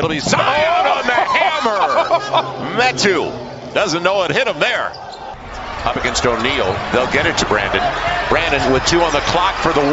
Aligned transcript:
It'll 0.00 0.08
be 0.08 0.18
Zion 0.18 0.86
on 0.86 1.06
the 1.06 1.12
hammer. 1.12 2.80
Metu 2.80 3.74
doesn't 3.74 4.02
know 4.02 4.22
it 4.22 4.30
hit 4.30 4.48
him 4.48 4.58
there. 4.58 4.90
Up 5.84 5.94
against 5.96 6.24
O'Neal. 6.24 6.72
They'll 6.90 7.12
get 7.12 7.26
it 7.26 7.36
to 7.36 7.44
Brandon. 7.44 7.82
Brandon 8.30 8.72
with 8.72 8.86
two 8.86 9.02
on 9.02 9.12
the 9.12 9.20
clock 9.20 9.56
for 9.56 9.74
the 9.74 9.82
win. 9.82 9.92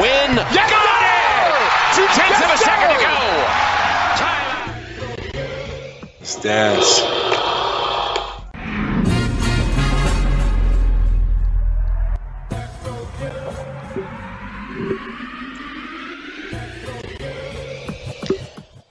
Yes, 0.56 0.72
Got 0.72 0.86
it! 1.04 1.28
Two 1.98 2.08
tenths 2.16 2.42
of 2.42 2.52
a 2.52 2.58
second 2.58 2.96
to 2.96 3.04
go. 3.04 3.18
Stats. 6.24 7.27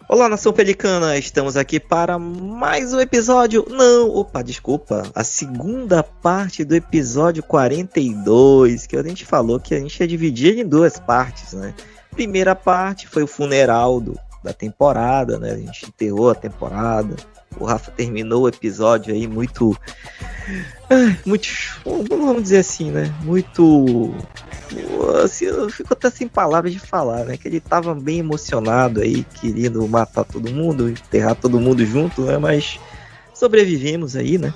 Olá, 0.08 0.28
nação 0.28 0.52
pelicana, 0.52 1.18
estamos 1.18 1.56
aqui 1.56 1.80
para 1.80 2.16
mais 2.16 2.92
um 2.92 3.00
episódio. 3.00 3.66
Não, 3.68 4.08
opa, 4.08 4.40
desculpa, 4.40 5.02
a 5.12 5.24
segunda 5.24 6.00
parte 6.00 6.64
do 6.64 6.76
episódio 6.76 7.42
42, 7.42 8.86
que 8.86 8.96
a 8.96 9.02
gente 9.02 9.24
falou 9.24 9.58
que 9.58 9.74
a 9.74 9.80
gente 9.80 9.98
ia 9.98 10.06
dividir 10.06 10.60
em 10.60 10.64
duas 10.64 11.00
partes, 11.00 11.54
né? 11.54 11.74
Primeira 12.12 12.54
parte 12.54 13.08
foi 13.08 13.24
o 13.24 13.26
funeral 13.26 14.00
do, 14.00 14.16
da 14.44 14.52
temporada, 14.52 15.40
né? 15.40 15.50
A 15.50 15.56
gente 15.58 15.86
enterrou 15.86 16.30
a 16.30 16.36
temporada. 16.36 17.16
O 17.58 17.64
Rafa 17.64 17.90
terminou 17.90 18.42
o 18.42 18.48
episódio 18.48 19.14
aí 19.14 19.26
muito. 19.26 19.76
Muito. 21.24 21.48
Vamos 21.84 22.42
dizer 22.42 22.58
assim, 22.58 22.90
né? 22.90 23.12
Muito 23.22 24.14
assim, 25.24 25.46
eu 25.46 25.68
fico 25.70 25.92
até 25.92 26.10
sem 26.10 26.28
palavras 26.28 26.72
de 26.72 26.78
falar, 26.78 27.24
né? 27.24 27.36
Que 27.36 27.48
ele 27.48 27.60
tava 27.60 27.94
bem 27.94 28.18
emocionado 28.18 29.00
aí, 29.00 29.24
querendo 29.40 29.86
matar 29.88 30.24
todo 30.24 30.52
mundo, 30.52 30.88
enterrar 30.88 31.34
todo 31.34 31.60
mundo 31.60 31.84
junto, 31.84 32.22
né? 32.22 32.38
Mas 32.38 32.78
sobrevivemos 33.34 34.16
aí, 34.16 34.38
né? 34.38 34.52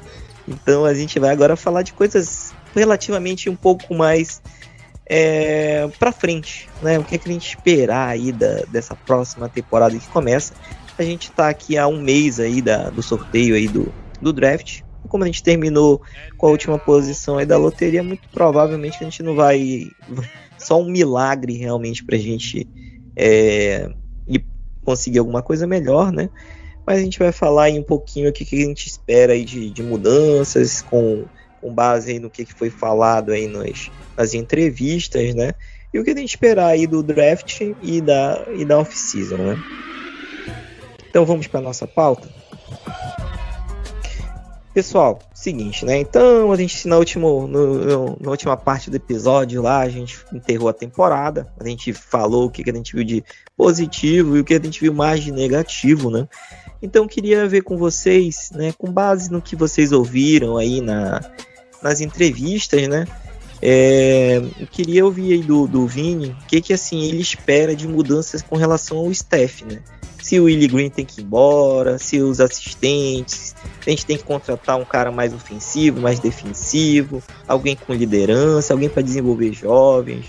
Então 0.47 0.85
a 0.85 0.95
gente 0.95 1.19
vai 1.19 1.31
agora 1.31 1.57
falar 1.57 1.83
de 1.83 1.93
coisas 1.93 2.53
relativamente 2.75 3.49
um 3.49 3.57
pouco 3.57 3.95
mais 3.95 4.43
é, 5.07 5.89
para 5.99 6.13
frente, 6.13 6.69
né? 6.83 6.99
O 6.99 7.05
que, 7.05 7.15
é 7.15 7.19
que 7.19 7.29
a 7.29 7.33
gente 7.33 7.49
esperar 7.49 8.09
aí 8.09 8.33
da, 8.33 8.63
dessa 8.69 8.95
próxima 8.95 9.49
temporada 9.49 9.97
que 9.97 10.09
começa? 10.09 10.55
A 11.01 11.05
gente 11.05 11.31
tá 11.33 11.49
aqui 11.49 11.79
há 11.79 11.89
um 11.89 12.01
mês 12.01 12.39
aí 12.39 12.61
da, 12.61 12.91
do 12.91 13.03
sorteio 13.03 13.55
aí 13.55 13.67
do, 13.67 13.93
do 14.21 14.33
draft, 14.33 14.83
como 15.09 15.25
a 15.25 15.27
gente 15.27 15.43
terminou 15.43 16.03
com 16.37 16.47
a 16.47 16.51
última 16.51 16.79
posição 16.79 17.39
aí 17.39 17.47
da 17.47 17.57
loteria, 17.57 18.03
muito 18.03 18.29
provavelmente 18.29 18.99
a 19.01 19.05
gente 19.05 19.23
não 19.23 19.35
vai. 19.35 19.87
Só 20.59 20.79
um 20.79 20.91
milagre 20.91 21.55
realmente 21.55 22.05
pra 22.05 22.19
gente 22.19 22.69
é, 23.17 23.91
conseguir 24.85 25.19
alguma 25.21 25.43
coisa 25.43 25.67
melhor, 25.67 26.13
né? 26.13 26.29
Mas 26.87 26.99
a 26.99 27.03
gente 27.03 27.19
vai 27.19 27.33
falar 27.33 27.65
aí 27.65 27.79
um 27.79 27.83
pouquinho 27.83 28.29
o 28.29 28.33
que 28.33 28.45
a 28.45 28.67
gente 28.67 28.87
espera 28.87 29.33
aí 29.33 29.45
de, 29.45 29.71
de 29.71 29.83
mudanças, 29.83 30.83
com, 30.83 31.25
com 31.61 31.73
base 31.73 32.13
aí 32.13 32.19
no 32.19 32.29
que, 32.29 32.45
que 32.45 32.53
foi 32.53 32.69
falado 32.69 33.33
aí 33.33 33.47
nas, 33.47 33.91
nas 34.17 34.35
entrevistas, 34.35 35.35
né? 35.35 35.53
E 35.95 35.99
o 35.99 36.05
que 36.05 36.11
a 36.11 36.17
gente 36.17 36.31
esperar 36.31 36.67
aí 36.67 36.87
do 36.87 37.03
draft 37.03 37.61
e 37.83 38.01
da, 38.01 38.47
e 38.55 38.65
da 38.65 38.79
off-season, 38.79 39.37
né? 39.37 39.63
Então 41.11 41.27
vamos 41.27 41.49
para 41.49 41.61
nossa 41.61 41.89
pauta. 41.89 42.29
Pessoal, 44.73 45.19
seguinte, 45.35 45.85
né? 45.85 45.99
Então 45.99 46.53
a 46.53 46.57
gente 46.57 46.87
na, 46.87 46.97
último, 46.97 47.49
no, 47.49 48.17
na 48.21 48.31
última 48.31 48.57
parte 48.57 48.89
do 48.89 48.95
episódio 48.95 49.61
lá, 49.61 49.81
a 49.81 49.89
gente 49.89 50.25
enterrou 50.33 50.69
a 50.69 50.73
temporada, 50.73 51.53
a 51.59 51.67
gente 51.67 51.93
falou 51.93 52.47
o 52.47 52.51
que, 52.51 52.63
que 52.63 52.71
a 52.71 52.75
gente 52.75 52.95
viu 52.95 53.03
de 53.03 53.25
positivo 53.57 54.37
e 54.37 54.41
o 54.41 54.45
que 54.45 54.55
a 54.55 54.63
gente 54.63 54.81
viu 54.81 54.95
mais 54.95 55.25
de 55.25 55.33
negativo, 55.33 56.09
né? 56.09 56.29
Então 56.81 57.09
queria 57.09 57.49
ver 57.49 57.63
com 57.63 57.77
vocês, 57.77 58.53
né, 58.55 58.73
com 58.79 58.91
base 58.93 59.33
no 59.33 59.43
que 59.43 59.57
vocês 59.57 59.91
ouviram 59.91 60.57
aí 60.57 60.81
na, 60.81 61.21
nas 61.83 62.01
entrevistas, 62.01 62.87
né? 62.87 63.07
É, 63.63 64.41
eu 64.59 64.67
queria 64.67 65.05
ouvir 65.05 65.35
aí 65.35 65.43
do, 65.43 65.67
do 65.67 65.87
Vini 65.87 66.29
o 66.29 66.47
que, 66.47 66.61
que 66.61 66.73
assim 66.73 67.03
ele 67.03 67.21
espera 67.21 67.77
de 67.77 67.87
mudanças 67.87 68.41
com 68.41 68.57
relação 68.57 68.97
ao 68.99 69.11
staff, 69.11 69.65
né? 69.65 69.81
se 70.23 70.39
o 70.39 70.45
Willie 70.45 70.69
Green 70.69 70.91
tem 70.91 71.05
que 71.05 71.21
ir 71.21 71.25
embora, 71.25 71.99
se 71.99 72.21
os 72.21 72.41
assistentes, 72.41 73.55
a 73.85 73.91
gente 73.91 74.07
tem 74.07 74.17
que 74.17 74.23
contratar 74.23 74.77
um 74.77 74.85
cara 74.85 75.11
mais 75.11 75.33
ofensivo, 75.33 76.01
mais 76.01 76.21
defensivo, 76.21 77.23
alguém 77.49 77.75
com 77.75 77.93
liderança, 77.93 78.73
alguém 78.73 78.89
para 78.89 79.03
desenvolver 79.03 79.53
jovens. 79.53 80.27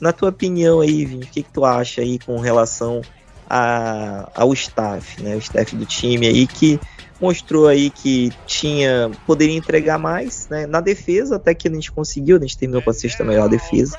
Na 0.00 0.12
tua 0.12 0.30
opinião 0.30 0.80
aí, 0.80 1.04
Vini, 1.04 1.24
o 1.24 1.28
que, 1.28 1.42
que 1.42 1.50
tu 1.50 1.64
acha 1.64 2.00
aí 2.00 2.18
com 2.18 2.38
relação 2.38 3.00
a, 3.48 4.30
ao 4.34 4.52
staff, 4.52 5.22
né? 5.22 5.34
O 5.34 5.38
staff 5.38 5.74
do 5.74 5.86
time 5.86 6.26
aí 6.26 6.46
que 6.46 6.78
mostrou 7.20 7.66
aí 7.66 7.90
que 7.90 8.30
tinha 8.46 9.10
poderia 9.26 9.56
entregar 9.56 9.98
mais, 9.98 10.48
né? 10.48 10.66
Na 10.66 10.80
defesa 10.80 11.36
até 11.36 11.54
que 11.54 11.68
a 11.68 11.72
gente 11.72 11.90
conseguiu, 11.90 12.36
a 12.36 12.40
gente 12.40 12.58
terminou 12.58 12.82
com 12.82 12.90
a 12.90 12.94
sexta 12.94 13.24
melhor 13.24 13.48
defesa, 13.48 13.96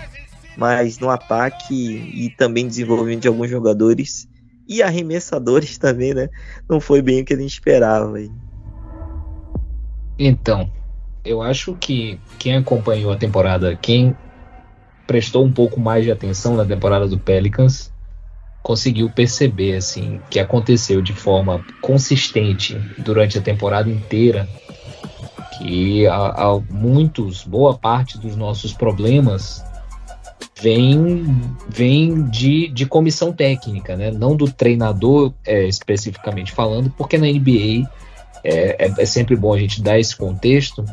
mas 0.56 1.00
no 1.00 1.10
ataque 1.10 1.74
e 1.74 2.30
também 2.38 2.68
desenvolvimento 2.68 3.22
de 3.22 3.28
alguns 3.28 3.50
jogadores 3.50 4.28
e 4.68 4.84
arremessadores 4.84 5.78
também, 5.80 6.14
né? 6.14 6.30
Não 6.70 6.80
foi 6.80 7.02
bem 7.02 7.22
o 7.22 7.26
que 7.26 7.34
a 7.34 7.38
gente 7.38 7.54
esperava. 7.54 8.14
Então, 10.18 10.70
eu 11.26 11.42
acho 11.42 11.76
que 11.76 12.20
quem 12.38 12.58
acompanhou 12.58 13.12
a 13.12 13.18
temporada, 13.18 13.76
quem 13.76 14.16
prestou 15.08 15.44
um 15.44 15.52
pouco 15.52 15.80
mais 15.80 16.04
de 16.04 16.12
atenção 16.12 16.56
na 16.56 16.66
temporada 16.66 17.08
do 17.08 17.18
Pelicans, 17.18 17.92
conseguiu 18.62 19.10
perceber 19.10 19.76
assim 19.76 20.20
que 20.30 20.40
aconteceu 20.40 21.02
de 21.02 21.14
forma 21.14 21.64
consistente 21.82 22.76
durante 22.98 23.38
a 23.38 23.42
temporada 23.42 23.90
inteira 23.90 24.48
que 25.58 26.08
há, 26.08 26.60
muitos, 26.70 27.44
boa 27.44 27.78
parte 27.78 28.18
dos 28.18 28.36
nossos 28.36 28.74
problemas 28.74 29.64
vem, 30.62 31.26
vem 31.68 32.24
de, 32.30 32.70
de 32.70 32.86
comissão 32.86 33.34
técnica, 33.34 33.96
né? 33.96 34.10
não 34.12 34.36
do 34.36 34.50
treinador 34.50 35.34
é, 35.46 35.66
especificamente 35.68 36.52
falando, 36.52 36.90
porque 36.92 37.18
na 37.18 37.28
NBA 37.28 37.90
é, 38.44 38.86
é, 38.86 38.94
é, 38.98 39.06
sempre 39.06 39.36
bom 39.36 39.54
a 39.54 39.60
gente 39.60 39.82
dar 39.82 40.00
esse 40.00 40.16
contexto 40.16 40.86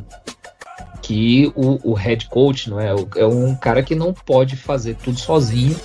que 1.01 1.53
o, 1.55 1.93
o 1.93 1.95
head 1.95 2.27
coach 2.29 2.69
não 2.69 2.81
é, 2.81 2.93
é 3.17 3.27
um 3.27 3.55
cara 3.55 3.83
que 3.83 3.95
não 3.95 4.13
pode 4.13 4.57
fazer 4.57 4.97
tudo 4.97 5.19
sozinho, 5.19 5.77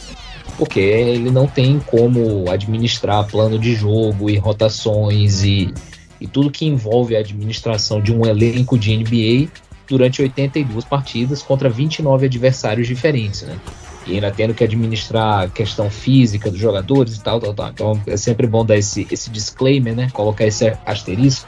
porque 0.57 0.79
ele 0.79 1.31
não 1.31 1.47
tem 1.47 1.79
como 1.79 2.49
administrar 2.49 3.27
plano 3.27 3.57
de 3.57 3.73
jogo 3.73 4.29
e 4.29 4.37
rotações 4.37 5.43
e, 5.43 5.73
e 6.19 6.27
tudo 6.27 6.51
que 6.51 6.65
envolve 6.65 7.15
a 7.15 7.19
administração 7.19 8.01
de 8.01 8.13
um 8.13 8.25
elenco 8.25 8.77
de 8.77 8.95
NBA 8.95 9.51
durante 9.87 10.21
82 10.21 10.85
partidas 10.85 11.43
contra 11.43 11.69
29 11.69 12.25
adversários 12.25 12.87
diferentes, 12.87 13.41
né? 13.43 13.59
E 14.07 14.13
ainda 14.13 14.31
tendo 14.31 14.53
que 14.53 14.63
administrar 14.63 15.43
a 15.43 15.47
questão 15.49 15.89
física 15.89 16.49
dos 16.49 16.59
jogadores 16.59 17.17
e 17.17 17.21
tal, 17.21 17.39
tal, 17.39 17.53
tal. 17.53 17.69
Então 17.69 18.01
é 18.07 18.17
sempre 18.17 18.47
bom 18.47 18.65
dar 18.65 18.77
esse, 18.77 19.05
esse 19.11 19.29
disclaimer, 19.29 19.95
né? 19.95 20.09
Colocar 20.11 20.45
esse 20.45 20.73
asterisco. 20.85 21.47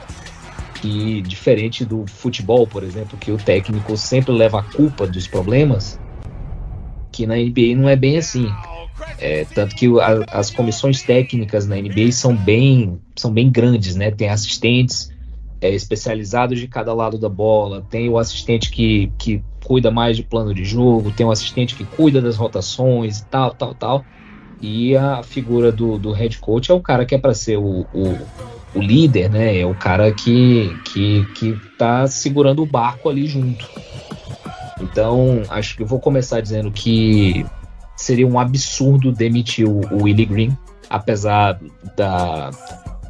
Que 0.80 1.22
diferente 1.22 1.84
do 1.84 2.04
futebol, 2.06 2.66
por 2.66 2.84
exemplo, 2.84 3.16
que 3.18 3.32
o 3.32 3.38
técnico 3.38 3.96
sempre 3.96 4.32
leva 4.32 4.60
a 4.60 4.62
culpa 4.62 5.06
dos 5.06 5.26
problemas, 5.26 5.98
que 7.10 7.26
na 7.26 7.36
NBA 7.36 7.74
não 7.74 7.88
é 7.88 7.96
bem 7.96 8.18
assim. 8.18 8.52
É, 9.18 9.44
tanto 9.44 9.74
que 9.74 9.86
a, 10.00 10.24
as 10.38 10.50
comissões 10.50 11.02
técnicas 11.02 11.66
na 11.66 11.76
NBA 11.76 12.12
são 12.12 12.34
bem, 12.36 13.00
são 13.16 13.32
bem 13.32 13.50
grandes, 13.50 13.96
né? 13.96 14.10
Tem 14.10 14.28
assistentes, 14.28 15.10
é, 15.60 15.70
especializados 15.70 16.58
de 16.60 16.68
cada 16.68 16.92
lado 16.92 17.18
da 17.18 17.28
bola, 17.28 17.84
tem 17.90 18.08
o 18.08 18.18
assistente 18.18 18.70
que, 18.70 19.10
que 19.18 19.42
cuida 19.64 19.90
mais 19.90 20.16
de 20.16 20.22
plano 20.22 20.54
de 20.54 20.64
jogo, 20.64 21.10
tem 21.10 21.26
o 21.26 21.30
assistente 21.30 21.74
que 21.74 21.84
cuida 21.84 22.20
das 22.20 22.36
rotações 22.36 23.20
e 23.20 23.26
tal, 23.26 23.52
tal, 23.52 23.74
tal. 23.74 24.04
E 24.60 24.96
a 24.96 25.22
figura 25.22 25.72
do, 25.72 25.98
do 25.98 26.12
head 26.12 26.38
coach 26.38 26.70
é 26.70 26.74
o 26.74 26.80
cara 26.80 27.04
que 27.04 27.14
é 27.14 27.18
para 27.18 27.34
ser 27.34 27.58
o, 27.58 27.86
o, 27.92 28.18
o, 28.74 28.80
líder, 28.80 29.30
né? 29.30 29.58
É 29.58 29.66
o 29.66 29.74
cara 29.74 30.12
que, 30.12 30.70
que, 30.84 31.26
que 31.34 31.58
tá 31.76 32.06
segurando 32.06 32.62
o 32.62 32.66
barco 32.66 33.08
ali 33.08 33.26
junto. 33.26 33.68
Então, 34.80 35.42
acho 35.48 35.76
que 35.76 35.82
eu 35.82 35.86
vou 35.86 35.98
começar 35.98 36.40
dizendo 36.40 36.70
que 36.70 37.44
seria 37.96 38.26
um 38.26 38.38
absurdo 38.38 39.12
demitir 39.12 39.68
o, 39.68 39.80
o 39.92 40.04
Willie 40.04 40.26
Green, 40.26 40.58
apesar 40.90 41.58
da, 41.96 42.50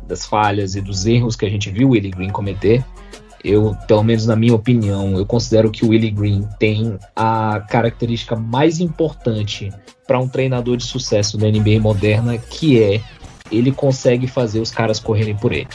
das 0.06 0.26
falhas 0.26 0.74
e 0.74 0.80
dos 0.80 1.06
erros 1.06 1.36
que 1.36 1.46
a 1.46 1.50
gente 1.50 1.70
viu 1.70 1.88
o 1.88 1.90
Willie 1.92 2.10
Green 2.10 2.30
cometer. 2.30 2.84
Eu, 3.42 3.76
pelo 3.86 4.02
menos 4.02 4.26
na 4.26 4.34
minha 4.34 4.54
opinião, 4.54 5.18
eu 5.18 5.26
considero 5.26 5.70
que 5.70 5.84
o 5.84 5.90
Willie 5.90 6.10
Green 6.10 6.48
tem 6.58 6.98
a 7.14 7.60
característica 7.68 8.34
mais 8.34 8.80
importante 8.80 9.70
para 10.06 10.18
um 10.18 10.28
treinador 10.28 10.76
de 10.76 10.84
sucesso 10.84 11.36
da 11.36 11.46
NBA 11.46 11.80
moderna, 11.80 12.38
que 12.38 12.82
é 12.82 13.00
ele 13.50 13.70
consegue 13.70 14.26
fazer 14.26 14.60
os 14.60 14.70
caras 14.70 14.98
correrem 14.98 15.36
por 15.36 15.52
ele. 15.52 15.68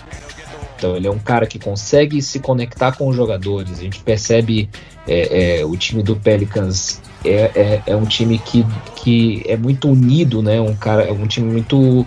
Então 0.75 0.95
ele 0.95 1.07
é 1.07 1.11
um 1.11 1.19
cara 1.19 1.45
que 1.45 1.59
consegue 1.59 2.21
se 2.21 2.39
conectar 2.39 2.93
com 2.93 3.07
os 3.07 3.15
jogadores. 3.15 3.79
A 3.79 3.81
gente 3.83 3.99
percebe 3.99 4.69
é, 5.07 5.59
é, 5.59 5.65
o 5.65 5.75
time 5.75 6.01
do 6.01 6.15
Pelicans 6.15 7.01
é, 7.23 7.51
é, 7.55 7.83
é, 7.87 7.95
um 7.95 8.05
time 8.05 8.39
que, 8.39 8.65
que 8.95 9.43
é 9.45 9.57
muito 9.57 9.89
unido, 9.89 10.41
né? 10.41 10.59
Um 10.61 10.75
cara, 10.75 11.03
é 11.03 11.11
um 11.11 11.27
time 11.27 11.51
muito 11.51 12.05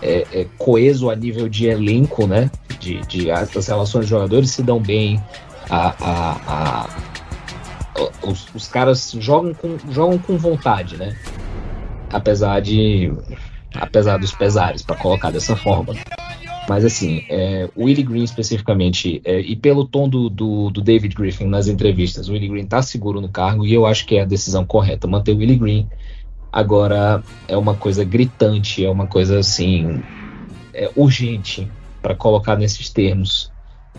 é, 0.00 0.26
é, 0.32 0.46
coeso 0.58 1.10
a 1.10 1.16
nível 1.16 1.48
de 1.48 1.66
elenco, 1.66 2.26
né? 2.26 2.50
De, 2.78 3.00
de 3.02 3.30
as, 3.30 3.66
relações 3.66 4.04
de 4.04 4.10
jogadores 4.10 4.50
se 4.50 4.62
dão 4.62 4.80
bem, 4.80 5.22
a, 5.68 5.94
a, 6.00 6.36
a 6.46 6.88
os, 8.22 8.46
os, 8.54 8.68
caras 8.68 9.14
jogam 9.18 9.54
com, 9.54 9.76
jogam 9.90 10.18
com 10.18 10.36
vontade, 10.36 10.96
né? 10.96 11.16
Apesar 12.10 12.60
de 12.60 13.12
apesar 13.74 14.18
dos 14.18 14.32
pesares, 14.32 14.82
para 14.82 14.96
colocar 14.96 15.30
dessa 15.30 15.56
forma. 15.56 15.94
Mas 16.68 16.84
assim, 16.84 17.24
é, 17.28 17.68
o 17.74 17.84
Willie 17.84 18.04
Green 18.04 18.22
especificamente, 18.22 19.20
é, 19.24 19.40
e 19.40 19.56
pelo 19.56 19.84
tom 19.84 20.08
do, 20.08 20.30
do, 20.30 20.70
do, 20.70 20.80
David 20.80 21.14
Griffin 21.14 21.46
nas 21.46 21.66
entrevistas, 21.66 22.28
o 22.28 22.32
Willie 22.32 22.48
Green 22.48 22.66
tá 22.66 22.80
seguro 22.80 23.20
no 23.20 23.28
cargo 23.28 23.66
e 23.66 23.74
eu 23.74 23.84
acho 23.84 24.06
que 24.06 24.16
é 24.16 24.22
a 24.22 24.26
decisão 24.26 24.64
correta 24.64 25.08
manter 25.08 25.32
o 25.32 25.38
Willie 25.38 25.56
Green. 25.56 25.88
Agora 26.52 27.22
é 27.48 27.56
uma 27.56 27.74
coisa 27.74 28.04
gritante, 28.04 28.84
é 28.84 28.90
uma 28.90 29.06
coisa 29.06 29.38
assim 29.38 30.02
é, 30.72 30.90
urgente 30.94 31.68
para 32.00 32.14
colocar 32.14 32.56
nesses 32.56 32.90
termos 32.90 33.50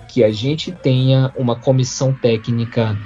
que 0.08 0.24
a 0.24 0.32
gente 0.32 0.72
tenha 0.72 1.34
uma 1.36 1.56
comissão 1.56 2.14
técnica 2.14 2.98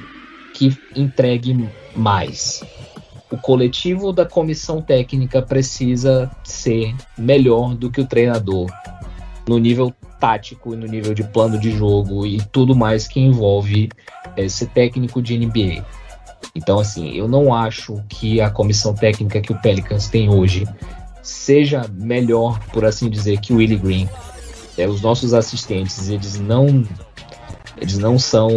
que 0.54 0.78
entregue 0.96 1.68
mais. 1.96 2.64
O 3.32 3.38
coletivo 3.38 4.14
da 4.14 4.26
comissão 4.26 4.82
técnica 4.82 5.42
precisa 5.42 6.30
ser 6.44 6.96
melhor 7.18 7.76
do 7.76 7.90
que 7.90 8.02
o 8.02 8.08
treinador 8.08 8.68
no 9.48 9.58
nível 9.58 9.94
tático 10.20 10.74
e 10.74 10.78
no 10.78 10.86
nível 10.86 11.14
de 11.14 11.24
plano 11.24 11.58
de 11.58 11.72
jogo 11.72 12.26
e 12.26 12.42
tudo 12.52 12.76
mais 12.76 13.08
que 13.08 13.20
envolve 13.20 13.90
esse 14.36 14.66
técnico 14.68 15.22
de 15.22 15.38
NBA. 15.38 15.86
Então, 16.54 16.80
assim, 16.80 17.14
eu 17.14 17.28
não 17.28 17.54
acho 17.54 18.02
que 18.10 18.42
a 18.42 18.50
comissão 18.50 18.94
técnica 18.94 19.42
que 19.42 19.52
o 19.52 19.62
Pelicans 19.62 20.08
tem 20.10 20.30
hoje 20.30 20.68
seja 21.22 21.86
melhor, 21.94 22.60
por 22.72 22.86
assim 22.86 23.10
dizer, 23.10 23.40
que 23.40 23.54
o 23.54 23.58
Willie 23.58 23.78
Green. 23.78 24.10
É, 24.78 24.88
os 24.88 25.02
nossos 25.02 25.34
assistentes, 25.34 26.10
eles 26.10 26.40
não 26.40 26.86
eles 27.80 27.98
não 27.98 28.18
são 28.18 28.50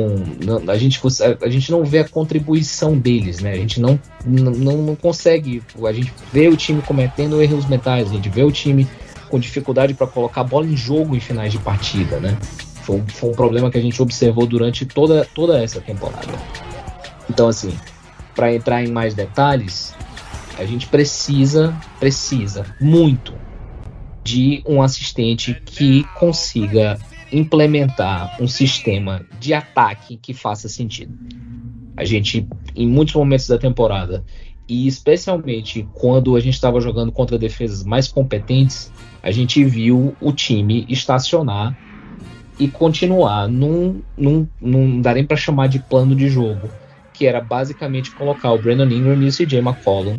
não, 0.42 0.62
a 0.70 0.78
gente 0.78 0.98
a, 1.42 1.48
gente 1.48 1.70
não 1.70 1.84
vê 1.84 1.98
a 1.98 2.08
contribuição 2.08 2.98
deles 2.98 3.40
né 3.40 3.52
a 3.52 3.56
gente 3.56 3.78
não 3.78 4.00
não, 4.24 4.78
não 4.78 4.96
consegue 4.96 5.62
a 5.86 5.92
gente 5.92 6.10
vê 6.32 6.48
o 6.48 6.56
time 6.56 6.80
cometendo 6.80 7.42
erros 7.42 7.66
mentais 7.66 8.10
a 8.10 8.14
gente 8.14 8.30
vê 8.30 8.42
o 8.42 8.50
time 8.50 8.88
com 9.30 9.38
dificuldade 9.38 9.94
para 9.94 10.06
colocar 10.06 10.42
a 10.42 10.44
bola 10.44 10.66
em 10.66 10.76
jogo 10.76 11.16
em 11.16 11.20
finais 11.20 11.52
de 11.52 11.58
partida, 11.58 12.18
né? 12.18 12.36
Foi, 12.82 13.02
foi 13.08 13.30
um 13.30 13.34
problema 13.34 13.70
que 13.70 13.78
a 13.78 13.80
gente 13.80 14.00
observou 14.02 14.46
durante 14.46 14.84
toda, 14.84 15.24
toda 15.34 15.62
essa 15.62 15.80
temporada. 15.80 16.32
Então, 17.28 17.48
assim, 17.48 17.72
para 18.34 18.52
entrar 18.54 18.82
em 18.82 18.88
mais 18.90 19.14
detalhes, 19.14 19.94
a 20.58 20.64
gente 20.64 20.88
precisa, 20.88 21.74
precisa 21.98 22.66
muito 22.80 23.32
de 24.22 24.62
um 24.66 24.82
assistente 24.82 25.60
que 25.64 26.04
consiga 26.18 26.98
implementar 27.32 28.36
um 28.40 28.48
sistema 28.48 29.24
de 29.38 29.54
ataque 29.54 30.16
que 30.16 30.34
faça 30.34 30.68
sentido. 30.68 31.16
A 31.96 32.04
gente, 32.04 32.46
em 32.74 32.88
muitos 32.88 33.14
momentos 33.14 33.46
da 33.46 33.58
temporada, 33.58 34.24
e 34.68 34.86
especialmente 34.86 35.88
quando 35.94 36.36
a 36.36 36.40
gente 36.40 36.54
estava 36.54 36.80
jogando 36.80 37.10
contra 37.10 37.38
defesas 37.38 37.84
mais 37.84 38.06
competentes, 38.06 38.92
a 39.22 39.30
gente 39.30 39.62
viu 39.64 40.14
o 40.20 40.32
time 40.32 40.86
estacionar 40.88 41.76
e 42.58 42.68
continuar 42.68 43.48
num, 43.48 44.02
num, 44.16 44.46
não 44.60 45.00
dá 45.00 45.14
nem 45.14 45.24
para 45.24 45.36
chamar 45.36 45.68
de 45.68 45.78
plano 45.78 46.14
de 46.14 46.28
jogo, 46.28 46.68
que 47.12 47.26
era 47.26 47.40
basicamente 47.40 48.10
colocar 48.10 48.52
o 48.52 48.58
Brandon 48.58 48.84
Ingram 48.84 49.22
e 49.22 49.28
o 49.28 49.32
CJ 49.32 49.58
McCollum 49.58 50.16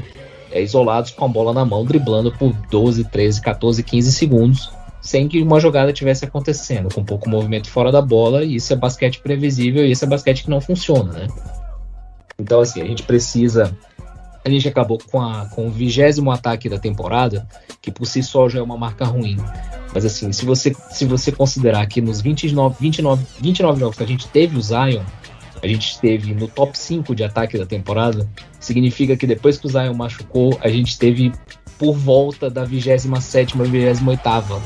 é, 0.52 0.62
isolados 0.62 1.12
com 1.12 1.26
a 1.26 1.28
bola 1.28 1.54
na 1.54 1.64
mão, 1.64 1.86
driblando 1.86 2.32
por 2.32 2.54
12, 2.70 3.06
13, 3.06 3.42
14, 3.42 3.84
15 3.84 4.12
segundos, 4.12 4.72
sem 5.02 5.28
que 5.28 5.42
uma 5.42 5.60
jogada 5.60 5.94
tivesse 5.94 6.26
acontecendo, 6.26 6.94
com 6.94 7.04
pouco 7.04 7.30
movimento 7.30 7.70
fora 7.70 7.92
da 7.92 8.02
bola, 8.02 8.44
e 8.44 8.56
isso 8.56 8.74
é 8.74 8.76
basquete 8.76 9.20
previsível 9.20 9.86
e 9.86 9.92
isso 9.92 10.06
é 10.06 10.08
basquete 10.08 10.44
que 10.44 10.50
não 10.50 10.62
funciona, 10.62 11.14
né? 11.14 11.28
Então, 12.38 12.60
assim, 12.60 12.82
a 12.82 12.86
gente 12.86 13.04
precisa 13.04 13.76
a 14.44 14.50
gente 14.50 14.68
acabou 14.68 14.98
com, 15.12 15.22
a, 15.22 15.46
com 15.46 15.68
o 15.68 15.72
vigésimo 15.72 16.32
ataque 16.32 16.68
da 16.68 16.80
temporada, 16.80 17.48
que 17.82 17.92
por 17.92 18.06
si 18.06 18.24
só 18.24 18.50
já 18.50 18.60
é 18.60 18.62
uma 18.62 18.78
marca 18.78 19.06
ruim. 19.06 19.38
Mas 19.94 20.06
assim, 20.06 20.32
se 20.32 20.46
você, 20.46 20.76
se 20.92 21.06
você 21.06 21.32
considerar 21.32 21.86
que 21.86 22.02
nos 22.02 22.22
29, 22.22 22.76
29, 22.80 23.26
29 23.40 23.80
jogos 23.80 23.98
que 23.98 24.04
a 24.04 24.08
gente 24.08 24.28
teve 24.28 24.58
o 24.58 24.62
Zion, 24.62 25.04
a 25.62 25.68
gente 25.68 25.92
esteve 25.92 26.34
no 26.34 26.48
top 26.48 26.78
5 26.78 27.14
de 27.14 27.24
ataque 27.24 27.58
da 27.58 27.66
temporada, 27.66 28.28
significa 28.60 29.16
que 29.16 29.28
depois 29.28 29.58
que 29.60 29.68
o 29.68 29.70
Zion 29.70 29.94
machucou, 29.94 30.58
a 30.62 30.70
gente 30.70 30.90
esteve 30.90 31.32
por 31.78 31.96
volta 31.96 32.50
da 32.50 32.64
27 32.64 33.56
e 33.56 33.64
28 33.64 34.62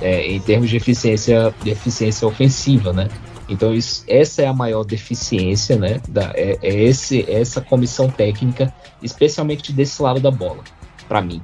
é, 0.00 0.26
em 0.30 0.40
termos 0.40 0.70
de 0.70 0.76
eficiência, 0.76 1.54
de 1.62 1.70
eficiência 1.70 2.26
ofensiva, 2.26 2.92
né? 2.92 3.08
Então 3.48 3.72
isso, 3.72 4.04
essa 4.06 4.42
é 4.42 4.46
a 4.46 4.52
maior 4.52 4.84
deficiência, 4.84 5.76
né? 5.76 6.00
Da, 6.08 6.32
é, 6.34 6.58
é 6.62 6.84
esse, 6.84 7.28
essa 7.30 7.60
comissão 7.60 8.10
técnica, 8.10 8.72
especialmente 9.02 9.72
desse 9.72 10.02
lado 10.02 10.20
da 10.20 10.30
bola, 10.30 10.62
para 11.08 11.22
mim. 11.22 11.42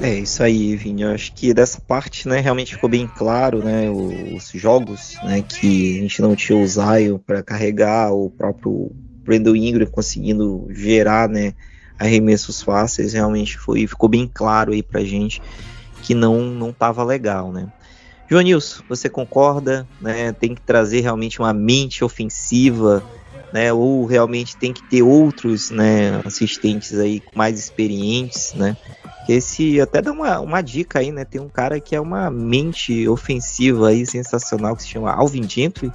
É 0.00 0.14
isso 0.14 0.42
aí, 0.42 0.76
Vini. 0.76 1.02
Eu 1.02 1.12
acho 1.12 1.32
que 1.32 1.54
dessa 1.54 1.80
parte, 1.80 2.28
né, 2.28 2.40
realmente 2.40 2.74
ficou 2.74 2.90
bem 2.90 3.06
claro, 3.06 3.64
né, 3.64 3.88
os 3.90 4.50
jogos, 4.54 5.16
né, 5.22 5.42
que 5.42 5.98
a 5.98 6.02
gente 6.02 6.20
não 6.20 6.36
tinha 6.36 6.58
o 6.58 6.66
Zion 6.66 7.18
para 7.18 7.42
carregar, 7.42 8.12
o 8.12 8.28
próprio 8.30 8.90
Brandon 9.24 9.56
Ingram 9.56 9.86
conseguindo 9.86 10.66
gerar, 10.70 11.28
né, 11.28 11.54
arremessos 11.98 12.62
fáceis, 12.62 13.14
realmente 13.14 13.56
foi, 13.56 13.86
ficou 13.86 14.08
bem 14.08 14.30
claro 14.32 14.72
aí 14.72 14.82
pra 14.82 15.02
gente 15.02 15.40
que 16.02 16.14
não 16.14 16.42
não 16.42 16.72
tava 16.72 17.02
legal, 17.02 17.50
né? 17.50 17.66
Joanilson, 18.28 18.82
você 18.88 19.08
concorda? 19.08 19.88
Né? 20.00 20.32
Tem 20.32 20.54
que 20.54 20.60
trazer 20.60 21.00
realmente 21.00 21.38
uma 21.38 21.52
mente 21.52 22.04
ofensiva, 22.04 23.02
né? 23.52 23.72
Ou 23.72 24.04
realmente 24.04 24.56
tem 24.56 24.72
que 24.72 24.82
ter 24.82 25.02
outros 25.02 25.70
né, 25.70 26.20
assistentes 26.24 26.98
aí 26.98 27.22
mais 27.34 27.58
experientes, 27.58 28.52
né? 28.54 28.76
Esse 29.28 29.80
até 29.80 30.00
dá 30.00 30.12
uma, 30.12 30.40
uma 30.40 30.60
dica 30.60 31.00
aí, 31.00 31.10
né? 31.10 31.24
Tem 31.24 31.40
um 31.40 31.48
cara 31.48 31.80
que 31.80 31.96
é 31.96 32.00
uma 32.00 32.30
mente 32.30 33.08
ofensiva 33.08 33.88
aí 33.88 34.06
sensacional 34.06 34.76
que 34.76 34.82
se 34.82 34.88
chama 34.88 35.12
Alvin 35.12 35.48
Gentry. 35.48 35.90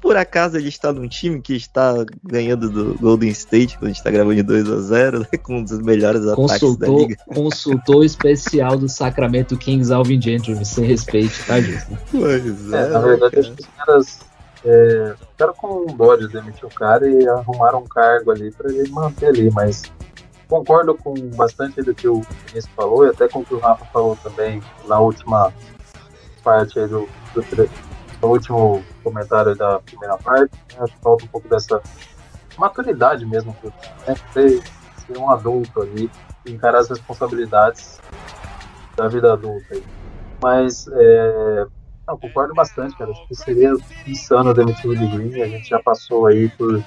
Por 0.00 0.16
acaso 0.16 0.56
ele 0.56 0.68
está 0.68 0.92
num 0.92 1.08
time 1.08 1.40
que 1.40 1.54
está 1.54 2.04
ganhando 2.22 2.70
do 2.70 2.98
Golden 2.98 3.30
State, 3.30 3.76
quando 3.76 3.84
a 3.84 3.88
gente 3.88 3.98
está 3.98 4.10
gravando 4.10 4.36
de 4.36 4.42
2 4.42 4.70
a 4.70 4.80
0 4.80 5.18
né, 5.20 5.26
com 5.42 5.58
um 5.58 5.64
dos 5.64 5.78
melhores 5.80 6.22
consultor, 6.34 6.48
ataques 6.48 6.76
da 6.76 6.88
liga. 6.88 7.16
Consultor 7.26 8.04
especial 8.04 8.76
do 8.76 8.88
Sacramento 8.88 9.56
Kings, 9.56 9.92
Alvin 9.92 10.20
Gentry, 10.20 10.64
sem 10.64 10.84
respeito, 10.84 11.34
tá, 11.46 11.60
Justo? 11.60 11.98
Pois 12.10 12.72
é. 12.72 12.82
é 12.82 12.88
na 12.88 12.98
verdade, 12.98 13.38
acho 13.38 13.52
que 13.52 13.62
os 13.62 13.68
caras 13.76 14.20
é, 14.64 15.14
ficaram 15.30 15.54
com 15.54 15.84
de 16.18 16.28
demitir 16.28 16.64
o 16.64 16.70
cara 16.70 17.08
e 17.08 17.28
arrumaram 17.28 17.80
um 17.80 17.86
cargo 17.86 18.30
ali 18.30 18.50
para 18.50 18.72
ele 18.72 18.88
manter 18.90 19.26
ali, 19.26 19.50
mas 19.50 19.82
concordo 20.48 20.94
com 20.94 21.14
bastante 21.30 21.82
do 21.82 21.94
que 21.94 22.08
o 22.08 22.22
Vinícius 22.46 22.68
falou 22.74 23.06
e 23.06 23.10
até 23.10 23.28
com 23.28 23.40
o 23.40 23.44
que 23.44 23.54
o 23.54 23.58
Rafa 23.58 23.84
falou 23.86 24.16
também 24.22 24.62
na 24.86 24.98
última 24.98 25.52
parte 26.42 26.78
do, 26.86 27.08
do, 27.34 27.70
no 28.22 28.28
último 28.28 28.84
comentário 29.04 29.54
da 29.54 29.78
primeira 29.78 30.16
parte, 30.18 30.56
né, 30.72 30.78
acho 30.80 30.92
que 30.94 31.00
falta 31.00 31.24
um 31.24 31.28
pouco 31.28 31.48
dessa 31.48 31.80
maturidade 32.58 33.24
mesmo, 33.24 33.56
né, 34.06 34.14
ser, 34.32 34.62
ser 35.06 35.18
um 35.18 35.30
adulto 35.30 35.82
ali, 35.82 36.10
encarar 36.46 36.78
as 36.78 36.88
responsabilidades 36.88 38.00
da 38.96 39.06
vida 39.08 39.32
adulta. 39.32 39.66
Aí. 39.70 39.84
Mas, 40.42 40.86
é, 40.92 41.66
concordo 42.20 42.54
bastante, 42.54 42.96
cara. 42.96 43.10
Acho 43.10 43.26
que 43.28 43.34
seria 43.34 43.72
insano 44.06 44.52
demitir 44.52 44.86
o 44.86 44.90
Willie 44.90 45.08
Green. 45.08 45.42
A 45.42 45.48
gente 45.48 45.68
já 45.68 45.80
passou 45.82 46.26
aí 46.26 46.48
por 46.50 46.82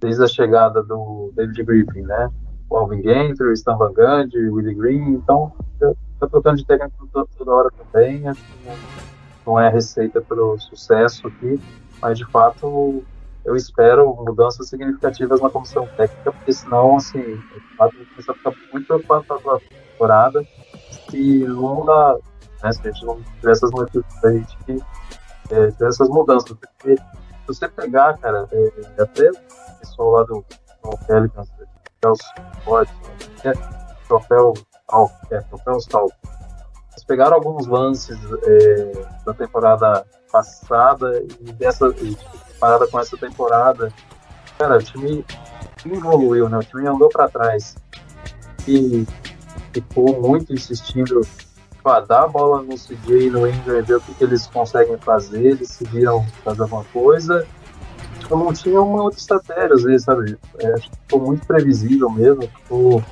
desde 0.00 0.24
a 0.24 0.28
chegada 0.28 0.82
do 0.82 1.32
David 1.34 1.64
Griffin, 1.64 2.02
né? 2.02 2.28
O 2.68 2.76
Alvin 2.76 3.02
Gentry, 3.02 3.52
Stan 3.52 3.76
Van 3.76 3.92
Gundy, 3.92 4.48
Willie 4.50 4.74
Green. 4.74 5.14
Então, 5.14 5.52
tá 6.18 6.26
trocando 6.26 6.56
de 6.56 6.66
técnico 6.66 7.08
toda 7.36 7.50
hora 7.50 7.70
também. 7.70 8.26
Acho 8.28 8.40
que 8.40 9.11
não 9.46 9.58
é 9.58 9.68
receita 9.68 10.20
para 10.20 10.42
o 10.42 10.58
sucesso 10.58 11.26
aqui, 11.26 11.60
mas 12.00 12.18
de 12.18 12.24
fato 12.26 13.02
eu 13.44 13.56
espero 13.56 14.14
mudanças 14.14 14.68
significativas 14.68 15.40
na 15.40 15.50
comissão 15.50 15.86
técnica, 15.96 16.32
porque 16.32 16.52
senão, 16.52 16.96
assim, 16.96 17.20
de 17.20 17.76
fato, 17.76 17.96
a 17.96 17.98
gente 17.98 18.10
começa 18.10 18.32
a 18.32 18.34
ficar 18.34 18.52
muito 18.72 18.86
preocupado 18.86 19.42
com 19.42 19.50
a 19.50 19.58
temporada. 19.58 20.46
Se 21.10 21.38
não 21.44 21.84
dá, 21.84 22.16
né, 22.62 22.72
se 22.72 22.80
a 22.88 22.92
gente 22.92 23.04
não 23.04 23.20
tiver 23.20 23.50
essas 23.50 23.70
notícias, 23.72 24.24
a 24.24 24.32
gente 24.32 24.84
é, 25.50 25.70
ter 25.72 25.86
essas 25.86 26.08
mudanças, 26.08 26.56
porque 26.56 26.96
se 26.96 27.46
você 27.46 27.68
pegar, 27.68 28.16
cara, 28.18 28.48
é, 28.52 29.02
até 29.02 29.30
o 29.30 29.78
pessoal 29.80 30.10
lá 30.10 30.22
do, 30.24 30.44
Pelicans, 31.06 31.48
Fortes, 32.64 32.94
é, 33.44 33.52
troféu 34.06 34.54
Alf, 34.88 35.12
é, 35.30 35.40
troféu 35.40 35.78
Stalk, 35.78 36.14
eles 36.92 37.04
pegaram 37.04 37.34
alguns 37.34 37.66
lances 37.66 38.18
é, 38.44 38.92
da 39.24 39.34
temporada 39.34 40.06
passada 40.30 41.22
e 41.40 41.52
dessa 41.52 41.88
e, 42.00 42.16
parada 42.60 42.86
com 42.86 43.00
essa 43.00 43.16
temporada. 43.16 43.92
Cara, 44.58 44.78
o 44.78 44.82
time 44.82 45.24
evoluiu, 45.84 46.48
né? 46.48 46.58
O 46.58 46.62
time 46.62 46.86
andou 46.86 47.08
para 47.08 47.28
trás. 47.28 47.76
que 48.64 49.06
ficou 49.72 50.20
muito 50.20 50.52
insistindo 50.52 51.20
para 51.82 52.00
dar 52.00 52.24
a 52.24 52.28
bola 52.28 52.62
no 52.62 52.76
CJ 52.76 53.26
e 53.26 53.30
no 53.30 53.48
Ingram, 53.48 53.82
ver 53.82 53.96
o 53.96 54.00
que, 54.00 54.14
que 54.14 54.24
eles 54.24 54.46
conseguem 54.46 54.96
fazer, 54.98 55.40
eles 55.40 55.58
decidiram 55.58 56.24
fazer 56.44 56.62
alguma 56.62 56.84
coisa. 56.84 57.46
Tipo, 58.20 58.36
não 58.36 58.52
tinha 58.52 58.80
uma 58.80 59.02
outra 59.02 59.18
estratégia, 59.18 59.74
às 59.74 59.82
vezes, 59.82 60.04
sabe? 60.04 60.38
É, 60.58 60.74
ficou 60.78 61.20
muito 61.20 61.44
previsível 61.46 62.08
mesmo, 62.08 62.42
ficou. 62.42 63.02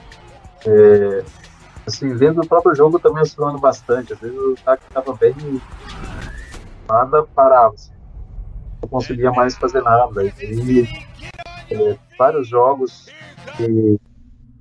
É, 0.67 1.25
assim, 1.91 2.15
vendo 2.15 2.41
o 2.41 2.47
próprio 2.47 2.75
jogo 2.75 2.99
também 2.99 3.23
oscilando 3.23 3.59
bastante. 3.59 4.13
Às 4.13 4.21
vezes 4.21 4.37
o 4.37 4.55
ataque 4.61 4.85
estava 4.89 5.15
bem. 5.15 5.35
Nada 6.89 7.23
parava, 7.23 7.75
assim. 7.75 7.93
não 8.83 8.89
conseguia 8.89 9.31
mais 9.31 9.57
fazer 9.57 9.83
nada. 9.83 10.25
E 10.25 10.89
é, 11.71 11.99
vários 12.19 12.49
jogos 12.49 13.07
que 13.57 14.01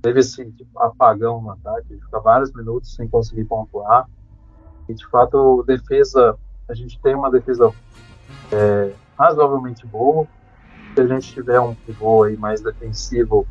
teve 0.02 0.20
esse 0.20 0.44
tipo, 0.52 0.78
apagão 0.80 1.42
no 1.42 1.50
ataque, 1.50 1.98
fica 1.98 2.20
vários 2.20 2.52
minutos 2.52 2.94
sem 2.94 3.08
conseguir 3.08 3.44
pontuar. 3.44 4.08
E 4.88 4.94
de 4.94 5.06
fato, 5.08 5.62
defesa, 5.66 6.36
a 6.68 6.74
gente 6.74 7.00
tem 7.00 7.14
uma 7.14 7.30
defesa 7.30 7.72
é, 8.52 8.92
razoavelmente 9.18 9.86
boa. 9.86 10.26
Se 10.94 11.00
a 11.00 11.06
gente 11.06 11.32
tiver 11.32 11.60
um 11.60 11.74
pivô 11.74 12.24
aí 12.24 12.36
mais 12.36 12.60
defensivo, 12.60 13.46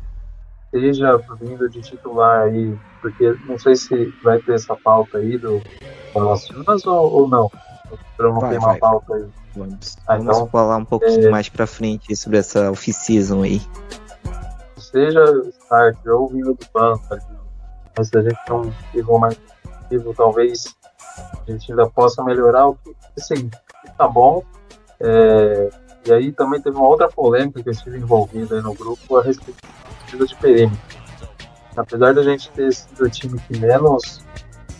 seja 0.70 1.16
vindo 1.40 1.68
de 1.68 1.80
titular 1.80 2.42
aí, 2.42 2.76
porque 3.00 3.36
não 3.46 3.58
sei 3.58 3.76
se 3.76 4.14
vai 4.22 4.38
ter 4.40 4.54
essa 4.54 4.76
pauta 4.76 5.18
aí 5.18 5.36
do 5.36 5.60
Valanciunas 6.14 6.86
ou, 6.86 7.12
ou 7.12 7.28
não. 7.28 7.50
Para 8.16 8.28
não 8.28 8.40
vai, 8.40 8.50
ter 8.50 8.58
uma 8.58 8.78
pauta 8.78 9.14
aí. 9.14 9.26
Vamos, 9.56 9.98
ah, 10.06 10.16
vamos 10.16 10.36
então, 10.36 10.46
falar 10.48 10.76
um 10.76 10.84
pouquinho 10.84 11.26
é... 11.26 11.30
mais 11.30 11.48
para 11.48 11.66
frente 11.66 12.14
sobre 12.14 12.38
essa 12.38 12.70
off-season 12.70 13.42
aí 13.42 13.60
seja 14.90 15.24
starter 15.60 16.12
ou 16.12 16.28
vindo 16.28 16.54
do 16.54 16.66
banco, 16.72 17.04
mas 17.96 18.08
se 18.08 18.18
a 18.18 18.22
gente 18.22 18.44
tem 18.44 18.56
um 18.56 18.72
pivô 18.92 19.18
mais 19.18 19.38
ativo, 19.64 20.14
talvez 20.14 20.74
a 21.16 21.50
gente 21.50 21.70
ainda 21.70 21.88
possa 21.88 22.22
melhorar 22.24 22.68
o 22.68 22.74
que, 22.74 22.94
assim, 23.16 23.50
tá 23.96 24.08
bom. 24.08 24.42
É, 24.98 25.70
e 26.06 26.12
aí 26.12 26.32
também 26.32 26.60
teve 26.60 26.76
uma 26.76 26.88
outra 26.88 27.08
polêmica 27.08 27.62
que 27.62 27.68
eu 27.68 27.72
estive 27.72 27.98
envolvido 27.98 28.54
aí 28.54 28.62
no 28.62 28.74
grupo 28.74 29.16
a 29.16 29.22
respeito 29.22 29.58
da 30.16 30.24
de 30.24 30.34
perímetro. 30.36 31.00
Apesar 31.76 32.14
da 32.14 32.22
gente 32.22 32.50
ter 32.50 32.72
sido 32.72 33.04
o 33.04 33.10
time 33.10 33.38
que 33.40 33.58
menos 33.58 34.22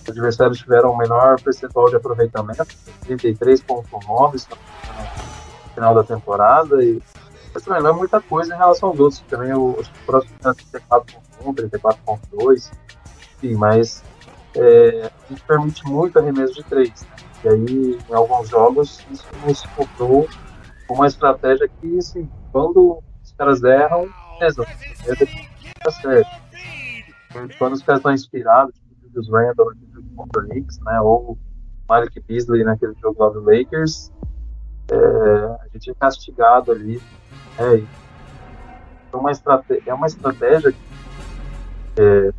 os 0.03 0.09
adversários 0.09 0.59
tiveram 0.59 0.93
o 0.93 0.97
menor 0.97 1.41
percentual 1.41 1.89
de 1.89 1.97
aproveitamento, 1.97 2.67
33,9 3.07 4.49
no 4.51 5.75
final 5.75 5.95
da 5.95 6.03
temporada, 6.03 6.83
e 6.85 7.01
mas 7.53 7.65
também 7.65 7.83
não 7.83 7.91
é 7.91 7.93
muita 7.93 8.21
coisa 8.21 8.55
em 8.55 8.59
relação 8.59 8.91
aos 8.91 9.01
outros. 9.01 9.21
Também 9.29 9.53
o, 9.53 9.71
o 9.71 9.85
próximo 10.07 10.35
é 10.45 10.49
34.1, 10.49 11.55
34.2, 11.55 12.71
enfim, 13.37 13.55
mas 13.55 14.03
é, 14.55 15.11
a 15.29 15.29
gente 15.29 15.43
permite 15.43 15.85
muito 15.87 16.19
arremesso 16.19 16.55
de 16.55 16.63
três. 16.65 17.03
Né? 17.03 17.09
E 17.45 17.49
aí, 17.49 17.99
em 18.09 18.15
alguns 18.15 18.49
jogos, 18.49 19.05
isso 19.11 19.27
nos 19.45 19.63
comprou 19.75 20.29
uma 20.89 21.07
estratégia 21.07 21.69
que, 21.81 21.99
assim, 21.99 22.29
quando 22.53 23.03
os 23.25 23.33
caras 23.33 23.63
erram, 23.63 24.09
beleza, 24.41 24.67
tá 25.83 25.91
certo. 25.91 26.31
Quando 27.59 27.75
os 27.75 27.83
caras 27.83 28.01
estão 28.01 28.13
inspirados, 28.13 28.75
tipo 28.75 29.21
o 29.21 29.33
Randall 29.33 29.73
contra 30.17 30.43
o 30.43 30.49
Knicks, 30.49 30.81
né, 30.81 31.01
ou 31.01 31.39
Malik 31.89 32.21
Beasley 32.27 32.65
naquele 32.65 32.95
jogo 33.01 33.23
lá 33.23 33.31
do 33.31 33.41
Lakers, 33.41 34.11
é, 34.91 34.97
a 34.97 35.69
gente 35.73 35.91
é 35.91 35.95
castigado 35.95 36.73
ali 36.73 37.01
é, 37.59 37.83
é 39.13 39.17
uma 39.17 39.31
estratégia, 39.31 39.83
é 39.87 39.95
uma 39.95 40.07
estratégia 40.07 40.73
que 40.73 42.01
é, 42.01 42.33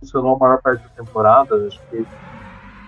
funcionou 0.00 0.36
a 0.36 0.38
maior 0.38 0.62
parte 0.62 0.82
da 0.82 0.90
temporada. 0.90 1.66
Acho 1.66 1.80
que, 1.90 2.06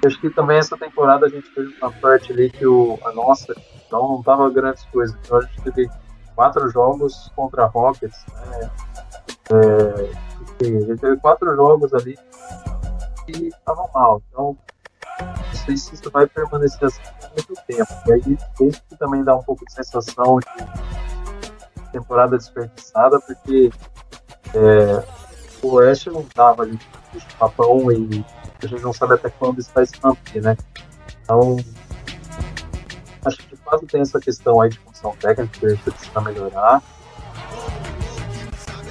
acho 0.06 0.20
que 0.20 0.30
também 0.30 0.58
essa 0.58 0.76
temporada 0.76 1.26
a 1.26 1.28
gente 1.28 1.48
fez 1.50 1.68
uma 1.78 1.90
parte 1.92 2.32
ali 2.32 2.50
que 2.50 2.66
o, 2.66 2.98
a 3.04 3.12
nossa 3.12 3.54
não 3.90 4.20
estava 4.20 4.48
grandes 4.50 4.84
coisas. 4.86 5.16
Então 5.24 5.38
a 5.38 5.42
gente 5.42 5.62
teve 5.62 5.90
quatro 6.34 6.68
jogos 6.70 7.30
contra 7.34 7.66
Rockets. 7.66 8.24
Né? 8.28 8.70
É, 9.52 10.30
gente 10.64 10.96
teve 11.00 11.16
quatro 11.18 11.54
jogos 11.54 11.92
ali 11.94 12.18
que 13.26 13.48
estavam 13.48 13.88
mal. 13.94 14.22
Então 14.30 14.56
não 15.20 15.64
sei 15.66 15.76
se 15.76 15.94
isso 15.94 16.10
vai 16.10 16.26
permanecer 16.26 16.84
assim 16.84 17.00
por 17.20 17.30
muito 17.30 17.62
tempo. 17.66 17.92
E 18.06 18.12
aí 18.12 18.68
isso 18.68 18.82
também 18.98 19.22
dá 19.22 19.36
um 19.36 19.42
pouco 19.42 19.64
de 19.64 19.72
sensação 19.72 20.38
de 20.38 21.90
temporada 21.92 22.36
desperdiçada, 22.36 23.20
porque 23.20 23.70
é, 24.54 25.04
o 25.62 25.74
Oeste 25.74 26.10
não 26.10 26.22
tava 26.22 26.62
ali 26.62 26.78
de 27.12 27.34
papão 27.38 27.90
e 27.90 28.24
a 28.62 28.66
gente 28.66 28.82
não 28.82 28.92
sabe 28.92 29.14
até 29.14 29.30
quando 29.30 29.58
isso 29.58 29.70
vai 29.74 29.84
se 29.84 29.94
manter, 30.02 30.42
né? 30.42 30.56
Então, 31.22 31.56
acho 33.24 33.38
que 33.38 33.54
de 33.54 33.56
fato 33.56 33.86
tem 33.86 34.00
essa 34.00 34.20
questão 34.20 34.60
aí 34.60 34.70
de 34.70 34.78
função 34.78 35.14
técnica 35.16 35.58
que 35.58 35.66
a 35.66 35.68
gente 35.70 35.82
precisa 35.82 36.20
melhorar. 36.20 36.82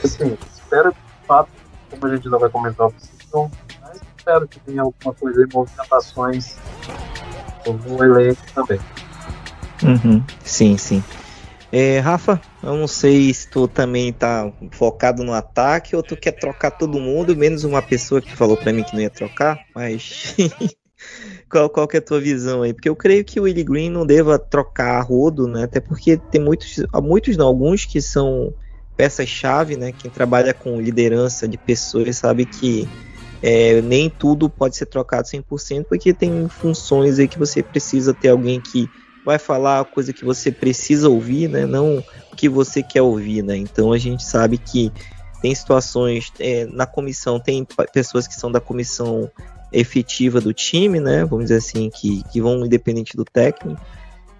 Assim, 0.03 0.37
espero 0.53 0.93
que 0.93 0.99
de 0.99 1.27
fato, 1.27 1.49
como 1.89 2.05
a 2.05 2.15
gente 2.15 2.27
ainda 2.27 2.37
vai 2.37 2.49
comentar 2.49 2.87
a 2.87 2.89
posição, 2.89 3.51
mas 3.81 4.01
espero 4.17 4.47
que 4.47 4.59
tenha 4.59 4.81
alguma 4.81 5.13
coisa 5.13 5.45
de 5.45 5.53
movimentações 5.53 6.55
no 7.65 8.03
elenco 8.03 8.41
também. 8.53 8.79
Uhum. 9.83 10.23
Sim, 10.43 10.77
sim. 10.77 11.03
É, 11.71 11.99
Rafa, 11.99 12.41
eu 12.63 12.75
não 12.75 12.87
sei 12.87 13.31
se 13.31 13.47
tu 13.47 13.67
também 13.67 14.11
tá 14.11 14.51
focado 14.71 15.23
no 15.23 15.33
ataque 15.33 15.95
ou 15.95 16.01
tu 16.01 16.17
quer 16.17 16.31
trocar 16.31 16.71
todo 16.71 16.99
mundo, 16.99 17.35
menos 17.35 17.63
uma 17.63 17.81
pessoa 17.81 18.21
que 18.21 18.35
falou 18.35 18.57
para 18.57 18.73
mim 18.73 18.83
que 18.83 18.93
não 18.93 19.01
ia 19.01 19.09
trocar, 19.09 19.59
mas 19.75 20.35
qual, 21.49 21.69
qual 21.69 21.87
que 21.87 21.97
é 21.97 21.99
a 21.99 22.03
tua 22.03 22.19
visão 22.19 22.61
aí? 22.61 22.73
Porque 22.73 22.87
eu 22.87 22.95
creio 22.95 23.25
que 23.25 23.39
o 23.39 23.43
Willie 23.43 23.63
Green 23.63 23.89
não 23.89 24.05
deva 24.05 24.37
trocar 24.37 24.99
a 24.99 25.01
rodo, 25.01 25.47
né? 25.47 25.63
Até 25.63 25.79
porque 25.79 26.17
tem 26.17 26.39
muitos, 26.39 26.77
muitos 27.01 27.35
não, 27.35 27.47
alguns 27.47 27.85
que 27.85 28.01
são 28.01 28.53
peças-chave, 28.95 29.75
né? 29.75 29.91
Quem 29.91 30.11
trabalha 30.11 30.53
com 30.53 30.79
liderança 30.79 31.47
de 31.47 31.57
pessoas 31.57 32.17
sabe 32.17 32.45
que 32.45 32.87
é, 33.41 33.81
nem 33.81 34.09
tudo 34.09 34.49
pode 34.49 34.75
ser 34.75 34.85
trocado 34.85 35.27
100%, 35.27 35.85
porque 35.87 36.13
tem 36.13 36.47
funções 36.47 37.17
aí 37.17 37.27
que 37.27 37.39
você 37.39 37.63
precisa 37.63 38.13
ter 38.13 38.29
alguém 38.29 38.59
que 38.61 38.89
vai 39.25 39.39
falar 39.39 39.79
a 39.79 39.85
coisa 39.85 40.13
que 40.13 40.25
você 40.25 40.51
precisa 40.51 41.09
ouvir, 41.09 41.49
né? 41.49 41.65
Não 41.65 42.03
o 42.31 42.35
que 42.35 42.47
você 42.47 42.83
quer 42.83 43.01
ouvir, 43.01 43.41
né? 43.41 43.57
Então 43.57 43.91
a 43.91 43.97
gente 43.97 44.23
sabe 44.23 44.57
que 44.57 44.91
tem 45.41 45.55
situações 45.55 46.31
é, 46.39 46.65
na 46.65 46.85
comissão, 46.85 47.39
tem 47.39 47.65
pessoas 47.93 48.27
que 48.27 48.35
são 48.35 48.51
da 48.51 48.59
comissão 48.59 49.31
efetiva 49.71 50.41
do 50.41 50.53
time, 50.53 50.99
né? 50.99 51.25
Vamos 51.25 51.45
dizer 51.45 51.57
assim, 51.57 51.89
que, 51.89 52.23
que 52.31 52.41
vão 52.41 52.65
independente 52.65 53.15
do 53.15 53.25
técnico. 53.25 53.79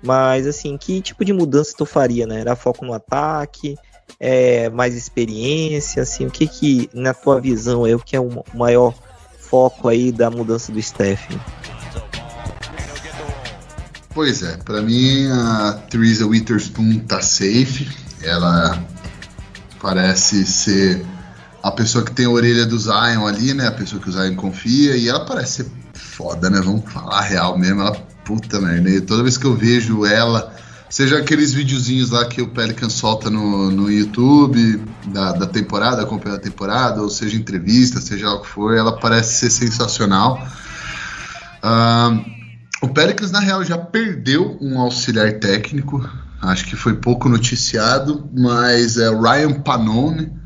Mas 0.01 0.48
assim, 0.48 0.77
que 0.77 1.01
tipo 1.01 1.25
de 1.25 1.33
mudança 1.33 1.74
tu 1.77 1.86
faria, 1.86 2.25
né? 2.25 2.39
Era 2.39 2.55
foco 2.55 2.86
no 2.86 2.93
ataque, 2.93 3.75
é, 4.19 4.69
mais 4.69 4.95
experiência, 4.95 6.03
assim, 6.03 6.25
o 6.25 6.31
que 6.31 6.48
que 6.48 6.89
na 6.93 7.13
tua 7.13 7.39
visão 7.39 7.86
é 7.86 7.93
o 7.93 8.00
que 8.00 8.15
é 8.15 8.19
o 8.19 8.43
maior 8.53 8.93
foco 9.39 9.88
aí 9.88 10.12
da 10.12 10.29
mudança 10.29 10.71
do 10.71 10.81
Steph? 10.81 11.29
Pois 14.13 14.41
é, 14.43 14.57
para 14.57 14.81
mim 14.81 15.27
a 15.31 15.74
Theresa 15.89 16.25
Witherspoon 16.25 17.00
tá 17.00 17.21
safe. 17.21 17.89
Ela 18.21 18.83
parece 19.81 20.45
ser 20.45 21.05
a 21.62 21.72
pessoa 21.72 22.04
que 22.04 22.12
tem 22.12 22.25
a 22.25 22.30
orelha 22.30 22.66
do 22.66 22.78
Zion 22.78 23.25
ali, 23.28 23.54
né? 23.54 23.68
A 23.68 23.72
pessoa 23.72 24.01
que 24.01 24.10
o 24.10 24.12
Zion 24.12 24.36
confia. 24.36 24.96
E 24.96 25.08
ela 25.08 25.25
parece 25.25 25.63
ser 25.63 25.72
foda, 25.94 26.50
né? 26.50 26.62
Vamos 26.62 26.92
falar 26.92 27.22
real 27.22 27.58
mesmo. 27.58 27.82
Ela, 27.82 27.96
puta 28.24 28.60
merda. 28.62 28.89
E 28.89 29.01
toda 29.01 29.24
vez 29.24 29.38
que 29.38 29.46
eu 29.46 29.56
vejo 29.56 30.06
ela, 30.06 30.54
seja 30.89 31.18
aqueles 31.18 31.54
videozinhos 31.54 32.12
lá 32.12 32.25
que 32.25 32.42
o 32.42 32.50
Pelican 32.50 32.89
solta 32.89 33.30
no, 33.30 33.72
no 33.72 33.92
YouTube 33.92 34.82
da, 35.08 35.34
da 35.34 35.48
temporada, 35.48 36.04
acompanhando 36.04 36.39
a 36.39 36.42
temporada, 36.42 37.01
ou 37.01 37.10
seja 37.10 37.38
entrevista, 37.38 38.00
seja 38.00 38.30
o 38.30 38.42
que 38.42 38.48
for, 38.48 38.75
ela 38.75 38.98
parece 38.98 39.39
ser 39.39 39.50
sensacional. 39.50 40.48
Uh, 41.63 42.39
o 42.82 42.88
Pericles, 42.88 43.32
na 43.32 43.39
real, 43.39 43.63
já 43.63 43.78
perdeu 43.78 44.58
um 44.62 44.80
auxiliar 44.80 45.34
técnico. 45.39 46.08
Acho 46.42 46.66
que 46.66 46.75
foi 46.75 46.96
pouco 46.96 47.28
noticiado, 47.28 48.30
mas 48.34 48.98
é 48.98 49.10
Ryan 49.10 49.60
Panone. 49.62 50.38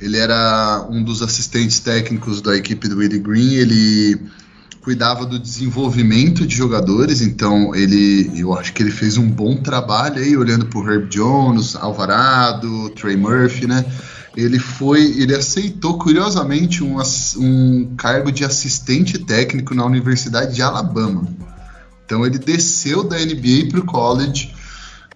Ele 0.00 0.16
era 0.16 0.86
um 0.88 1.02
dos 1.02 1.22
assistentes 1.22 1.80
técnicos 1.80 2.40
da 2.40 2.56
equipe 2.56 2.88
do 2.88 2.98
Willie 2.98 3.18
Green. 3.18 3.54
Ele 3.54 4.20
cuidava 4.80 5.26
do 5.26 5.38
desenvolvimento 5.38 6.46
de 6.46 6.56
jogadores, 6.56 7.20
então 7.20 7.74
ele, 7.74 8.30
eu 8.34 8.56
acho 8.56 8.72
que 8.72 8.82
ele 8.82 8.90
fez 8.90 9.18
um 9.18 9.28
bom 9.28 9.56
trabalho 9.56 10.22
aí, 10.22 10.36
olhando 10.36 10.66
para 10.66 10.78
o 10.78 10.90
Herb 10.90 11.08
Jones, 11.08 11.76
Alvarado, 11.76 12.88
Trey 12.90 13.16
Murphy, 13.16 13.66
né? 13.66 13.84
Ele 14.36 14.58
foi, 14.58 15.02
ele 15.20 15.34
aceitou 15.34 15.98
curiosamente 15.98 16.84
um, 16.84 16.96
um 17.38 17.94
cargo 17.96 18.30
de 18.30 18.44
assistente 18.44 19.18
técnico 19.18 19.74
na 19.74 19.84
Universidade 19.84 20.54
de 20.54 20.62
Alabama. 20.62 21.26
Então 22.06 22.24
ele 22.24 22.38
desceu 22.38 23.02
da 23.02 23.18
NBA 23.18 23.68
para 23.70 23.80
o 23.80 23.84
college. 23.84 24.54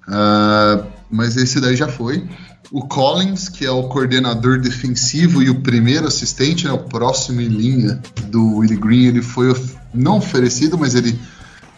Uh, 0.08 0.86
mas 1.10 1.36
esse 1.36 1.60
daí 1.60 1.76
já 1.76 1.88
foi. 1.88 2.28
O 2.72 2.80
Collins, 2.86 3.50
que 3.50 3.66
é 3.66 3.70
o 3.70 3.82
coordenador 3.82 4.58
defensivo 4.58 5.42
e 5.42 5.50
o 5.50 5.60
primeiro 5.60 6.06
assistente, 6.06 6.64
né, 6.64 6.72
o 6.72 6.78
próximo 6.78 7.42
em 7.42 7.48
linha 7.48 8.00
do 8.28 8.56
Willie 8.56 8.78
Green, 8.78 9.04
ele 9.04 9.20
foi 9.20 9.54
não 9.92 10.16
oferecido, 10.16 10.78
mas 10.78 10.94
ele, 10.94 11.10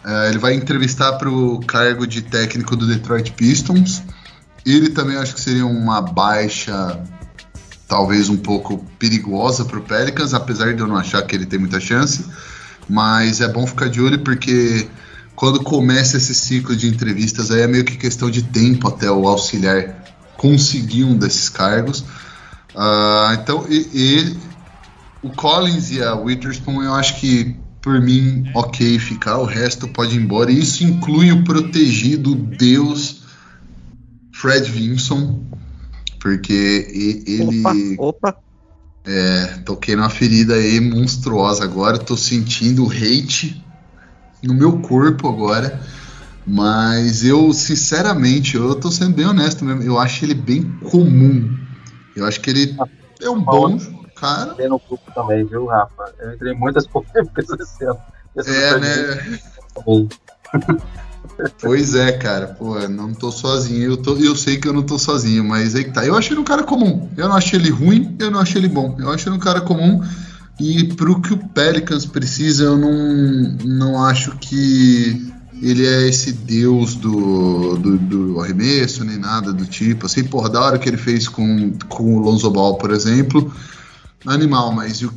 uh, 0.05 0.29
ele 0.29 0.37
vai 0.37 0.53
entrevistar 0.53 1.11
para 1.17 1.29
o 1.29 1.59
cargo 1.59 2.07
de 2.07 2.21
técnico 2.21 2.77
do 2.77 2.87
Detroit 2.87 3.33
Pistons. 3.33 4.03
Ele 4.65 4.89
também 4.89 5.17
acho 5.17 5.35
que 5.35 5.41
seria 5.41 5.65
uma 5.65 5.99
baixa, 6.01 7.03
talvez 7.89 8.29
um 8.29 8.37
pouco 8.37 8.77
perigosa 8.97 9.65
para 9.65 9.77
o 9.77 9.81
Pelicans, 9.81 10.33
apesar 10.33 10.73
de 10.73 10.79
eu 10.79 10.87
não 10.87 10.95
achar 10.95 11.21
que 11.23 11.35
ele 11.35 11.45
tem 11.45 11.59
muita 11.59 11.81
chance. 11.81 12.23
Mas 12.87 13.41
é 13.41 13.49
bom 13.49 13.67
ficar 13.67 13.89
de 13.89 13.99
olho 13.99 14.19
porque 14.19 14.87
quando 15.35 15.61
começa 15.61 16.15
esse 16.15 16.33
ciclo 16.33 16.73
de 16.73 16.87
entrevistas 16.87 17.51
aí 17.51 17.63
é 17.63 17.67
meio 17.67 17.83
que 17.83 17.97
questão 17.97 18.31
de 18.31 18.43
tempo 18.43 18.87
até 18.87 19.11
o 19.11 19.27
auxiliar 19.27 20.04
conseguir 20.37 21.03
um 21.03 21.17
desses 21.17 21.49
cargos. 21.49 22.01
Uh, 22.73 23.33
então, 23.41 23.65
e, 23.69 24.37
o 25.21 25.29
Collins 25.31 25.91
e 25.91 26.03
a 26.03 26.15
Witherspoon, 26.15 26.83
eu 26.83 26.93
acho 26.93 27.19
que 27.19 27.55
por 27.85 28.01
mim, 28.01 28.49
ok 28.55 28.97
ficar, 28.97 29.37
o 29.37 29.45
resto 29.45 29.87
pode 29.87 30.17
ir 30.17 30.21
embora. 30.21 30.51
E 30.51 30.59
isso 30.59 30.83
inclui 30.83 31.31
o 31.31 31.43
protegido 31.43 32.33
Deus 32.33 33.21
Fred 34.33 34.69
Vinson, 34.69 35.45
porque 36.19 37.23
ele. 37.25 37.61
Opa, 37.97 38.31
opa. 38.31 38.37
É, 39.05 39.45
toquei 39.63 39.95
numa 39.95 40.09
ferida 40.09 40.55
aí 40.55 40.79
monstruosa 40.81 41.63
agora, 41.63 41.99
tô 41.99 42.17
sentindo 42.17 42.89
hate 42.89 43.63
no 44.41 44.55
meu 44.55 44.79
corpo 44.79 45.29
agora. 45.29 45.79
Mas 46.45 47.23
eu, 47.23 47.51
sinceramente, 47.53 48.55
eu 48.55 48.75
tô 48.75 48.91
sendo 48.91 49.15
bem 49.15 49.25
honesto 49.25 49.65
mesmo. 49.65 49.81
Eu 49.81 49.97
acho 49.97 50.23
ele 50.23 50.35
bem 50.35 50.63
comum. 50.91 51.57
Eu 52.15 52.25
acho 52.25 52.39
que 52.39 52.49
ele 52.49 52.75
é 53.21 53.29
um 53.29 53.41
bom 53.41 53.77
cara. 54.15 54.53
Tem 54.53 54.69
no 54.69 54.79
grupo 54.79 55.11
também, 55.13 55.45
viu, 55.45 55.65
Rafa? 55.65 56.13
Eu 56.19 56.33
entrei 56.33 56.53
em 56.53 56.57
muitas 56.57 56.87
polêmicas 56.87 57.49
esse 57.59 57.83
ano. 57.83 57.99
É, 58.37 58.79
né? 58.79 59.39
pois 61.61 61.95
é, 61.95 62.11
cara. 62.13 62.47
Pô, 62.47 62.79
não 62.87 63.13
tô 63.13 63.31
sozinho. 63.31 63.91
Eu, 63.91 63.97
tô, 63.97 64.15
eu 64.15 64.35
sei 64.35 64.57
que 64.57 64.67
eu 64.67 64.73
não 64.73 64.83
tô 64.83 64.97
sozinho, 64.97 65.43
mas 65.43 65.75
aí 65.75 65.91
tá. 65.91 66.05
Eu 66.05 66.15
acho 66.15 66.33
ele 66.33 66.39
um 66.39 66.45
cara 66.45 66.63
comum. 66.63 67.09
Eu 67.17 67.27
não 67.27 67.35
acho 67.35 67.55
ele 67.55 67.69
ruim, 67.69 68.15
eu 68.19 68.31
não 68.31 68.39
acho 68.39 68.57
ele 68.57 68.67
bom. 68.67 68.95
Eu 68.99 69.09
acho 69.11 69.27
ele 69.27 69.35
um 69.35 69.39
cara 69.39 69.61
comum. 69.61 70.01
E 70.59 70.85
pro 70.93 71.21
que 71.21 71.33
o 71.33 71.49
Pelicans 71.49 72.05
precisa, 72.05 72.63
eu 72.63 72.77
não, 72.77 73.57
não 73.65 74.05
acho 74.05 74.37
que 74.37 75.34
ele 75.61 75.87
é 75.87 76.07
esse 76.07 76.31
deus 76.31 76.95
do, 76.95 77.77
do, 77.77 77.97
do, 77.97 78.41
arremesso, 78.41 79.03
nem 79.03 79.17
nada 79.17 79.53
do 79.53 79.65
tipo. 79.65 80.05
Assim, 80.05 80.23
porra, 80.23 80.49
da 80.49 80.61
hora 80.61 80.79
que 80.79 80.89
ele 80.89 80.97
fez 80.97 81.27
com, 81.27 81.73
com 81.87 82.15
o 82.15 82.19
Lonzo 82.19 82.49
Ball, 82.49 82.77
por 82.77 82.91
exemplo, 82.91 83.53
animal, 84.25 84.71
mas 84.71 84.97
e 84.97 85.05
o 85.05 85.13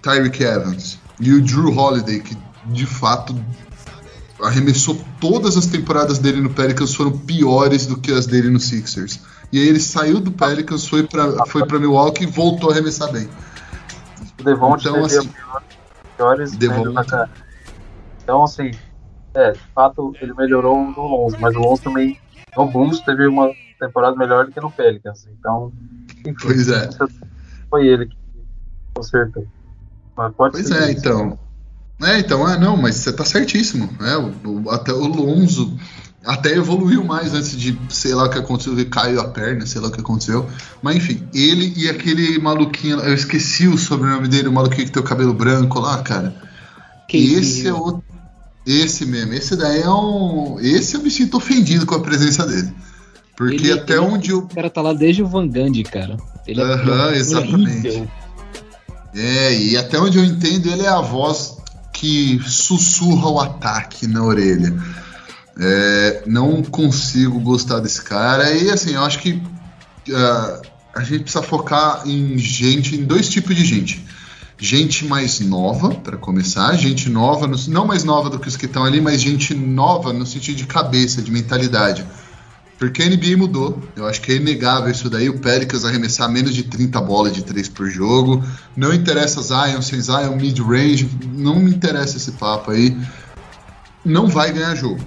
Tyreek 0.00 0.42
Evans 0.42 0.98
e 1.20 1.32
o 1.32 1.42
Drew 1.42 1.76
Holiday, 1.76 2.20
que 2.20 2.36
de 2.66 2.86
fato 2.86 3.34
arremessou 4.42 5.00
todas 5.20 5.56
as 5.56 5.66
temporadas 5.66 6.18
dele 6.18 6.40
no 6.40 6.50
Pelicans 6.50 6.94
foram 6.94 7.16
piores 7.16 7.86
do 7.86 7.96
que 7.96 8.10
as 8.12 8.26
dele 8.26 8.50
no 8.50 8.58
Sixers. 8.58 9.20
E 9.52 9.58
aí 9.58 9.68
ele 9.68 9.78
saiu 9.78 10.18
do 10.18 10.32
Pelicans, 10.32 10.86
foi 10.86 11.06
para 11.06 11.46
foi 11.46 11.66
pra 11.66 11.78
Milwaukee 11.78 12.24
e 12.24 12.26
voltou 12.26 12.70
a 12.70 12.72
arremessar 12.72 13.12
bem. 13.12 13.28
O 14.40 14.42
Devonte 14.42 14.88
então, 14.88 15.04
assim, 15.04 15.30
piores 16.16 16.52
Devonta. 16.52 17.30
Então, 18.22 18.42
assim, 18.44 18.72
é, 19.34 19.52
de 19.52 19.60
fato, 19.74 20.14
ele 20.20 20.34
melhorou 20.34 20.76
no 20.76 21.06
Lonzo, 21.06 21.36
mas 21.40 21.54
o 21.56 21.60
Lonzo 21.60 21.82
também, 21.82 22.18
no 22.56 22.66
Bulls, 22.66 23.00
teve 23.00 23.26
uma 23.26 23.50
temporada 23.78 24.16
melhor 24.16 24.46
do 24.46 24.52
que 24.52 24.60
no 24.60 24.70
Pelicans. 24.70 25.26
Então, 25.38 25.72
enfim, 26.20 26.34
pois 26.40 26.68
é. 26.68 26.88
Foi 27.70 27.86
ele 27.86 28.06
que 28.06 28.16
consertou. 28.94 29.46
Mas 30.16 30.34
pode 30.34 30.52
pois 30.52 30.70
é, 30.70 30.90
isso. 30.90 31.00
então. 31.00 31.38
É, 32.02 32.18
então, 32.18 32.48
é, 32.48 32.58
não, 32.58 32.76
mas 32.76 32.96
você 32.96 33.12
tá 33.12 33.24
certíssimo. 33.24 33.88
É, 34.00 34.16
o, 34.16 34.64
o, 34.64 34.70
até 34.70 34.92
o 34.92 35.06
Lonzo 35.06 35.78
até 36.24 36.50
evoluiu 36.54 37.02
mais 37.04 37.34
antes 37.34 37.56
de, 37.56 37.76
sei 37.88 38.14
lá 38.14 38.24
o 38.24 38.30
que 38.30 38.38
aconteceu, 38.38 38.72
ele 38.72 38.84
caiu 38.84 39.20
a 39.20 39.28
perna, 39.28 39.66
sei 39.66 39.80
lá 39.80 39.88
o 39.88 39.90
que 39.90 40.00
aconteceu. 40.00 40.48
Mas 40.82 40.96
enfim, 40.96 41.26
ele 41.32 41.72
e 41.76 41.88
aquele 41.88 42.38
maluquinho, 42.38 43.00
eu 43.00 43.14
esqueci 43.14 43.66
o 43.66 43.78
sobrenome 43.78 44.28
dele, 44.28 44.48
o 44.48 44.52
maluquinho 44.52 44.86
que 44.86 44.92
tem 44.92 45.02
o 45.02 45.06
cabelo 45.06 45.32
branco 45.32 45.80
lá, 45.80 46.02
cara. 46.02 46.34
Que 47.08 47.34
esse 47.34 47.66
é 47.66 47.72
outro. 47.72 48.11
Esse 48.66 49.04
mesmo, 49.04 49.34
esse 49.34 49.56
daí 49.56 49.80
é 49.82 49.90
um. 49.90 50.58
Esse 50.60 50.94
eu 50.94 51.02
me 51.02 51.10
sinto 51.10 51.36
ofendido 51.36 51.84
com 51.84 51.94
a 51.94 52.00
presença 52.00 52.46
dele. 52.46 52.72
Porque 53.36 53.66
ele, 53.66 53.72
até 53.72 53.94
ele, 53.94 54.02
onde 54.02 54.32
o. 54.32 54.38
O 54.38 54.48
cara 54.48 54.70
tá 54.70 54.80
lá 54.80 54.92
desde 54.92 55.22
o 55.22 55.26
Van 55.26 55.48
Gundy, 55.48 55.82
cara. 55.82 56.16
Ele 56.46 56.60
é 56.60 56.64
Aham, 56.64 57.12
exatamente. 57.12 58.08
É, 59.14 59.54
e 59.54 59.76
até 59.76 59.98
onde 59.98 60.18
eu 60.18 60.24
entendo, 60.24 60.70
ele 60.70 60.82
é 60.82 60.88
a 60.88 61.00
voz 61.00 61.58
que 61.92 62.40
sussurra 62.46 63.28
o 63.28 63.40
ataque 63.40 64.06
na 64.06 64.22
orelha. 64.22 64.74
É, 65.58 66.22
não 66.26 66.62
consigo 66.62 67.38
gostar 67.40 67.80
desse 67.80 68.02
cara. 68.02 68.52
E 68.52 68.70
assim, 68.70 68.94
eu 68.94 69.04
acho 69.04 69.18
que 69.18 69.32
uh, 69.32 70.62
a 70.94 71.02
gente 71.02 71.24
precisa 71.24 71.42
focar 71.42 72.02
em 72.06 72.38
gente, 72.38 72.96
em 72.96 73.04
dois 73.04 73.28
tipos 73.28 73.54
de 73.54 73.64
gente. 73.64 74.04
Gente 74.64 75.04
mais 75.04 75.40
nova, 75.40 75.92
para 75.92 76.16
começar, 76.16 76.76
gente 76.76 77.10
nova, 77.10 77.50
não 77.66 77.84
mais 77.84 78.04
nova 78.04 78.30
do 78.30 78.38
que 78.38 78.46
os 78.46 78.56
que 78.56 78.66
estão 78.66 78.84
ali, 78.84 79.00
mas 79.00 79.20
gente 79.20 79.56
nova 79.56 80.12
no 80.12 80.24
sentido 80.24 80.54
de 80.54 80.66
cabeça, 80.66 81.20
de 81.20 81.32
mentalidade. 81.32 82.06
Porque 82.78 83.02
a 83.02 83.08
NBA 83.08 83.36
mudou, 83.36 83.82
eu 83.96 84.06
acho 84.06 84.20
que 84.20 84.30
é 84.30 84.36
inegável 84.36 84.92
isso 84.92 85.10
daí. 85.10 85.28
O 85.28 85.40
Pelicans 85.40 85.84
arremessar 85.84 86.30
menos 86.30 86.54
de 86.54 86.62
30 86.62 87.00
bolas 87.00 87.32
de 87.32 87.42
3 87.42 87.68
por 87.70 87.90
jogo. 87.90 88.40
Não 88.76 88.94
interessa 88.94 89.42
Zion, 89.42 89.82
sem 89.82 90.00
Zion, 90.00 90.36
mid-range, 90.36 91.10
não 91.32 91.58
me 91.58 91.74
interessa 91.74 92.16
esse 92.16 92.30
papo 92.30 92.70
aí. 92.70 92.96
Não 94.04 94.28
vai 94.28 94.52
ganhar 94.52 94.76
jogo 94.76 95.04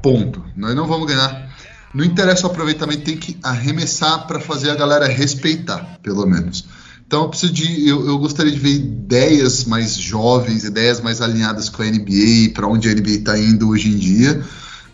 Ponto. 0.00 0.44
Nós 0.54 0.72
não 0.76 0.86
vamos 0.86 1.08
ganhar. 1.08 1.50
Não 1.92 2.04
interessa 2.04 2.46
o 2.46 2.50
aproveitamento, 2.52 3.02
tem 3.02 3.16
que 3.16 3.36
arremessar 3.42 4.24
para 4.28 4.38
fazer 4.38 4.70
a 4.70 4.76
galera 4.76 5.08
respeitar, 5.08 5.98
pelo 6.00 6.24
menos. 6.26 6.75
Então 7.06 7.22
eu 7.22 7.28
preciso 7.28 7.52
de, 7.52 7.88
eu, 7.88 8.04
eu, 8.04 8.18
gostaria 8.18 8.50
de 8.50 8.58
ver 8.58 8.74
ideias 8.74 9.64
mais 9.64 9.96
jovens, 9.96 10.64
ideias 10.64 11.00
mais 11.00 11.20
alinhadas 11.20 11.68
com 11.68 11.82
a 11.82 11.86
NBA, 11.86 12.50
para 12.52 12.66
onde 12.66 12.88
a 12.88 12.94
NBA 12.94 13.10
está 13.10 13.38
indo 13.38 13.68
hoje 13.68 13.90
em 13.90 13.96
dia. 13.96 14.42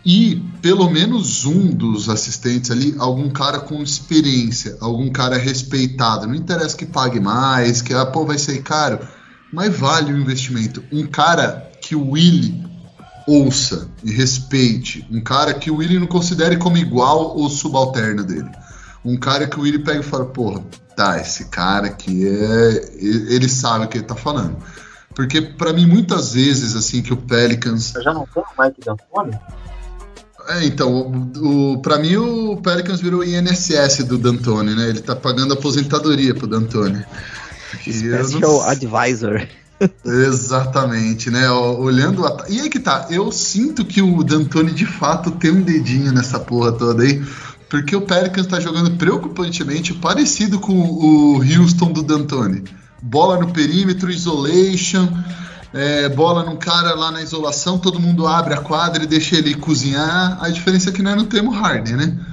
E 0.05 0.43
pelo 0.61 0.91
menos 0.91 1.47
um 1.47 1.69
dos 1.69 2.11
assistentes 2.11 2.71
ali, 2.71 2.95
algum 2.99 3.31
cara 3.31 3.61
com 3.61 3.83
experiência, 3.83 4.77
algum 4.81 5.11
cara 5.11 5.39
respeitado. 5.39 6.27
Não 6.27 6.35
interessa 6.35 6.77
que 6.77 6.85
pague 6.85 7.19
mais, 7.19 7.81
que 7.81 7.95
ah, 7.95 8.05
pô, 8.05 8.27
vai 8.27 8.37
ser 8.37 8.63
caro, 8.63 8.99
mas 9.51 9.75
vale 9.75 10.13
o 10.13 10.19
investimento. 10.19 10.85
Um 10.93 11.07
cara 11.07 11.71
que 11.81 11.97
o 11.97 12.11
Willie 12.11 12.63
ouça 13.27 13.89
e 14.05 14.11
respeite. 14.11 15.07
Um 15.11 15.21
cara 15.21 15.55
que 15.55 15.71
o 15.71 15.77
Willie 15.77 15.99
não 15.99 16.07
considere 16.07 16.59
como 16.59 16.77
igual 16.77 17.39
ou 17.39 17.49
subalterno 17.49 18.23
dele. 18.23 18.51
Um 19.05 19.17
cara 19.17 19.47
que 19.47 19.59
o 19.59 19.63
Willie 19.63 19.83
pega 19.83 20.01
e 20.01 20.03
fala, 20.03 20.25
porra, 20.27 20.63
tá, 20.97 21.21
esse 21.21 21.47
cara 21.47 21.89
aqui 21.89 22.27
é. 22.27 22.95
Ele 22.99 23.49
sabe 23.49 23.85
o 23.85 23.89
que 23.89 23.99
ele 23.99 24.05
tá 24.05 24.15
falando. 24.15 24.57
Porque 25.15 25.41
para 25.43 25.73
mim, 25.73 25.87
muitas 25.87 26.35
vezes, 26.35 26.75
assim, 26.75 27.03
que 27.03 27.13
o 27.13 27.17
Pelicans. 27.17 27.95
Eu 27.95 28.03
já 28.03 28.15
não 28.15 28.27
tem 28.27 28.43
o 28.43 28.63
Mike 28.63 28.81
D'Antoni? 28.81 29.39
É, 30.49 30.65
então, 30.65 30.91
o, 30.93 31.73
o, 31.75 31.83
pra 31.83 31.99
mim 31.99 32.17
o 32.17 32.57
Pelicans 32.57 33.01
virou 33.01 33.21
o 33.21 33.25
INSS 33.25 34.05
do 34.05 34.19
D'Antoni, 34.19 34.75
né? 34.75 34.89
Ele 34.89 35.01
tá 35.01 35.15
pagando 35.15 35.55
aposentadoria 35.55 36.35
pro 36.35 36.47
D'Antoni. 36.47 37.05
Special 37.81 38.41
não... 38.41 38.63
Advisor. 38.63 39.47
Exatamente, 40.05 41.31
né? 41.31 41.51
Olhando. 41.51 42.27
A... 42.27 42.45
E 42.49 42.61
aí 42.61 42.71
que 42.71 42.79
tá, 42.79 43.07
eu 43.11 43.31
sinto 43.33 43.85
que 43.85 44.01
o 44.01 44.23
D'Antoni 44.23 44.73
de 44.73 44.87
fato 44.87 45.31
tem 45.33 45.51
um 45.51 45.63
dedinho 45.63 46.13
nessa 46.13 46.39
porra 46.39 46.73
toda 46.73 47.03
aí. 47.03 47.23
Porque 47.73 47.97
o 47.97 48.03
Pelicans 48.03 48.47
tá 48.47 48.61
jogando 48.61 48.99
preocupantemente 48.99 49.95
parecido 49.95 50.61
com 50.61 50.75
o 50.75 51.39
Houston 51.39 51.91
do 51.91 52.03
D'Antoni. 52.03 52.65
Bola 53.01 53.39
no 53.39 53.51
perímetro, 53.51 54.11
isolation, 54.11 55.09
é, 55.73 56.07
bola 56.11 56.45
num 56.45 56.57
cara 56.57 56.95
lá 56.95 57.11
na 57.11 57.23
isolação, 57.23 57.79
todo 57.79 57.99
mundo 57.99 58.27
abre 58.27 58.53
a 58.53 58.59
quadra 58.59 59.05
e 59.05 59.07
deixa 59.07 59.37
ele 59.37 59.55
cozinhar. 59.55 60.37
A 60.45 60.51
diferença 60.51 60.91
é 60.91 60.93
que 60.93 61.01
nós 61.01 61.17
não 61.17 61.25
temos 61.25 61.57
Harden, 61.57 61.97
né? 61.97 62.27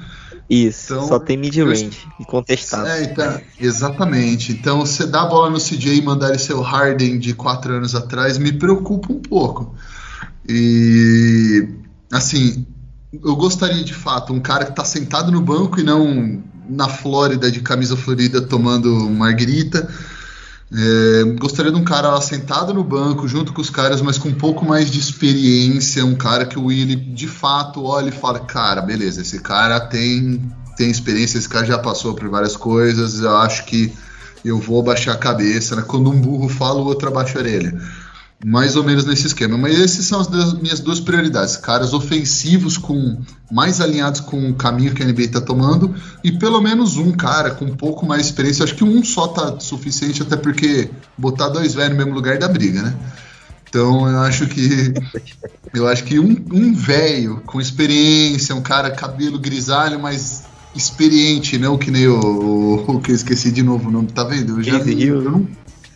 Isso, 0.50 0.94
então, 0.94 1.08
só 1.08 1.18
tem 1.18 1.38
mid-range 1.38 2.06
e 2.20 2.26
contestado. 2.26 2.90
É, 2.90 3.04
então, 3.06 3.42
exatamente. 3.58 4.52
Então, 4.52 4.80
você 4.80 5.08
dá 5.08 5.22
a 5.22 5.26
bola 5.26 5.50
no 5.50 5.58
CJ 5.58 6.00
e 6.00 6.02
mandar 6.02 6.32
ele 6.32 6.40
ser 6.40 6.54
o 6.54 6.62
Harden 6.62 7.18
de 7.18 7.34
quatro 7.34 7.76
anos 7.76 7.96
atrás 7.96 8.38
me 8.38 8.52
preocupa 8.52 9.14
um 9.14 9.22
pouco. 9.22 9.74
E, 10.46 11.66
assim, 12.12 12.68
eu 13.12 13.36
gostaria 13.36 13.84
de 13.84 13.94
fato 13.94 14.34
um 14.34 14.40
cara 14.40 14.66
que 14.66 14.72
está 14.72 14.86
sentado 14.86 15.32
no 15.32 15.42
banco 15.42 15.80
e 15.80 15.84
não 15.84 16.44
na 16.70 16.88
Flórida 16.88 17.50
de 17.50 17.62
camisa 17.62 17.98
florida 17.98 18.42
tomando 18.42 19.10
margarita. 19.10 19.90
É, 20.72 21.24
gostaria 21.40 21.72
de 21.72 21.78
um 21.80 21.84
cara 21.84 22.22
sentado 22.22 22.72
no 22.72 22.84
banco, 22.84 23.28
junto 23.28 23.52
com 23.52 23.60
os 23.60 23.72
caras, 23.72 24.02
mas 24.02 24.20
com 24.20 24.30
um 24.30 24.36
pouco 24.36 24.64
mais 24.64 24.92
de 24.92 25.00
experiência. 25.00 26.06
Um 26.06 26.16
cara 26.16 26.46
que 26.46 26.60
o 26.60 26.66
Willi 26.66 26.96
de 26.96 27.28
fato 27.28 27.84
olha 27.84 28.10
e 28.10 28.12
fala: 28.12 28.40
Cara, 28.42 28.82
beleza, 28.82 29.22
esse 29.22 29.40
cara 29.40 29.80
tem, 29.80 30.40
tem 30.78 30.92
experiência, 30.92 31.40
esse 31.40 31.50
cara 31.50 31.66
já 31.66 31.80
passou 31.80 32.14
por 32.14 32.30
várias 32.30 32.56
coisas. 32.56 33.22
Eu 33.22 33.36
acho 33.38 33.66
que 33.66 33.92
eu 34.46 34.60
vou 34.60 34.84
baixar 34.84 35.14
a 35.14 35.18
cabeça. 35.18 35.76
Né? 35.76 35.82
Quando 35.82 36.12
um 36.12 36.22
burro 36.22 36.48
fala, 36.48 36.80
o 36.80 36.86
outro 36.86 37.08
abaixa 37.08 37.40
a 37.40 37.42
orelha 37.42 37.74
mais 38.44 38.76
ou 38.76 38.84
menos 38.84 39.06
nesse 39.06 39.28
esquema. 39.28 39.58
Mas 39.58 39.78
esses 39.78 40.06
são 40.06 40.20
as 40.20 40.54
minhas 40.54 40.80
duas 40.80 41.00
prioridades: 41.00 41.58
caras 41.58 41.94
ofensivos 41.94 42.78
com 42.78 43.22
mais 43.52 43.82
alinhados 43.82 44.22
com 44.22 44.50
o 44.50 44.54
caminho 44.54 44.94
que 44.94 45.04
a 45.04 45.06
NBA 45.06 45.24
está 45.24 45.42
tomando 45.42 45.94
e 46.24 46.32
pelo 46.32 46.62
menos 46.62 46.98
um 46.98 47.12
cara 47.12 47.52
com 47.52 47.66
um 47.66 47.76
pouco 47.76 48.06
mais 48.06 48.24
de 48.24 48.28
experiência. 48.30 48.64
Acho 48.64 48.76
que 48.76 48.84
um 48.84 49.04
só 49.04 49.28
tá 49.28 49.60
suficiente, 49.60 50.22
até 50.22 50.36
porque 50.36 50.90
botar 51.18 51.50
dois 51.50 51.74
velhos 51.74 51.92
no 51.92 51.98
mesmo 51.98 52.14
lugar 52.14 52.38
dá 52.38 52.48
briga, 52.48 52.82
né? 52.82 52.96
Então 53.68 54.10
eu 54.10 54.20
acho 54.20 54.48
que 54.48 54.94
eu 55.74 55.88
acho 55.88 56.04
que 56.04 56.20
um, 56.20 56.36
um 56.52 56.74
velho 56.74 57.42
com 57.46 57.60
experiência, 57.60 58.56
um 58.56 58.62
cara 58.62 58.90
cabelo 58.92 59.38
grisalho, 59.38 60.00
mas 60.00 60.44
experiente, 60.76 61.58
não 61.58 61.78
que 61.78 61.92
nem 61.92 62.08
o, 62.08 62.20
o, 62.20 62.96
o 62.96 63.02
que 63.02 63.12
eu 63.12 63.16
esqueci 63.16 63.52
de 63.52 63.64
novo, 63.64 63.92
não 63.92 64.06
tá 64.06 64.24
vendo? 64.24 64.60
Eu 64.60 64.64
já 64.64 64.78
eu 64.78 65.22
não, 65.22 65.48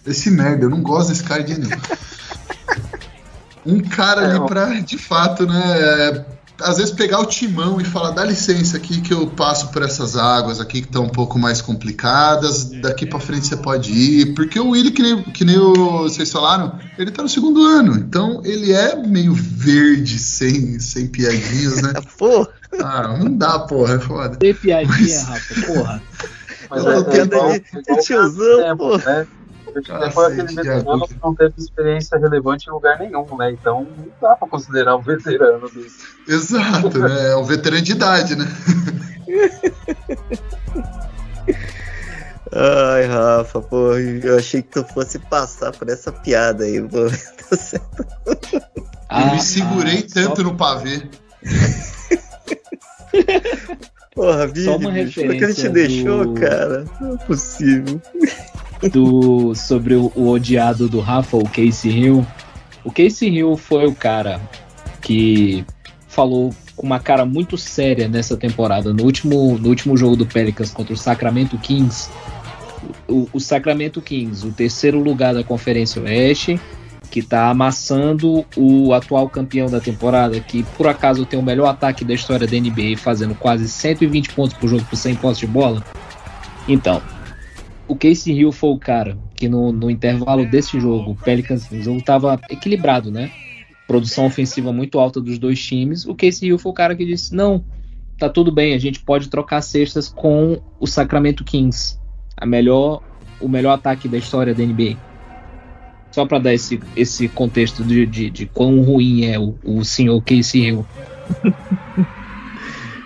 esse 0.05 0.29
merda, 0.29 0.65
eu 0.65 0.69
não 0.69 0.81
gosto 0.81 1.09
desse 1.09 1.23
cara 1.23 1.43
de 1.43 1.57
nenhum 1.57 1.79
um 3.65 3.79
cara 3.81 4.21
é, 4.21 4.25
ali 4.31 4.45
para, 4.45 4.79
de 4.81 4.97
fato, 4.97 5.45
né? 5.45 5.61
É, 5.61 6.25
às 6.61 6.77
vezes 6.77 6.91
pegar 6.93 7.19
o 7.19 7.25
timão 7.25 7.81
e 7.81 7.83
falar, 7.83 8.11
dá 8.11 8.23
licença 8.23 8.77
aqui 8.77 9.01
que 9.01 9.13
eu 9.13 9.27
passo 9.27 9.69
por 9.69 9.81
essas 9.81 10.15
águas 10.15 10.59
aqui 10.59 10.81
que 10.81 10.87
estão 10.87 11.03
um 11.03 11.09
pouco 11.09 11.37
mais 11.39 11.61
complicadas, 11.61 12.65
daqui 12.65 13.05
para 13.05 13.19
frente 13.19 13.47
você 13.47 13.57
pode 13.57 13.91
ir, 13.91 14.33
porque 14.33 14.59
o 14.59 14.69
Willi, 14.69 14.91
que 14.91 15.01
nem, 15.01 15.23
que 15.23 15.43
nem 15.43 15.57
o, 15.57 16.03
vocês 16.03 16.31
falaram, 16.31 16.79
ele 16.97 17.11
tá 17.11 17.23
no 17.23 17.29
segundo 17.29 17.65
ano, 17.65 17.95
então 17.95 18.41
ele 18.45 18.71
é 18.71 18.95
meio 18.95 19.33
verde, 19.33 20.19
sem, 20.19 20.79
sem 20.79 21.07
piadinhas, 21.07 21.81
né? 21.81 21.93
Pô! 22.17 22.47
Ah, 22.79 23.17
não 23.19 23.35
dá, 23.35 23.59
porra, 23.59 23.95
é 23.95 23.99
foda. 23.99 24.35
Tem 24.37 24.53
piadinha, 24.53 24.97
Mas... 24.99 25.23
Rafa, 25.23 25.61
porra. 25.73 26.03
Mas 26.69 26.85
é, 26.85 26.97
é, 26.97 27.03
piada 27.03 27.37
é, 27.37 27.59
de, 27.59 27.81
de 27.83 28.01
tiozão, 28.03 28.77
Né? 29.75 30.07
Depois 30.07 30.31
aquele 30.31 30.55
veterano 30.55 31.09
não 31.21 31.35
teve 31.35 31.55
experiência 31.57 32.17
relevante 32.17 32.69
em 32.69 32.71
lugar 32.71 32.97
nenhum, 32.99 33.25
né? 33.37 33.51
Então 33.51 33.85
não 33.97 34.07
dá 34.21 34.35
pra 34.35 34.47
considerar 34.47 34.95
um 34.95 35.01
veterano 35.01 35.69
desse. 35.69 36.07
Exato, 36.27 36.99
né? 36.99 37.31
É 37.31 37.35
um 37.35 37.43
veterano 37.43 37.83
de 37.83 37.91
idade, 37.91 38.35
né? 38.35 38.45
Ai, 42.55 43.07
Rafa, 43.07 43.61
pô, 43.61 43.97
eu 43.97 44.37
achei 44.37 44.61
que 44.61 44.69
tu 44.69 44.85
fosse 44.93 45.17
passar 45.17 45.71
por 45.71 45.89
essa 45.89 46.11
piada 46.11 46.65
aí, 46.65 46.79
pô. 46.81 47.09
Tá 49.09 49.21
eu 49.21 49.31
me 49.31 49.41
segurei 49.41 49.99
ah, 49.99 50.13
tanto 50.13 50.37
só... 50.37 50.43
no 50.43 50.55
pavê. 50.55 51.09
Porra, 54.15 54.47
Vini, 54.47 54.65
Só 54.65 54.77
uma 54.77 54.91
referência 54.91 55.37
que 55.37 55.43
ele 55.43 55.53
te 55.53 55.69
deixou, 55.69 56.25
do... 56.25 56.33
cara? 56.39 56.85
Não 57.01 57.15
é 57.15 57.17
possível 57.17 58.01
do 58.89 59.55
sobre 59.55 59.95
o, 59.95 60.11
o, 60.15 60.29
odiado 60.29 60.89
do 60.89 60.99
Rafa, 60.99 61.37
o 61.37 61.43
Casey 61.43 61.91
Hill. 61.91 62.25
O 62.83 62.91
Casey 62.91 63.29
Hill 63.29 63.55
foi 63.57 63.85
o 63.85 63.95
cara 63.95 64.41
que 65.01 65.65
falou 66.07 66.53
com 66.75 66.85
uma 66.85 66.99
cara 66.99 67.25
muito 67.25 67.57
séria 67.57 68.07
nessa 68.07 68.35
temporada. 68.35 68.93
No 68.93 69.03
último, 69.03 69.57
no 69.57 69.69
último 69.69 69.95
jogo 69.95 70.15
do 70.15 70.25
Pelicans 70.25 70.71
contra 70.71 70.93
o 70.93 70.97
Sacramento 70.97 71.57
Kings, 71.57 72.09
o, 73.07 73.27
o 73.31 73.39
Sacramento 73.39 74.01
Kings, 74.01 74.45
o 74.45 74.51
terceiro 74.51 74.99
lugar 74.99 75.33
da 75.33 75.43
Conferência 75.43 76.01
Oeste, 76.01 76.59
que 77.13 77.19
está 77.19 77.51
amassando 77.51 78.43
o 78.57 78.91
atual 78.91 79.29
campeão 79.29 79.69
da 79.69 79.79
temporada, 79.79 80.39
que 80.39 80.63
por 80.75 80.87
acaso 80.87 81.27
tem 81.27 81.39
o 81.39 81.43
melhor 81.43 81.67
ataque 81.67 82.03
da 82.03 82.11
história 82.11 82.47
da 82.47 82.57
NBA, 82.57 82.97
fazendo 82.97 83.35
quase 83.35 83.69
120 83.69 84.33
pontos 84.33 84.57
por 84.57 84.67
jogo 84.67 84.83
por 84.85 84.95
100 84.95 85.17
postos 85.17 85.37
de 85.37 85.45
bola. 85.45 85.83
Então, 86.67 87.03
o 87.87 87.95
Casey 87.95 88.33
Hill 88.33 88.51
foi 88.51 88.71
o 88.71 88.79
cara 88.79 89.15
que 89.35 89.47
no, 89.47 89.71
no 89.71 89.91
intervalo 89.91 90.43
desse 90.49 90.79
jogo, 90.79 91.11
o 91.11 91.15
Pelicans, 91.15 91.69
o 91.69 91.79
jogo 91.83 91.99
estava 91.99 92.41
equilibrado, 92.49 93.11
né? 93.11 93.29
Produção 93.87 94.25
ofensiva 94.25 94.73
muito 94.73 94.97
alta 94.97 95.21
dos 95.21 95.37
dois 95.37 95.63
times. 95.63 96.07
O 96.07 96.15
Casey 96.15 96.49
Hill 96.49 96.57
foi 96.57 96.71
o 96.71 96.75
cara 96.75 96.95
que 96.95 97.05
disse: 97.05 97.35
não, 97.35 97.63
tá 98.17 98.27
tudo 98.27 98.51
bem, 98.51 98.73
a 98.73 98.79
gente 98.79 98.99
pode 98.99 99.29
trocar 99.29 99.61
cestas 99.61 100.09
com 100.09 100.59
o 100.79 100.87
Sacramento 100.87 101.43
Kings, 101.43 101.95
a 102.35 102.43
melhor, 102.43 103.03
o 103.39 103.47
melhor 103.47 103.73
ataque 103.73 104.07
da 104.07 104.17
história 104.17 104.55
da 104.55 104.63
NBA. 104.63 105.12
Só 106.13 106.25
para 106.25 106.39
dar 106.39 106.53
esse, 106.53 106.79
esse 106.95 107.27
contexto 107.27 107.83
de, 107.83 108.05
de, 108.05 108.29
de 108.29 108.45
quão 108.45 108.81
ruim 108.81 109.25
é 109.25 109.37
o, 109.39 109.55
o 109.63 109.83
senhor 109.83 110.21
Casey 110.23 110.67
Hill. 110.67 110.85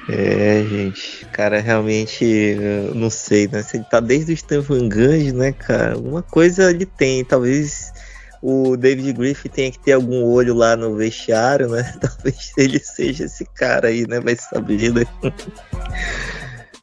É, 0.10 0.64
gente, 0.64 1.26
cara, 1.34 1.60
realmente, 1.60 2.56
não 2.96 3.10
sei, 3.10 3.46
né? 3.50 3.62
Ele 3.74 3.84
tá 3.84 4.00
desde 4.00 4.32
o 4.32 4.38
Stephen 4.38 4.88
Gange, 4.88 5.34
né, 5.34 5.52
cara? 5.52 5.96
Alguma 5.96 6.24
coisa 6.24 6.70
ele 6.70 6.86
tem, 6.86 7.26
talvez 7.26 7.92
o 8.42 8.78
David 8.78 9.12
Griffith 9.12 9.52
tenha 9.52 9.70
que 9.70 9.80
ter 9.80 9.94
algum 9.94 10.24
olho 10.24 10.54
lá 10.54 10.78
no 10.78 10.96
vestiário, 10.96 11.68
né? 11.68 11.94
Talvez 12.00 12.54
ele 12.56 12.80
seja 12.80 13.26
esse 13.26 13.44
cara 13.54 13.90
aí, 13.90 14.08
né? 14.08 14.22
Vai 14.22 14.38
saber, 14.38 14.94
né? 14.94 15.04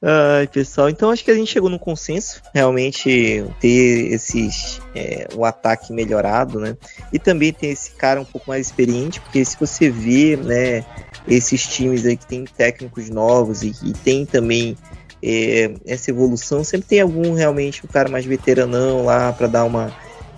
Ai, 0.03 0.47
pessoal, 0.49 0.91
então 0.91 1.11
acho 1.11 1.25
que 1.25 1.31
a 1.31 1.35
gente 1.35 1.51
chegou 1.51 1.71
num 1.71 1.79
consenso, 1.79 2.43
realmente 2.53 3.43
ter 3.59 4.13
esses 4.13 4.79
é, 4.95 5.27
o 5.35 5.45
ataque 5.45 5.93
melhorado, 5.93 6.61
né? 6.61 6.77
E 7.13 7.19
também 7.19 7.53
ter 7.53 7.69
esse 7.69 7.91
cara 7.93 8.21
um 8.21 8.25
pouco 8.25 8.49
mais 8.49 8.67
experiente, 8.67 9.21
porque 9.21 9.45
se 9.45 9.59
você 9.59 9.91
vê, 9.91 10.37
né, 10.37 10.85
esses 11.27 11.67
times 11.67 12.07
aí 12.07 12.17
que 12.17 12.27
tem 12.27 12.45
técnicos 12.45 13.11
novos 13.11 13.63
e, 13.63 13.73
tem 14.05 14.25
também 14.25 14.77
é, 15.23 15.75
essa 15.87 16.11
evolução, 16.11 16.63
sempre 16.63 16.89
tem 16.89 17.01
algum 17.01 17.35
realmente 17.35 17.85
o 17.85 17.89
um 17.89 17.93
cara 17.93 18.09
mais 18.09 18.25
veteranão 18.25 19.05
lá 19.05 19.33
para 19.33 19.47
dar 19.47 19.65
uma 19.65 19.93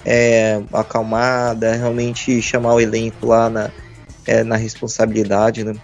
é, 0.04 0.62
acalmada, 0.72 1.74
realmente 1.74 2.40
chamar 2.40 2.74
o 2.74 2.80
elenco 2.80 3.26
lá 3.26 3.50
na, 3.50 3.70
é, 4.24 4.44
na 4.44 4.56
responsabilidade, 4.56 5.64
né? 5.64 5.74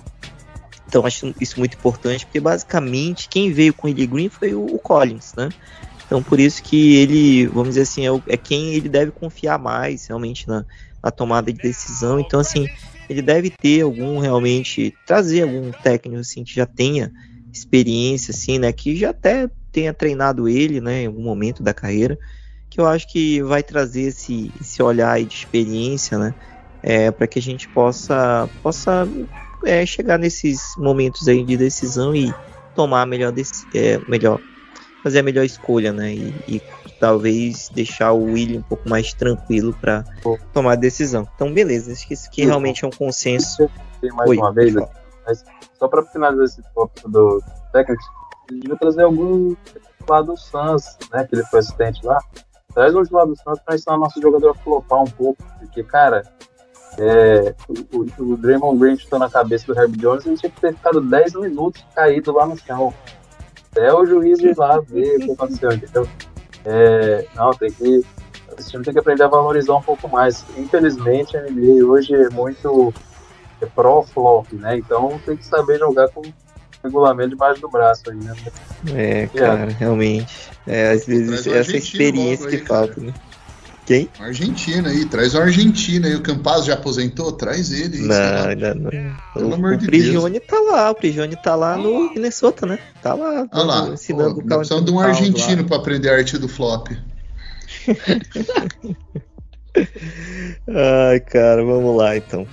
Então 0.86 1.06
acho 1.06 1.34
isso 1.40 1.58
muito 1.58 1.74
importante, 1.74 2.26
porque 2.26 2.38
basicamente 2.38 3.28
quem 3.28 3.50
veio 3.50 3.72
com 3.72 3.88
ele 3.88 4.06
Green 4.06 4.28
foi 4.28 4.54
o, 4.54 4.66
o, 4.66 4.78
Collins, 4.78 5.32
né? 5.34 5.48
Então 6.12 6.22
por 6.22 6.38
isso 6.38 6.62
que 6.62 6.96
ele, 6.96 7.46
vamos 7.46 7.70
dizer 7.70 7.82
assim, 7.82 8.04
é, 8.04 8.12
o, 8.12 8.22
é 8.26 8.36
quem 8.36 8.74
ele 8.74 8.86
deve 8.86 9.10
confiar 9.12 9.58
mais 9.58 10.06
realmente 10.06 10.46
na, 10.46 10.62
na, 11.02 11.10
tomada 11.10 11.50
de 11.50 11.58
decisão. 11.58 12.20
Então 12.20 12.38
assim, 12.38 12.68
ele 13.08 13.22
deve 13.22 13.48
ter 13.48 13.80
algum 13.80 14.18
realmente 14.18 14.94
trazer 15.06 15.44
algum 15.44 15.70
técnico 15.70 16.20
assim 16.20 16.44
que 16.44 16.54
já 16.54 16.66
tenha 16.66 17.10
experiência 17.50 18.30
assim, 18.30 18.58
né? 18.58 18.70
Que 18.74 18.94
já 18.94 19.08
até 19.08 19.48
tenha 19.72 19.94
treinado 19.94 20.50
ele, 20.50 20.82
né? 20.82 21.04
Em 21.04 21.06
algum 21.06 21.22
momento 21.22 21.62
da 21.62 21.72
carreira, 21.72 22.18
que 22.68 22.78
eu 22.78 22.86
acho 22.86 23.10
que 23.10 23.42
vai 23.42 23.62
trazer 23.62 24.02
esse, 24.02 24.52
esse 24.60 24.82
olhar 24.82 25.18
de 25.18 25.34
experiência, 25.34 26.18
né? 26.18 26.34
É, 26.82 27.10
para 27.10 27.26
que 27.26 27.38
a 27.38 27.42
gente 27.42 27.66
possa 27.70 28.50
possa 28.62 29.08
é 29.64 29.86
chegar 29.86 30.18
nesses 30.18 30.60
momentos 30.76 31.26
aí 31.26 31.42
de 31.42 31.56
decisão 31.56 32.14
e 32.14 32.34
tomar 32.74 33.00
a 33.00 33.06
melhor, 33.06 33.32
é, 33.74 33.98
melhor 34.06 34.38
fazer 35.02 35.20
a 35.20 35.22
melhor 35.22 35.44
escolha, 35.44 35.92
né? 35.92 36.12
E, 36.12 36.34
e, 36.48 36.62
talvez 36.98 37.68
deixar 37.70 38.12
o 38.12 38.22
William 38.22 38.60
um 38.60 38.62
pouco 38.62 38.88
mais 38.88 39.12
tranquilo 39.12 39.74
para 39.80 40.04
tomar 40.52 40.72
a 40.72 40.76
decisão. 40.76 41.26
Então, 41.34 41.52
beleza, 41.52 41.90
acho 41.90 42.06
que 42.06 42.14
isso 42.14 42.28
aqui 42.28 42.44
realmente 42.44 42.84
é 42.84 42.88
um 42.88 42.92
consenso. 42.92 43.68
Mais 44.14 44.30
Oi, 44.30 44.36
uma 44.36 44.52
vez, 44.52 44.74
mas 45.26 45.44
só 45.78 45.88
para 45.88 46.04
finalizar 46.04 46.44
esse 46.44 46.62
tópico 46.74 47.08
do 47.08 47.42
técnico, 47.72 48.02
ele 48.48 48.60
devia 48.60 48.76
trazer 48.76 49.02
algum 49.02 49.56
lá 50.08 50.22
do 50.22 50.36
Suns, 50.36 50.96
né? 51.12 51.24
Que 51.24 51.34
ele 51.34 51.44
foi 51.44 51.60
assistente 51.60 52.04
lá. 52.04 52.18
Traz 52.72 52.94
hoje 52.94 53.12
lá 53.12 53.24
do 53.24 53.36
Suns 53.36 53.58
para 53.60 53.74
ensinar 53.74 53.98
nosso 53.98 54.20
jogador 54.20 54.50
a 54.50 54.54
flopar 54.54 55.02
um 55.02 55.10
pouco, 55.10 55.42
porque, 55.58 55.82
cara, 55.82 56.22
é, 56.98 57.54
o, 57.68 58.22
o, 58.22 58.36
Draymond 58.36 58.78
Green 58.78 58.96
chutou 58.96 59.18
na 59.18 59.30
cabeça 59.30 59.66
do 59.66 59.78
Herb 59.78 59.96
Jones, 59.96 60.26
ele 60.26 60.36
tinha 60.36 60.50
que 60.50 60.60
ter 60.60 60.74
ficado 60.74 61.00
10 61.00 61.34
minutos 61.34 61.84
caído 61.94 62.32
lá 62.32 62.46
no 62.46 62.56
chão. 62.56 62.92
Até 63.72 63.92
o 63.92 64.04
juiz 64.04 64.38
ir 64.40 64.56
lá 64.56 64.80
ver 64.80 65.16
o 65.16 65.18
que 65.20 65.32
aconteceu, 65.32 65.72
entendeu? 65.72 66.06
É, 66.64 67.26
não, 67.34 67.50
tem 67.52 67.72
que. 67.72 68.04
Esse 68.58 68.70
time 68.70 68.84
tem 68.84 68.92
que 68.92 69.00
aprender 69.00 69.24
a 69.24 69.28
valorizar 69.28 69.74
um 69.74 69.82
pouco 69.82 70.08
mais. 70.08 70.44
Infelizmente, 70.58 71.36
a 71.36 71.42
NBA 71.42 71.84
hoje 71.84 72.14
é 72.14 72.28
muito 72.28 72.92
é 73.62 73.66
pró-flop, 73.66 74.52
né? 74.52 74.76
Então 74.76 75.18
tem 75.24 75.36
que 75.36 75.46
saber 75.46 75.78
jogar 75.78 76.08
com 76.10 76.22
regulamento 76.84 77.30
debaixo 77.30 77.60
do 77.60 77.70
braço 77.70 78.02
aí, 78.10 78.16
né? 78.16 78.34
É, 78.94 79.26
cara, 79.28 79.66
realmente. 79.70 80.50
É, 80.66 80.90
às 80.90 81.06
vezes 81.06 81.46
essa 81.46 81.76
experiência 81.76 82.50
que 82.50 82.58
falta, 82.58 83.00
né? 83.00 83.14
Quem? 83.92 84.08
Argentina 84.18 84.88
aí, 84.88 85.04
traz 85.04 85.34
o 85.34 85.38
Argentina 85.38 86.08
aí. 86.08 86.14
O 86.14 86.22
Campaz 86.22 86.64
já 86.64 86.72
aposentou? 86.72 87.30
Traz 87.30 87.70
ele. 87.70 87.98
Não, 87.98 88.48
ainda 88.48 88.74
não. 88.74 88.90
Pelo 89.34 89.50
o, 89.50 89.54
amor 89.54 89.74
o 89.74 89.76
de 89.76 89.84
Prigione 89.84 90.38
Deus. 90.38 90.50
tá 90.50 90.58
lá, 90.60 90.90
o 90.90 90.94
Prigione 90.94 91.36
tá 91.36 91.54
lá 91.54 91.76
no 91.76 92.10
Minnesota, 92.14 92.64
né? 92.64 92.78
Tá 93.02 93.12
lá. 93.12 93.46
Ah 93.52 93.62
lá, 93.62 93.88
ensinando 93.90 94.40
o 94.40 94.42
Precisamos 94.42 94.86
de 94.86 94.90
um 94.92 94.98
argentino 94.98 95.64
para 95.66 95.76
aprender 95.76 96.08
a 96.08 96.14
arte 96.16 96.38
do 96.38 96.48
flop. 96.48 96.88
Ai, 100.66 101.20
cara, 101.20 101.62
vamos 101.62 101.94
lá 101.94 102.16
então. 102.16 102.46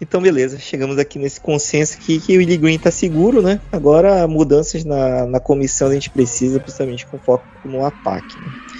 Então, 0.00 0.22
beleza, 0.22 0.58
chegamos 0.58 0.96
aqui 0.98 1.18
nesse 1.18 1.38
consenso 1.40 1.98
aqui 1.98 2.18
que 2.20 2.36
o 2.36 2.38
Willie 2.38 2.56
Green 2.56 2.78
tá 2.78 2.90
seguro, 2.90 3.42
né? 3.42 3.60
Agora, 3.70 4.26
mudanças 4.26 4.82
na, 4.82 5.26
na 5.26 5.40
comissão 5.40 5.88
a 5.88 5.92
gente 5.92 6.08
precisa, 6.08 6.58
principalmente 6.58 7.04
com 7.06 7.18
foco 7.18 7.44
no 7.66 7.84
ataque. 7.84 8.34
Né? 8.36 8.75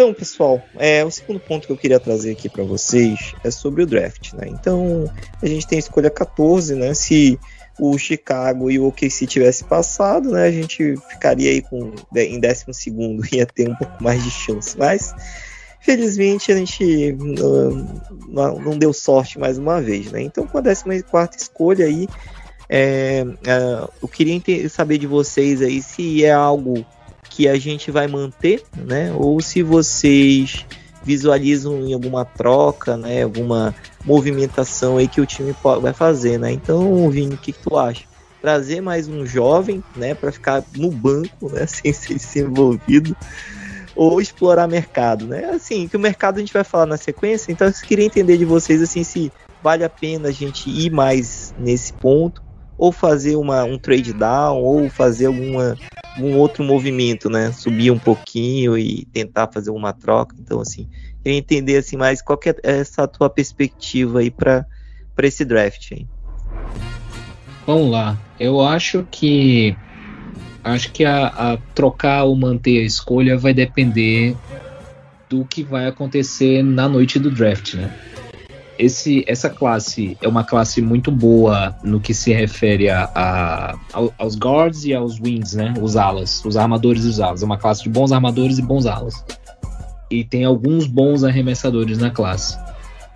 Então, 0.00 0.14
pessoal, 0.14 0.62
é, 0.78 1.04
o 1.04 1.10
segundo 1.10 1.38
ponto 1.38 1.66
que 1.66 1.72
eu 1.74 1.76
queria 1.76 2.00
trazer 2.00 2.30
aqui 2.30 2.48
para 2.48 2.64
vocês 2.64 3.34
é 3.44 3.50
sobre 3.50 3.82
o 3.82 3.86
draft, 3.86 4.32
né? 4.32 4.46
Então, 4.48 5.04
a 5.42 5.46
gente 5.46 5.66
tem 5.66 5.76
a 5.76 5.78
escolha 5.78 6.08
14, 6.08 6.74
né? 6.74 6.94
Se 6.94 7.38
o 7.78 7.98
Chicago 7.98 8.70
e 8.70 8.78
o 8.78 8.86
OKC 8.86 9.26
tivesse 9.26 9.62
passado, 9.62 10.30
né? 10.30 10.46
A 10.46 10.50
gente 10.50 10.96
ficaria 11.10 11.50
aí 11.50 11.60
com, 11.60 11.92
em 12.16 12.40
décimo 12.40 12.72
segundo, 12.72 13.22
ia 13.30 13.44
ter 13.44 13.68
um 13.68 13.74
pouco 13.74 14.02
mais 14.02 14.24
de 14.24 14.30
chance, 14.30 14.74
mas 14.78 15.14
Felizmente 15.80 16.50
a 16.50 16.56
gente 16.56 17.12
não, 18.26 18.58
não, 18.58 18.78
deu 18.78 18.94
sorte 18.94 19.38
mais 19.38 19.58
uma 19.58 19.82
vez, 19.82 20.10
né? 20.10 20.22
Então 20.22 20.46
com 20.46 20.56
a 20.56 20.62
14 20.62 21.36
escolha 21.36 21.84
aí, 21.84 22.08
é, 22.70 23.24
é, 23.46 23.88
eu 24.00 24.08
queria 24.08 24.40
saber 24.70 24.96
de 24.96 25.06
vocês 25.06 25.60
aí 25.60 25.82
se 25.82 26.24
é 26.24 26.32
algo 26.32 26.86
que 27.40 27.48
a 27.48 27.58
gente 27.58 27.90
vai 27.90 28.06
manter, 28.06 28.62
né? 28.76 29.14
Ou 29.16 29.40
se 29.40 29.62
vocês 29.62 30.66
visualizam 31.02 31.80
em 31.86 31.94
alguma 31.94 32.22
troca, 32.22 32.98
né? 32.98 33.22
Alguma 33.22 33.74
movimentação 34.04 34.98
aí 34.98 35.08
que 35.08 35.22
o 35.22 35.26
time 35.26 35.56
vai 35.80 35.94
fazer, 35.94 36.38
né? 36.38 36.52
Então, 36.52 37.08
Vini, 37.08 37.32
o 37.32 37.38
que, 37.38 37.52
que 37.52 37.62
tu 37.62 37.78
acha? 37.78 38.04
Trazer 38.42 38.82
mais 38.82 39.08
um 39.08 39.24
jovem, 39.24 39.82
né? 39.96 40.12
Para 40.12 40.30
ficar 40.30 40.62
no 40.76 40.90
banco, 40.90 41.50
né? 41.50 41.64
Sem 41.66 41.94
ser 41.94 42.40
envolvido 42.40 43.16
ou 43.96 44.20
explorar 44.20 44.68
mercado, 44.68 45.26
né? 45.26 45.46
Assim, 45.46 45.88
que 45.88 45.96
o 45.96 46.00
mercado 46.00 46.36
a 46.36 46.40
gente 46.40 46.52
vai 46.52 46.62
falar 46.62 46.84
na 46.84 46.98
sequência, 46.98 47.50
então 47.50 47.66
eu 47.66 47.72
queria 47.72 48.04
entender 48.04 48.36
de 48.36 48.44
vocês 48.44 48.82
assim 48.82 49.02
se 49.02 49.32
vale 49.62 49.82
a 49.82 49.88
pena 49.88 50.28
a 50.28 50.32
gente 50.32 50.68
ir 50.68 50.90
mais 50.90 51.54
nesse 51.58 51.94
ponto 51.94 52.49
ou 52.80 52.90
fazer 52.90 53.36
uma, 53.36 53.62
um 53.62 53.78
trade 53.78 54.14
down 54.14 54.62
ou 54.62 54.88
fazer 54.88 55.26
alguma 55.26 55.76
um 56.18 56.34
outro 56.38 56.64
movimento, 56.64 57.28
né? 57.28 57.52
Subir 57.52 57.90
um 57.90 57.98
pouquinho 57.98 58.76
e 58.76 59.04
tentar 59.12 59.48
fazer 59.52 59.70
uma 59.70 59.92
troca. 59.92 60.34
Então 60.40 60.60
assim, 60.60 60.88
queria 61.22 61.38
entender 61.38 61.76
assim 61.76 61.98
mais 61.98 62.22
qual 62.22 62.40
é 62.46 62.54
essa 62.62 63.06
tua 63.06 63.28
perspectiva 63.28 64.20
aí 64.20 64.30
para 64.30 64.64
para 65.14 65.26
esse 65.26 65.44
draft 65.44 65.92
aí. 65.92 66.06
Vamos 67.66 67.90
lá. 67.90 68.18
Eu 68.38 68.62
acho 68.62 69.06
que 69.10 69.76
acho 70.64 70.90
que 70.90 71.04
a, 71.04 71.26
a, 71.26 71.58
trocar 71.74 72.24
ou 72.24 72.34
manter 72.34 72.80
a 72.80 72.86
escolha 72.86 73.36
vai 73.36 73.52
depender 73.52 74.34
do 75.28 75.44
que 75.44 75.62
vai 75.62 75.86
acontecer 75.86 76.62
na 76.62 76.88
noite 76.88 77.18
do 77.18 77.30
draft, 77.30 77.74
né? 77.74 77.94
Esse, 78.80 79.22
essa 79.26 79.50
classe 79.50 80.16
é 80.22 80.26
uma 80.26 80.42
classe 80.42 80.80
muito 80.80 81.10
boa 81.10 81.76
no 81.84 82.00
que 82.00 82.14
se 82.14 82.32
refere 82.32 82.88
a, 82.88 83.10
a, 83.14 83.78
aos 84.16 84.34
guards 84.34 84.86
e 84.86 84.94
aos 84.94 85.20
wings, 85.20 85.52
né? 85.52 85.74
Os 85.78 85.96
alas, 85.96 86.42
os 86.46 86.56
armadores 86.56 87.04
e 87.04 87.08
os 87.08 87.20
alas. 87.20 87.42
É 87.42 87.44
uma 87.44 87.58
classe 87.58 87.82
de 87.82 87.90
bons 87.90 88.10
armadores 88.10 88.56
e 88.56 88.62
bons 88.62 88.86
alas. 88.86 89.22
E 90.10 90.24
tem 90.24 90.46
alguns 90.46 90.86
bons 90.86 91.24
arremessadores 91.24 91.98
na 91.98 92.10
classe. 92.10 92.58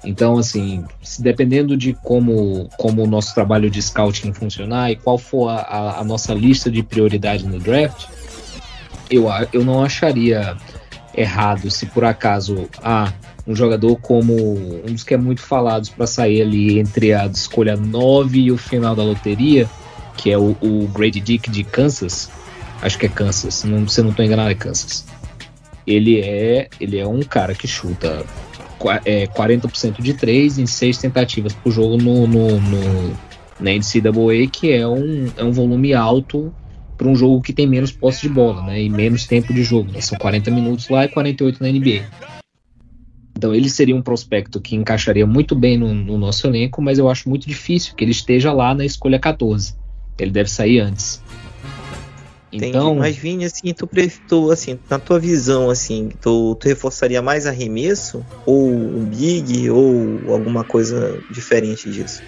Então, 0.04 0.36
assim, 0.36 0.84
dependendo 1.18 1.78
de 1.78 1.94
como, 1.94 2.68
como 2.76 3.02
o 3.02 3.06
nosso 3.06 3.34
trabalho 3.34 3.70
de 3.70 3.80
scouting 3.80 4.34
funcionar 4.34 4.90
e 4.90 4.96
qual 4.96 5.16
for 5.16 5.48
a, 5.48 5.98
a 5.98 6.04
nossa 6.04 6.34
lista 6.34 6.70
de 6.70 6.82
prioridade 6.82 7.46
no 7.46 7.58
draft, 7.58 8.04
eu, 9.10 9.28
eu 9.50 9.64
não 9.64 9.82
acharia 9.82 10.58
errado 11.16 11.70
se 11.70 11.86
por 11.86 12.04
acaso 12.04 12.68
ah, 12.82 13.10
um 13.46 13.54
jogador 13.54 13.96
como 13.96 14.34
um 14.34 14.92
dos 14.92 15.04
que 15.04 15.14
é 15.14 15.16
muito 15.16 15.42
falados 15.42 15.90
para 15.90 16.06
sair 16.06 16.42
ali 16.42 16.78
entre 16.78 17.12
a 17.12 17.26
escolha 17.26 17.76
9 17.76 18.40
e 18.40 18.52
o 18.52 18.56
final 18.56 18.96
da 18.96 19.02
loteria, 19.02 19.68
que 20.16 20.30
é 20.30 20.38
o, 20.38 20.56
o 20.60 20.88
Grady 20.94 21.20
Dick 21.20 21.50
de 21.50 21.62
Kansas, 21.62 22.30
acho 22.80 22.98
que 22.98 23.06
é 23.06 23.08
Kansas, 23.08 23.64
não, 23.64 23.86
se 23.86 24.02
não 24.02 24.10
estou 24.10 24.24
enganado 24.24 24.50
é 24.50 24.54
Kansas. 24.54 25.06
Ele 25.86 26.20
é, 26.20 26.68
ele 26.80 26.98
é 26.98 27.06
um 27.06 27.20
cara 27.22 27.54
que 27.54 27.68
chuta 27.68 28.24
é, 29.04 29.26
40% 29.26 30.00
de 30.00 30.14
3 30.14 30.58
em 30.58 30.66
6 30.66 30.98
tentativas 30.98 31.52
por 31.52 31.70
jogo 31.70 31.98
no, 31.98 32.26
no, 32.26 32.60
no, 32.60 33.10
na 33.60 33.70
NCAA, 33.72 34.48
que 34.50 34.72
é 34.72 34.86
um, 34.86 35.30
é 35.36 35.44
um 35.44 35.52
volume 35.52 35.92
alto 35.92 36.54
para 36.96 37.08
um 37.08 37.16
jogo 37.16 37.42
que 37.42 37.52
tem 37.52 37.66
menos 37.66 37.92
posse 37.92 38.22
de 38.22 38.28
bola 38.28 38.62
né, 38.62 38.82
e 38.82 38.88
menos 38.88 39.26
tempo 39.26 39.52
de 39.52 39.62
jogo. 39.62 39.90
Né, 39.92 40.00
são 40.00 40.16
40 40.16 40.50
minutos 40.50 40.88
lá 40.88 41.04
e 41.04 41.08
48 41.08 41.62
na 41.62 41.68
NBA. 41.68 42.04
Então 43.36 43.54
ele 43.54 43.68
seria 43.68 43.96
um 43.96 44.02
prospecto 44.02 44.60
que 44.60 44.76
encaixaria 44.76 45.26
muito 45.26 45.54
bem 45.54 45.76
no, 45.76 45.92
no, 45.92 46.16
nosso 46.16 46.46
elenco, 46.46 46.80
mas 46.80 46.98
eu 46.98 47.08
acho 47.08 47.28
muito 47.28 47.48
difícil 47.48 47.94
que 47.94 48.04
ele 48.04 48.12
esteja 48.12 48.52
lá 48.52 48.74
na 48.74 48.84
escolha 48.84 49.18
14. 49.18 49.74
Ele 50.18 50.30
deve 50.30 50.48
sair 50.48 50.80
antes. 50.80 51.20
Entendi. 52.52 52.70
Então, 52.70 52.94
mas 52.94 53.16
Vini, 53.16 53.44
assim, 53.44 53.74
tu, 53.74 53.88
tu, 54.28 54.50
assim, 54.52 54.78
na 54.88 55.00
tua 55.00 55.18
visão, 55.18 55.68
assim, 55.68 56.10
tu, 56.20 56.54
tu 56.54 56.68
reforçaria 56.68 57.20
mais 57.20 57.46
arremesso 57.46 58.24
ou 58.46 58.70
um 58.70 59.04
big 59.04 59.68
ou 59.70 60.32
alguma 60.32 60.62
coisa 60.62 61.20
diferente 61.32 61.90
disso? 61.90 62.22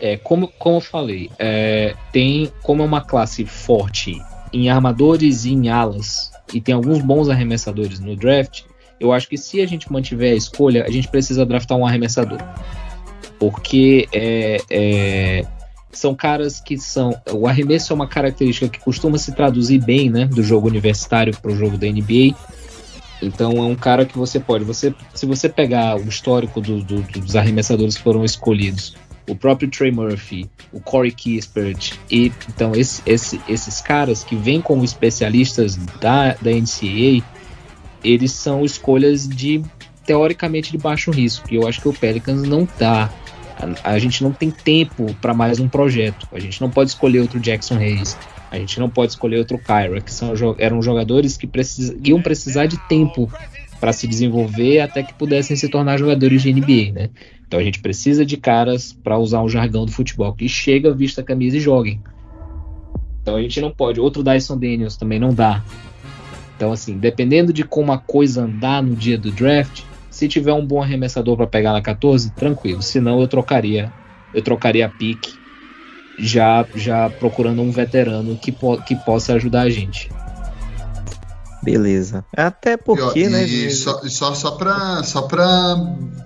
É, 0.00 0.16
como, 0.16 0.48
como 0.58 0.78
eu 0.78 0.80
falei, 0.80 1.30
é, 1.38 1.94
tem 2.12 2.50
como 2.60 2.82
é 2.82 2.84
uma 2.84 3.00
classe 3.00 3.46
forte 3.46 4.20
em 4.52 4.68
armadores 4.68 5.44
e 5.44 5.52
em 5.52 5.68
alas 5.68 6.32
e 6.52 6.60
tem 6.60 6.74
alguns 6.74 7.00
bons 7.00 7.28
arremessadores 7.28 8.00
no 8.00 8.16
draft. 8.16 8.64
Eu 9.02 9.12
acho 9.12 9.28
que 9.28 9.36
se 9.36 9.60
a 9.60 9.66
gente 9.66 9.90
mantiver 9.90 10.32
a 10.32 10.36
escolha, 10.36 10.84
a 10.84 10.90
gente 10.90 11.08
precisa 11.08 11.44
draftar 11.44 11.76
um 11.76 11.84
arremessador, 11.84 12.38
porque 13.36 14.08
é, 14.12 14.58
é 14.70 15.44
são 15.90 16.14
caras 16.14 16.60
que 16.60 16.78
são. 16.78 17.12
O 17.32 17.48
arremesso 17.48 17.92
é 17.92 17.94
uma 17.94 18.06
característica 18.06 18.68
que 18.68 18.78
costuma 18.78 19.18
se 19.18 19.32
traduzir 19.32 19.84
bem, 19.84 20.08
né? 20.08 20.24
Do 20.24 20.42
jogo 20.42 20.68
universitário 20.68 21.36
para 21.36 21.50
o 21.50 21.56
jogo 21.56 21.76
da 21.76 21.86
NBA. 21.88 22.34
Então 23.20 23.58
é 23.58 23.62
um 23.62 23.74
cara 23.74 24.06
que 24.06 24.16
você 24.16 24.38
pode. 24.38 24.64
Você, 24.64 24.94
se 25.12 25.26
você 25.26 25.48
pegar 25.48 25.96
o 25.96 26.08
histórico 26.08 26.60
do, 26.60 26.80
do, 26.82 27.02
dos 27.02 27.34
arremessadores 27.34 27.96
que 27.96 28.02
foram 28.02 28.24
escolhidos, 28.24 28.96
o 29.28 29.34
próprio 29.34 29.68
Trey 29.68 29.90
Murphy, 29.92 30.48
o 30.72 30.80
Corey 30.80 31.12
Kispert, 31.12 31.94
e 32.10 32.32
então 32.48 32.72
esse, 32.74 33.02
esse, 33.04 33.40
esses 33.48 33.80
caras 33.80 34.24
que 34.24 34.34
vêm 34.34 34.60
como 34.60 34.84
especialistas 34.84 35.76
da, 36.00 36.34
da 36.34 36.50
NCAA, 36.50 37.22
eles 38.04 38.32
são 38.32 38.64
escolhas 38.64 39.28
de 39.28 39.62
teoricamente 40.04 40.72
de 40.72 40.78
baixo 40.78 41.10
risco. 41.10 41.46
E 41.50 41.56
eu 41.56 41.66
acho 41.66 41.80
que 41.80 41.88
o 41.88 41.92
Pelicans 41.92 42.42
não 42.42 42.66
dá 42.78 43.10
a, 43.62 43.92
a 43.94 43.98
gente 43.98 44.22
não 44.22 44.32
tem 44.32 44.50
tempo 44.50 45.14
para 45.20 45.32
mais 45.32 45.60
um 45.60 45.68
projeto. 45.68 46.26
A 46.32 46.40
gente 46.40 46.60
não 46.60 46.70
pode 46.70 46.90
escolher 46.90 47.20
outro 47.20 47.40
Jackson 47.40 47.76
Hayes. 47.76 48.16
A 48.50 48.58
gente 48.58 48.78
não 48.78 48.90
pode 48.90 49.12
escolher 49.12 49.38
outro 49.38 49.58
Kyra, 49.58 50.00
que 50.00 50.12
são, 50.12 50.34
eram 50.58 50.82
jogadores 50.82 51.36
que 51.36 51.46
precis, 51.46 51.94
iam 52.04 52.20
precisar 52.20 52.66
de 52.66 52.76
tempo 52.88 53.30
para 53.80 53.92
se 53.92 54.06
desenvolver 54.06 54.80
até 54.80 55.02
que 55.02 55.14
pudessem 55.14 55.56
se 55.56 55.68
tornar 55.68 55.96
jogadores 55.96 56.42
de 56.42 56.52
NBA, 56.52 56.92
né? 56.92 57.10
Então 57.46 57.58
a 57.58 57.62
gente 57.62 57.80
precisa 57.80 58.24
de 58.24 58.36
caras 58.36 58.92
para 58.92 59.18
usar 59.18 59.42
um 59.42 59.48
jargão 59.48 59.84
do 59.84 59.92
futebol 59.92 60.32
que 60.34 60.48
chega, 60.48 60.92
vista 60.92 61.20
a 61.20 61.24
camisa 61.24 61.56
e 61.56 61.60
joguem. 61.60 62.00
Então 63.22 63.36
a 63.36 63.42
gente 63.42 63.60
não 63.60 63.70
pode. 63.70 64.00
Outro 64.00 64.22
Dyson 64.22 64.58
Daniels 64.58 64.96
também 64.96 65.18
não 65.18 65.32
dá. 65.32 65.64
Então 66.62 66.72
assim, 66.72 66.96
dependendo 66.96 67.52
de 67.52 67.64
como 67.64 67.90
a 67.90 67.98
coisa 67.98 68.44
andar 68.44 68.80
no 68.80 68.94
dia 68.94 69.18
do 69.18 69.32
draft, 69.32 69.82
se 70.08 70.28
tiver 70.28 70.52
um 70.52 70.64
bom 70.64 70.80
arremessador 70.80 71.36
para 71.36 71.48
pegar 71.48 71.72
na 71.72 71.82
14, 71.82 72.30
tranquilo. 72.30 72.80
Senão 72.80 73.20
eu 73.20 73.26
trocaria, 73.26 73.92
eu 74.32 74.40
trocaria 74.40 74.86
a 74.86 74.88
pique 74.88 75.34
já 76.16 76.64
já 76.76 77.10
procurando 77.10 77.62
um 77.62 77.72
veterano 77.72 78.36
que, 78.36 78.52
po 78.52 78.80
que 78.80 78.94
possa 78.94 79.34
ajudar 79.34 79.62
a 79.62 79.70
gente. 79.70 80.08
Beleza. 81.64 82.24
Até 82.36 82.76
porque, 82.76 83.24
e, 83.24 83.28
né? 83.28 83.44
E 83.44 83.68
só, 83.72 84.00
só, 84.08 84.32
só 84.32 84.52
para 84.52 85.02
só 85.02 85.22
pra 85.22 85.74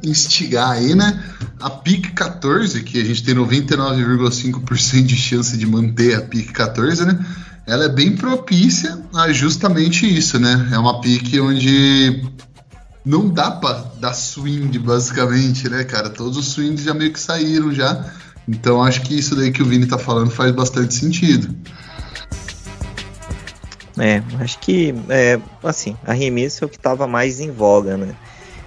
instigar 0.04 0.72
aí, 0.72 0.94
né? 0.94 1.18
A 1.62 1.70
PIC 1.70 2.12
14, 2.12 2.82
que 2.82 3.00
a 3.00 3.04
gente 3.04 3.24
tem 3.24 3.34
99,5% 3.34 5.02
de 5.02 5.16
chance 5.16 5.56
de 5.56 5.66
manter 5.66 6.14
a 6.14 6.20
PIC 6.20 6.52
14, 6.52 7.06
né? 7.06 7.24
Ela 7.66 7.86
é 7.86 7.88
bem 7.88 8.14
propícia 8.14 8.98
a 9.14 9.32
justamente 9.32 10.06
isso, 10.06 10.38
né? 10.38 10.68
É 10.72 10.78
uma 10.78 11.00
PIC 11.00 11.40
onde 11.40 12.24
não 13.04 13.28
dá 13.28 13.50
pra 13.50 13.72
dar 13.98 14.14
swing, 14.14 14.78
basicamente, 14.78 15.68
né, 15.68 15.82
cara? 15.82 16.08
Todos 16.08 16.36
os 16.36 16.46
swings 16.46 16.82
já 16.82 16.94
meio 16.94 17.12
que 17.12 17.20
saíram 17.20 17.72
já. 17.72 18.04
Então 18.48 18.82
acho 18.82 19.02
que 19.02 19.18
isso 19.18 19.34
daí 19.34 19.50
que 19.50 19.62
o 19.62 19.66
Vini 19.66 19.86
tá 19.86 19.98
falando 19.98 20.30
faz 20.30 20.52
bastante 20.52 20.94
sentido. 20.94 21.52
É, 23.98 24.22
acho 24.40 24.58
que, 24.58 24.94
é, 25.08 25.40
assim, 25.64 25.96
arremesso 26.04 26.62
é 26.62 26.66
o 26.66 26.68
que 26.68 26.78
tava 26.78 27.06
mais 27.06 27.40
em 27.40 27.50
voga, 27.50 27.96
né? 27.96 28.14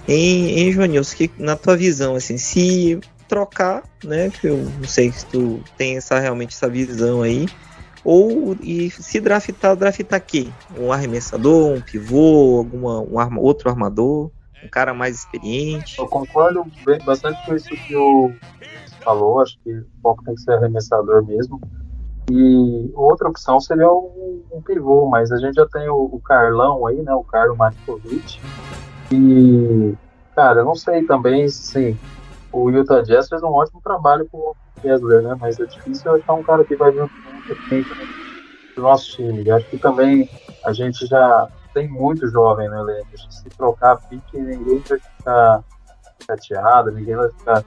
Em, 0.07 0.59
em 0.59 0.71
Joanilson, 0.71 1.15
que 1.15 1.31
na 1.37 1.55
tua 1.55 1.77
visão, 1.77 2.15
assim, 2.15 2.37
se 2.37 2.99
trocar, 3.27 3.83
né, 4.03 4.31
que 4.31 4.47
eu 4.47 4.57
não 4.57 4.87
sei 4.87 5.11
se 5.11 5.23
tu 5.27 5.61
tem 5.77 5.97
essa, 5.97 6.19
realmente 6.19 6.55
essa 6.55 6.67
visão 6.67 7.21
aí, 7.21 7.47
ou 8.03 8.55
e 8.61 8.89
se 8.89 9.19
draftar, 9.19 9.75
draftar 9.75 10.21
quem? 10.25 10.53
Um 10.77 10.91
arremessador, 10.91 11.73
um 11.73 11.81
pivô, 11.81 12.57
alguma, 12.57 13.01
um 13.01 13.19
arma, 13.19 13.39
outro 13.39 13.69
armador? 13.69 14.31
um 14.63 14.67
cara 14.69 14.93
mais 14.93 15.19
experiente. 15.19 15.97
Eu 15.97 16.07
concordo 16.07 16.65
bastante 17.05 17.43
com 17.45 17.55
isso 17.55 17.69
que 17.69 17.95
o 17.95 18.33
falou, 19.01 19.39
acho 19.41 19.57
que 19.63 19.71
o 19.71 19.85
foco 20.01 20.23
tem 20.23 20.35
que 20.35 20.41
ser 20.41 20.53
arremessador 20.53 21.25
mesmo. 21.25 21.59
E 22.29 22.91
outra 22.93 23.29
opção 23.29 23.59
seria 23.59 23.89
um, 23.89 24.43
um 24.53 24.61
pivô, 24.61 25.07
mas 25.07 25.31
a 25.31 25.37
gente 25.37 25.55
já 25.55 25.65
tem 25.67 25.89
o, 25.89 26.09
o 26.11 26.19
Carlão 26.19 26.85
aí, 26.85 27.01
né? 27.01 27.13
O 27.13 27.23
Carlos 27.23 27.57
Matkovic. 27.57 28.39
E, 29.11 29.95
cara, 30.35 30.59
eu 30.59 30.65
não 30.65 30.75
sei 30.75 31.03
também, 31.05 31.47
sim. 31.49 31.97
O 32.51 32.69
Utah 32.69 33.01
Jazz 33.01 33.29
fez 33.29 33.41
um 33.41 33.47
ótimo 33.47 33.81
trabalho 33.81 34.27
com 34.31 34.37
o 34.37 34.55
Kessler, 34.81 35.23
né? 35.23 35.35
Mas 35.39 35.59
é 35.59 35.65
difícil 35.65 36.13
achar 36.13 36.33
um 36.33 36.43
cara 36.43 36.63
que 36.63 36.75
vai 36.75 36.91
vir 36.91 37.09
tempo 37.69 37.89
do 38.75 38.81
nosso 38.81 39.15
time. 39.15 39.43
E 39.43 39.51
acho 39.51 39.65
que 39.69 39.77
também 39.77 40.29
a 40.65 40.73
gente 40.73 41.05
já 41.05 41.49
tem 41.73 41.87
muito 41.87 42.27
jovem, 42.27 42.69
né, 42.69 42.81
Leandro? 42.81 43.17
Se 43.29 43.49
trocar 43.49 43.97
pique, 43.97 44.37
ninguém 44.37 44.79
vai 44.79 44.99
ficar 44.99 45.63
chateado, 46.25 46.91
ninguém 46.91 47.15
vai 47.15 47.29
ficar 47.29 47.63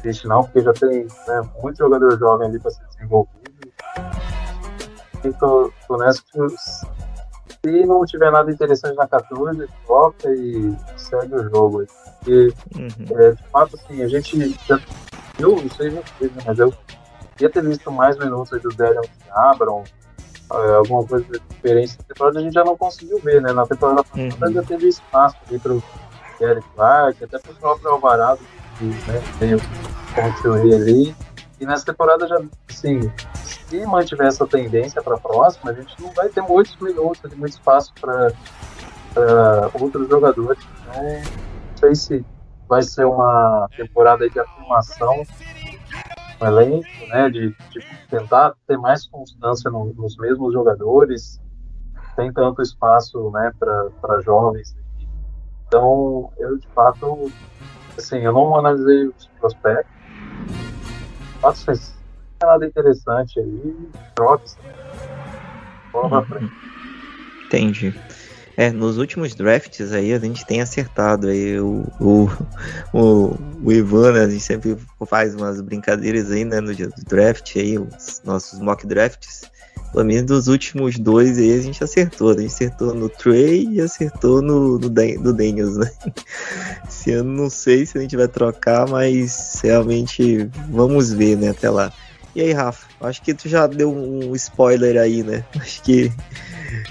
triste, 0.00 0.26
não, 0.26 0.42
porque 0.44 0.60
já 0.60 0.72
tem 0.72 1.06
né, 1.26 1.50
muito 1.62 1.78
jogador 1.78 2.18
jovem 2.18 2.48
ali 2.48 2.58
para 2.58 2.70
ser 2.70 2.84
desenvolvido. 2.86 3.72
E 5.24 5.32
tô, 5.32 5.72
tô 5.88 5.96
nessa 5.96 6.22
que 6.22 6.38
se 7.64 7.86
não 7.86 8.04
tiver 8.04 8.30
nada 8.30 8.50
interessante 8.50 8.94
na 8.94 9.06
14, 9.06 9.66
troca 9.86 10.28
e 10.30 10.76
segue 10.96 11.34
o 11.34 11.48
jogo. 11.48 11.86
Porque, 12.18 12.52
uhum. 12.76 13.18
é, 13.18 13.32
de 13.32 13.42
fato, 13.50 13.76
assim, 13.76 14.02
a 14.02 14.08
gente 14.08 14.58
já. 14.66 14.78
Eu 15.38 15.56
não 15.56 15.70
sei 15.70 15.90
né, 15.90 16.02
mas 16.46 16.58
eu 16.58 16.72
queria 17.34 17.50
ter 17.50 17.62
visto 17.62 17.90
mais 17.90 18.16
minutos 18.18 18.60
do 18.62 18.68
Darion 18.70 19.02
Abram, 19.30 19.84
é, 20.52 20.74
alguma 20.74 21.04
coisa 21.04 21.26
diferente 21.48 21.96
na 21.98 22.04
temporada, 22.04 22.38
a 22.38 22.42
gente 22.42 22.52
já 22.52 22.64
não 22.64 22.76
conseguiu 22.76 23.18
ver, 23.18 23.40
né? 23.40 23.52
Na 23.52 23.66
temporada 23.66 24.04
passada 24.04 24.46
uhum. 24.46 24.52
já 24.52 24.62
teve 24.62 24.88
espaço 24.88 25.36
ali 25.48 25.58
para 25.58 25.72
o 25.72 25.82
Eric 26.40 26.66
Clark, 26.74 27.24
até 27.24 27.38
para 27.38 27.52
o 27.52 27.54
próprio 27.54 27.90
Alvarado, 27.90 28.40
que 28.78 28.84
né, 28.84 29.22
veio 29.38 29.58
construir 30.14 30.74
ali. 30.74 31.16
E 31.60 31.66
nessa 31.66 31.86
temporada 31.86 32.26
já, 32.26 32.38
assim, 32.68 33.10
se 33.42 33.86
mantiver 33.86 34.26
essa 34.26 34.46
tendência 34.46 35.02
para 35.02 35.14
a 35.14 35.18
próxima, 35.18 35.70
a 35.70 35.74
gente 35.74 36.00
não 36.00 36.12
vai 36.12 36.28
ter 36.28 36.42
muitos 36.42 36.76
minutos, 36.76 37.32
muito 37.34 37.52
espaço 37.52 37.92
para 38.00 38.32
outros 39.80 40.08
jogadores. 40.08 40.62
Então, 40.82 41.02
não 41.02 41.76
sei 41.76 41.94
se 41.94 42.26
vai 42.68 42.82
ser 42.82 43.04
uma 43.04 43.68
temporada 43.76 44.28
de 44.28 44.38
afirmação 44.38 45.22
no 46.40 46.46
elenco, 46.46 46.88
né, 47.08 47.30
de, 47.30 47.50
de, 47.70 47.80
tentar 48.10 48.54
ter 48.66 48.76
mais 48.76 49.06
constância 49.06 49.70
no, 49.70 49.92
nos 49.94 50.16
mesmos 50.16 50.52
jogadores, 50.52 51.40
sem 52.14 52.32
tanto 52.32 52.62
espaço 52.62 53.30
né, 53.30 53.52
para 53.58 54.20
jovens. 54.22 54.76
Então, 55.66 56.32
eu 56.38 56.58
de 56.58 56.66
fato, 56.68 57.30
assim, 57.96 58.18
eu 58.18 58.32
não 58.32 58.56
analisei 58.56 59.06
os 59.06 59.26
prospectos, 59.38 59.92
fato, 61.42 61.96
nada 62.42 62.66
interessante 62.66 63.40
aí, 63.40 63.90
troca 64.14 64.44
uhum. 65.94 66.50
Entendi. 67.46 67.94
É, 68.56 68.70
nos 68.70 68.98
últimos 68.98 69.34
drafts 69.34 69.92
aí 69.92 70.12
a 70.12 70.18
gente 70.18 70.46
tem 70.46 70.60
acertado 70.60 71.28
aí 71.28 71.58
o, 71.58 71.84
o, 72.00 72.28
o, 72.92 73.36
o 73.64 73.72
Ivan, 73.72 74.12
né, 74.12 74.20
a 74.20 74.28
gente 74.28 74.42
sempre 74.42 74.76
faz 75.06 75.34
umas 75.34 75.60
brincadeiras 75.60 76.30
aí, 76.30 76.44
né, 76.44 76.60
no 76.60 76.74
dia 76.74 76.88
do 76.88 77.04
draft 77.04 77.56
aí, 77.56 77.78
os 77.78 78.22
nossos 78.24 78.60
mock 78.60 78.86
drafts. 78.86 79.42
Pelo 79.92 80.06
menos 80.06 80.24
dos 80.24 80.48
últimos 80.48 80.98
dois 80.98 81.38
aí 81.38 81.52
a 81.52 81.62
gente 81.62 81.82
acertou, 81.82 82.30
né? 82.30 82.38
a 82.38 82.40
gente 82.42 82.52
acertou 82.52 82.92
no 82.92 83.08
Trey 83.08 83.68
e 83.70 83.80
acertou 83.80 84.42
no, 84.42 84.76
no, 84.76 84.88
no 84.88 85.32
Daniels, 85.32 85.76
né? 85.76 85.88
Esse 86.88 87.12
ano 87.12 87.30
não 87.30 87.48
sei 87.48 87.86
se 87.86 87.96
a 87.96 88.00
gente 88.00 88.16
vai 88.16 88.26
trocar, 88.26 88.88
mas 88.88 89.60
realmente 89.62 90.50
vamos 90.68 91.12
ver, 91.12 91.36
né, 91.36 91.50
até 91.50 91.70
lá. 91.70 91.92
E 92.34 92.40
aí, 92.40 92.52
Rafa? 92.52 92.86
Acho 93.00 93.22
que 93.22 93.32
tu 93.32 93.48
já 93.48 93.66
deu 93.66 93.94
um 93.94 94.34
spoiler 94.34 95.00
aí, 95.00 95.22
né? 95.22 95.44
Acho 95.54 95.82
que 95.82 96.12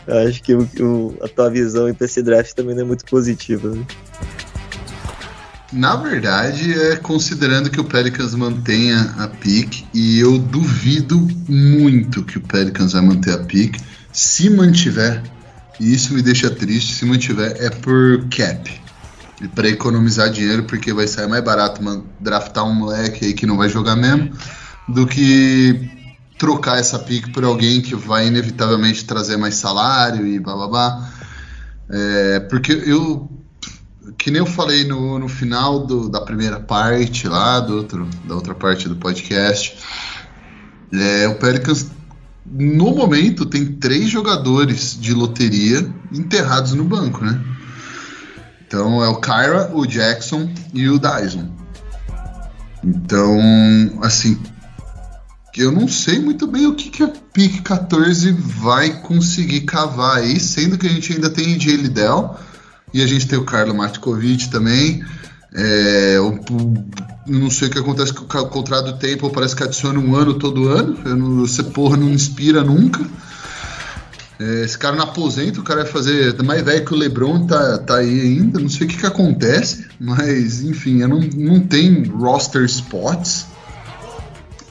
acho 0.08 0.42
que 0.42 0.54
o, 0.54 0.62
o, 0.80 1.18
a 1.22 1.28
tua 1.28 1.50
visão 1.50 1.94
para 1.94 2.06
esse 2.06 2.24
draft 2.24 2.54
também 2.54 2.74
não 2.74 2.84
é 2.84 2.86
muito 2.86 3.04
positiva. 3.04 3.70
Né? 3.70 3.86
Na 5.74 5.98
verdade, 5.98 6.72
é 6.74 6.96
considerando 6.96 7.70
que 7.70 7.82
o 7.82 7.84
Pelicans 7.84 8.34
mantenha 8.34 9.14
a 9.18 9.28
pick, 9.28 9.84
e 9.94 10.20
eu 10.20 10.38
duvido 10.38 11.28
muito 11.50 12.24
que 12.24 12.38
o 12.38 12.42
Pelicans 12.42 12.94
vai 12.94 13.02
manter 13.02 13.34
a 13.34 13.40
pick. 13.40 13.78
Se 14.14 14.50
mantiver, 14.50 15.22
e 15.80 15.94
isso 15.94 16.14
me 16.14 16.22
deixa 16.22 16.50
triste, 16.50 16.94
se 16.94 17.04
mantiver 17.04 17.58
é 17.60 17.70
por 17.70 18.26
cap. 18.30 18.72
E 19.42 19.48
para 19.50 19.68
economizar 19.68 20.30
dinheiro, 20.30 20.64
porque 20.64 20.94
vai 20.94 21.08
sair 21.08 21.28
mais 21.28 21.44
barato 21.44 21.82
draftar 22.22 22.64
um 22.64 22.74
moleque 22.74 23.26
aí 23.26 23.34
que 23.34 23.46
não 23.46 23.58
vai 23.58 23.68
jogar 23.68 23.98
mesmo 23.98 24.32
do 24.88 25.08
que 25.08 25.90
trocar 26.38 26.80
essa 26.80 27.00
pick 27.00 27.32
por 27.32 27.44
alguém 27.44 27.82
que 27.82 27.96
vai 27.96 28.28
inevitavelmente 28.28 29.06
trazer 29.06 29.38
mais 29.38 29.56
salário 29.56 30.28
e 30.28 30.40
blá. 30.40 31.10
É, 31.90 32.40
porque 32.42 32.72
eu, 32.86 33.30
que 34.18 34.32
nem 34.32 34.40
eu 34.40 34.46
falei 34.46 34.84
no, 34.86 35.20
no 35.20 35.28
final 35.28 35.86
do, 35.86 36.10
da 36.10 36.22
primeira 36.22 36.60
parte 36.60 37.28
lá, 37.28 37.60
do 37.60 37.78
outro, 37.78 38.08
da 38.26 38.36
outra 38.36 38.54
parte 38.54 38.90
do 38.90 38.96
podcast, 38.96 39.78
é, 40.92 41.28
o 41.28 41.36
Pelicans 41.36 41.92
no 42.46 42.94
momento 42.94 43.46
tem 43.46 43.66
três 43.66 44.10
jogadores 44.10 44.98
de 45.00 45.14
loteria 45.14 45.90
enterrados 46.12 46.74
no 46.74 46.84
banco, 46.84 47.24
né? 47.24 47.42
Então 48.68 49.04
é 49.04 49.08
o 49.08 49.16
Kyra, 49.16 49.72
o 49.74 49.86
Jackson 49.86 50.52
e 50.74 50.90
o 50.90 51.00
Dyson. 51.00 51.50
Então, 52.84 53.40
assim, 54.02 54.38
eu 55.62 55.72
não 55.72 55.88
sei 55.88 56.20
muito 56.20 56.48
bem 56.48 56.66
o 56.66 56.74
que, 56.74 56.90
que 56.90 57.04
a 57.04 57.08
PIC 57.08 57.62
14 57.62 58.32
vai 58.32 59.02
conseguir 59.02 59.62
cavar 59.62 60.18
aí, 60.18 60.40
sendo 60.40 60.78
que 60.78 60.88
a 60.88 60.90
gente 60.90 61.14
ainda 61.14 61.30
tem 61.30 61.58
DJ 61.58 61.76
Lidell 61.78 62.36
e 62.94 63.02
a 63.02 63.08
gente 63.08 63.28
tem 63.28 63.38
o 63.38 63.46
Carlo 63.46 63.76
Matkovic 63.76 64.50
também. 64.50 65.04
É, 65.56 66.16
eu, 66.18 66.40
não 67.28 67.50
sei 67.50 67.68
o 67.68 67.72
que 67.72 67.80
acontece 67.80 68.14
com 68.14 68.24
o 68.24 68.48
contrato 68.48 68.86
do 68.86 68.98
tempo, 68.98 69.30
parece 69.30 69.56
que 69.56 69.64
adiciona 69.64 70.00
um 70.00 70.16
ano 70.16 70.34
todo 70.36 70.70
ano. 70.70 70.98
Eu 71.06 71.16
não, 71.16 71.46
essa 71.46 71.64
porra 71.64 71.98
não 71.98 72.10
inspira 72.10 72.64
nunca. 72.64 73.06
É, 74.40 74.66
esse 74.66 74.78
cara 74.78 74.96
não 74.96 75.04
aposenta, 75.04 75.60
o 75.60 75.64
cara 75.64 75.84
vai 75.84 75.92
fazer 75.92 76.42
mais 76.44 76.64
velho 76.64 76.84
que 76.84 76.94
o 76.94 76.98
Lebron, 76.98 77.46
tá, 77.46 77.78
tá 77.78 77.98
aí 77.98 78.22
ainda. 78.22 78.60
Não 78.60 78.70
sei 78.70 78.88
o 78.88 78.90
que, 78.90 78.98
que 78.98 79.06
acontece, 79.06 79.86
mas 80.00 80.62
enfim, 80.62 81.02
eu 81.02 81.08
não, 81.08 81.20
não 81.20 81.60
tem 81.60 82.04
roster 82.06 82.64
spots. 82.66 83.53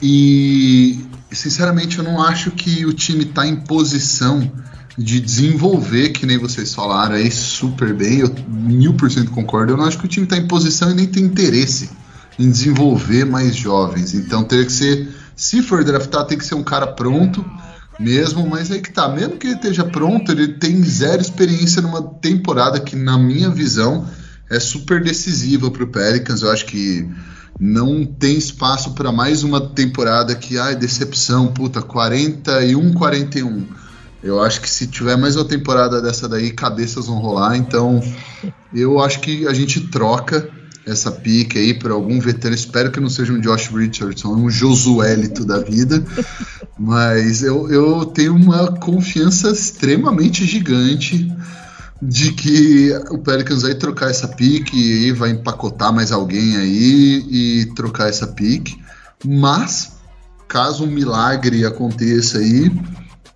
E, 0.05 0.99
sinceramente, 1.31 1.97
eu 1.97 2.03
não 2.03 2.21
acho 2.21 2.51
que 2.51 2.85
o 2.85 2.91
time 2.91 3.23
está 3.23 3.47
em 3.47 3.55
posição 3.55 4.51
de 4.97 5.21
desenvolver, 5.21 6.09
que 6.09 6.25
nem 6.25 6.37
vocês 6.37 6.73
falaram 6.73 7.15
aí 7.15 7.31
super 7.31 7.93
bem, 7.93 8.19
eu 8.19 8.35
mil 8.49 8.93
por 8.95 9.09
cento 9.09 9.31
concordo. 9.31 9.71
Eu 9.71 9.77
não 9.77 9.85
acho 9.85 9.97
que 9.97 10.05
o 10.05 10.09
time 10.09 10.25
está 10.25 10.35
em 10.35 10.45
posição 10.45 10.91
e 10.91 10.93
nem 10.93 11.07
tem 11.07 11.23
interesse 11.23 11.89
em 12.37 12.51
desenvolver 12.51 13.25
mais 13.25 13.55
jovens. 13.55 14.13
Então 14.13 14.43
teria 14.43 14.65
que 14.65 14.73
ser, 14.73 15.07
se 15.37 15.63
for 15.63 15.85
draftar, 15.85 16.25
tem 16.25 16.37
que 16.37 16.45
ser 16.45 16.55
um 16.55 16.63
cara 16.63 16.85
pronto 16.85 17.43
mesmo, 17.97 18.45
mas 18.45 18.69
aí 18.71 18.81
que 18.81 18.91
tá, 18.91 19.07
mesmo 19.07 19.37
que 19.37 19.47
ele 19.47 19.55
esteja 19.55 19.85
pronto, 19.85 20.33
ele 20.33 20.49
tem 20.49 20.83
zero 20.83 21.21
experiência 21.21 21.81
numa 21.81 22.01
temporada 22.01 22.77
que, 22.77 22.95
na 22.95 23.17
minha 23.17 23.49
visão, 23.49 24.05
é 24.49 24.59
super 24.59 25.01
decisiva 25.01 25.71
para 25.71 25.83
o 25.83 25.87
Pelicans. 25.87 26.41
Eu 26.41 26.51
acho 26.51 26.65
que 26.65 27.09
não 27.63 28.05
tem 28.05 28.37
espaço 28.37 28.91
para 28.91 29.09
mais 29.09 29.41
uma 29.41 29.61
temporada 29.61 30.35
que, 30.35 30.57
ai, 30.57 30.75
decepção, 30.75 31.47
puta, 31.47 31.81
41, 31.81 32.91
41. 32.91 33.65
Eu 34.21 34.43
acho 34.43 34.59
que 34.59 34.69
se 34.69 34.85
tiver 34.85 35.15
mais 35.15 35.37
uma 35.37 35.45
temporada 35.45 36.01
dessa 36.01 36.27
daí, 36.27 36.51
cabeças 36.51 37.07
vão 37.07 37.19
rolar. 37.19 37.55
Então, 37.55 38.03
eu 38.73 38.99
acho 38.99 39.21
que 39.21 39.47
a 39.47 39.53
gente 39.53 39.79
troca 39.79 40.49
essa 40.85 41.09
pique 41.09 41.57
aí 41.57 41.73
para 41.73 41.93
algum 41.93 42.19
veterano. 42.19 42.53
Espero 42.53 42.91
que 42.91 42.99
não 42.99 43.09
seja 43.09 43.31
um 43.31 43.39
Josh 43.39 43.67
Richardson, 43.67 44.35
um 44.35 44.49
Josuélito 44.49 45.45
da 45.45 45.59
vida. 45.59 46.03
Mas 46.77 47.43
eu, 47.43 47.71
eu 47.71 48.05
tenho 48.07 48.35
uma 48.35 48.73
confiança 48.73 49.51
extremamente 49.51 50.45
gigante 50.45 51.31
de 52.07 52.33
que 52.33 52.93
o 53.11 53.17
Pelicans 53.17 53.61
vai 53.61 53.73
trocar 53.73 54.09
essa 54.09 54.27
pique 54.27 54.77
e 54.77 55.11
vai 55.13 55.29
empacotar 55.29 55.93
mais 55.93 56.11
alguém 56.11 56.57
aí 56.57 57.25
e 57.29 57.65
trocar 57.75 58.09
essa 58.09 58.27
pique. 58.27 58.77
Mas, 59.25 59.93
caso 60.47 60.83
um 60.83 60.91
milagre 60.91 61.65
aconteça 61.65 62.39
aí, 62.39 62.69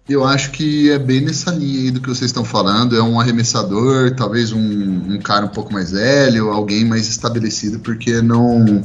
eu 0.10 0.26
acho 0.26 0.52
que 0.52 0.90
é 0.92 1.00
bem 1.00 1.22
nessa 1.22 1.52
linha 1.52 1.82
aí 1.82 1.92
do 1.92 2.02
que 2.02 2.10
vocês 2.10 2.30
estão 2.30 2.44
falando. 2.44 2.96
É 2.96 3.02
um 3.02 3.20
arremessador, 3.20 4.14
talvez 4.16 4.52
um, 4.52 4.60
um 4.60 5.20
cara 5.20 5.46
um 5.46 5.50
pouco 5.50 5.72
mais 5.72 5.92
velho, 5.92 6.50
alguém 6.50 6.84
mais 6.84 7.08
estabelecido, 7.08 7.80
porque 7.80 8.22
não 8.22 8.84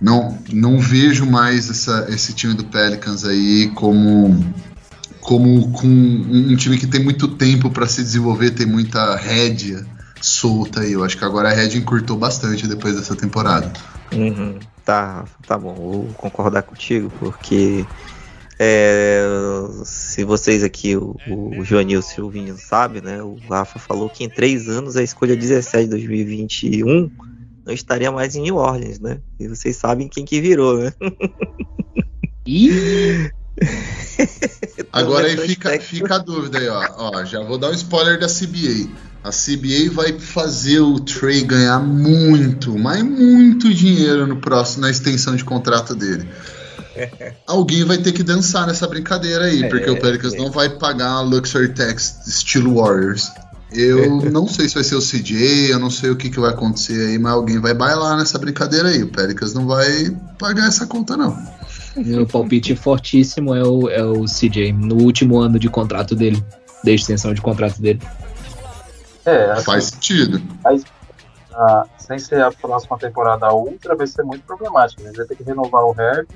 não, 0.00 0.36
não 0.52 0.78
vejo 0.78 1.24
mais 1.24 1.70
essa, 1.70 2.06
esse 2.08 2.32
time 2.34 2.54
do 2.54 2.64
Pelicans 2.64 3.24
aí 3.24 3.70
como 3.74 4.36
como 5.24 5.72
com 5.72 5.86
um 5.86 6.54
time 6.54 6.76
que 6.76 6.86
tem 6.86 7.02
muito 7.02 7.26
tempo 7.28 7.70
para 7.70 7.86
se 7.86 8.02
desenvolver, 8.02 8.50
tem 8.50 8.66
muita 8.66 9.16
rédea 9.16 9.84
solta 10.20 10.80
aí. 10.80 10.92
Eu 10.92 11.02
acho 11.02 11.16
que 11.16 11.24
agora 11.24 11.48
a 11.48 11.52
Red 11.52 11.78
encurtou 11.78 12.16
bastante 12.16 12.68
depois 12.68 12.94
dessa 12.94 13.16
temporada. 13.16 13.72
Uhum. 14.12 14.58
Tá, 14.84 15.24
tá 15.46 15.56
bom, 15.56 15.74
vou 15.74 16.04
concordar 16.18 16.62
contigo, 16.62 17.10
porque 17.18 17.86
é, 18.58 19.24
se 19.86 20.24
vocês 20.24 20.62
aqui, 20.62 20.94
o, 20.94 21.16
o 21.26 21.64
Joanil 21.64 22.02
e 22.02 22.20
o 22.20 22.28
Vinho 22.28 22.58
sabem, 22.58 23.00
né? 23.00 23.22
O 23.22 23.38
Rafa 23.48 23.78
falou 23.78 24.10
que 24.10 24.24
em 24.24 24.28
três 24.28 24.68
anos 24.68 24.94
a 24.94 25.02
escolha 25.02 25.34
17 25.34 25.84
de 25.84 25.90
2021 25.90 27.10
não 27.64 27.72
estaria 27.72 28.12
mais 28.12 28.36
em 28.36 28.42
New 28.42 28.56
Orleans, 28.56 29.00
né? 29.00 29.20
E 29.40 29.48
vocês 29.48 29.74
sabem 29.74 30.06
quem 30.06 30.26
que 30.26 30.38
virou, 30.38 30.76
né? 30.76 30.92
Ih! 32.46 33.30
Agora 34.92 35.26
aí 35.26 35.36
fica, 35.36 35.78
fica 35.80 36.16
a 36.16 36.18
dúvida 36.18 36.58
aí, 36.58 36.68
ó. 36.68 36.88
ó. 36.96 37.24
Já 37.24 37.42
vou 37.42 37.58
dar 37.58 37.70
um 37.70 37.74
spoiler 37.74 38.18
da 38.18 38.26
CBA. 38.26 38.88
A 39.22 39.30
CBA 39.30 39.90
vai 39.90 40.18
fazer 40.18 40.80
o 40.80 41.00
Trey 41.00 41.42
ganhar 41.42 41.80
muito, 41.80 42.78
mas 42.78 43.02
muito 43.02 43.72
dinheiro 43.72 44.26
no 44.26 44.36
próximo, 44.36 44.82
na 44.82 44.90
extensão 44.90 45.34
de 45.34 45.44
contrato 45.44 45.94
dele. 45.94 46.28
Alguém 47.46 47.84
vai 47.84 47.98
ter 47.98 48.12
que 48.12 48.22
dançar 48.22 48.66
nessa 48.66 48.86
brincadeira 48.86 49.46
aí, 49.46 49.62
é, 49.62 49.68
porque 49.68 49.90
o 49.90 49.98
Pelicans 49.98 50.34
é. 50.34 50.36
não 50.36 50.50
vai 50.50 50.68
pagar 50.68 51.10
a 51.10 51.20
Luxury 51.22 51.70
Tax 51.70 52.26
estilo 52.26 52.74
Warriors. 52.74 53.30
Eu 53.72 54.20
não 54.30 54.46
sei 54.46 54.68
se 54.68 54.74
vai 54.74 54.84
ser 54.84 54.94
o 54.94 55.00
CJ, 55.00 55.72
eu 55.72 55.78
não 55.78 55.90
sei 55.90 56.10
o 56.10 56.16
que, 56.16 56.30
que 56.30 56.38
vai 56.38 56.50
acontecer 56.50 57.08
aí, 57.08 57.18
mas 57.18 57.32
alguém 57.32 57.58
vai 57.58 57.74
bailar 57.74 58.16
nessa 58.18 58.38
brincadeira 58.38 58.88
aí. 58.88 59.02
O 59.02 59.08
Pelicans 59.08 59.54
não 59.54 59.66
vai 59.66 60.10
pagar 60.38 60.68
essa 60.68 60.86
conta, 60.86 61.16
não. 61.16 61.36
Meu 61.96 62.26
palpite 62.26 62.74
fortíssimo 62.74 63.54
é 63.54 63.62
o, 63.62 63.88
é 63.88 64.02
o 64.02 64.24
CJ, 64.24 64.72
no 64.72 64.96
último 64.96 65.38
ano 65.38 65.58
de 65.58 65.68
contrato 65.68 66.14
dele, 66.14 66.44
da 66.82 66.90
extensão 66.90 67.32
de 67.32 67.40
contrato 67.40 67.80
dele. 67.80 68.00
É, 69.24 69.50
assim, 69.52 69.64
faz 69.64 69.84
sentido. 69.84 70.42
Mas, 70.62 70.84
ah, 71.52 71.86
sem 71.96 72.18
ser 72.18 72.42
a 72.42 72.50
próxima 72.50 72.98
temporada 72.98 73.52
ultra, 73.52 73.94
vai 73.94 74.06
ser 74.06 74.22
muito 74.24 74.44
problemático. 74.44 75.02
Né? 75.02 75.12
Vai 75.16 75.24
ter 75.26 75.36
que 75.36 75.44
renovar 75.44 75.84
o 75.84 75.94
Herb, 75.98 76.28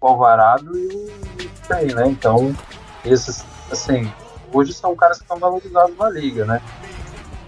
o 0.00 0.06
Alvarado 0.06 0.76
e 0.76 0.86
o 0.86 1.50
Trey, 1.66 1.94
né? 1.94 2.08
Então, 2.08 2.54
esses, 3.04 3.44
assim, 3.70 4.12
hoje 4.52 4.72
são 4.72 4.94
caras 4.96 5.18
que 5.18 5.24
estão 5.24 5.38
valorizados 5.38 5.96
na 5.96 6.10
liga, 6.10 6.44
né? 6.44 6.60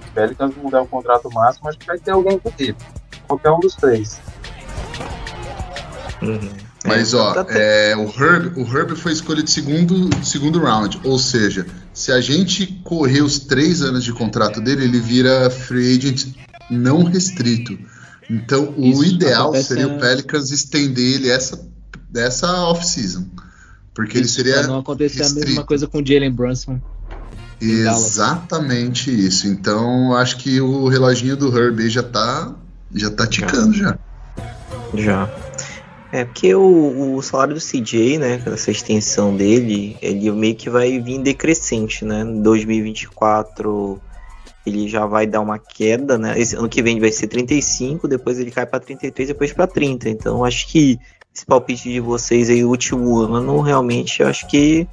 O 0.08 0.12
Pelicans 0.12 0.54
mudar 0.56 0.82
o 0.82 0.86
contrato 0.86 1.28
máximo, 1.32 1.68
acho 1.68 1.78
que 1.78 1.86
vai 1.86 1.98
ter 1.98 2.12
alguém 2.12 2.38
por 2.38 2.52
ele. 2.58 2.76
Qualquer 3.26 3.50
um 3.50 3.60
dos 3.60 3.74
três. 3.74 4.20
Uhum. 6.22 6.67
Mas 6.88 7.14
ó, 7.14 7.32
tá 7.32 7.46
é, 7.50 7.96
o, 7.96 8.04
Herb, 8.04 8.52
o 8.56 8.62
Herb 8.62 8.96
foi 8.96 9.12
escolha 9.12 9.42
de 9.42 9.50
segundo, 9.50 10.08
segundo 10.24 10.58
round, 10.58 11.00
ou 11.04 11.18
seja, 11.18 11.66
se 11.92 12.10
a 12.12 12.20
gente 12.20 12.66
correr 12.84 13.22
os 13.22 13.38
três 13.38 13.82
anos 13.82 14.04
de 14.04 14.12
contrato 14.12 14.60
dele, 14.60 14.84
ele 14.84 15.00
vira 15.00 15.50
free 15.50 15.96
agent 15.96 16.26
não 16.70 17.04
restrito. 17.04 17.78
Então, 18.30 18.74
Isso, 18.76 19.00
o 19.00 19.04
ideal 19.04 19.54
seria 19.54 19.88
o 19.88 19.98
Pelicans 19.98 20.50
estender 20.50 21.14
ele 21.14 21.30
essa, 21.30 21.66
essa 22.14 22.64
off-season. 22.64 23.26
Porque 23.94 24.18
Isso, 24.18 24.20
ele 24.20 24.28
seria. 24.28 24.60
Pra 24.60 24.68
não 24.68 24.78
acontecer 24.80 25.18
restrito. 25.18 25.44
a 25.44 25.48
mesma 25.48 25.64
coisa 25.64 25.86
com 25.86 25.98
o 25.98 26.06
Jalen 26.06 26.32
Brunson. 26.32 26.80
Exatamente 27.60 29.10
isso. 29.10 29.48
Então, 29.48 30.14
acho 30.14 30.36
que 30.36 30.60
o 30.60 30.86
reloginho 30.88 31.36
do 31.36 31.56
Herb 31.56 31.88
já 31.88 32.02
tá, 32.02 32.54
já 32.94 33.10
tá 33.10 33.26
ticando 33.26 33.74
já. 33.74 33.98
Já. 34.94 35.28
É, 36.10 36.24
porque 36.24 36.54
o, 36.54 37.16
o, 37.16 37.22
salário 37.22 37.54
do 37.54 37.60
CJ, 37.60 38.18
né, 38.18 38.42
essa 38.46 38.70
extensão 38.70 39.36
dele, 39.36 39.96
ele 40.00 40.30
meio 40.30 40.54
que 40.54 40.70
vai 40.70 40.98
vir 40.98 41.18
decrescente, 41.18 42.04
né? 42.04 42.22
Em 42.22 42.40
2024 42.40 44.00
ele 44.64 44.88
já 44.88 45.06
vai 45.06 45.26
dar 45.26 45.40
uma 45.40 45.58
queda, 45.58 46.16
né? 46.16 46.38
Esse 46.38 46.56
ano 46.56 46.68
que 46.68 46.82
vem 46.82 46.98
vai 46.98 47.12
ser 47.12 47.26
35, 47.26 48.08
depois 48.08 48.38
ele 48.38 48.50
cai 48.50 48.64
para 48.64 48.80
33, 48.80 49.28
depois 49.28 49.52
para 49.52 49.66
30. 49.66 50.08
Então 50.08 50.44
acho 50.44 50.68
que 50.68 50.98
esse 51.34 51.44
palpite 51.44 51.90
de 51.90 52.00
vocês 52.00 52.48
aí, 52.48 52.64
o 52.64 52.70
último 52.70 53.18
ano, 53.20 53.60
realmente 53.60 54.22
acho 54.22 54.46
que 54.48 54.88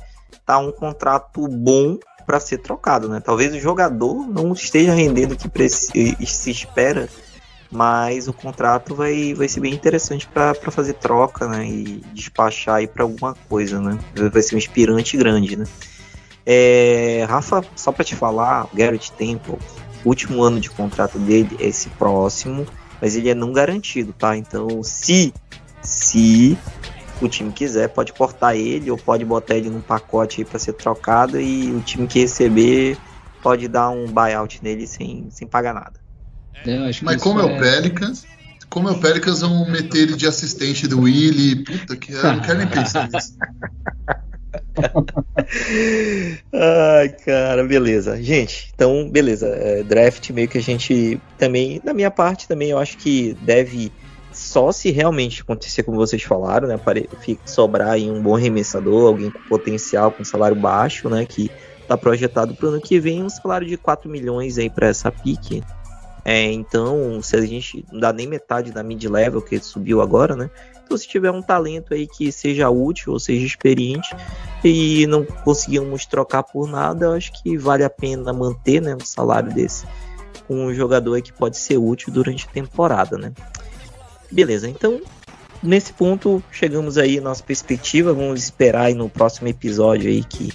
tá 0.45 0.59
um 0.59 0.71
contrato 0.71 1.47
bom 1.47 1.97
para 2.25 2.39
ser 2.39 2.57
trocado, 2.57 3.07
né? 3.07 3.21
Talvez 3.23 3.53
o 3.53 3.59
jogador 3.59 4.27
não 4.27 4.51
esteja 4.51 4.93
rendendo 4.93 5.33
o 5.33 5.37
que 5.37 6.25
se 6.25 6.51
espera 6.51 7.07
mas 7.71 8.27
o 8.27 8.33
contrato 8.33 8.95
vai, 8.95 9.33
vai 9.33 9.47
ser 9.47 9.59
bem 9.59 9.73
interessante 9.73 10.27
para 10.27 10.53
fazer 10.71 10.93
troca, 10.93 11.47
né, 11.47 11.65
e 11.67 12.03
despachar 12.13 12.75
aí 12.75 12.87
para 12.87 13.03
alguma 13.03 13.33
coisa, 13.49 13.79
né, 13.79 13.97
vai 14.31 14.41
ser 14.41 14.55
um 14.55 14.57
inspirante 14.57 15.17
grande, 15.17 15.55
né. 15.55 15.65
É, 16.45 17.25
Rafa, 17.27 17.63
só 17.75 17.91
para 17.91 18.05
te 18.05 18.15
falar, 18.15 18.67
Garrett 18.73 19.11
Temple, 19.13 19.57
o 20.03 20.09
último 20.09 20.43
ano 20.43 20.59
de 20.59 20.69
contrato 20.69 21.17
dele 21.17 21.57
é 21.59 21.67
esse 21.67 21.89
próximo, 21.89 22.67
mas 23.01 23.15
ele 23.15 23.29
é 23.29 23.35
não 23.35 23.51
garantido, 23.51 24.13
tá? 24.13 24.37
Então, 24.37 24.83
se 24.83 25.33
se 25.81 26.57
o 27.21 27.27
time 27.27 27.51
quiser, 27.51 27.89
pode 27.89 28.11
cortar 28.13 28.55
ele 28.55 28.91
ou 28.91 28.97
pode 28.97 29.23
botar 29.23 29.55
ele 29.55 29.69
num 29.69 29.81
pacote 29.81 30.41
aí 30.41 30.45
para 30.45 30.59
ser 30.59 30.73
trocado 30.73 31.39
e 31.39 31.71
o 31.71 31.81
time 31.81 32.07
que 32.07 32.19
receber 32.19 32.97
pode 33.41 33.67
dar 33.67 33.89
um 33.89 34.07
buyout 34.07 34.61
nele 34.63 34.87
sem, 34.87 35.27
sem 35.29 35.47
pagar 35.47 35.73
nada. 35.73 36.04
É, 36.65 36.91
Mas 37.01 37.21
como 37.21 37.39
é 37.39 37.43
o 37.43 37.49
é- 37.49 37.59
Pelicans, 37.59 38.25
como 38.69 38.89
é 38.89 38.91
o 38.91 38.99
Pelicans, 38.99 39.41
vão 39.41 39.69
meter 39.69 39.99
ele 40.03 40.15
de 40.15 40.27
assistente 40.27 40.87
do 40.87 41.01
Willie. 41.01 41.63
Puta 41.63 41.95
que 41.95 42.11
eu 42.11 42.23
não 42.23 42.41
quero 42.41 42.59
nem 42.59 42.67
pensar 42.67 43.07
nisso. 43.11 43.33
Ai, 46.53 47.09
cara, 47.09 47.63
beleza. 47.63 48.21
Gente, 48.21 48.71
então, 48.73 49.09
beleza. 49.09 49.47
É, 49.47 49.83
draft 49.83 50.29
meio 50.31 50.47
que 50.47 50.57
a 50.57 50.61
gente 50.61 51.19
também, 51.37 51.79
da 51.83 51.93
minha 51.93 52.11
parte 52.11 52.47
também, 52.47 52.71
eu 52.71 52.77
acho 52.77 52.97
que 52.97 53.35
deve 53.41 53.91
só 54.31 54.71
se 54.71 54.91
realmente 54.91 55.41
acontecer 55.41 55.83
como 55.83 55.97
vocês 55.97 56.21
falaram, 56.23 56.67
né? 56.67 56.77
Sobrar 57.45 57.91
aí 57.91 58.09
um 58.09 58.21
bom 58.21 58.35
arremessador, 58.35 59.07
alguém 59.07 59.31
com 59.31 59.39
potencial, 59.47 60.11
com 60.11 60.23
salário 60.25 60.55
baixo, 60.55 61.09
né? 61.09 61.25
Que 61.25 61.49
tá 61.87 61.97
projetado 61.97 62.53
para 62.55 62.65
o 62.65 62.69
ano 62.69 62.81
que 62.81 62.99
vem 62.99 63.23
um 63.23 63.29
salário 63.29 63.67
de 63.67 63.77
4 63.77 64.09
milhões 64.09 64.57
aí 64.57 64.69
para 64.69 64.87
essa 64.87 65.11
pique. 65.11 65.63
É, 66.27 66.51
então, 66.51 67.21
se 67.21 67.35
a 67.35 67.41
gente 67.41 67.85
não 67.91 67.99
dá 67.99 68.11
nem 68.11 68.25
metade 68.25 68.71
da 68.71 68.81
mid-level 68.81 69.43
que 69.43 69.59
subiu 69.59 70.01
agora, 70.01 70.35
né? 70.35 70.49
Então, 70.83 70.97
se 70.97 71.07
tiver 71.07 71.29
um 71.29 71.41
talento 71.41 71.93
aí 71.93 72.07
que 72.07 72.31
seja 72.31 72.67
útil 72.67 73.13
ou 73.13 73.19
seja 73.19 73.45
experiente 73.45 74.15
e 74.63 75.05
não 75.05 75.23
conseguimos 75.23 76.07
trocar 76.07 76.41
por 76.41 76.67
nada, 76.67 77.05
eu 77.05 77.11
acho 77.13 77.31
que 77.31 77.55
vale 77.57 77.83
a 77.83 77.89
pena 77.89 78.33
manter 78.33 78.81
né, 78.81 78.95
um 78.95 79.05
salário 79.05 79.53
desse 79.53 79.85
com 80.47 80.65
um 80.65 80.73
jogador 80.73 81.21
que 81.21 81.33
pode 81.33 81.57
ser 81.57 81.77
útil 81.77 82.11
durante 82.11 82.45
a 82.45 82.51
temporada, 82.51 83.17
né? 83.17 83.31
Beleza, 84.31 84.69
então 84.69 85.01
nesse 85.61 85.93
ponto 85.93 86.43
chegamos 86.51 86.97
aí 86.97 87.19
nossa 87.19 87.43
perspectiva. 87.43 88.13
Vamos 88.13 88.43
esperar 88.43 88.85
aí 88.85 88.93
no 88.93 89.09
próximo 89.09 89.47
episódio 89.47 90.09
aí 90.09 90.23
que 90.23 90.51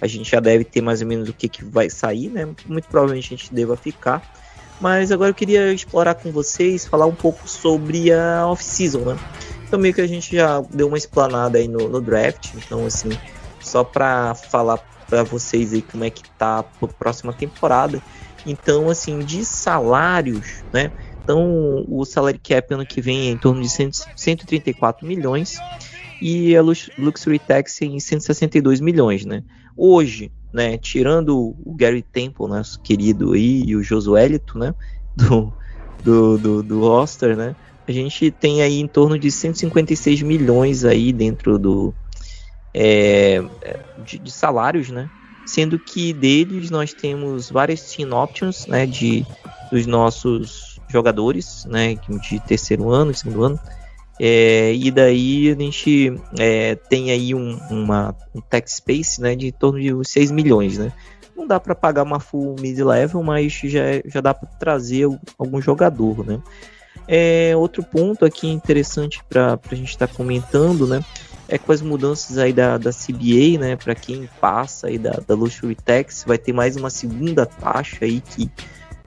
a 0.00 0.06
gente 0.06 0.30
já 0.30 0.40
deve 0.40 0.64
ter 0.64 0.80
mais 0.80 1.02
ou 1.02 1.08
menos 1.08 1.28
o 1.28 1.32
que, 1.32 1.48
que 1.48 1.64
vai 1.64 1.90
sair, 1.90 2.28
né? 2.28 2.48
Muito 2.66 2.88
provavelmente 2.88 3.34
a 3.34 3.36
gente 3.36 3.52
deva 3.52 3.76
ficar. 3.76 4.39
Mas 4.80 5.12
agora 5.12 5.30
eu 5.30 5.34
queria 5.34 5.72
explorar 5.72 6.14
com 6.14 6.32
vocês, 6.32 6.86
falar 6.86 7.06
um 7.06 7.14
pouco 7.14 7.46
sobre 7.46 8.12
a 8.12 8.46
off-season, 8.46 9.00
né? 9.00 9.18
Então 9.66 9.78
meio 9.78 9.94
que 9.94 10.00
a 10.00 10.06
gente 10.06 10.34
já 10.34 10.60
deu 10.72 10.88
uma 10.88 10.98
explanada 10.98 11.58
aí 11.58 11.68
no, 11.68 11.88
no 11.88 12.00
draft, 12.00 12.54
então 12.54 12.86
assim, 12.86 13.10
só 13.60 13.84
para 13.84 14.34
falar 14.34 14.78
para 15.06 15.22
vocês 15.22 15.72
aí 15.72 15.82
como 15.82 16.04
é 16.04 16.10
que 16.10 16.22
tá 16.30 16.60
a 16.60 16.86
próxima 16.86 17.32
temporada. 17.32 18.02
Então 18.46 18.88
assim, 18.88 19.18
de 19.20 19.44
salários, 19.44 20.64
né? 20.72 20.90
Então 21.22 21.84
o 21.86 22.04
salary 22.04 22.38
cap 22.38 22.72
ano 22.72 22.86
que 22.86 23.00
vem 23.00 23.28
é 23.28 23.30
em 23.30 23.36
torno 23.36 23.60
de 23.60 23.68
100, 23.68 23.90
134 24.16 25.06
milhões 25.06 25.58
e 26.20 26.56
a 26.56 26.62
Luxury 26.62 27.38
Tax 27.38 27.80
em 27.82 27.98
162 27.98 28.80
milhões, 28.80 29.24
né? 29.24 29.42
Hoje, 29.76 30.30
né, 30.52 30.76
tirando 30.76 31.54
o 31.64 31.74
Gary 31.74 32.02
Temple, 32.02 32.46
nosso 32.48 32.80
querido 32.80 33.32
aí, 33.32 33.62
e 33.64 33.76
o 33.76 33.82
Josuelito, 33.82 34.58
né, 34.58 34.74
do, 35.16 35.52
do, 36.02 36.38
do, 36.38 36.62
do 36.62 36.80
roster, 36.80 37.36
né, 37.36 37.54
a 37.86 37.92
gente 37.92 38.30
tem 38.30 38.62
aí 38.62 38.80
em 38.80 38.86
torno 38.86 39.18
de 39.18 39.30
156 39.30 40.22
milhões 40.22 40.84
aí 40.84 41.12
dentro 41.12 41.58
do 41.58 41.94
é, 42.74 43.42
de, 44.04 44.18
de, 44.18 44.30
salários, 44.30 44.90
né, 44.90 45.08
sendo 45.46 45.78
que 45.78 46.12
deles 46.12 46.70
nós 46.70 46.92
temos 46.92 47.50
várias 47.50 47.82
team 47.82 48.12
options, 48.12 48.66
né, 48.66 48.86
de 48.86 49.24
dos 49.70 49.86
nossos 49.86 50.80
jogadores, 50.88 51.64
né, 51.66 51.96
de 52.28 52.40
terceiro 52.40 52.90
ano, 52.90 53.14
segundo 53.14 53.44
ano, 53.44 53.60
é, 54.22 54.74
e 54.74 54.90
daí 54.90 55.50
a 55.50 55.54
gente 55.58 56.14
é, 56.38 56.74
tem 56.74 57.10
aí 57.10 57.34
um, 57.34 57.58
uma, 57.70 58.14
um 58.34 58.40
tech 58.42 58.70
space 58.70 59.18
né, 59.18 59.34
de 59.34 59.46
em 59.46 59.50
torno 59.50 59.80
de 59.80 59.94
6 60.06 60.30
milhões. 60.30 60.76
Né? 60.76 60.92
Não 61.34 61.46
dá 61.46 61.58
para 61.58 61.74
pagar 61.74 62.02
uma 62.02 62.20
full 62.20 62.54
mid-level, 62.60 63.22
mas 63.22 63.50
já, 63.64 63.80
já 64.04 64.20
dá 64.20 64.34
para 64.34 64.46
trazer 64.46 65.08
algum 65.38 65.58
jogador. 65.62 66.26
Né? 66.26 66.38
É, 67.08 67.56
outro 67.56 67.82
ponto 67.82 68.26
aqui 68.26 68.46
interessante 68.46 69.24
para 69.26 69.58
a 69.70 69.74
gente 69.74 69.88
estar 69.88 70.06
tá 70.06 70.14
comentando 70.14 70.86
né, 70.86 71.02
é 71.48 71.56
com 71.56 71.72
as 71.72 71.80
mudanças 71.80 72.36
aí 72.36 72.52
da, 72.52 72.76
da 72.76 72.90
CBA, 72.90 73.58
né, 73.58 73.74
para 73.74 73.94
quem 73.94 74.28
passa 74.38 74.88
aí 74.88 74.98
da, 74.98 75.12
da 75.26 75.34
Luxury 75.34 75.76
Tax, 75.76 76.24
vai 76.26 76.36
ter 76.36 76.52
mais 76.52 76.76
uma 76.76 76.90
segunda 76.90 77.46
taxa 77.46 78.04
aí 78.04 78.20
que 78.20 78.50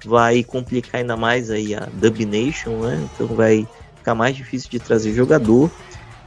vai 0.03 0.43
complicar 0.43 1.01
ainda 1.01 1.15
mais 1.15 1.51
aí 1.51 1.75
a 1.75 1.87
Dub 1.93 2.25
Nation, 2.25 2.79
né? 2.79 3.07
Então 3.13 3.27
vai 3.27 3.67
ficar 4.03 4.13
mais 4.13 4.35
difícil 4.35 4.69
de 4.69 4.79
trazer 4.79 5.13
jogador. 5.13 5.71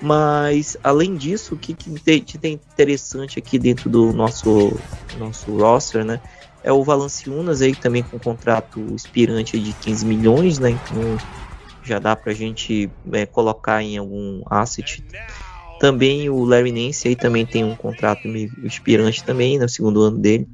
Mas 0.01 0.77
além 0.83 1.14
disso, 1.14 1.55
o 1.55 1.59
que, 1.59 1.74
que 1.74 2.39
tem 2.39 2.55
interessante 2.55 3.39
aqui 3.39 3.59
dentro 3.59 3.91
do 3.91 4.12
nosso, 4.12 4.72
nosso 5.18 5.57
roster, 5.57 6.05
né? 6.05 6.20
É 6.64 6.72
o 6.72 6.83
Valanciunas 6.83 7.62
aí 7.62 7.74
também 7.74 8.03
com 8.03 8.16
um 8.16 8.20
contrato 8.20 8.81
expirante 8.95 9.59
de 9.59 9.72
15 9.72 10.05
milhões, 10.05 10.59
né? 10.59 10.70
Então 10.70 11.16
já 11.83 11.99
dá 11.99 12.16
pra 12.16 12.33
gente 12.33 12.91
é, 13.12 13.24
colocar 13.24 13.83
em 13.83 13.97
algum 13.97 14.43
asset. 14.51 15.03
Também 15.79 16.29
o 16.29 16.45
Larry 16.45 16.72
Nance 16.72 17.09
aí 17.09 17.14
também 17.14 17.47
tem 17.47 17.64
um 17.64 17.77
contrato 17.77 18.27
expirante 18.64 19.22
também, 19.22 19.57
no 19.57 19.62
né? 19.62 19.68
segundo 19.68 20.03
ano 20.03 20.18
dele. 20.18 20.49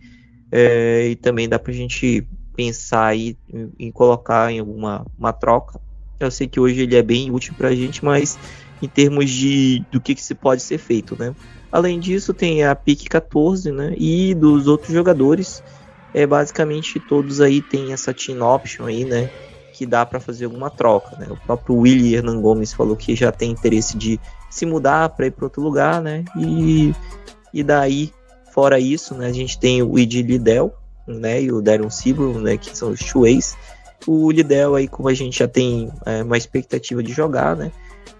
É, 0.50 1.08
e 1.08 1.16
também 1.16 1.48
dá 1.48 1.58
pra 1.58 1.72
gente 1.72 2.26
pensar 2.54 3.06
aí 3.06 3.36
em, 3.52 3.72
em 3.86 3.90
colocar 3.90 4.52
em 4.52 4.58
alguma 4.60 5.04
uma 5.18 5.32
troca. 5.32 5.80
Eu 6.26 6.30
sei 6.30 6.46
que 6.46 6.60
hoje 6.60 6.82
ele 6.82 6.96
é 6.96 7.02
bem 7.02 7.30
útil 7.30 7.54
pra 7.56 7.74
gente, 7.74 8.04
mas 8.04 8.38
em 8.82 8.88
termos 8.88 9.30
de 9.30 9.84
do 9.90 10.00
que, 10.00 10.14
que 10.14 10.22
se 10.22 10.34
pode 10.34 10.62
ser 10.62 10.78
feito, 10.78 11.16
né? 11.18 11.34
Além 11.70 11.98
disso, 11.98 12.34
tem 12.34 12.64
a 12.64 12.74
pick 12.74 13.08
14, 13.08 13.70
né? 13.72 13.94
E 13.96 14.34
dos 14.34 14.66
outros 14.66 14.92
jogadores, 14.92 15.62
é 16.12 16.26
basicamente 16.26 17.00
todos 17.00 17.40
aí 17.40 17.62
tem 17.62 17.92
essa 17.92 18.12
team 18.12 18.42
option 18.42 18.86
aí, 18.86 19.04
né? 19.04 19.30
Que 19.72 19.86
dá 19.86 20.04
para 20.04 20.20
fazer 20.20 20.44
alguma 20.44 20.68
troca, 20.68 21.16
né? 21.16 21.26
O 21.30 21.36
próprio 21.36 21.76
Willie 21.76 22.14
Hernan 22.14 22.40
Gomes 22.40 22.72
falou 22.72 22.96
que 22.96 23.16
já 23.16 23.32
tem 23.32 23.50
interesse 23.50 23.96
de 23.96 24.20
se 24.50 24.66
mudar 24.66 25.08
para 25.10 25.26
ir 25.26 25.30
para 25.30 25.46
outro 25.46 25.62
lugar, 25.62 26.02
né? 26.02 26.24
E, 26.36 26.94
e 27.54 27.62
daí, 27.62 28.12
fora 28.52 28.78
isso, 28.78 29.14
né? 29.14 29.26
A 29.28 29.32
gente 29.32 29.58
tem 29.58 29.82
o 29.82 29.98
Id 29.98 30.14
Lidell, 30.14 30.74
né? 31.06 31.40
E 31.40 31.50
o 31.50 31.62
Darren 31.62 31.88
Seaborn, 31.88 32.42
né? 32.42 32.56
Que 32.58 32.76
são 32.76 32.90
os 32.90 33.00
two-ways. 33.00 33.56
O 34.06 34.30
Lidell 34.30 34.74
aí, 34.74 34.88
como 34.88 35.08
a 35.08 35.14
gente 35.14 35.38
já 35.38 35.48
tem 35.48 35.90
é, 36.04 36.22
uma 36.22 36.36
expectativa 36.36 37.02
de 37.02 37.12
jogar, 37.12 37.56
né? 37.56 37.70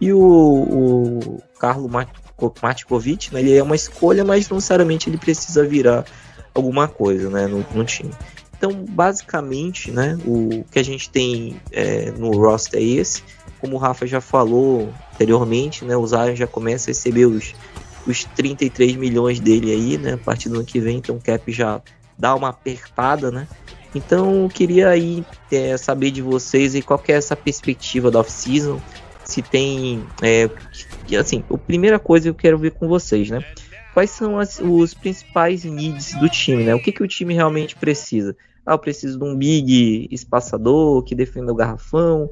E 0.00 0.12
o, 0.12 0.20
o 0.20 1.42
Carlo 1.58 1.88
Matkovic, 2.60 3.32
né, 3.32 3.40
ele 3.40 3.56
é 3.56 3.62
uma 3.62 3.76
escolha, 3.76 4.24
mas 4.24 4.48
não 4.48 4.56
necessariamente 4.56 5.08
ele 5.08 5.16
precisa 5.16 5.64
virar 5.64 6.04
alguma 6.54 6.88
coisa 6.88 7.30
né, 7.30 7.46
no, 7.46 7.64
no 7.72 7.84
time. 7.84 8.10
Então, 8.56 8.72
basicamente, 8.72 9.90
né, 9.90 10.18
o 10.26 10.64
que 10.70 10.78
a 10.78 10.84
gente 10.84 11.10
tem 11.10 11.60
é, 11.70 12.10
no 12.12 12.30
roster 12.30 12.80
é 12.80 12.84
esse. 12.84 13.22
Como 13.60 13.76
o 13.76 13.78
Rafa 13.78 14.06
já 14.06 14.20
falou 14.20 14.92
anteriormente, 15.14 15.84
né, 15.84 15.96
o 15.96 16.06
Zion 16.06 16.34
já 16.34 16.46
começa 16.46 16.90
a 16.90 16.90
receber 16.90 17.26
os, 17.26 17.54
os 18.06 18.24
33 18.24 18.96
milhões 18.96 19.40
dele 19.40 19.72
aí, 19.72 19.98
né, 19.98 20.14
a 20.14 20.18
partir 20.18 20.48
do 20.48 20.56
ano 20.56 20.64
que 20.64 20.80
vem, 20.80 20.98
então 20.98 21.16
o 21.16 21.20
cap 21.20 21.50
já 21.52 21.80
dá 22.18 22.34
uma 22.34 22.48
apertada, 22.48 23.30
né. 23.30 23.46
Então, 23.94 24.44
eu 24.44 24.48
queria 24.48 24.88
aí 24.88 25.24
é, 25.50 25.76
saber 25.76 26.10
de 26.10 26.22
vocês 26.22 26.74
aí, 26.74 26.82
qual 26.82 27.02
é 27.08 27.12
essa 27.12 27.36
perspectiva 27.36 28.10
da 28.10 28.20
off-season, 28.20 28.80
se 29.24 29.42
tem. 29.42 30.04
É, 30.22 30.48
assim, 31.18 31.44
a 31.50 31.58
primeira 31.58 31.98
coisa 31.98 32.24
que 32.24 32.30
eu 32.30 32.34
quero 32.34 32.58
ver 32.58 32.72
com 32.72 32.88
vocês, 32.88 33.30
né? 33.30 33.44
Quais 33.92 34.10
são 34.10 34.38
as, 34.38 34.58
os 34.58 34.94
principais 34.94 35.64
needs 35.64 36.14
do 36.14 36.28
time, 36.28 36.64
né? 36.64 36.74
O 36.74 36.82
que, 36.82 36.90
que 36.90 37.02
o 37.02 37.08
time 37.08 37.34
realmente 37.34 37.76
precisa? 37.76 38.34
Ah, 38.64 38.72
eu 38.72 38.78
preciso 38.78 39.18
de 39.18 39.24
um 39.24 39.36
big 39.36 40.08
espaçador 40.10 41.02
que 41.02 41.14
defenda 41.14 41.52
o 41.52 41.54
garrafão, 41.54 42.30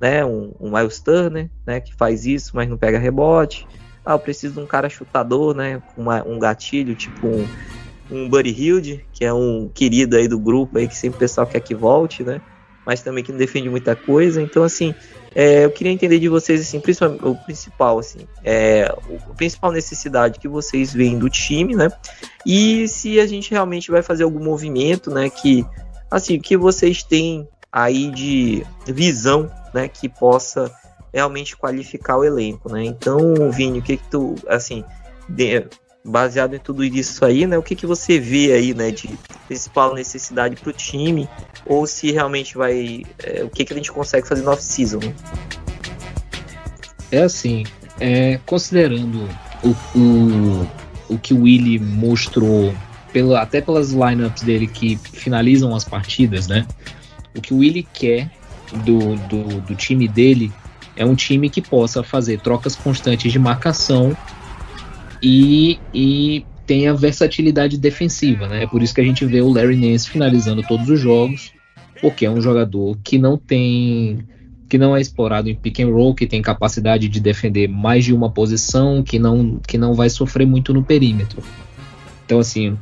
né? 0.00 0.24
Um, 0.24 0.52
um 0.60 0.70
Miles 0.70 1.00
Turner, 1.00 1.50
né? 1.66 1.80
Que 1.80 1.94
faz 1.94 2.26
isso, 2.26 2.52
mas 2.54 2.68
não 2.68 2.76
pega 2.76 2.98
rebote. 2.98 3.66
Ah, 4.04 4.12
eu 4.12 4.18
preciso 4.18 4.54
de 4.54 4.60
um 4.60 4.66
cara 4.66 4.88
chutador, 4.88 5.54
né? 5.54 5.82
Um 5.98 6.38
gatilho, 6.38 6.94
tipo 6.94 7.26
um, 7.26 7.46
um 8.10 8.28
Buddy 8.28 8.50
Hilde, 8.50 9.04
que 9.12 9.24
é 9.24 9.32
um 9.32 9.70
querido 9.72 10.16
aí 10.16 10.26
do 10.26 10.38
grupo 10.38 10.78
aí 10.78 10.88
que 10.88 10.96
sempre 10.96 11.16
o 11.16 11.20
pessoal 11.20 11.46
quer 11.46 11.60
que 11.60 11.74
volte, 11.74 12.22
né? 12.22 12.40
Mas 12.84 13.02
também 13.02 13.22
que 13.22 13.30
não 13.30 13.38
defende 13.38 13.68
muita 13.68 13.94
coisa. 13.94 14.40
Então, 14.40 14.62
assim, 14.62 14.94
é, 15.34 15.64
eu 15.64 15.70
queria 15.70 15.92
entender 15.92 16.18
de 16.18 16.28
vocês, 16.28 16.60
assim, 16.60 16.78
o 16.78 17.36
principal, 17.44 17.98
assim, 17.98 18.26
é, 18.42 18.84
a 18.84 19.34
principal 19.34 19.70
necessidade 19.70 20.40
que 20.40 20.48
vocês 20.48 20.92
veem 20.92 21.18
do 21.18 21.28
time, 21.28 21.76
né? 21.76 21.88
E 22.44 22.88
se 22.88 23.20
a 23.20 23.26
gente 23.26 23.50
realmente 23.50 23.90
vai 23.90 24.02
fazer 24.02 24.24
algum 24.24 24.42
movimento, 24.42 25.10
né? 25.10 25.30
Que, 25.30 25.64
assim, 26.10 26.40
que 26.40 26.56
vocês 26.56 27.02
têm 27.02 27.46
aí 27.70 28.10
de 28.10 28.66
visão, 28.86 29.50
né? 29.72 29.86
Que 29.86 30.08
possa 30.08 30.72
realmente 31.12 31.56
qualificar 31.56 32.16
o 32.16 32.24
elenco, 32.24 32.72
né? 32.72 32.84
Então, 32.84 33.50
Vini, 33.50 33.78
o 33.78 33.82
que 33.82 33.98
que 33.98 34.08
tu, 34.08 34.34
assim, 34.48 34.84
de, 35.28 35.66
baseado 36.04 36.54
em 36.54 36.58
tudo 36.58 36.84
isso 36.84 37.24
aí, 37.24 37.46
né? 37.46 37.58
O 37.58 37.62
que 37.62 37.74
que 37.74 37.86
você 37.86 38.18
vê 38.18 38.52
aí, 38.52 38.74
né? 38.74 38.90
De 38.90 39.08
principal 39.46 39.94
necessidade 39.94 40.56
para 40.56 40.70
o 40.70 40.72
time 40.72 41.28
ou 41.66 41.86
se 41.86 42.10
realmente 42.10 42.56
vai. 42.56 43.04
É, 43.22 43.44
o 43.44 43.50
que, 43.50 43.64
que 43.64 43.72
a 43.72 43.76
gente 43.76 43.92
consegue 43.92 44.26
fazer 44.26 44.42
no 44.42 44.50
off-season. 44.50 45.00
É 47.12 47.22
assim, 47.22 47.64
é, 47.98 48.38
considerando 48.46 49.28
o, 49.62 49.98
o, 49.98 50.66
o 51.10 51.18
que 51.18 51.34
o 51.34 51.42
Willie 51.42 51.78
mostrou, 51.78 52.72
pelo, 53.12 53.34
até 53.34 53.60
pelas 53.60 53.90
lineups 53.90 54.42
dele 54.42 54.66
que 54.66 54.96
finalizam 54.96 55.74
as 55.74 55.84
partidas, 55.84 56.46
né? 56.46 56.66
O 57.36 57.40
que 57.40 57.52
o 57.52 57.58
Willie 57.58 57.86
quer 57.92 58.30
do, 58.84 59.16
do, 59.28 59.60
do 59.60 59.74
time 59.74 60.06
dele 60.06 60.52
é 60.96 61.04
um 61.04 61.14
time 61.14 61.50
que 61.50 61.60
possa 61.60 62.02
fazer 62.02 62.40
trocas 62.40 62.76
constantes 62.76 63.32
de 63.32 63.38
marcação 63.38 64.16
e, 65.22 65.78
e 65.92 66.44
tenha 66.66 66.94
versatilidade 66.94 67.76
defensiva, 67.76 68.46
né? 68.46 68.62
É 68.62 68.66
por 68.66 68.82
isso 68.82 68.94
que 68.94 69.00
a 69.00 69.04
gente 69.04 69.24
vê 69.24 69.40
o 69.40 69.52
Larry 69.52 69.76
Nance 69.76 70.08
finalizando 70.08 70.62
todos 70.62 70.88
os 70.88 71.00
jogos, 71.00 71.52
porque 72.00 72.24
é 72.24 72.30
um 72.30 72.40
jogador 72.40 72.96
que 73.02 73.18
não 73.18 73.36
tem 73.36 74.24
que 74.68 74.78
não 74.78 74.96
é 74.96 75.00
explorado 75.00 75.50
em 75.50 75.54
pick 75.56 75.80
and 75.80 75.88
roll, 75.88 76.14
que 76.14 76.28
tem 76.28 76.40
capacidade 76.40 77.08
de 77.08 77.18
defender 77.18 77.66
mais 77.66 78.04
de 78.04 78.14
uma 78.14 78.30
posição, 78.30 79.02
que 79.02 79.18
não 79.18 79.60
que 79.66 79.76
não 79.76 79.94
vai 79.94 80.08
sofrer 80.08 80.46
muito 80.46 80.72
no 80.72 80.84
perímetro. 80.84 81.42
Então 82.24 82.38
assim, 82.38 82.78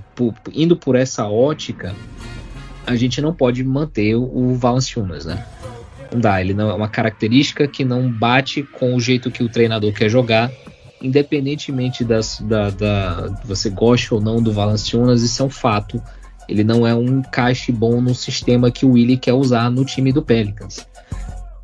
indo 0.53 0.76
por 0.76 0.95
essa 0.95 1.26
ótica, 1.26 1.95
a 2.86 2.95
gente 2.95 3.22
não 3.22 3.32
pode 3.32 3.64
manter 3.64 4.14
o 4.16 4.55
Valanciunas, 4.55 5.24
né? 5.24 5.45
Não 6.12 6.20
dá, 6.20 6.41
ele 6.41 6.53
não 6.53 6.70
é 6.70 6.74
uma 6.74 6.89
característica 6.89 7.66
que 7.66 7.84
não 7.84 8.11
bate 8.11 8.62
com 8.62 8.95
o 8.95 9.01
jeito 9.01 9.30
que 9.30 9.43
o 9.43 9.49
treinador 9.49 9.93
quer 9.93 10.11
jogar 10.11 10.53
independentemente 11.03 12.05
das, 12.05 12.40
da, 12.40 12.70
da, 12.70 13.28
você 13.44 13.70
goste 13.70 14.12
ou 14.12 14.20
não 14.20 14.42
do 14.42 14.53
Valanciunas, 14.53 15.22
isso 15.22 15.42
é 15.42 15.46
um 15.46 15.51
fato. 15.51 16.03
Ele 16.49 16.64
não 16.64 16.86
é 16.86 16.94
um 16.94 17.18
encaixe 17.18 17.70
bom 17.70 18.01
no 18.01 18.14
sistema 18.14 18.70
que 18.70 18.86
o 18.86 18.92
Willie 18.92 19.18
quer 19.18 19.34
usar 19.34 19.70
no 19.70 19.84
time 19.84 20.12
do 20.12 20.22
Pelicans. 20.22 20.86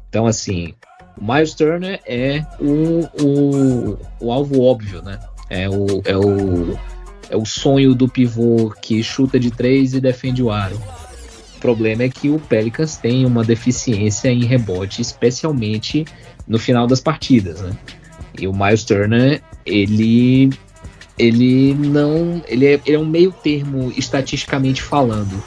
Então, 0.08 0.26
assim, 0.26 0.74
o 1.18 1.24
Miles 1.24 1.54
Turner 1.54 2.00
é 2.06 2.44
o, 2.60 3.08
o, 3.22 3.98
o 4.20 4.32
alvo 4.32 4.60
óbvio, 4.62 5.02
né? 5.02 5.18
É 5.48 5.68
o, 5.68 6.02
é, 6.04 6.16
o, 6.16 6.78
é 7.30 7.36
o 7.36 7.44
sonho 7.44 7.94
do 7.94 8.08
pivô 8.08 8.74
que 8.82 9.02
chuta 9.02 9.38
de 9.38 9.50
três 9.50 9.94
e 9.94 10.00
defende 10.00 10.42
o 10.42 10.50
aro. 10.50 10.80
O 11.56 11.60
problema 11.60 12.02
é 12.02 12.08
que 12.08 12.28
o 12.28 12.38
Pelicans 12.38 12.96
tem 12.96 13.24
uma 13.24 13.42
deficiência 13.42 14.28
em 14.28 14.44
rebote, 14.44 15.00
especialmente 15.00 16.04
no 16.46 16.58
final 16.58 16.86
das 16.86 17.00
partidas, 17.00 17.62
né? 17.62 17.72
E 18.38 18.46
o 18.46 18.52
Miles 18.52 18.84
Turner, 18.84 19.42
ele 19.64 20.50
ele 21.16 21.74
não, 21.74 22.42
ele 22.48 22.66
é, 22.66 22.80
ele 22.84 22.96
é 22.96 22.98
um 22.98 23.06
meio 23.06 23.30
termo 23.30 23.92
estatisticamente 23.96 24.82
falando, 24.82 25.42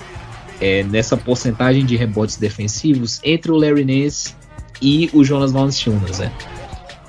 é, 0.62 0.84
nessa 0.84 1.18
porcentagem 1.18 1.86
de 1.86 1.98
rebotes 1.98 2.38
defensivos 2.38 3.20
entre 3.24 3.52
o 3.52 3.56
Larry 3.56 3.84
Nance 3.84 4.34
e 4.82 5.10
o 5.14 5.24
Jonas 5.24 5.52
Valanciunas, 5.52 6.20
né? 6.20 6.32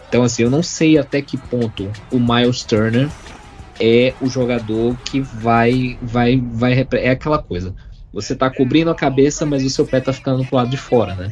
Então 0.08 0.22
assim, 0.22 0.42
eu 0.42 0.50
não 0.50 0.62
sei 0.62 0.98
até 0.98 1.22
que 1.22 1.36
ponto 1.36 1.90
o 2.10 2.18
Miles 2.18 2.64
Turner 2.64 3.08
é 3.78 4.12
o 4.20 4.28
jogador 4.28 4.96
que 5.04 5.20
vai 5.20 5.96
vai 6.02 6.42
vai 6.52 6.86
é 6.92 7.10
aquela 7.10 7.38
coisa. 7.38 7.74
Você 8.12 8.34
tá 8.34 8.50
cobrindo 8.50 8.90
a 8.90 8.94
cabeça, 8.94 9.44
mas 9.46 9.64
o 9.64 9.70
seu 9.70 9.86
pé 9.86 10.00
tá 10.00 10.12
ficando 10.12 10.44
pro 10.44 10.56
lado 10.56 10.70
de 10.70 10.76
fora, 10.76 11.14
né? 11.14 11.30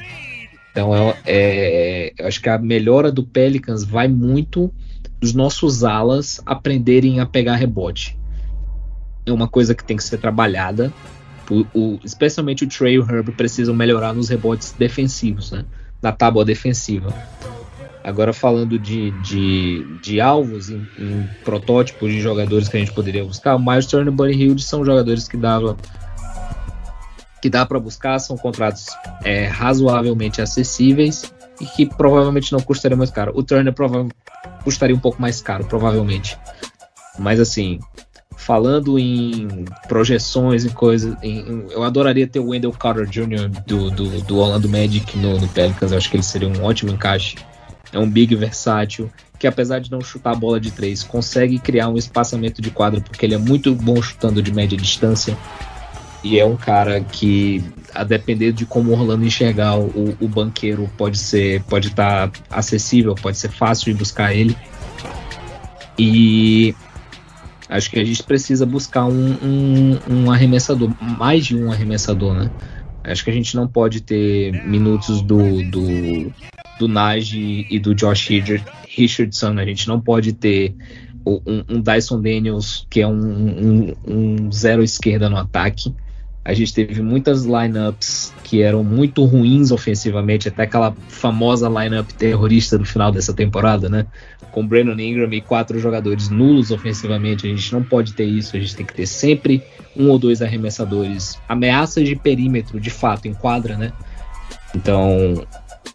Então, 0.76 0.94
é, 0.94 1.14
é, 1.24 2.12
eu 2.18 2.26
acho 2.26 2.38
que 2.38 2.50
a 2.50 2.58
melhora 2.58 3.10
do 3.10 3.24
Pelicans 3.24 3.82
vai 3.82 4.06
muito 4.08 4.70
dos 5.18 5.32
nossos 5.32 5.82
alas 5.84 6.38
aprenderem 6.44 7.18
a 7.18 7.24
pegar 7.24 7.56
rebote. 7.56 8.18
É 9.24 9.32
uma 9.32 9.48
coisa 9.48 9.74
que 9.74 9.82
tem 9.82 9.96
que 9.96 10.04
ser 10.04 10.18
trabalhada. 10.18 10.92
O, 11.50 11.64
o, 11.72 12.00
especialmente 12.04 12.64
o 12.64 12.68
Trey 12.68 12.96
e 12.96 12.98
o 12.98 13.10
Herb 13.10 13.32
precisam 13.32 13.74
melhorar 13.74 14.12
nos 14.12 14.28
rebotes 14.28 14.74
defensivos, 14.78 15.50
né? 15.50 15.64
na 16.02 16.12
tábua 16.12 16.44
defensiva. 16.44 17.10
Agora 18.04 18.34
falando 18.34 18.78
de, 18.78 19.12
de, 19.22 19.82
de 20.02 20.20
alvos 20.20 20.68
em, 20.68 20.86
em, 20.98 21.26
protótipos 21.42 22.12
de 22.12 22.20
jogadores 22.20 22.68
que 22.68 22.76
a 22.76 22.80
gente 22.80 22.92
poderia 22.92 23.24
buscar, 23.24 23.56
o 23.56 23.58
Miles 23.58 23.86
Turner 23.86 24.08
e 24.08 24.10
o 24.10 24.12
Buddy 24.12 24.34
Hield 24.34 24.62
são 24.62 24.84
jogadores 24.84 25.26
que 25.26 25.38
davam 25.38 25.74
que 27.46 27.50
dá 27.50 27.64
para 27.64 27.78
buscar 27.78 28.18
são 28.18 28.36
contratos 28.36 28.86
é, 29.22 29.46
razoavelmente 29.46 30.42
acessíveis 30.42 31.32
e 31.60 31.64
que 31.64 31.86
provavelmente 31.86 32.52
não 32.52 32.58
custariam 32.58 32.98
mais 32.98 33.10
caro. 33.10 33.30
O 33.36 33.42
Turner 33.42 33.72
custaria 34.64 34.96
um 34.96 34.98
pouco 34.98 35.22
mais 35.22 35.40
caro, 35.40 35.64
provavelmente. 35.64 36.36
Mas 37.16 37.38
assim, 37.38 37.78
falando 38.36 38.98
em 38.98 39.64
projeções 39.86 40.64
e 40.64 40.70
coisas, 40.70 41.16
eu 41.70 41.84
adoraria 41.84 42.26
ter 42.26 42.40
o 42.40 42.48
Wendell 42.48 42.72
Carter 42.72 43.06
Jr. 43.06 43.48
do, 43.64 43.92
do, 43.92 44.20
do 44.22 44.38
Orlando 44.38 44.68
Magic 44.68 45.16
no, 45.16 45.38
no 45.38 45.46
Pelicans. 45.46 45.92
Eu 45.92 45.98
acho 45.98 46.10
que 46.10 46.16
ele 46.16 46.24
seria 46.24 46.48
um 46.48 46.64
ótimo 46.64 46.90
encaixe. 46.90 47.36
É 47.92 47.98
um 48.00 48.10
big 48.10 48.34
versátil 48.34 49.08
que 49.38 49.46
apesar 49.46 49.78
de 49.78 49.88
não 49.88 50.00
chutar 50.00 50.32
a 50.32 50.34
bola 50.34 50.58
de 50.58 50.72
três, 50.72 51.04
consegue 51.04 51.60
criar 51.60 51.88
um 51.88 51.96
espaçamento 51.96 52.60
de 52.60 52.72
quadra 52.72 53.00
porque 53.00 53.24
ele 53.24 53.34
é 53.34 53.38
muito 53.38 53.72
bom 53.72 54.02
chutando 54.02 54.42
de 54.42 54.52
média 54.52 54.76
distância. 54.76 55.36
E 56.26 56.40
é 56.40 56.44
um 56.44 56.56
cara 56.56 57.00
que, 57.00 57.62
a 57.94 58.02
depender 58.02 58.50
de 58.50 58.66
como 58.66 58.90
o 58.90 58.94
Orlando 58.94 59.24
enxergar 59.24 59.78
o, 59.78 60.16
o 60.20 60.26
banqueiro, 60.26 60.90
pode 60.98 61.18
ser, 61.18 61.62
pode 61.62 61.86
estar 61.86 62.28
tá 62.28 62.40
acessível, 62.50 63.14
pode 63.14 63.38
ser 63.38 63.48
fácil 63.48 63.92
de 63.92 63.98
buscar 64.00 64.34
ele. 64.34 64.56
E 65.96 66.74
acho 67.68 67.88
que 67.92 68.00
a 68.00 68.04
gente 68.04 68.24
precisa 68.24 68.66
buscar 68.66 69.06
um, 69.06 69.36
um, 69.40 69.98
um 70.10 70.30
arremessador, 70.32 70.90
mais 71.00 71.46
de 71.46 71.56
um 71.56 71.70
arremessador, 71.70 72.34
né? 72.34 72.50
Acho 73.04 73.22
que 73.22 73.30
a 73.30 73.34
gente 73.34 73.54
não 73.54 73.68
pode 73.68 74.00
ter 74.00 74.50
minutos 74.66 75.22
do, 75.22 75.62
do, 75.70 76.32
do 76.76 76.88
Najee 76.88 77.68
e 77.70 77.78
do 77.78 77.94
Josh 77.94 78.30
Richardson. 78.88 79.60
A 79.60 79.64
gente 79.64 79.86
não 79.86 80.00
pode 80.00 80.32
ter 80.32 80.74
um, 81.24 81.62
um 81.68 81.80
Dyson 81.80 82.20
Daniels 82.20 82.84
que 82.90 83.00
é 83.00 83.06
um, 83.06 83.94
um, 84.04 84.50
zero 84.50 84.82
esquerda 84.82 85.30
no 85.30 85.36
ataque. 85.36 85.94
A 86.46 86.54
gente 86.54 86.72
teve 86.72 87.02
muitas 87.02 87.44
lineups 87.44 88.32
que 88.44 88.62
eram 88.62 88.84
muito 88.84 89.24
ruins 89.24 89.72
ofensivamente, 89.72 90.46
até 90.46 90.62
aquela 90.62 90.94
famosa 91.08 91.68
lineup 91.68 92.08
terrorista 92.12 92.78
do 92.78 92.84
final 92.84 93.10
dessa 93.10 93.34
temporada, 93.34 93.88
né? 93.88 94.06
Com 94.52 94.64
Brandon 94.64 94.96
Ingram 94.96 95.32
e 95.32 95.40
quatro 95.40 95.76
jogadores 95.80 96.28
nulos 96.28 96.70
ofensivamente. 96.70 97.48
A 97.48 97.50
gente 97.50 97.72
não 97.72 97.82
pode 97.82 98.12
ter 98.12 98.26
isso, 98.26 98.56
a 98.56 98.60
gente 98.60 98.76
tem 98.76 98.86
que 98.86 98.94
ter 98.94 99.06
sempre 99.06 99.60
um 99.96 100.08
ou 100.08 100.20
dois 100.20 100.40
arremessadores. 100.40 101.36
Ameaças 101.48 102.06
de 102.06 102.14
perímetro, 102.14 102.78
de 102.78 102.90
fato, 102.90 103.26
em 103.26 103.34
quadra, 103.34 103.76
né? 103.76 103.92
Então, 104.72 105.44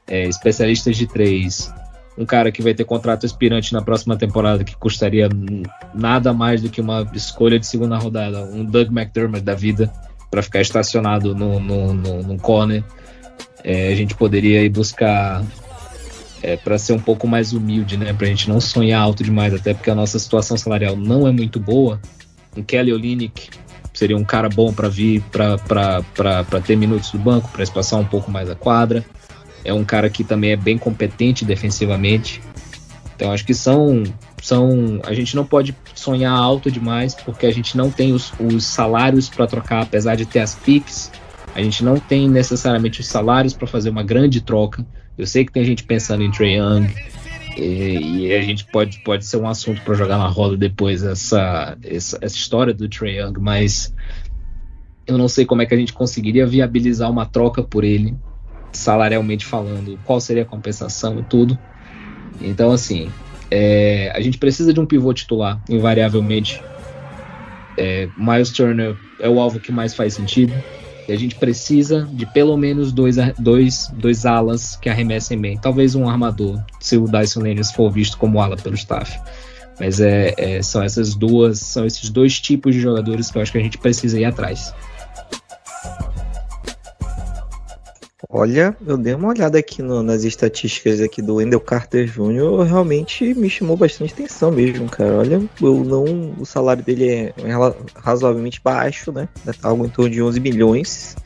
é, 0.06 0.28
especialistas 0.28 0.97
de 0.97 1.08
três, 1.08 1.74
um 2.18 2.26
cara 2.26 2.52
que 2.52 2.62
vai 2.62 2.74
ter 2.74 2.84
contrato 2.84 3.26
aspirante 3.26 3.72
na 3.72 3.82
próxima 3.82 4.18
temporada 4.18 4.66
que 4.66 4.76
custaria 4.76 5.30
nada 5.95 6.34
mais 6.34 6.62
do 6.62 6.70
que 6.70 6.82
uma 6.82 7.10
escolha 7.14 7.58
de 7.58 7.66
segunda 7.66 7.97
rodada, 7.97 8.43
um 8.43 8.66
Doug 8.66 8.89
McDermott 8.89 9.45
da 9.45 9.56
vida 9.56 9.89
para 10.32 10.42
ficar 10.42 10.62
estacionado 10.62 11.36
no, 11.36 11.60
no, 11.60 11.94
no, 11.94 12.24
no 12.24 12.38
corner. 12.40 12.84
É, 13.64 13.92
a 13.92 13.96
gente 13.96 14.16
poderia 14.16 14.64
ir 14.64 14.70
buscar 14.70 15.44
é, 16.42 16.56
para 16.56 16.78
ser 16.78 16.94
um 16.94 17.00
pouco 17.00 17.28
mais 17.28 17.54
humilde, 17.54 17.98
né? 17.98 18.14
Para 18.14 18.26
a 18.26 18.30
gente 18.30 18.50
não 18.50 18.60
sonhar 18.60 19.02
alto 19.02 19.24
demais, 19.24 19.54
até 19.54 19.74
porque 19.74 19.92
a 19.92 19.96
nossa 19.96 20.18
situação 20.18 20.58
salarial 20.58 20.96
não 20.96 21.28
é 21.28 21.32
muito 21.32 21.60
boa. 21.60 22.00
Um 22.56 22.64
Kelly 22.64 22.92
Olynyk 22.92 23.50
seria 23.94 24.18
um 24.18 24.24
cara 24.24 24.50
bom 24.50 24.74
para 24.74 24.88
vir 24.88 25.22
para 25.32 26.62
ter 26.66 26.76
minutos 26.76 27.12
do 27.12 27.20
banco, 27.20 27.50
para 27.50 27.62
espaçar 27.62 28.00
um 28.00 28.06
pouco 28.06 28.32
mais 28.32 28.50
a 28.50 28.56
quadra. 28.56 29.06
É 29.64 29.74
um 29.74 29.84
cara 29.84 30.10
que 30.10 30.24
também 30.24 30.52
é 30.52 30.56
bem 30.56 30.78
competente 30.78 31.46
defensivamente. 31.46 32.42
Então 33.16 33.32
acho 33.32 33.46
que 33.46 33.54
são 33.54 34.04
são 34.42 35.00
a 35.06 35.14
gente 35.14 35.36
não 35.36 35.46
pode 35.46 35.76
sonhar 35.94 36.34
alto 36.34 36.72
demais 36.72 37.14
porque 37.14 37.46
a 37.46 37.54
gente 37.54 37.78
não 37.78 37.92
tem 37.92 38.12
os, 38.12 38.34
os 38.39 38.66
salários 38.66 39.30
para 39.30 39.48
trocar, 39.48 39.84
apesar 39.84 40.16
de 40.16 40.26
ter 40.26 40.39
as 40.39 40.56
picks. 40.56 41.12
A 41.54 41.62
gente 41.62 41.84
não 41.84 42.00
tem 42.00 42.30
necessariamente 42.30 43.02
os 43.02 43.08
salários 43.08 43.54
para 43.54 43.68
fazer 43.68 43.89
uma 43.89 44.04
grande 44.04 44.42
troca. 44.42 44.86
Eu 45.18 45.28
sei 45.28 45.46
que 45.46 45.52
tem 45.52 45.64
gente 45.64 45.84
pensando 45.84 46.24
em 46.24 46.32
Trey 46.32 46.58
Young 46.58 46.88
e, 47.58 48.26
e 48.26 48.34
a 48.34 48.42
gente 48.42 48.66
pode, 48.66 49.00
pode 49.00 49.26
ser 49.26 49.38
um 49.38 49.48
assunto 49.48 49.82
para 49.82 49.94
jogar 49.94 50.18
na 50.18 50.28
roda 50.28 50.58
depois 50.58 51.04
essa, 51.04 51.78
essa, 51.84 52.18
essa 52.22 52.36
história 52.36 52.74
do 52.74 52.88
Trey 52.88 53.20
Young, 53.20 53.39
mas 53.39 53.94
eu 55.06 55.18
não 55.18 55.28
sei 55.28 55.46
como 55.46 55.62
é 55.62 55.66
que 55.66 55.74
a 55.74 55.78
gente 55.78 55.94
conseguiria 55.94 56.48
viabilizar 56.48 57.12
uma 57.12 57.26
troca 57.26 57.62
por 57.62 57.84
ele 57.84 58.16
salarialmente 58.72 59.46
falando, 59.46 60.00
qual 60.06 60.20
seria 60.20 60.44
a 60.44 60.46
compensação 60.46 61.20
e 61.20 61.24
tudo. 61.24 61.60
Então, 62.39 62.72
assim, 62.72 63.12
é, 63.52 64.10
a 64.16 64.22
gente 64.22 64.38
precisa 64.38 64.74
de 64.74 64.80
um 64.80 64.86
pivô 64.86 65.14
titular, 65.14 65.62
invariavelmente. 65.70 66.64
É, 67.78 68.08
Miles 68.18 68.49
Turner 68.49 68.95
é 69.20 69.28
o 69.28 69.39
alvo 69.39 69.60
que 69.60 69.72
mais 69.72 69.93
faz 69.93 70.14
sentido. 70.14 70.54
E 71.08 71.12
a 71.12 71.18
gente 71.18 71.36
precisa 71.36 72.08
de 72.14 72.26
pelo 72.26 72.56
menos 72.56 72.93
dois, 72.93 73.18
dois, 73.38 73.88
dois 73.93 74.26
alas 74.26 74.78
que 74.78 74.88
arremessem 74.88 75.38
bem. 75.38 75.58
Talvez 75.58 75.95
um 75.95 76.08
armador, 76.08 76.64
se 76.80 76.95
o 76.95 77.06
Dyson 77.06 77.41
Daniels 77.41 77.72
for 77.72 77.91
visto 77.91 78.18
como 78.18 78.39
ala 78.39 78.56
pelo 78.56 78.76
staff. 78.76 79.20
Mas 79.80 79.99
é, 79.99 80.34
é, 80.38 80.62
são 80.62 80.82
essas 80.82 81.16
duas, 81.16 81.60
são 81.60 81.86
esses 81.86 82.10
dois 82.10 82.39
tipos 82.39 82.74
de 82.74 82.80
jogadores 82.80 83.30
que 83.30 83.38
eu 83.38 83.41
acho 83.41 83.52
que 83.52 83.58
a 83.58 83.64
gente 83.64 83.78
precisa 83.78 84.20
ir 84.20 84.26
atrás. 84.26 84.74
Olha, 88.34 88.78
eu 88.88 88.96
dei 88.96 89.14
uma 89.14 89.28
olhada 89.28 89.60
aqui 89.60 89.82
no, 89.82 90.02
nas 90.02 90.24
estatísticas 90.24 91.02
aqui 91.02 91.22
do 91.22 91.36
Wendell 91.36 91.60
Carter 91.60 92.06
Jr. 92.06 92.64
Realmente 92.66 93.34
me 93.34 93.50
chamou 93.50 93.76
bastante 93.76 94.14
atenção 94.14 94.50
mesmo, 94.50 94.88
cara. 94.88 95.18
Olha, 95.18 95.42
eu 95.62 95.84
não, 95.84 96.34
o 96.40 96.46
salário 96.46 96.82
dele 96.82 97.10
é 97.10 97.34
razoavelmente 97.94 98.62
baixo, 98.64 99.12
né? 99.12 99.28
Algo 99.62 99.86
em 99.86 99.90
torno 99.90 100.10
de 100.10 100.22
11 100.22 100.40
milhões. 100.40 101.18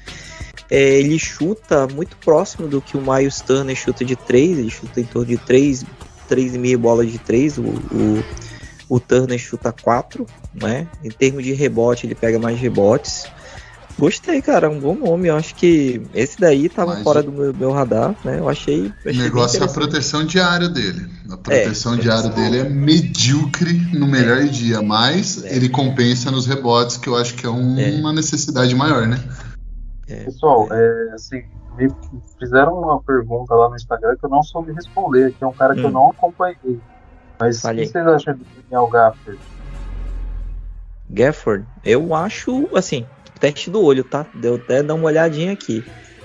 É, 0.68 0.98
ele 0.98 1.20
chuta 1.20 1.88
muito 1.88 2.18
próximo 2.18 2.68
do 2.68 2.82
que 2.82 2.98
o 2.98 3.02
Miles 3.02 3.40
Turner 3.40 3.76
chuta 3.76 4.04
de 4.04 4.16
3. 4.16 4.58
Ele 4.58 4.72
chuta 4.72 5.00
em 5.00 5.06
torno 5.06 5.28
de 5.28 5.38
3, 5.38 5.86
3,5 6.28 6.78
bolas 6.78 7.12
de 7.12 7.20
3. 7.20 7.60
O, 7.60 7.62
o, 7.62 8.24
o 8.90 9.00
Turner 9.00 9.38
chuta 9.38 9.72
4, 9.72 10.26
né? 10.56 10.88
Em 11.04 11.12
termos 11.12 11.44
de 11.44 11.54
rebote, 11.54 12.08
ele 12.08 12.16
pega 12.16 12.40
mais 12.40 12.60
rebotes. 12.60 13.28
Gostei, 13.98 14.42
cara, 14.42 14.70
um 14.70 14.80
bom 14.80 14.94
nome. 14.94 15.30
Eu 15.30 15.38
acho 15.38 15.56
que 15.56 16.02
esse 16.14 16.38
daí 16.38 16.68
tava 16.68 16.96
Mas 16.96 17.04
fora 17.04 17.24
do 17.24 17.32
meu, 17.32 17.54
meu, 17.54 17.72
radar, 17.72 18.14
né? 18.26 18.40
Eu 18.40 18.50
achei. 18.50 18.92
O 19.06 19.14
negócio 19.14 19.62
é 19.62 19.66
a 19.66 19.70
proteção 19.70 20.26
diária 20.26 20.68
dele. 20.68 21.10
A 21.32 21.38
proteção 21.38 21.94
é, 21.94 21.98
diária 21.98 22.30
dele 22.30 22.60
é 22.60 22.64
medíocre 22.70 23.74
no 23.98 24.06
melhor 24.06 24.40
é. 24.40 24.46
dia, 24.46 24.82
mas 24.82 25.46
é. 25.46 25.56
ele 25.56 25.70
compensa 25.70 26.30
nos 26.30 26.46
rebotes, 26.46 26.98
que 26.98 27.08
eu 27.08 27.16
acho 27.16 27.36
que 27.36 27.46
é, 27.46 27.50
um, 27.50 27.80
é. 27.80 27.92
uma 27.92 28.12
necessidade 28.12 28.76
maior, 28.76 29.08
né? 29.08 29.18
É. 30.10 30.26
Pessoal, 30.26 30.68
é, 30.72 31.12
assim, 31.14 31.44
me 31.78 31.90
fizeram 32.38 32.78
uma 32.78 33.02
pergunta 33.02 33.56
lá 33.56 33.70
no 33.70 33.76
Instagram 33.78 34.18
que 34.18 34.26
eu 34.26 34.30
não 34.30 34.44
soube 34.44 34.74
responder, 34.74 35.34
que 35.34 35.44
é 35.44 35.48
um 35.48 35.54
cara 35.54 35.74
hum. 35.74 35.78
que 35.78 35.84
eu 35.84 35.90
hum. 35.90 35.94
não 35.94 36.10
acompanhei. 36.10 36.82
Mas 37.40 37.64
o 37.64 37.74
que 37.74 37.86
vocês 37.86 38.08
acham 38.08 38.36
do 38.36 38.46
Daniel 38.62 38.88
Gafford? 38.88 39.40
Gafford? 41.10 41.66
Eu 41.84 42.14
acho, 42.16 42.68
assim, 42.76 43.06
teste 43.46 43.70
do 43.70 43.82
olho, 43.84 44.04
tá? 44.04 44.26
Deu 44.34 44.56
até 44.56 44.82
dar 44.82 44.96
uma 44.96 45.06
olhadinha 45.06 45.52
aqui. 45.52 45.84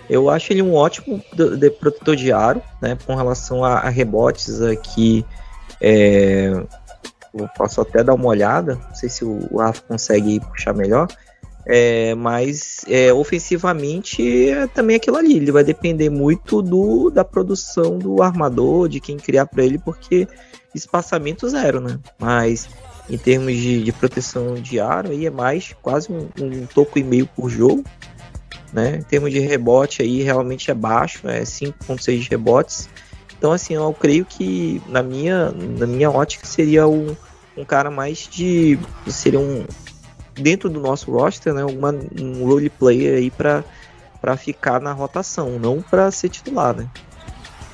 Eu 0.08 0.30
acho 0.30 0.52
ele 0.52 0.62
um 0.62 0.74
ótimo 0.74 1.22
de, 1.34 1.56
de 1.56 1.70
protetor 1.70 2.16
de 2.16 2.32
aro, 2.32 2.62
né? 2.80 2.96
Com 3.06 3.14
relação 3.14 3.62
a, 3.62 3.74
a 3.74 3.88
rebotes 3.88 4.60
aqui. 4.62 5.24
É, 5.80 6.50
eu 7.34 7.48
posso 7.56 7.80
até 7.80 8.02
dar 8.02 8.14
uma 8.14 8.28
olhada. 8.28 8.74
Não 8.88 8.94
sei 8.94 9.08
se 9.08 9.24
o, 9.24 9.56
Rafa 9.56 9.82
consegue 9.82 10.40
puxar 10.40 10.74
melhor. 10.74 11.06
É, 11.66 12.14
mas 12.14 12.84
é, 12.88 13.12
ofensivamente 13.12 14.50
é 14.50 14.66
também 14.66 14.96
aquilo 14.96 15.18
ali. 15.18 15.36
Ele 15.36 15.52
vai 15.52 15.62
depender 15.62 16.08
muito 16.08 16.62
do, 16.62 17.10
da 17.10 17.24
produção 17.24 17.98
do 17.98 18.22
armador, 18.22 18.88
de 18.88 18.98
quem 18.98 19.18
criar 19.18 19.46
para 19.46 19.62
ele, 19.62 19.78
porque 19.78 20.26
espaçamento 20.74 21.48
zero, 21.48 21.80
né? 21.80 21.98
Mas 22.18 22.68
em 23.08 23.18
termos 23.18 23.54
de, 23.54 23.82
de 23.82 23.92
proteção 23.92 24.54
de 24.54 24.78
aro, 24.78 25.10
aí 25.10 25.26
é 25.26 25.30
mais 25.30 25.74
quase 25.82 26.12
um, 26.12 26.28
um, 26.40 26.66
toco 26.66 26.98
e 26.98 27.04
meio 27.04 27.26
por 27.26 27.48
jogo. 27.48 27.84
Né? 28.72 28.96
Em 28.96 29.02
termos 29.02 29.32
de 29.32 29.40
rebote, 29.40 30.02
aí 30.02 30.22
realmente 30.22 30.70
é 30.70 30.74
baixo, 30.74 31.28
é 31.28 31.42
5,6 31.42 32.28
rebotes. 32.30 32.88
Então, 33.36 33.52
assim, 33.52 33.74
eu 33.74 33.92
creio 33.92 34.24
que 34.24 34.82
na 34.86 35.02
minha, 35.02 35.50
na 35.50 35.86
minha 35.86 36.10
ótica 36.10 36.46
seria 36.46 36.86
um, 36.86 37.16
um 37.56 37.64
cara 37.64 37.90
mais 37.90 38.28
de. 38.30 38.78
Seria 39.06 39.40
um. 39.40 39.64
Dentro 40.34 40.70
do 40.70 40.78
nosso 40.78 41.10
roster, 41.10 41.52
né? 41.52 41.64
Uma, 41.64 41.90
um 42.20 42.44
role 42.44 42.70
player 42.70 43.16
aí 43.16 43.30
para 43.30 44.36
ficar 44.36 44.80
na 44.80 44.92
rotação, 44.92 45.58
não 45.58 45.82
para 45.82 46.10
ser 46.10 46.28
titular, 46.28 46.76
né? 46.76 46.88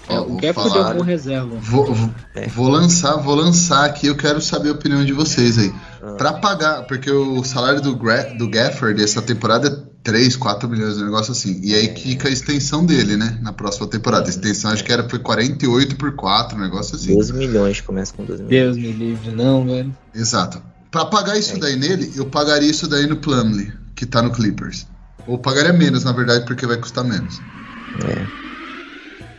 É, 0.08 0.18
o 0.20 0.36
Gafford 0.36 0.78
é 0.78 1.00
um 1.00 1.04
reserva. 1.04 1.56
Vou, 1.60 1.92
vou, 1.92 2.10
é. 2.34 2.46
vou, 2.48 2.68
lançar, 2.68 3.16
vou 3.16 3.34
lançar 3.34 3.84
aqui, 3.84 4.06
eu 4.06 4.16
quero 4.16 4.40
saber 4.40 4.68
a 4.68 4.72
opinião 4.72 5.04
de 5.04 5.12
vocês 5.12 5.58
aí. 5.58 5.72
Ah. 6.02 6.12
Para 6.12 6.34
pagar, 6.34 6.86
porque 6.86 7.10
o 7.10 7.42
salário 7.42 7.80
do, 7.80 7.94
do 7.94 8.48
Gafford 8.48 9.02
essa 9.02 9.20
temporada 9.20 9.68
é 9.68 9.96
3, 10.04 10.36
4 10.36 10.68
milhões, 10.68 10.96
um 10.98 11.04
negócio 11.04 11.32
assim. 11.32 11.60
E 11.64 11.74
aí 11.74 11.92
fica 11.96 12.28
a 12.28 12.30
extensão 12.30 12.86
dele, 12.86 13.16
né? 13.16 13.38
Na 13.42 13.52
próxima 13.52 13.88
temporada. 13.88 14.26
A 14.26 14.30
extensão 14.30 14.70
acho 14.70 14.84
que 14.84 14.92
era 14.92 15.08
foi 15.08 15.18
48 15.18 15.96
por 15.96 16.14
4, 16.14 16.56
um 16.56 16.60
negócio 16.60 16.94
assim. 16.94 17.12
12 17.12 17.32
milhões, 17.32 17.80
começa 17.80 18.12
com 18.14 18.24
12 18.24 18.44
milhões. 18.44 18.76
Deus 18.76 18.76
me 18.76 18.92
livre, 18.92 19.32
não, 19.32 19.66
velho. 19.66 19.96
Exato. 20.14 20.62
Para 20.92 21.06
pagar 21.06 21.36
isso 21.36 21.56
é. 21.56 21.58
daí 21.58 21.76
nele, 21.76 22.12
eu 22.14 22.26
pagaria 22.26 22.70
isso 22.70 22.86
daí 22.86 23.08
no 23.08 23.16
Plumlee, 23.16 23.72
que 23.96 24.06
tá 24.06 24.22
no 24.22 24.30
Clippers. 24.30 24.86
Ou 25.26 25.38
pagaria 25.38 25.72
menos, 25.72 26.04
na 26.04 26.12
verdade, 26.12 26.46
porque 26.46 26.66
vai 26.66 26.76
custar 26.76 27.04
menos. 27.04 27.40
É. 28.04 28.45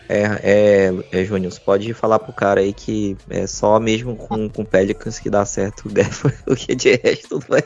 É, 0.10 0.24
é, 0.42 1.20
é 1.20 1.26
Júnior, 1.26 1.52
você 1.52 1.60
pode 1.60 1.94
falar 1.94 2.20
pro 2.20 2.32
cara 2.32 2.62
aí 2.62 2.72
que 2.72 3.18
é 3.30 3.46
só 3.46 3.80
mesmo 3.80 4.16
com, 4.16 4.50
com 4.50 4.64
Pelicans 4.64 5.20
que 5.20 5.30
dá 5.30 5.44
certo 5.46 5.88
o 5.90 5.92
Defa, 5.92 6.34
porque 6.46 6.76
de 6.76 6.96
resto 6.96 7.40
vai, 7.48 7.64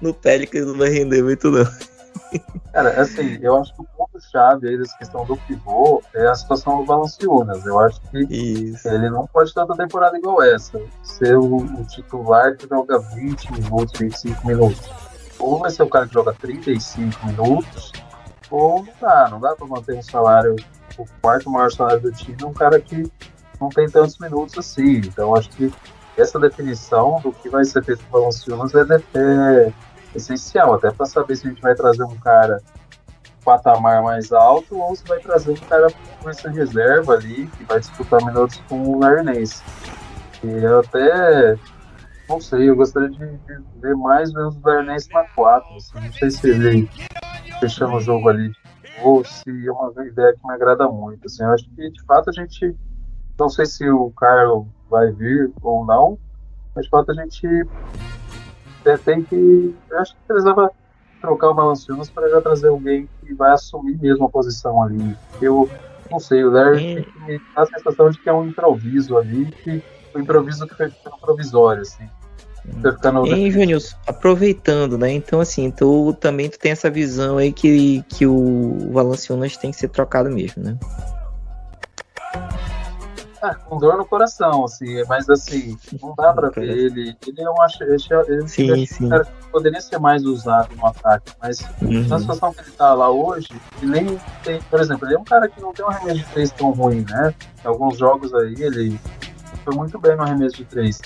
no 0.00 0.12
Pelicans 0.12 0.66
não 0.66 0.76
vai 0.76 0.90
render 0.90 1.22
muito 1.22 1.50
não. 1.50 1.64
Cara, 2.72 3.00
assim, 3.00 3.38
eu 3.40 3.56
acho 3.56 3.74
que 3.74 3.82
o 3.82 3.86
ponto-chave 3.96 4.68
aí 4.68 4.78
dessa 4.78 4.96
questão 4.98 5.24
do 5.24 5.36
pivô 5.36 6.02
é 6.14 6.26
a 6.26 6.34
situação 6.34 6.78
do 6.78 6.84
Valanciunas. 6.84 7.64
Eu 7.64 7.78
acho 7.78 8.00
que 8.10 8.18
Isso. 8.24 8.88
ele 8.88 9.10
não 9.10 9.26
pode 9.26 9.52
ter 9.52 9.60
outra 9.60 9.76
temporada 9.76 10.16
igual 10.16 10.42
essa. 10.42 10.80
Ser 11.02 11.36
o, 11.36 11.56
o, 11.56 11.84
titular 11.84 12.56
que 12.56 12.68
joga 12.68 12.98
20 12.98 13.52
minutos, 13.52 13.98
25 13.98 14.46
minutos. 14.46 14.90
Ou 15.38 15.58
vai 15.58 15.70
ser 15.70 15.82
o 15.82 15.88
cara 15.88 16.06
que 16.06 16.14
joga 16.14 16.32
35 16.32 17.26
minutos, 17.26 17.92
ou 18.50 18.84
não 18.84 18.94
dá. 19.00 19.28
Não 19.30 19.40
dá 19.40 19.54
pra 19.54 19.66
manter 19.66 19.96
um 19.96 20.02
salário, 20.02 20.56
o 20.98 21.06
quarto 21.20 21.50
maior 21.50 21.70
salário 21.70 22.00
do 22.00 22.12
time, 22.12 22.36
um 22.44 22.52
cara 22.52 22.80
que 22.80 23.10
não 23.60 23.68
tem 23.68 23.88
tantos 23.88 24.18
minutos 24.18 24.56
assim. 24.58 24.98
Então, 24.98 25.34
acho 25.34 25.48
que 25.50 25.72
essa 26.16 26.38
definição 26.38 27.20
do 27.20 27.32
que 27.32 27.48
vai 27.48 27.64
ser 27.64 27.82
feito 27.84 28.04
com 28.04 28.16
o 28.16 28.20
Valanciunas 28.20 28.72
é, 28.74 29.18
é 29.18 29.72
essencial, 30.14 30.74
até 30.74 30.90
para 30.90 31.06
saber 31.06 31.36
se 31.36 31.46
a 31.46 31.50
gente 31.50 31.62
vai 31.62 31.74
trazer 31.74 32.04
um 32.04 32.16
cara 32.16 32.62
patamar 33.44 34.02
mais 34.02 34.32
alto 34.32 34.78
ou 34.78 34.96
se 34.96 35.04
vai 35.06 35.18
trazer 35.18 35.52
um 35.52 35.56
cara 35.56 35.88
com 36.22 36.30
essa 36.30 36.48
reserva 36.48 37.14
ali 37.14 37.46
que 37.58 37.64
vai 37.64 37.78
disputar 37.78 38.24
minutos 38.24 38.62
com 38.68 38.82
o 38.82 39.00
Larnense. 39.00 39.62
E 40.42 40.46
eu 40.46 40.80
até 40.80 41.56
não 42.28 42.40
sei, 42.40 42.70
eu 42.70 42.76
gostaria 42.76 43.10
de, 43.10 43.18
de 43.18 43.80
ver 43.80 43.94
mais 43.96 44.32
menos 44.32 44.56
o 44.56 44.60
Larnense 44.64 45.12
na 45.12 45.24
4. 45.24 45.76
Assim, 45.76 46.00
não 46.00 46.12
sei 46.12 46.30
se 46.30 46.48
ele 46.48 46.88
fechando 47.60 47.96
o 47.96 48.00
jogo 48.00 48.28
ali 48.28 48.52
ou 49.02 49.24
se 49.24 49.66
é 49.66 49.72
uma 49.72 50.06
ideia 50.06 50.34
que 50.34 50.46
me 50.46 50.54
agrada 50.54 50.88
muito. 50.88 51.26
Assim, 51.26 51.42
eu 51.42 51.50
acho 51.50 51.68
que 51.70 51.90
de 51.90 52.02
fato 52.04 52.30
a 52.30 52.32
gente 52.32 52.74
não 53.38 53.48
sei 53.48 53.66
se 53.66 53.88
o 53.88 54.10
Carlos 54.10 54.66
vai 54.88 55.10
vir 55.10 55.52
ou 55.62 55.84
não, 55.84 56.18
mas 56.74 56.84
de 56.84 56.90
fato 56.90 57.10
a 57.10 57.14
gente 57.14 57.46
é, 58.84 58.96
tem 58.96 59.22
que. 59.22 59.74
Eu 59.90 59.98
acho 59.98 60.14
que 60.14 60.20
precisava 60.26 60.70
trocar 61.20 61.50
o 61.50 61.54
Valanciunas 61.54 62.10
para 62.10 62.28
já 62.28 62.40
trazer 62.40 62.68
alguém 62.68 63.08
que 63.20 63.34
vai 63.34 63.52
assumir 63.52 63.98
mesmo 63.98 64.26
a 64.26 64.28
posição 64.28 64.82
ali. 64.82 65.16
Eu 65.40 65.68
não 66.10 66.20
sei, 66.20 66.44
o 66.44 66.50
Larry 66.50 66.98
é. 66.98 67.26
me 67.26 67.40
dá 67.54 67.62
a 67.62 67.66
sensação 67.66 68.10
de 68.10 68.18
que 68.18 68.28
é 68.28 68.32
um 68.32 68.46
improviso 68.46 69.16
ali, 69.16 69.46
que 69.46 69.82
o 70.14 70.18
improviso 70.18 70.66
que 70.66 70.74
foi 70.74 70.92
provisório, 71.20 71.82
assim. 71.82 72.08
Ficando... 72.82 73.26
Hein, 73.26 73.50
Júnior, 73.50 73.82
aproveitando, 74.06 74.96
né? 74.96 75.12
Então, 75.12 75.40
assim, 75.40 75.70
tu 75.70 76.14
também 76.14 76.48
tu 76.48 76.58
tem 76.58 76.72
essa 76.72 76.90
visão 76.90 77.36
aí 77.36 77.52
que, 77.52 78.02
que 78.08 78.26
o 78.26 78.90
Valanciunas 78.92 79.56
tem 79.56 79.70
que 79.70 79.76
ser 79.76 79.88
trocado 79.88 80.30
mesmo, 80.30 80.62
né? 80.62 80.78
Ah, 83.42 83.54
com 83.54 83.78
dor 83.78 83.98
no 83.98 84.06
coração, 84.06 84.64
assim, 84.64 85.04
mas 85.06 85.28
assim, 85.28 85.76
não 86.00 86.14
dá 86.16 86.32
pra 86.32 86.48
ver 86.48 86.66
ele. 86.66 87.14
Ele 87.26 87.42
é 87.42 87.50
um 87.50 87.56
ele, 88.26 88.48
sim, 88.48 88.70
ele 88.70 88.86
sim. 88.86 89.06
Cara, 89.10 89.26
poderia 89.52 89.82
ser 89.82 89.98
mais 89.98 90.24
usado 90.24 90.74
no 90.74 90.86
ataque, 90.86 91.30
mas 91.42 91.60
uhum. 91.82 92.08
na 92.08 92.18
situação 92.18 92.54
que 92.54 92.62
ele 92.62 92.70
tá 92.70 92.94
lá 92.94 93.10
hoje, 93.10 93.48
ele 93.82 93.90
nem 93.90 94.20
tem, 94.42 94.62
por 94.62 94.80
exemplo, 94.80 95.06
ele 95.06 95.16
é 95.16 95.18
um 95.18 95.24
cara 95.24 95.46
que 95.46 95.60
não 95.60 95.74
tem 95.74 95.84
um 95.84 95.90
arremesso 95.90 96.20
de 96.20 96.24
três 96.32 96.50
tão 96.52 96.70
ruim, 96.70 97.04
né? 97.06 97.34
Em 97.62 97.68
alguns 97.68 97.98
jogos 97.98 98.32
aí 98.32 98.54
ele 98.58 98.98
foi 99.62 99.74
muito 99.74 99.98
bem 99.98 100.16
no 100.16 100.22
arremesso 100.22 100.56
de 100.56 100.64
três. 100.64 101.02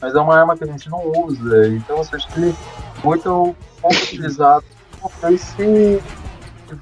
Mas 0.00 0.14
é 0.14 0.20
uma 0.20 0.38
arma 0.38 0.56
que 0.56 0.64
a 0.64 0.66
gente 0.66 0.88
não 0.88 1.02
usa, 1.24 1.68
então 1.68 2.00
assim, 2.00 2.16
acho 2.16 2.28
que 2.28 2.40
ele 2.40 2.50
é 2.50 3.04
muito 3.04 3.54
pouco 3.80 3.96
utilizado. 3.96 4.64
Não 5.02 5.10
sei 5.20 5.38
se 5.38 6.02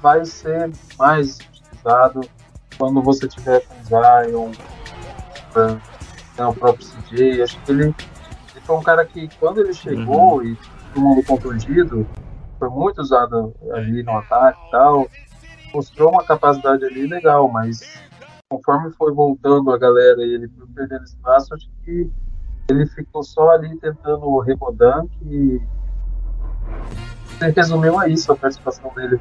vai 0.01 0.25
ser 0.25 0.71
mais 0.97 1.37
utilizado 1.39 2.21
quando 2.77 3.01
você 3.01 3.27
tiver 3.27 3.61
com 3.65 3.75
Zion, 3.83 4.51
né, 6.37 6.45
o 6.45 6.53
próprio 6.53 6.85
CJ. 6.85 7.43
Acho 7.43 7.59
que 7.61 7.71
ele, 7.71 7.83
ele, 7.83 7.95
foi 8.63 8.77
um 8.77 8.83
cara 8.83 9.05
que, 9.05 9.27
quando 9.37 9.59
ele 9.59 9.73
chegou 9.73 10.37
uhum. 10.37 10.43
e 10.45 10.57
todo 10.93 11.03
mundo 11.03 11.23
contundido, 11.23 12.07
foi 12.57 12.69
muito 12.69 13.01
usado 13.01 13.53
ali 13.73 14.01
no 14.03 14.17
ataque 14.17 14.59
e 14.67 14.71
tal. 14.71 15.07
Mostrou 15.73 16.11
uma 16.11 16.23
capacidade 16.23 16.85
ali 16.85 17.05
legal, 17.05 17.49
mas 17.49 17.81
conforme 18.49 18.91
foi 18.91 19.13
voltando 19.13 19.71
a 19.71 19.77
galera 19.77 20.23
e 20.23 20.33
ele 20.33 20.47
foi 20.47 20.67
perdendo 20.73 21.03
espaço, 21.03 21.53
acho 21.53 21.69
que 21.83 22.09
ele 22.69 22.85
ficou 22.85 23.23
só 23.23 23.49
ali 23.51 23.75
tentando 23.77 24.39
rebodar 24.39 25.03
e 25.25 25.59
resumiu 27.55 27.97
a 27.99 28.07
isso 28.07 28.31
a 28.31 28.35
participação 28.35 28.91
dele. 28.95 29.19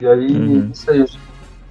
E 0.00 0.06
aí, 0.06 0.32
uhum. 0.32 0.66
não 0.66 0.74
sei, 0.74 1.04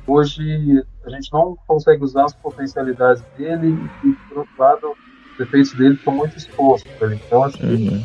hoje 0.08 0.84
a 1.06 1.10
gente 1.10 1.32
não 1.32 1.58
consegue 1.68 2.04
usar 2.04 2.26
as 2.26 2.34
potencialidades 2.34 3.24
dele 3.38 3.78
e, 4.04 4.12
por 4.30 4.40
outro 4.40 4.54
lado, 4.58 4.96
os 5.32 5.38
defeitos 5.38 5.74
dele 5.74 5.96
estão 5.96 6.14
muito 6.14 6.38
expostos. 6.38 6.92
Então, 7.02 7.44
acho 7.44 7.58
que 7.58 7.66
uhum. 7.66 8.04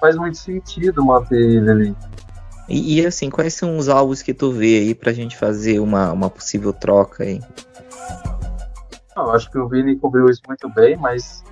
faz 0.00 0.16
muito 0.16 0.38
sentido 0.38 1.04
manter 1.04 1.38
ele 1.38 1.70
ali. 1.70 1.96
E, 2.68 3.00
e, 3.00 3.06
assim, 3.06 3.30
quais 3.30 3.54
são 3.54 3.76
os 3.76 3.88
alvos 3.88 4.22
que 4.22 4.34
tu 4.34 4.50
vê 4.52 4.78
aí 4.78 4.94
pra 4.94 5.12
gente 5.12 5.36
fazer 5.36 5.80
uma, 5.80 6.12
uma 6.12 6.28
possível 6.28 6.72
troca 6.72 7.22
aí? 7.22 7.40
Não, 9.16 9.30
acho 9.30 9.50
que 9.50 9.58
o 9.58 9.68
Vini 9.68 9.96
cobriu 9.96 10.26
isso 10.26 10.42
muito 10.46 10.68
bem, 10.68 10.96
mas 10.96 11.42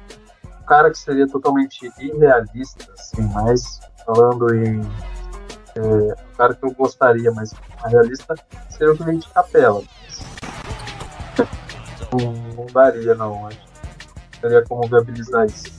cara 0.64 0.90
que 0.90 0.98
seria 0.98 1.26
totalmente 1.26 1.90
irrealista, 1.98 2.92
assim, 2.92 3.22
mas 3.32 3.80
falando 4.04 4.54
em 4.54 4.80
é, 5.76 5.80
um 5.80 6.36
cara 6.36 6.54
que 6.54 6.64
eu 6.64 6.72
gostaria, 6.72 7.30
mas 7.32 7.52
realista, 7.84 8.34
seria 8.70 8.92
o 8.92 8.96
Cliente 8.96 9.28
Capela. 9.30 9.82
Não, 12.12 12.32
não 12.54 12.66
daria, 12.66 13.14
não. 13.14 13.46
Acho 13.46 13.58
que 13.58 14.40
teria 14.40 14.62
como 14.62 14.88
viabilizar 14.88 15.46
isso. 15.46 15.72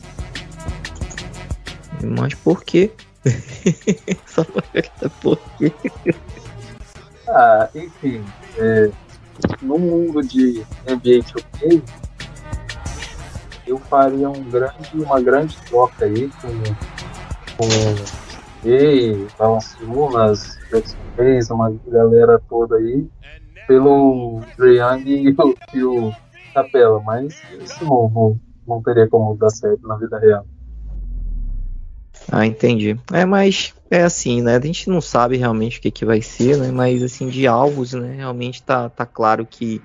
Mas 2.03 2.33
por 2.33 2.63
quê? 2.63 2.91
Só 4.27 4.43
pra 4.43 4.61
perguntar 4.61 5.09
por 5.21 5.39
quê? 5.57 5.73
Ah, 7.27 7.69
enfim. 7.73 8.23
É, 8.57 8.91
no 9.61 9.79
mundo 9.79 10.21
de 10.21 10.65
ambiente 10.87 11.33
ok, 11.37 11.81
eu 13.67 13.77
faria 13.77 14.29
um 14.29 14.43
grande, 14.43 14.89
uma 14.93 15.21
grande 15.21 15.57
troca 15.67 16.05
aí 16.05 16.29
com, 16.41 16.49
com 17.57 18.25
e 18.65 19.27
Valanciunas, 19.37 20.57
Jackson 20.71 20.97
Reis, 21.17 21.49
uma 21.51 21.71
galera 21.87 22.41
toda 22.49 22.77
aí, 22.77 23.07
pelo 23.67 24.41
Young 24.59 25.03
e 25.05 25.29
o, 25.29 25.55
e 25.73 25.83
o 25.83 26.11
Capela, 26.53 26.99
mas 27.01 27.39
isso 27.61 27.85
não, 27.85 28.09
não, 28.09 28.39
não 28.67 28.81
teria 28.81 29.07
como 29.07 29.37
dar 29.37 29.51
certo 29.51 29.87
na 29.87 29.95
vida 29.97 30.17
real. 30.17 30.45
Ah, 32.31 32.45
entendi. 32.45 32.97
É, 33.13 33.23
mas 33.23 33.73
é 33.91 34.01
assim, 34.01 34.41
né? 34.41 34.55
A 34.55 34.59
gente 34.59 34.89
não 34.89 34.99
sabe 34.99 35.37
realmente 35.37 35.77
o 35.77 35.81
que, 35.81 35.91
que 35.91 36.05
vai 36.05 36.21
ser, 36.21 36.57
né? 36.57 36.71
Mas 36.71 37.03
assim, 37.03 37.27
de 37.27 37.45
alvos, 37.45 37.93
né? 37.93 38.15
Realmente 38.15 38.63
tá, 38.63 38.89
tá 38.89 39.05
claro 39.05 39.45
que 39.45 39.79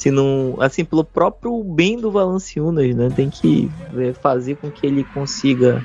se 0.00 0.10
não, 0.10 0.56
assim, 0.60 0.82
pelo 0.82 1.04
próprio 1.04 1.62
bem 1.62 2.00
do 2.00 2.10
Valanciunas, 2.10 2.96
né? 2.96 3.10
Tem 3.14 3.28
que 3.28 3.70
é, 3.98 4.14
fazer 4.14 4.56
com 4.56 4.70
que 4.70 4.86
ele 4.86 5.04
consiga 5.04 5.84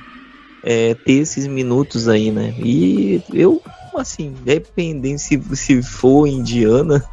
é, 0.64 0.94
ter 0.94 1.16
esses 1.16 1.46
minutos 1.48 2.08
aí, 2.08 2.32
né? 2.32 2.56
E 2.58 3.22
eu, 3.34 3.62
assim, 3.94 4.34
dependendo 4.46 5.20
se, 5.20 5.38
se 5.54 5.84
for 5.84 6.28
Indiana, 6.28 7.04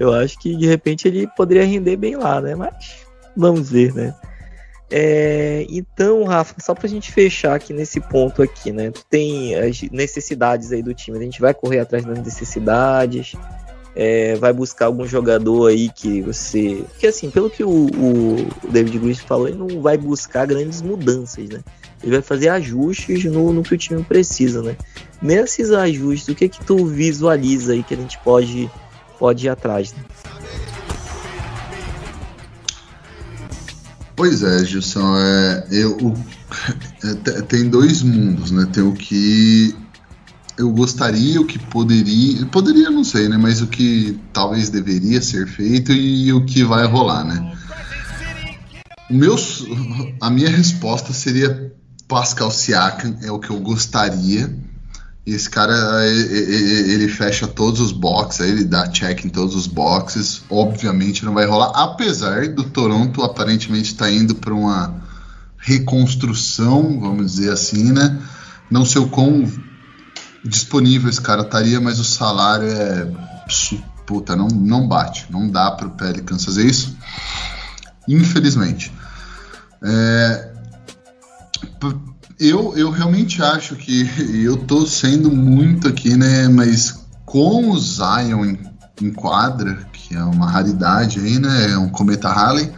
eu 0.00 0.10
acho 0.10 0.38
que 0.38 0.56
de 0.56 0.66
repente 0.66 1.06
ele 1.06 1.28
poderia 1.36 1.66
render 1.66 1.96
bem 1.96 2.16
lá, 2.16 2.40
né? 2.40 2.54
Mas 2.54 3.04
vamos 3.36 3.70
ver, 3.70 3.92
né? 3.92 4.14
É, 4.90 5.66
então, 5.68 6.24
Rafa, 6.24 6.54
só 6.60 6.74
pra 6.74 6.88
gente 6.88 7.12
fechar 7.12 7.56
aqui 7.56 7.74
nesse 7.74 8.00
ponto 8.00 8.40
aqui, 8.40 8.72
né? 8.72 8.90
Tem 9.10 9.54
as 9.54 9.82
necessidades 9.82 10.72
aí 10.72 10.82
do 10.82 10.94
time, 10.94 11.18
a 11.18 11.22
gente 11.22 11.42
vai 11.42 11.52
correr 11.52 11.80
atrás 11.80 12.06
das 12.06 12.18
necessidades, 12.18 13.34
é, 13.94 14.36
vai 14.36 14.52
buscar 14.52 14.86
algum 14.86 15.06
jogador 15.06 15.68
aí 15.68 15.90
que 15.90 16.22
você. 16.22 16.84
Porque 16.90 17.06
assim, 17.06 17.30
pelo 17.30 17.50
que 17.50 17.62
o, 17.62 17.86
o 17.86 18.70
David 18.70 18.98
Green 18.98 19.14
falou, 19.14 19.48
ele 19.48 19.58
não 19.58 19.80
vai 19.80 19.98
buscar 19.98 20.46
grandes 20.46 20.80
mudanças, 20.80 21.48
né? 21.48 21.60
Ele 22.02 22.12
vai 22.12 22.22
fazer 22.22 22.48
ajustes 22.48 23.24
no, 23.24 23.52
no 23.52 23.62
que 23.62 23.74
o 23.74 23.78
time 23.78 24.02
precisa, 24.02 24.62
né? 24.62 24.76
Nesses 25.20 25.70
ajustes, 25.70 26.28
o 26.28 26.34
que 26.34 26.48
que 26.48 26.64
tu 26.64 26.86
visualiza 26.86 27.74
aí 27.74 27.82
que 27.82 27.94
a 27.94 27.96
gente 27.96 28.18
pode, 28.24 28.70
pode 29.18 29.46
ir 29.46 29.50
atrás, 29.50 29.92
né? 29.92 30.02
Pois 34.16 34.42
é, 34.42 34.64
Gilson, 34.64 35.16
é, 35.16 35.66
eu, 35.70 36.14
é, 37.04 37.42
tem 37.42 37.68
dois 37.68 38.02
mundos, 38.02 38.50
né? 38.50 38.66
Tem 38.72 38.82
o 38.82 38.92
que 38.92 39.74
eu 40.58 40.70
gostaria, 40.70 41.40
o 41.40 41.46
que 41.46 41.58
poderia, 41.58 42.44
poderia 42.46 42.90
não 42.90 43.04
sei, 43.04 43.28
né? 43.28 43.36
Mas 43.36 43.60
o 43.60 43.66
que 43.66 44.18
talvez 44.32 44.68
deveria 44.68 45.20
ser 45.20 45.46
feito 45.46 45.92
e 45.92 46.32
o 46.32 46.44
que 46.44 46.62
vai 46.64 46.86
rolar, 46.86 47.24
né? 47.24 47.56
O 49.10 49.14
meu, 49.14 49.36
a 50.20 50.30
minha 50.30 50.50
resposta 50.50 51.12
seria 51.12 51.72
Pascal 52.06 52.50
Siakam, 52.50 53.16
é 53.22 53.30
o 53.30 53.38
que 53.38 53.50
eu 53.50 53.60
gostaria. 53.60 54.54
Esse 55.24 55.48
cara, 55.48 55.72
ele, 56.04 57.08
fecha 57.08 57.46
todos 57.46 57.80
os 57.80 57.92
boxes, 57.92 58.40
ele 58.40 58.64
dá 58.64 58.88
check 58.88 59.24
em 59.24 59.28
todos 59.28 59.54
os 59.54 59.66
boxes. 59.66 60.42
Obviamente 60.50 61.24
não 61.24 61.32
vai 61.32 61.46
rolar, 61.46 61.70
apesar 61.74 62.48
do 62.48 62.64
Toronto 62.64 63.22
aparentemente 63.22 63.92
estar 63.92 64.06
tá 64.06 64.10
indo 64.10 64.34
para 64.34 64.52
uma 64.52 65.00
reconstrução, 65.58 66.98
vamos 67.00 67.36
dizer 67.36 67.52
assim, 67.52 67.92
né? 67.92 68.18
Não 68.68 68.84
sei 68.84 69.00
o 69.00 69.08
quão 69.08 69.46
disponível 70.44 71.08
esse 71.08 71.20
cara 71.20 71.42
estaria, 71.42 71.80
mas 71.80 71.98
o 71.98 72.04
salário 72.04 72.68
é. 72.68 73.08
Puta, 74.06 74.34
não, 74.34 74.48
não 74.48 74.88
bate. 74.88 75.26
Não 75.30 75.48
dá 75.48 75.70
para 75.70 75.86
o 75.86 75.90
Pelicans 75.90 76.44
fazer 76.44 76.64
isso. 76.64 76.96
Infelizmente. 78.08 78.92
É, 79.82 80.52
eu, 82.38 82.76
eu 82.76 82.90
realmente 82.90 83.42
acho 83.42 83.76
que 83.76 84.08
eu 84.44 84.56
tô 84.56 84.86
sendo 84.86 85.30
muito 85.30 85.88
aqui, 85.88 86.16
né? 86.16 86.48
Mas 86.48 87.06
com 87.24 87.70
o 87.70 87.78
Zion 87.78 88.44
em, 88.44 88.58
em 89.00 89.12
quadra, 89.12 89.86
que 89.92 90.14
é 90.16 90.22
uma 90.22 90.50
raridade 90.50 91.20
aí, 91.20 91.38
né? 91.38 91.70
É 91.70 91.78
um 91.78 91.88
cometa 91.88 92.28
Halley. 92.28 92.72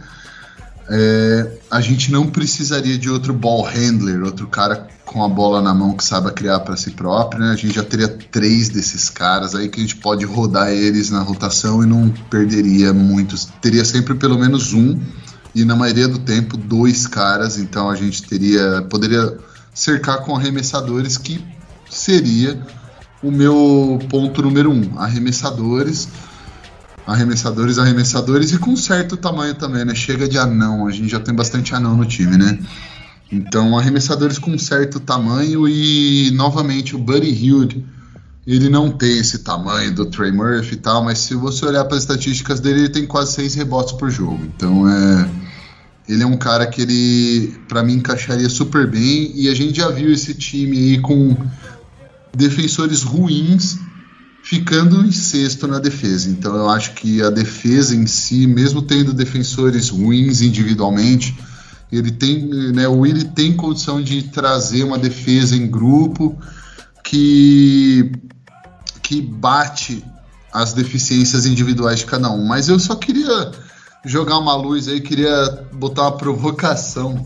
É, 0.87 1.51
a 1.75 1.81
gente 1.81 2.09
não 2.09 2.27
precisaria 2.27 2.97
de 2.97 3.09
outro 3.09 3.33
ball 3.33 3.61
handler, 3.61 4.23
outro 4.23 4.47
cara 4.47 4.87
com 5.03 5.21
a 5.21 5.27
bola 5.27 5.61
na 5.61 5.73
mão 5.73 5.91
que 5.91 6.05
saiba 6.05 6.31
criar 6.31 6.61
para 6.61 6.77
si 6.77 6.91
próprio, 6.91 7.41
né? 7.41 7.51
A 7.51 7.55
gente 7.57 7.75
já 7.75 7.83
teria 7.83 8.07
três 8.07 8.69
desses 8.69 9.09
caras 9.09 9.53
aí 9.53 9.67
que 9.67 9.81
a 9.81 9.83
gente 9.83 9.97
pode 9.97 10.23
rodar 10.23 10.69
eles 10.69 11.09
na 11.09 11.19
rotação 11.19 11.83
e 11.83 11.85
não 11.85 12.09
perderia 12.29 12.93
muitos. 12.93 13.49
Teria 13.61 13.83
sempre 13.83 14.15
pelo 14.15 14.39
menos 14.39 14.71
um 14.71 14.97
e 15.53 15.65
na 15.65 15.75
maioria 15.75 16.07
do 16.07 16.19
tempo 16.19 16.55
dois 16.55 17.07
caras, 17.07 17.57
então 17.57 17.89
a 17.89 17.95
gente 17.95 18.23
teria 18.23 18.81
poderia 18.89 19.37
cercar 19.73 20.19
com 20.23 20.33
arremessadores, 20.33 21.17
que 21.17 21.43
seria 21.89 22.57
o 23.21 23.29
meu 23.29 23.99
ponto 24.09 24.41
número 24.41 24.71
um. 24.71 24.97
Arremessadores, 24.97 26.07
arremessadores, 27.05 27.77
arremessadores 27.77 28.51
e 28.51 28.57
com 28.57 28.75
certo 28.75 29.15
tamanho 29.15 29.53
também, 29.55 29.85
né? 29.85 29.93
Chega 29.93 30.27
de 30.27 30.37
anão, 30.37 30.87
a 30.87 30.91
gente 30.91 31.09
já 31.09 31.19
tem 31.19 31.33
bastante 31.33 31.73
anão 31.75 31.95
no 31.95 32.05
time, 32.05 32.37
né? 32.37 32.59
Então, 33.31 33.77
arremessadores 33.77 34.37
com 34.37 34.57
certo 34.57 34.99
tamanho 34.99 35.67
e, 35.67 36.31
novamente, 36.31 36.95
o 36.95 36.99
Buddy 36.99 37.29
Hield, 37.29 37.85
ele 38.45 38.69
não 38.69 38.91
tem 38.91 39.19
esse 39.19 39.39
tamanho 39.39 39.93
do 39.93 40.05
Trey 40.05 40.31
Murphy 40.31 40.73
e 40.73 40.77
tal, 40.77 41.03
mas 41.03 41.19
se 41.19 41.35
você 41.35 41.65
olhar 41.65 41.85
para 41.85 41.97
as 41.97 42.03
estatísticas 42.03 42.59
dele, 42.59 42.81
ele 42.81 42.89
tem 42.89 43.05
quase 43.05 43.33
seis 43.33 43.55
rebotes 43.55 43.93
por 43.93 44.09
jogo. 44.11 44.39
Então, 44.45 44.87
é 44.87 45.29
ele 46.07 46.21
é 46.21 46.25
um 46.25 46.37
cara 46.37 46.67
que 46.67 46.81
ele, 46.81 47.59
para 47.67 47.81
mim, 47.81 47.93
encaixaria 47.93 48.49
super 48.49 48.89
bem. 48.89 49.31
E 49.35 49.49
a 49.49 49.55
gente 49.55 49.77
já 49.77 49.89
viu 49.89 50.11
esse 50.11 50.35
time 50.35 50.77
aí 50.77 50.99
com 50.99 51.35
defensores 52.33 53.01
ruins 53.01 53.79
ficando 54.45 55.03
em 55.03 55.11
sexto 55.11 55.67
na 55.67 55.79
defesa. 55.79 56.29
Então 56.29 56.55
eu 56.55 56.69
acho 56.69 56.93
que 56.93 57.19
a 57.19 57.31
defesa 57.31 57.95
em 57.95 58.05
si, 58.05 58.45
mesmo 58.45 58.79
tendo 58.83 59.11
defensores 59.11 59.89
ruins 59.89 60.39
individualmente, 60.39 61.35
ele 61.91 62.11
tem, 62.11 62.47
né, 62.71 62.87
o 62.87 62.99
Willi 62.99 63.23
tem 63.23 63.55
condição 63.55 63.99
de 63.99 64.21
trazer 64.21 64.83
uma 64.83 64.99
defesa 64.99 65.55
em 65.55 65.67
grupo 65.67 66.37
que 67.03 68.11
que 69.01 69.19
bate 69.21 70.03
as 70.53 70.73
deficiências 70.73 71.47
individuais 71.47 71.99
de 71.99 72.05
cada 72.05 72.29
um. 72.29 72.45
Mas 72.45 72.69
eu 72.69 72.79
só 72.79 72.95
queria 72.95 73.51
jogar 74.03 74.37
uma 74.37 74.55
luz 74.55 74.87
aí, 74.87 75.01
queria 75.01 75.67
botar 75.73 76.03
uma 76.03 76.17
provocação. 76.17 77.25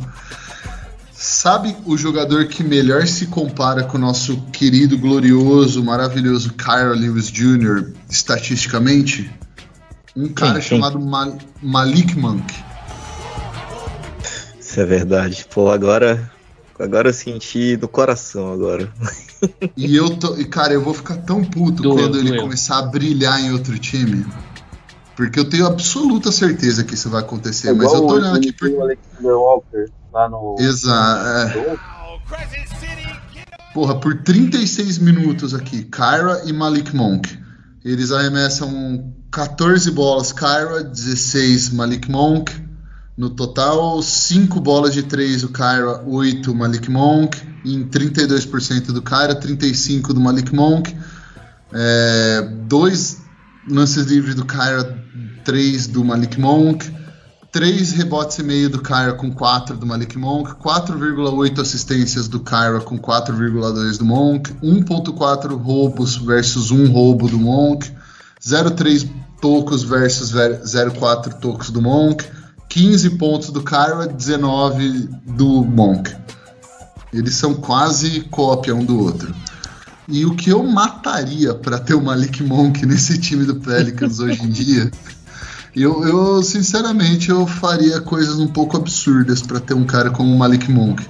Sabe 1.22 1.76
o 1.86 1.98
jogador 1.98 2.48
que 2.48 2.64
melhor 2.64 3.06
se 3.06 3.28
compara 3.28 3.84
com 3.84 3.98
o 3.98 4.00
nosso 4.00 4.38
querido, 4.54 4.98
glorioso, 4.98 5.84
maravilhoso 5.84 6.54
Kyra 6.54 6.94
Lewis 6.94 7.30
Jr. 7.30 7.92
estatisticamente? 8.10 9.30
Um 10.16 10.30
cara 10.30 10.62
sim, 10.62 10.70
chamado 10.70 10.98
Mal 10.98 11.38
Malik 11.62 12.18
Monk. 12.18 12.56
Isso 14.58 14.80
é 14.80 14.86
verdade. 14.86 15.46
Pô, 15.54 15.70
agora, 15.70 16.32
agora 16.80 17.10
eu 17.10 17.14
senti 17.14 17.76
do 17.76 17.90
coração 17.90 18.54
agora. 18.54 18.90
E 19.76 19.94
eu 19.98 20.10
tô, 20.16 20.38
e 20.38 20.46
cara, 20.46 20.72
eu 20.72 20.82
vou 20.82 20.94
ficar 20.94 21.18
tão 21.18 21.44
puto 21.44 21.84
doeu, 21.84 21.98
quando 21.98 22.18
ele 22.18 22.30
doeu. 22.30 22.44
começar 22.44 22.80
a 22.80 22.84
brilhar 22.84 23.42
em 23.42 23.52
outro 23.52 23.78
time. 23.78 24.26
Porque 25.20 25.38
eu 25.38 25.44
tenho 25.44 25.68
absoluta 25.68 26.32
certeza 26.32 26.82
que 26.82 26.94
isso 26.94 27.10
vai 27.10 27.20
acontecer. 27.20 27.68
É 27.68 27.74
mas 27.74 27.92
eu 27.92 28.08
tô 28.08 28.14
olhando 28.14 28.38
aqui 28.38 28.54
por. 28.54 28.68
Alexander 28.80 29.36
Walker 29.36 29.86
lá 30.14 30.30
no. 30.30 30.56
Exato. 30.58 31.60
É. 31.60 31.78
Porra, 33.74 34.00
por 34.00 34.24
36 34.24 34.98
minutos 35.00 35.54
aqui, 35.54 35.84
Kyra 35.84 36.44
e 36.46 36.54
Malik 36.54 36.96
Monk. 36.96 37.38
Eles 37.84 38.14
arremessam 38.14 39.14
14 39.30 39.92
bolas 39.92 40.32
Kyra, 40.32 40.86
16 40.86 41.72
Malik 41.72 42.10
Monk. 42.10 42.56
No 43.18 43.30
total, 43.30 44.02
5 44.02 44.62
bolas 44.62 44.94
de 44.94 45.04
3 45.04 45.44
o 45.44 45.50
Kyra, 45.50 46.02
8 46.08 46.56
Malik 46.56 46.90
Monk. 46.90 47.38
Em 47.66 47.84
32% 47.84 48.94
do 48.94 49.02
Kyra, 49.02 49.36
35% 49.36 50.14
do 50.14 50.22
Malik 50.22 50.56
Monk. 50.56 50.96
É, 51.74 52.50
dois 52.68 53.28
lances 53.68 54.06
livres 54.06 54.36
do 54.36 54.46
Kyra 54.46 54.98
3 55.44 55.88
do 55.88 56.04
Malik 56.04 56.40
Monk, 56.40 56.92
3 57.52 57.94
rebotes 57.94 58.38
e 58.38 58.44
meio 58.44 58.70
do 58.70 58.82
Kyra 58.82 59.14
com 59.14 59.32
4 59.32 59.76
do 59.76 59.86
Malik 59.86 60.18
Monk, 60.18 60.52
4,8 60.64 61.60
assistências 61.60 62.28
do 62.28 62.40
Kyra 62.40 62.80
com 62.80 62.98
4,2 62.98 63.98
do 63.98 64.06
Monk, 64.06 64.54
1.4 64.64 65.60
roubos 65.60 66.16
versus 66.18 66.70
1 66.70 66.92
roubo 66.92 67.28
do 67.28 67.40
Monk, 67.40 67.92
0,3 68.40 69.10
tocos 69.42 69.84
versus 69.84 70.32
0,4 70.32 71.40
tocos 71.40 71.72
do 71.72 71.82
Monk, 71.82 72.24
15 72.70 73.10
pontos 73.18 73.50
do 73.50 73.64
Kyra, 73.64 74.06
19 74.08 75.10
do 75.26 75.64
Monk. 75.64 76.16
Eles 77.12 77.34
são 77.34 77.56
quase 77.56 78.22
cópia 78.30 78.76
um 78.76 78.86
do 78.86 79.00
outro. 79.04 79.34
E 80.10 80.26
o 80.26 80.36
que 80.36 80.50
eu 80.50 80.64
mataria 80.64 81.54
para 81.54 81.78
ter 81.80 81.94
o 81.94 82.02
Malik 82.02 82.44
Monk 82.44 82.84
nesse 82.88 83.18
time 83.18 83.46
do 83.46 83.56
Pelicans 83.56 84.20
hoje 84.20 84.44
em 84.44 84.50
dia 84.50 84.92
eu, 85.76 86.04
eu, 86.06 86.44
sinceramente, 86.44 87.30
eu 87.30 87.46
faria 87.46 88.02
coisas 88.02 88.40
um 88.40 88.48
pouco 88.48 88.76
absurdas 88.78 89.42
para 89.42 89.60
ter 89.60 89.74
um 89.74 89.86
cara 89.86 90.10
como 90.10 90.34
o 90.34 90.38
Malik 90.38 90.72
Monk. 90.72 91.06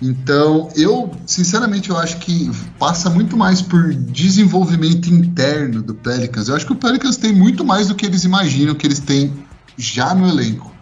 Então, 0.00 0.68
eu, 0.76 1.10
sinceramente, 1.26 1.90
eu 1.90 1.98
acho 1.98 2.18
que 2.18 2.50
passa 2.78 3.10
muito 3.10 3.36
mais 3.36 3.60
por 3.60 3.92
desenvolvimento 3.92 5.08
interno 5.08 5.82
do 5.82 5.94
Pelicans. 5.94 6.48
Eu 6.48 6.54
acho 6.54 6.64
que 6.64 6.72
o 6.72 6.76
Pelicans 6.76 7.16
tem 7.16 7.34
muito 7.34 7.64
mais 7.64 7.88
do 7.88 7.96
que 7.96 8.06
eles 8.06 8.22
imaginam 8.22 8.76
que 8.76 8.86
eles 8.86 9.00
têm 9.00 9.32
já 9.76 10.14
no 10.14 10.28
elenco. 10.28 10.72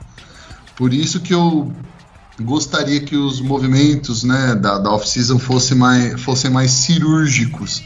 Por 0.77 0.93
isso 0.93 1.21
que 1.21 1.33
eu 1.33 1.73
gostaria 2.41 3.01
que 3.01 3.17
os 3.17 3.41
movimentos 3.41 4.23
né, 4.23 4.55
da, 4.55 4.79
da 4.79 4.91
off-season 4.91 5.39
fossem 5.39 5.77
mais, 5.77 6.21
fossem 6.21 6.51
mais 6.51 6.71
cirúrgicos. 6.71 7.83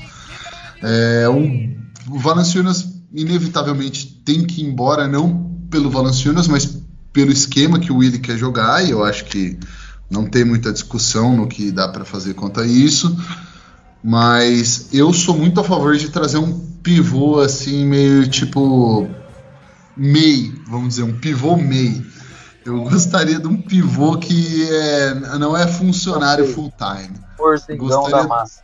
É, 0.82 1.28
o, 1.28 2.14
o 2.14 2.18
Valanciunas 2.18 2.88
inevitavelmente 3.12 4.20
tem 4.24 4.44
que 4.44 4.62
ir 4.62 4.64
embora, 4.64 5.06
não 5.06 5.50
pelo 5.70 5.90
Valanciunas, 5.90 6.48
mas 6.48 6.80
pelo 7.12 7.30
esquema 7.30 7.78
que 7.78 7.92
o 7.92 7.98
Willi 7.98 8.18
quer 8.18 8.36
jogar, 8.36 8.84
e 8.84 8.90
eu 8.90 9.04
acho 9.04 9.24
que 9.24 9.58
não 10.10 10.26
tem 10.26 10.44
muita 10.44 10.72
discussão 10.72 11.36
no 11.36 11.46
que 11.46 11.70
dá 11.70 11.88
para 11.88 12.04
fazer 12.04 12.34
quanto 12.34 12.60
a 12.60 12.66
isso. 12.66 13.16
Mas 14.02 14.88
eu 14.92 15.12
sou 15.12 15.36
muito 15.36 15.60
a 15.60 15.64
favor 15.64 15.96
de 15.96 16.08
trazer 16.08 16.38
um 16.38 16.58
pivô 16.82 17.40
assim, 17.40 17.84
meio 17.84 18.28
tipo. 18.28 19.08
MEI, 19.96 20.54
vamos 20.66 20.90
dizer, 20.90 21.02
um 21.02 21.18
pivô 21.18 21.56
MEI. 21.56 22.02
Eu 22.64 22.82
gostaria 22.84 23.38
de 23.38 23.46
um 23.46 23.60
pivô 23.60 24.18
que 24.18 24.68
é, 24.70 25.14
não 25.38 25.56
é 25.56 25.66
funcionário 25.66 26.46
full 26.46 26.72
time. 26.76 27.18
Porcigão 27.36 28.10
da 28.10 28.24
massa. 28.24 28.60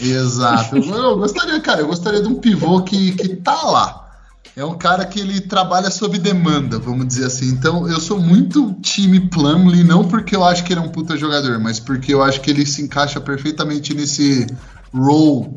Exato. 0.00 0.76
Eu 0.76 1.18
gostaria, 1.18 1.60
cara, 1.60 1.80
eu 1.80 1.86
gostaria 1.86 2.22
de 2.22 2.28
um 2.28 2.36
pivô 2.36 2.82
que, 2.82 3.12
que 3.12 3.36
tá 3.36 3.62
lá. 3.64 4.08
É 4.56 4.64
um 4.64 4.76
cara 4.76 5.04
que 5.04 5.20
ele 5.20 5.40
trabalha 5.40 5.90
sob 5.90 6.18
demanda, 6.18 6.78
vamos 6.78 7.06
dizer 7.06 7.26
assim. 7.26 7.48
Então, 7.48 7.88
eu 7.88 8.00
sou 8.00 8.18
muito 8.18 8.72
time 8.80 9.20
Plumlee, 9.28 9.84
não 9.84 10.04
porque 10.08 10.34
eu 10.34 10.42
acho 10.42 10.64
que 10.64 10.72
ele 10.72 10.80
é 10.80 10.82
um 10.82 10.88
puta 10.88 11.16
jogador, 11.16 11.58
mas 11.60 11.78
porque 11.78 12.12
eu 12.12 12.22
acho 12.22 12.40
que 12.40 12.50
ele 12.50 12.66
se 12.66 12.82
encaixa 12.82 13.20
perfeitamente 13.20 13.94
nesse 13.94 14.46
role 14.92 15.54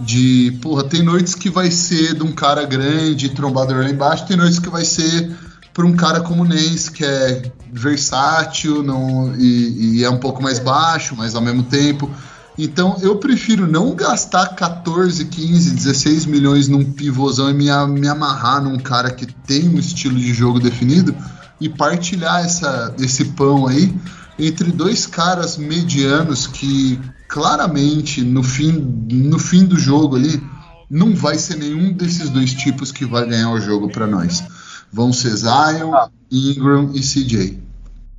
de, 0.00 0.58
porra, 0.62 0.84
tem 0.84 1.02
noites 1.02 1.34
que 1.34 1.50
vai 1.50 1.70
ser 1.70 2.14
de 2.14 2.22
um 2.22 2.32
cara 2.32 2.64
grande, 2.64 3.28
trombador 3.28 3.82
lá 3.82 3.90
embaixo, 3.90 4.26
tem 4.26 4.36
noites 4.36 4.58
que 4.58 4.70
vai 4.70 4.84
ser 4.84 5.30
para 5.72 5.86
um 5.86 5.94
cara 5.94 6.20
como 6.20 6.42
o 6.42 6.46
Nance, 6.46 6.90
que 6.90 7.04
é 7.04 7.50
versátil 7.72 8.82
não, 8.82 9.34
e, 9.36 9.98
e 9.98 10.04
é 10.04 10.10
um 10.10 10.18
pouco 10.18 10.42
mais 10.42 10.58
baixo, 10.58 11.14
mas 11.16 11.34
ao 11.34 11.40
mesmo 11.40 11.62
tempo 11.62 12.10
então 12.58 12.98
eu 13.00 13.16
prefiro 13.16 13.66
não 13.66 13.94
gastar 13.94 14.48
14, 14.54 15.24
15, 15.24 15.70
16 15.70 16.26
milhões 16.26 16.68
num 16.68 16.84
pivôzão 16.84 17.50
e 17.50 17.54
me, 17.54 17.64
me 17.88 18.08
amarrar 18.08 18.62
num 18.62 18.78
cara 18.78 19.10
que 19.10 19.26
tem 19.26 19.68
um 19.68 19.78
estilo 19.78 20.16
de 20.16 20.34
jogo 20.34 20.60
definido 20.60 21.14
e 21.60 21.68
partilhar 21.68 22.44
essa, 22.44 22.94
esse 22.98 23.26
pão 23.26 23.66
aí 23.66 23.94
entre 24.38 24.70
dois 24.70 25.06
caras 25.06 25.56
medianos 25.56 26.46
que 26.46 27.00
claramente 27.26 28.22
no 28.22 28.42
fim, 28.42 28.72
no 29.10 29.38
fim 29.38 29.64
do 29.64 29.78
jogo 29.78 30.16
ali 30.16 30.42
não 30.90 31.14
vai 31.14 31.38
ser 31.38 31.56
nenhum 31.56 31.92
desses 31.92 32.28
dois 32.28 32.52
tipos 32.52 32.92
que 32.92 33.06
vai 33.06 33.26
ganhar 33.26 33.50
o 33.50 33.60
jogo 33.60 33.90
para 33.90 34.06
nós. 34.06 34.44
Vão 34.92 35.12
ser 35.12 35.30
Zion, 35.30 35.94
ah. 35.94 36.10
Ingram 36.30 36.90
e 36.94 37.00
CJ. 37.00 37.58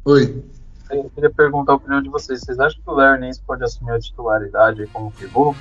Oi. 0.05 0.43
Eu 0.89 1.11
queria 1.13 1.29
perguntar 1.29 1.73
a 1.73 1.75
opinião 1.75 2.01
de 2.01 2.09
vocês. 2.09 2.41
Vocês 2.41 2.59
acham 2.59 2.81
que 2.81 2.89
o 2.89 2.93
Larry 2.93 3.21
Nance 3.21 3.41
pode 3.41 3.63
assumir 3.63 3.91
a 3.91 3.99
titularidade 3.99 4.87
como 4.87 5.11
pivô? 5.11 5.55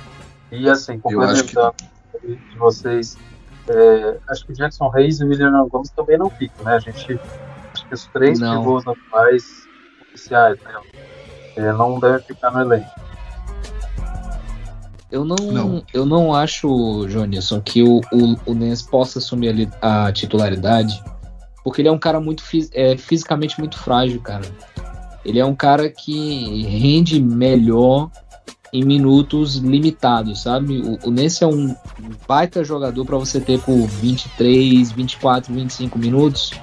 E 0.51 0.67
assim, 0.69 0.99
complementando 0.99 1.73
que... 2.19 2.35
de 2.35 2.57
vocês, 2.57 3.17
é, 3.67 4.17
acho 4.27 4.45
que 4.45 4.53
Jackson 4.53 4.89
Reis 4.89 5.19
e 5.19 5.25
William 5.25 5.67
Gomes 5.67 5.91
também 5.91 6.17
não 6.17 6.29
ficam, 6.29 6.65
né? 6.65 6.75
A 6.75 6.79
gente 6.79 7.19
acho 7.73 7.87
que 7.87 7.93
os 7.93 8.05
três 8.07 8.39
não. 8.39 8.59
pivôs 8.59 8.85
atuais 8.87 9.67
oficiais 10.01 10.59
né, 10.61 10.73
é, 11.55 11.71
não 11.73 11.99
devem 11.99 12.25
ficar 12.25 12.51
no 12.51 12.61
elenco. 12.61 12.89
Eu 15.13 15.23
não, 15.23 15.35
não, 15.35 15.83
eu 15.93 16.07
não 16.07 16.33
acho, 16.33 17.07
Jonisson, 17.07 17.61
que 17.61 17.83
o, 17.83 18.01
o, 18.11 18.35
o 18.47 18.53
Nens 18.55 18.81
possa 18.81 19.19
assumir 19.19 19.69
a, 19.79 20.07
a, 20.07 20.11
titularidade, 20.11 20.99
porque 21.63 21.83
ele 21.83 21.87
é 21.87 21.91
um 21.91 21.99
cara 21.99 22.19
muito 22.19 22.43
é, 22.73 22.97
fisicamente 22.97 23.59
muito 23.59 23.77
frágil, 23.77 24.19
cara. 24.21 24.43
Ele 25.23 25.37
é 25.37 25.45
um 25.45 25.53
cara 25.53 25.87
que 25.87 26.63
rende 26.63 27.21
melhor 27.21 28.09
em 28.73 28.83
minutos 28.83 29.57
limitados, 29.57 30.41
sabe? 30.41 30.79
O, 30.79 31.07
o 31.07 31.11
Ness 31.11 31.43
é 31.43 31.45
um 31.45 31.75
baita 32.27 32.63
jogador 32.63 33.05
para 33.05 33.19
você 33.19 33.39
ter 33.39 33.59
por 33.59 33.85
23, 33.85 34.91
24, 34.91 35.53
25 35.53 35.99
minutos. 35.99 36.53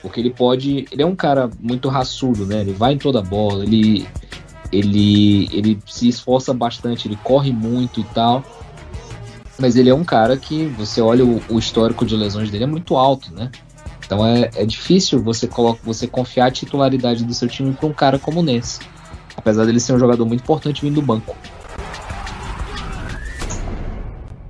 Porque 0.00 0.20
ele 0.20 0.30
pode. 0.30 0.86
Ele 0.92 1.02
é 1.02 1.06
um 1.06 1.16
cara 1.16 1.50
muito 1.58 1.88
raçudo, 1.88 2.46
né? 2.46 2.60
Ele 2.60 2.72
vai 2.72 2.92
em 2.92 2.98
toda 2.98 3.18
a 3.18 3.22
bola, 3.22 3.64
ele, 3.64 4.06
ele, 4.72 5.48
ele 5.52 5.78
se 5.86 6.08
esforça 6.08 6.52
bastante, 6.52 7.08
ele 7.08 7.18
corre 7.22 7.52
muito 7.52 8.00
e 8.00 8.04
tal. 8.04 8.44
Mas 9.58 9.76
ele 9.76 9.88
é 9.88 9.94
um 9.94 10.04
cara 10.04 10.36
que 10.36 10.66
você 10.66 11.00
olha 11.00 11.24
o, 11.24 11.42
o 11.48 11.58
histórico 11.58 12.04
de 12.04 12.14
lesões 12.14 12.50
dele 12.50 12.64
é 12.64 12.66
muito 12.66 12.96
alto, 12.96 13.32
né? 13.32 13.50
Então 14.04 14.24
é, 14.24 14.50
é 14.54 14.64
difícil 14.64 15.22
você, 15.22 15.46
coloca, 15.46 15.80
você 15.82 16.06
confiar 16.06 16.46
a 16.46 16.50
titularidade 16.50 17.24
do 17.24 17.34
seu 17.34 17.48
time 17.48 17.72
para 17.72 17.86
um 17.86 17.92
cara 17.92 18.18
como 18.18 18.42
o. 18.42 18.80
Apesar 19.36 19.64
dele 19.64 19.80
ser 19.80 19.92
um 19.92 19.98
jogador 19.98 20.24
muito 20.24 20.42
importante 20.42 20.82
vindo 20.82 20.94
do 20.94 21.02
banco. 21.02 21.36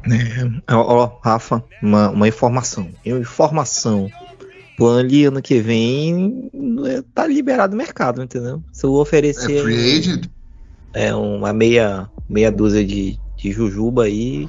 É, 0.08 0.74
ó, 0.74 1.10
Rafa, 1.22 1.64
uma, 1.82 2.10
uma 2.10 2.28
informação. 2.28 2.90
Informação. 3.04 4.10
Plano 4.76 4.98
ali 4.98 5.24
ano 5.24 5.40
que 5.40 5.60
vem 5.60 6.50
é, 6.86 7.02
tá 7.14 7.26
liberado 7.26 7.74
o 7.74 7.76
mercado, 7.76 8.22
entendeu? 8.22 8.62
Se 8.72 8.84
eu 8.84 8.92
oferecer. 8.94 9.58
É 9.58 9.62
free 9.62 9.98
agent? 9.98 10.26
É 10.92 11.14
uma 11.14 11.52
meia, 11.52 12.08
meia 12.28 12.50
dúzia 12.50 12.84
de, 12.84 13.18
de 13.36 13.52
jujuba 13.52 14.04
aí. 14.04 14.48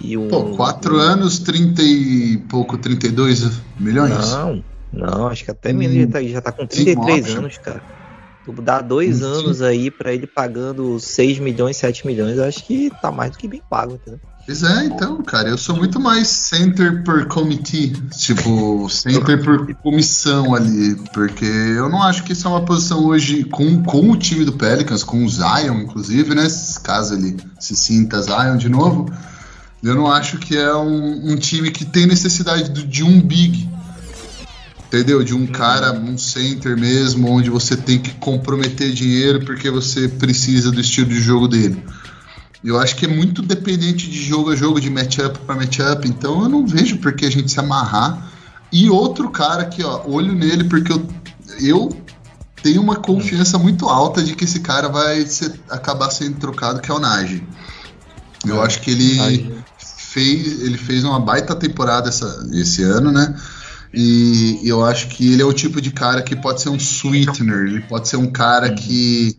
E 0.00 0.16
um, 0.16 0.28
Pô, 0.28 0.56
4 0.56 0.94
um... 0.94 0.98
anos, 0.98 1.38
30 1.38 1.82
e 1.82 2.36
pouco, 2.48 2.76
32 2.76 3.60
milhões? 3.78 4.30
Não, 4.30 4.62
não, 4.92 5.26
acho 5.28 5.44
que 5.44 5.50
até 5.50 5.72
hum, 5.72 5.78
menos, 5.78 5.96
já 5.96 6.06
tá, 6.06 6.22
já 6.22 6.40
tá 6.40 6.52
com 6.52 6.66
33 6.66 7.36
anos, 7.36 7.58
cara. 7.58 7.82
Dá 8.52 8.80
dois 8.80 9.22
anos 9.22 9.62
aí 9.62 9.90
para 9.90 10.12
ele 10.12 10.26
pagando 10.26 10.98
6 10.98 11.38
milhões, 11.38 11.76
7 11.76 12.06
milhões, 12.06 12.38
eu 12.38 12.44
acho 12.44 12.64
que 12.64 12.90
tá 13.02 13.10
mais 13.10 13.32
do 13.32 13.38
que 13.38 13.48
bem 13.48 13.62
pago, 13.68 13.94
entendeu? 13.94 14.20
Pois 14.46 14.62
é, 14.62 14.84
então, 14.84 15.20
cara, 15.24 15.48
eu 15.48 15.58
sou 15.58 15.76
muito 15.76 15.98
mais 15.98 16.28
center 16.28 17.02
por 17.02 17.26
committee, 17.26 17.92
tipo, 18.16 18.88
center 18.88 19.42
por 19.42 19.74
comissão 19.76 20.54
ali, 20.54 20.94
porque 21.12 21.44
eu 21.44 21.88
não 21.88 22.00
acho 22.00 22.22
que 22.22 22.32
isso 22.32 22.46
é 22.46 22.50
uma 22.50 22.64
posição 22.64 23.04
hoje 23.06 23.42
com, 23.42 23.82
com 23.82 24.08
o 24.10 24.16
time 24.16 24.44
do 24.44 24.52
Pelicans, 24.52 25.02
com 25.02 25.24
o 25.24 25.28
Zion, 25.28 25.80
inclusive, 25.80 26.32
né, 26.32 26.46
caso 26.84 27.14
ele 27.14 27.36
se 27.58 27.74
sinta 27.74 28.22
Zion 28.22 28.56
de 28.56 28.68
novo, 28.68 29.10
eu 29.82 29.96
não 29.96 30.06
acho 30.06 30.38
que 30.38 30.56
é 30.56 30.72
um, 30.74 31.32
um 31.32 31.36
time 31.36 31.72
que 31.72 31.84
tem 31.84 32.06
necessidade 32.06 32.84
de 32.84 33.02
um 33.02 33.20
big, 33.20 33.68
entendeu? 34.96 35.22
De 35.22 35.34
um 35.34 35.40
uhum. 35.40 35.46
cara, 35.46 35.92
um 35.92 36.16
center 36.16 36.76
mesmo, 36.76 37.30
onde 37.30 37.50
você 37.50 37.76
tem 37.76 37.98
que 37.98 38.12
comprometer 38.14 38.92
dinheiro 38.92 39.44
porque 39.44 39.70
você 39.70 40.08
precisa 40.08 40.70
do 40.70 40.80
estilo 40.80 41.08
de 41.08 41.20
jogo 41.20 41.46
dele. 41.46 41.82
Eu 42.64 42.80
acho 42.80 42.96
que 42.96 43.04
é 43.04 43.08
muito 43.08 43.42
dependente 43.42 44.10
de 44.10 44.22
jogo 44.22 44.50
a 44.50 44.56
jogo, 44.56 44.80
de 44.80 44.90
matchup 44.90 45.38
para 45.40 45.54
matchup, 45.54 46.08
então 46.08 46.42
eu 46.42 46.48
não 46.48 46.66
vejo 46.66 46.98
por 46.98 47.12
que 47.12 47.26
a 47.26 47.30
gente 47.30 47.52
se 47.52 47.60
amarrar. 47.60 48.32
E 48.72 48.88
outro 48.90 49.30
cara 49.30 49.62
aqui, 49.62 49.84
ó, 49.84 50.02
olho 50.06 50.34
nele, 50.34 50.64
porque 50.64 50.92
eu, 50.92 51.06
eu 51.60 51.96
tenho 52.62 52.80
uma 52.80 52.96
confiança 52.96 53.58
muito 53.58 53.88
alta 53.88 54.22
de 54.22 54.34
que 54.34 54.44
esse 54.44 54.60
cara 54.60 54.88
vai 54.88 55.24
ser, 55.26 55.52
acabar 55.70 56.10
sendo 56.10 56.38
trocado, 56.38 56.80
que 56.80 56.90
é 56.90 56.94
o 56.94 56.98
Nage. 56.98 57.46
Eu 58.44 58.60
é. 58.62 58.66
acho 58.66 58.80
que 58.80 58.90
ele 58.90 59.62
fez, 59.78 60.62
ele 60.62 60.78
fez 60.78 61.04
uma 61.04 61.20
baita 61.20 61.54
temporada 61.54 62.08
essa, 62.08 62.48
esse 62.54 62.82
ano, 62.82 63.12
né? 63.12 63.36
E 63.92 64.60
eu 64.64 64.84
acho 64.84 65.08
que 65.08 65.32
ele 65.32 65.42
é 65.42 65.44
o 65.44 65.52
tipo 65.52 65.80
de 65.80 65.90
cara 65.90 66.22
que 66.22 66.36
pode 66.36 66.60
ser 66.60 66.68
um 66.68 66.78
sweetener, 66.78 67.66
ele 67.66 67.80
pode 67.80 68.08
ser 68.08 68.16
um 68.16 68.30
cara 68.30 68.72
que 68.74 69.38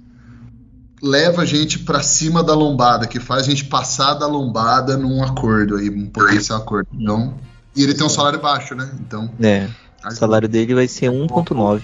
leva 1.01 1.43
a 1.43 1.45
gente 1.45 1.79
para 1.79 2.01
cima 2.01 2.43
da 2.43 2.53
lombada, 2.53 3.07
que 3.07 3.19
faz 3.19 3.43
a 3.43 3.49
gente 3.49 3.65
passar 3.65 4.15
da 4.15 4.27
lombada 4.27 4.97
num 4.97 5.23
acordo 5.23 5.75
aí, 5.75 5.89
um 5.89 6.07
potencial 6.07 6.59
acordo. 6.59 6.89
Então, 6.93 7.35
e 7.75 7.83
ele 7.83 7.93
tem 7.93 8.05
um 8.05 8.09
salário 8.09 8.39
baixo, 8.39 8.73
né? 8.73 8.89
Então. 8.99 9.29
É. 9.39 9.67
O 10.05 10.11
salário 10.11 10.47
dele 10.47 10.73
vai 10.73 10.87
ser 10.87 11.11
1.9. 11.11 11.83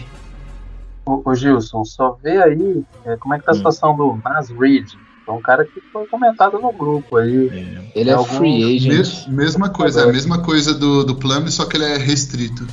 Ô, 1.05 1.21
ô, 1.25 1.35
Gilson, 1.35 1.83
só 1.83 2.17
vê 2.23 2.41
aí 2.41 2.83
é, 3.05 3.17
como 3.17 3.33
é 3.33 3.39
que 3.39 3.45
tá 3.45 3.51
a 3.51 3.53
hum. 3.53 3.57
situação 3.57 3.95
do 3.95 4.19
Nas 4.23 4.49
Reed. 4.49 4.93
É 5.27 5.31
um 5.31 5.41
cara 5.41 5.65
que 5.65 5.79
foi 5.91 6.05
comentado 6.07 6.59
no 6.59 6.71
grupo 6.73 7.17
aí. 7.17 7.47
É. 7.47 7.99
Ele 7.99 8.09
é, 8.09 8.13
é 8.13 8.23
free 8.23 8.75
agent. 8.75 8.93
Mes, 8.93 9.27
mesma 9.27 9.69
coisa, 9.69 10.01
é 10.01 10.03
a 10.03 10.11
mesma 10.11 10.41
coisa 10.41 10.73
do, 10.73 11.03
do 11.03 11.15
Plum, 11.15 11.47
só 11.49 11.65
que 11.65 11.77
ele 11.77 11.85
é 11.85 11.97
restrito. 11.97 12.67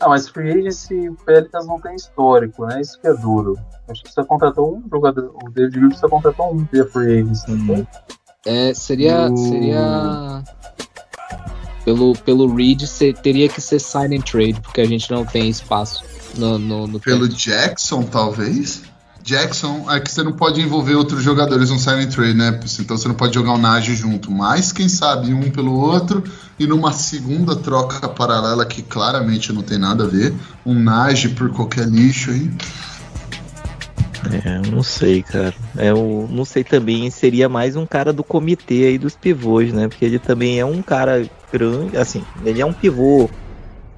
Não, 0.00 0.08
mas 0.08 0.28
free 0.28 0.50
agency 0.50 1.10
o 1.10 1.14
Pelicans 1.14 1.66
não 1.66 1.78
tem 1.78 1.94
histórico, 1.94 2.64
né? 2.64 2.80
Isso 2.80 2.98
que 2.98 3.06
é 3.06 3.12
duro. 3.12 3.58
Acho 3.88 4.02
que 4.02 4.10
você 4.10 4.24
contratou 4.24 4.76
um 4.76 4.88
jogador, 4.88 5.34
o 5.44 5.50
David 5.50 5.78
Griffin 5.78 5.96
você 5.96 6.08
contratou 6.08 6.54
um 6.54 6.66
via 6.72 6.86
free 6.86 7.20
agency, 7.20 7.50
uhum. 7.50 7.86
É, 8.46 8.72
seria, 8.72 9.30
o... 9.30 9.36
seria 9.36 10.42
pelo, 11.84 12.14
pelo 12.18 12.54
Reed 12.54 12.82
teria 13.22 13.48
que 13.48 13.60
ser 13.60 13.78
sign 13.78 14.16
and 14.16 14.22
trade, 14.22 14.60
porque 14.60 14.80
a 14.80 14.86
gente 14.86 15.10
não 15.10 15.24
tem 15.26 15.50
espaço 15.50 16.02
no, 16.36 16.58
no, 16.58 16.86
no 16.86 17.00
Pelo 17.00 17.28
tempo. 17.28 17.38
Jackson, 17.38 18.02
talvez? 18.04 18.82
Jackson, 19.30 19.86
é 19.88 20.00
que 20.00 20.10
você 20.10 20.24
não 20.24 20.32
pode 20.32 20.60
envolver 20.60 20.96
outros 20.96 21.22
jogadores 21.22 21.70
no 21.70 21.76
and 21.76 22.08
trade, 22.08 22.34
né? 22.34 22.58
Então 22.80 22.96
você 22.96 23.06
não 23.06 23.14
pode 23.14 23.32
jogar 23.32 23.52
o 23.52 23.58
Nage 23.58 23.94
junto. 23.94 24.28
Mas 24.32 24.72
quem 24.72 24.88
sabe 24.88 25.32
um 25.32 25.48
pelo 25.52 25.72
outro 25.72 26.24
e 26.58 26.66
numa 26.66 26.92
segunda 26.92 27.54
troca 27.54 28.08
paralela 28.08 28.66
que 28.66 28.82
claramente 28.82 29.52
não 29.52 29.62
tem 29.62 29.78
nada 29.78 30.02
a 30.02 30.06
ver, 30.08 30.34
um 30.66 30.74
Nage 30.74 31.28
por 31.28 31.48
qualquer 31.50 31.86
lixo 31.86 32.32
aí. 32.32 32.50
É, 34.44 34.68
não 34.68 34.82
sei, 34.82 35.22
cara. 35.22 35.54
É, 35.76 35.92
não 35.92 36.44
sei 36.44 36.64
também, 36.64 37.08
seria 37.08 37.48
mais 37.48 37.76
um 37.76 37.86
cara 37.86 38.12
do 38.12 38.24
comitê 38.24 38.86
aí 38.86 38.98
dos 38.98 39.14
pivôs, 39.14 39.72
né? 39.72 39.86
Porque 39.86 40.04
ele 40.04 40.18
também 40.18 40.58
é 40.58 40.64
um 40.64 40.82
cara 40.82 41.24
grande, 41.52 41.96
assim, 41.96 42.24
ele 42.44 42.60
é 42.60 42.66
um 42.66 42.72
pivô 42.72 43.30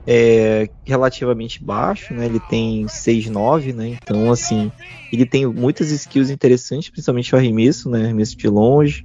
é 0.07 0.69
relativamente 0.85 1.63
baixo, 1.63 2.13
né? 2.15 2.27
Ele 2.27 2.41
tem 2.51 2.87
6'9", 2.87 3.73
né? 3.73 3.99
Então, 4.03 4.31
assim, 4.31 4.71
ele 5.13 5.25
tem 5.25 5.47
muitas 5.47 5.91
skills 5.91 6.31
interessantes, 6.31 6.91
principalmente 6.91 7.35
o 7.35 7.39
arremesso, 7.39 7.89
né? 7.89 8.05
Arremesso 8.05 8.37
de 8.37 8.49
longe. 8.49 9.05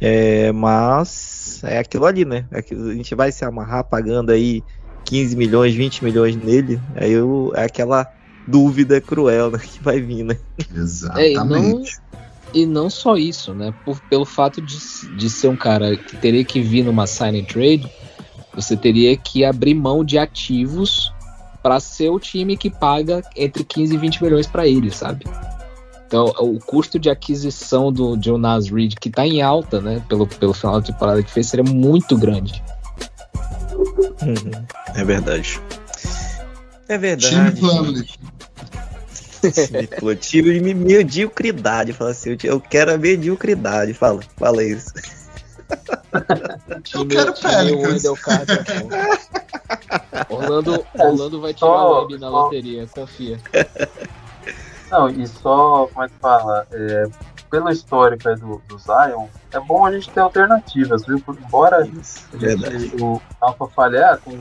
É, 0.00 0.50
mas 0.52 1.60
é 1.64 1.78
aquilo 1.78 2.06
ali, 2.06 2.24
né? 2.24 2.46
É 2.50 2.58
a 2.58 2.94
gente 2.94 3.14
vai 3.14 3.30
se 3.30 3.44
amarrar 3.44 3.84
pagando 3.84 4.30
aí 4.30 4.62
15 5.04 5.36
milhões, 5.36 5.74
20 5.74 6.04
milhões 6.04 6.36
nele. 6.36 6.80
Aí 6.96 7.12
eu, 7.12 7.52
é 7.54 7.64
aquela 7.64 8.06
dúvida 8.46 9.00
cruel 9.00 9.50
né, 9.50 9.58
que 9.58 9.82
vai 9.82 10.00
vir, 10.00 10.24
né? 10.24 10.36
Exatamente. 10.74 11.28
É, 11.28 11.32
e, 11.32 11.44
não, 11.44 11.82
e 12.54 12.66
não 12.66 12.90
só 12.90 13.16
isso, 13.16 13.54
né? 13.54 13.74
Por, 13.84 14.00
pelo 14.08 14.24
fato 14.24 14.60
de, 14.60 14.78
de 15.16 15.30
ser 15.30 15.48
um 15.48 15.56
cara 15.56 15.96
que 15.96 16.16
teria 16.16 16.44
que 16.44 16.60
vir 16.60 16.84
numa 16.84 17.06
sign 17.06 17.40
and 17.40 17.44
trade 17.44 17.88
você 18.54 18.76
teria 18.76 19.16
que 19.16 19.44
abrir 19.44 19.74
mão 19.74 20.04
de 20.04 20.18
ativos 20.18 21.12
para 21.62 21.80
ser 21.80 22.10
o 22.10 22.20
time 22.20 22.56
que 22.56 22.70
paga 22.70 23.22
entre 23.34 23.64
15 23.64 23.94
e 23.94 23.98
20 23.98 24.22
milhões 24.22 24.46
para 24.46 24.66
ele, 24.68 24.90
sabe? 24.90 25.24
Então, 26.06 26.26
o 26.38 26.58
custo 26.60 26.98
de 26.98 27.10
aquisição 27.10 27.90
do 27.92 28.20
Jonas 28.22 28.68
Reed, 28.68 28.94
que 29.00 29.08
está 29.08 29.26
em 29.26 29.42
alta, 29.42 29.80
né, 29.80 30.02
pelo, 30.08 30.26
pelo 30.26 30.52
final 30.52 30.80
da 30.80 30.86
temporada 30.86 31.22
que 31.22 31.30
fez, 31.30 31.48
seria 31.48 31.64
muito 31.64 32.16
grande. 32.16 32.62
Uhum. 34.22 34.64
É 34.94 35.04
verdade. 35.04 35.60
É 36.88 36.98
verdade. 36.98 37.56
Time 37.60 38.04
Time 40.20 40.60
de 40.60 40.74
mediocridade. 40.74 41.92
Fala 41.92 42.10
assim, 42.10 42.36
eu 42.44 42.60
quero 42.60 42.92
a 42.92 42.98
mediocridade. 42.98 43.92
Fala, 43.94 44.20
fala 44.36 44.62
isso. 44.62 44.92
Eu 46.94 47.06
quero 47.06 47.34
Pelicans. 47.34 48.04
Orlando, 50.28 50.86
Orlando 50.98 51.40
vai 51.40 51.54
tirar 51.54 51.66
só, 51.66 51.92
o 51.92 52.02
web 52.02 52.18
na 52.18 52.28
loteria, 52.28 52.86
confia. 52.86 53.38
Não, 54.90 55.08
e 55.08 55.26
só, 55.26 55.88
como 55.92 56.04
é 56.04 56.08
que 56.08 56.14
fala? 56.20 56.66
É, 56.70 57.04
pelo 57.50 57.70
histórico 57.70 58.34
do, 58.36 58.62
do 58.68 58.78
Zion, 58.78 59.26
é 59.52 59.60
bom 59.60 59.86
a 59.86 59.92
gente 59.92 60.10
ter 60.10 60.20
alternativas, 60.20 61.06
viu? 61.06 61.22
Embora 61.28 61.86
Isso, 61.86 62.28
a 62.32 62.38
gente, 62.38 63.02
o 63.02 63.20
Alpha 63.40 63.66
falhar, 63.68 64.18
com, 64.18 64.32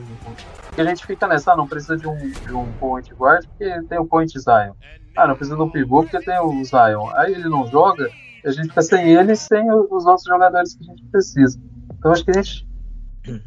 porque 0.66 0.82
a 0.82 0.86
gente 0.86 1.06
fica 1.06 1.28
nessa, 1.28 1.54
ah, 1.54 1.56
não 1.56 1.68
precisa 1.68 1.96
de 1.96 2.08
um, 2.08 2.18
de 2.18 2.54
um 2.54 2.72
point 2.74 3.14
guard 3.14 3.46
porque 3.48 3.82
tem 3.84 4.00
o 4.00 4.06
point 4.06 4.32
Zion. 4.40 4.74
Ah, 5.16 5.28
não 5.28 5.36
precisa 5.36 5.56
de 5.56 5.62
um 5.62 5.70
pivô 5.70 6.02
porque 6.02 6.20
tem 6.20 6.40
o 6.40 6.64
Zion. 6.64 7.10
Aí 7.16 7.34
ele 7.34 7.48
não 7.48 7.68
joga, 7.68 8.10
a 8.48 8.52
gente 8.52 8.70
fica 8.70 8.82
sem 8.82 9.14
ele 9.14 9.32
e 9.32 9.36
sem 9.36 9.72
os 9.72 10.06
outros 10.06 10.26
jogadores 10.26 10.76
que 10.76 10.84
a 10.84 10.88
gente 10.88 11.04
precisa. 11.12 11.60
Então 11.98 12.12
acho 12.12 12.24
que 12.26 12.32
a 12.32 12.42
gente 12.42 12.68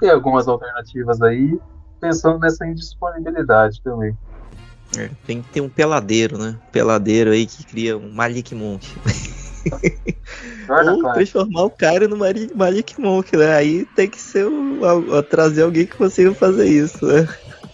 tem 0.01 0.11
algumas 0.11 0.49
alternativas 0.49 1.21
aí, 1.23 1.59
pensando 2.01 2.39
nessa 2.39 2.67
indisponibilidade 2.67 3.83
também. 3.83 4.17
É, 4.97 5.11
tem 5.27 5.43
que 5.43 5.49
ter 5.49 5.61
um 5.61 5.69
peladeiro, 5.69 6.39
né? 6.39 6.57
Peladeiro 6.73 7.31
aí 7.31 7.47
que 7.47 7.65
cria 7.65 7.97
um 7.97 8.11
Malik 8.11 8.55
Monk. 8.55 8.87
Ou 10.69 11.13
transformar 11.13 11.65
o 11.65 11.71
cara 11.71 12.07
no 12.07 12.17
Malik 12.17 13.01
Monk, 13.01 13.37
né? 13.37 13.55
Aí 13.55 13.85
tem 13.97 14.09
que 14.09 14.21
ser 14.21 14.47
um, 14.47 14.81
trazer 15.29 15.63
alguém 15.63 15.87
que 15.87 15.97
consiga 15.97 16.33
fazer 16.35 16.67
isso, 16.67 17.05
né? 17.05 17.29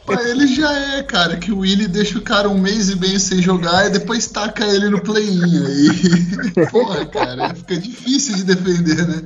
Mas 0.07 0.27
ele 0.27 0.47
já 0.49 0.73
é, 0.97 1.03
cara, 1.03 1.37
que 1.37 1.53
o 1.53 1.59
Willy 1.61 1.87
deixa 1.87 2.19
o 2.19 2.23
cara 2.23 2.49
um 2.49 2.59
mês 2.59 2.91
e 2.91 2.99
meio 2.99 3.21
sem 3.21 3.41
jogar 3.41 3.87
e 3.87 3.91
depois 3.91 4.27
taca 4.27 4.65
ele 4.65 4.89
no 4.89 5.01
play-in. 5.01 5.67
Aí, 5.67 6.67
porra, 6.71 7.07
cara, 7.07 7.55
fica 7.55 7.77
difícil 7.77 8.37
de 8.37 8.45
defender, 8.45 9.07
né? 9.07 9.23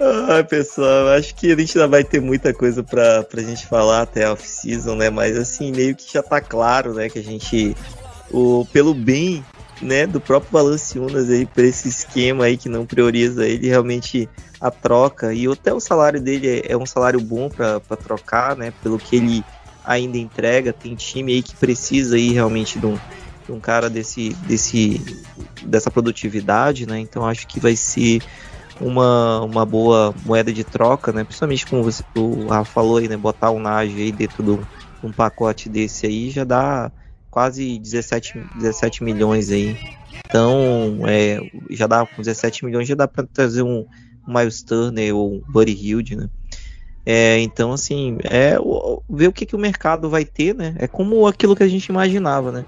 ah, 0.00 0.44
pessoal, 0.44 1.08
acho 1.08 1.34
que 1.34 1.52
a 1.52 1.56
gente 1.56 1.78
ainda 1.78 1.88
vai 1.88 2.04
ter 2.04 2.20
muita 2.20 2.52
coisa 2.52 2.82
pra, 2.82 3.22
pra 3.22 3.42
gente 3.42 3.66
falar 3.66 4.02
até 4.02 4.26
a 4.26 4.32
off-season, 4.32 4.96
né? 4.96 5.08
Mas 5.08 5.36
assim, 5.36 5.72
meio 5.72 5.96
que 5.96 6.12
já 6.12 6.22
tá 6.22 6.40
claro, 6.40 6.92
né? 6.92 7.08
Que 7.08 7.18
a 7.18 7.24
gente, 7.24 7.74
o, 8.30 8.66
pelo 8.72 8.92
bem 8.92 9.44
né, 9.80 10.06
do 10.06 10.20
próprio 10.20 10.52
Valanciunas 10.52 11.30
aí, 11.30 11.46
pra 11.46 11.64
esse 11.64 11.88
esquema 11.88 12.44
aí 12.44 12.56
que 12.56 12.68
não 12.68 12.84
prioriza 12.84 13.46
ele, 13.46 13.68
realmente 13.68 14.28
a 14.60 14.70
troca. 14.70 15.32
E 15.32 15.46
até 15.46 15.72
o 15.72 15.80
salário 15.80 16.20
dele 16.20 16.48
é, 16.48 16.72
é 16.72 16.76
um 16.76 16.86
salário 16.86 17.20
bom 17.20 17.48
para 17.48 17.80
trocar, 17.96 18.56
né? 18.56 18.72
Pelo 18.82 18.98
que 18.98 19.16
ele 19.16 19.44
ainda 19.84 20.18
entrega. 20.18 20.72
Tem 20.72 20.94
time 20.94 21.32
aí 21.32 21.42
que 21.42 21.56
precisa 21.56 22.16
aí 22.16 22.32
realmente 22.32 22.78
de 22.78 22.86
um 22.86 22.98
um 23.50 23.60
cara 23.60 23.90
desse, 23.90 24.30
desse, 24.46 25.00
dessa 25.62 25.90
produtividade, 25.90 26.86
né? 26.86 26.98
Então 27.00 27.26
acho 27.26 27.46
que 27.46 27.58
vai 27.58 27.76
ser 27.76 28.22
uma, 28.80 29.40
uma 29.42 29.66
boa 29.66 30.14
moeda 30.24 30.52
de 30.52 30.64
troca, 30.64 31.12
né? 31.12 31.24
Principalmente 31.24 31.66
como 31.66 31.82
você, 31.82 32.02
o 32.14 32.46
Rafa 32.46 32.70
falou 32.70 32.98
aí, 32.98 33.08
né? 33.08 33.16
Botar 33.16 33.50
o 33.50 33.58
Nage 33.58 34.00
aí 34.00 34.12
dentro 34.12 34.42
de 34.42 35.06
um 35.06 35.12
pacote 35.12 35.68
desse 35.68 36.06
aí 36.06 36.30
já 36.30 36.44
dá 36.44 36.90
quase 37.30 37.78
17, 37.78 38.38
17 38.56 39.04
milhões 39.04 39.50
aí. 39.50 39.76
Então, 40.26 41.00
é, 41.06 41.40
já 41.70 41.86
dá 41.86 42.06
com 42.06 42.22
17 42.22 42.64
milhões 42.64 42.86
já 42.86 42.94
dá 42.94 43.08
para 43.08 43.26
trazer 43.26 43.62
um, 43.62 43.86
um 44.26 44.38
Miles 44.38 44.62
Turner 44.62 45.14
ou 45.14 45.34
um 45.34 45.42
Buddy 45.48 45.72
Hilde, 45.72 46.16
né? 46.16 46.28
É, 47.04 47.38
então, 47.40 47.72
assim, 47.72 48.18
é 48.24 48.56
ver 49.08 49.28
o 49.28 49.32
que, 49.32 49.46
que 49.46 49.56
o 49.56 49.58
mercado 49.58 50.10
vai 50.10 50.24
ter, 50.24 50.54
né? 50.54 50.74
É 50.78 50.86
como 50.86 51.26
aquilo 51.26 51.56
que 51.56 51.62
a 51.62 51.68
gente 51.68 51.86
imaginava, 51.86 52.52
né? 52.52 52.64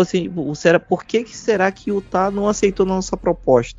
assim, 0.00 0.28
será, 0.54 0.80
por 0.80 1.04
que, 1.04 1.22
que 1.22 1.36
será 1.36 1.70
que 1.70 1.92
o 1.92 1.96
Utah 1.96 2.30
não 2.30 2.48
aceitou 2.48 2.84
nossa 2.84 3.16
proposta? 3.16 3.78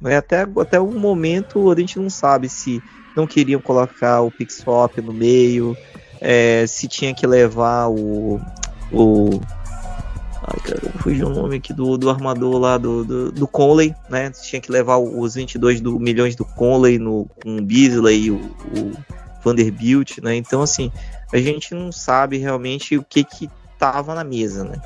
Né, 0.00 0.16
até, 0.16 0.42
até 0.60 0.80
o 0.80 0.90
momento 0.90 1.70
a 1.70 1.78
gente 1.78 1.98
não 1.98 2.10
sabe 2.10 2.48
se 2.48 2.82
não 3.16 3.26
queriam 3.26 3.60
colocar 3.60 4.22
o 4.22 4.30
Pixop 4.30 5.00
no 5.00 5.12
meio, 5.12 5.76
é, 6.20 6.66
se 6.66 6.88
tinha 6.88 7.14
que 7.14 7.26
levar 7.26 7.88
o. 7.88 8.40
o 8.92 9.40
Ai, 10.46 10.60
cara, 10.60 10.92
fugiu 10.98 11.28
o 11.28 11.30
nome 11.30 11.56
aqui 11.56 11.72
do, 11.72 11.96
do 11.96 12.10
armador 12.10 12.58
lá 12.58 12.76
do, 12.76 13.02
do, 13.02 13.32
do 13.32 13.48
Conley, 13.48 13.94
né? 14.10 14.30
Tinha 14.30 14.60
que 14.60 14.70
levar 14.70 14.98
os 14.98 15.34
22 15.36 15.80
do, 15.80 15.98
milhões 15.98 16.36
do 16.36 16.44
Conley 16.44 16.98
no, 16.98 17.26
com 17.42 17.56
o 17.56 17.62
Beasley 17.62 18.24
e 18.24 18.30
o, 18.30 18.36
o 18.36 18.92
Vanderbilt, 19.42 20.18
né? 20.18 20.36
Então, 20.36 20.60
assim, 20.60 20.92
a 21.32 21.38
gente 21.38 21.74
não 21.74 21.90
sabe 21.90 22.36
realmente 22.36 22.96
o 22.98 23.02
que 23.02 23.24
que 23.24 23.48
tava 23.78 24.14
na 24.14 24.22
mesa, 24.22 24.64
né? 24.64 24.80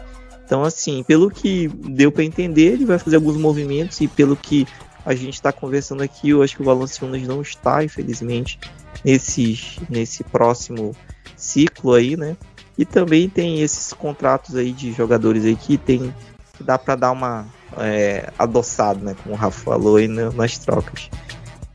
Então, 0.45 0.63
assim, 0.63 1.03
pelo 1.03 1.29
que 1.29 1.67
deu 1.69 2.13
para 2.13 2.23
entender, 2.23 2.75
ele 2.75 2.87
vai 2.87 2.99
fazer 2.99 3.17
alguns 3.17 3.37
movimentos 3.37 4.01
e 4.01 4.07
pelo 4.07 4.37
que 4.37 4.65
a 5.05 5.15
gente 5.15 5.35
está 5.35 5.51
conversando 5.51 6.03
aqui, 6.03 6.31
eu 6.31 6.43
acho 6.43 6.55
que 6.55 6.63
o 6.63 6.65
Valanciunas 6.65 7.23
não 7.27 7.43
está, 7.43 7.83
infelizmente, 7.83 8.61
nesse, 9.05 9.59
nesse 9.91 10.23
próximo 10.23 10.95
ciclo 11.37 11.95
aí, 11.95 12.17
né? 12.17 12.37
E 12.79 12.85
também 12.85 13.29
tem 13.29 13.61
esses 13.61 13.93
contratos 13.93 14.55
aí 14.55 14.73
de 14.73 14.93
jogadores 14.93 15.45
aí 15.45 15.57
que 15.57 15.77
tem 15.77 16.15
que 16.57 16.63
dá 16.65 16.79
para 16.79 16.95
dar 16.97 17.13
uma 17.13 17.47
é, 17.77 18.33
adoçado, 18.39 19.05
né? 19.05 19.15
Como 19.23 19.35
o 19.35 19.39
Rafa 19.39 19.61
falou 19.61 19.97
aí 19.97 20.09
né, 20.09 20.31
nas 20.35 20.59
trocas. 20.59 21.11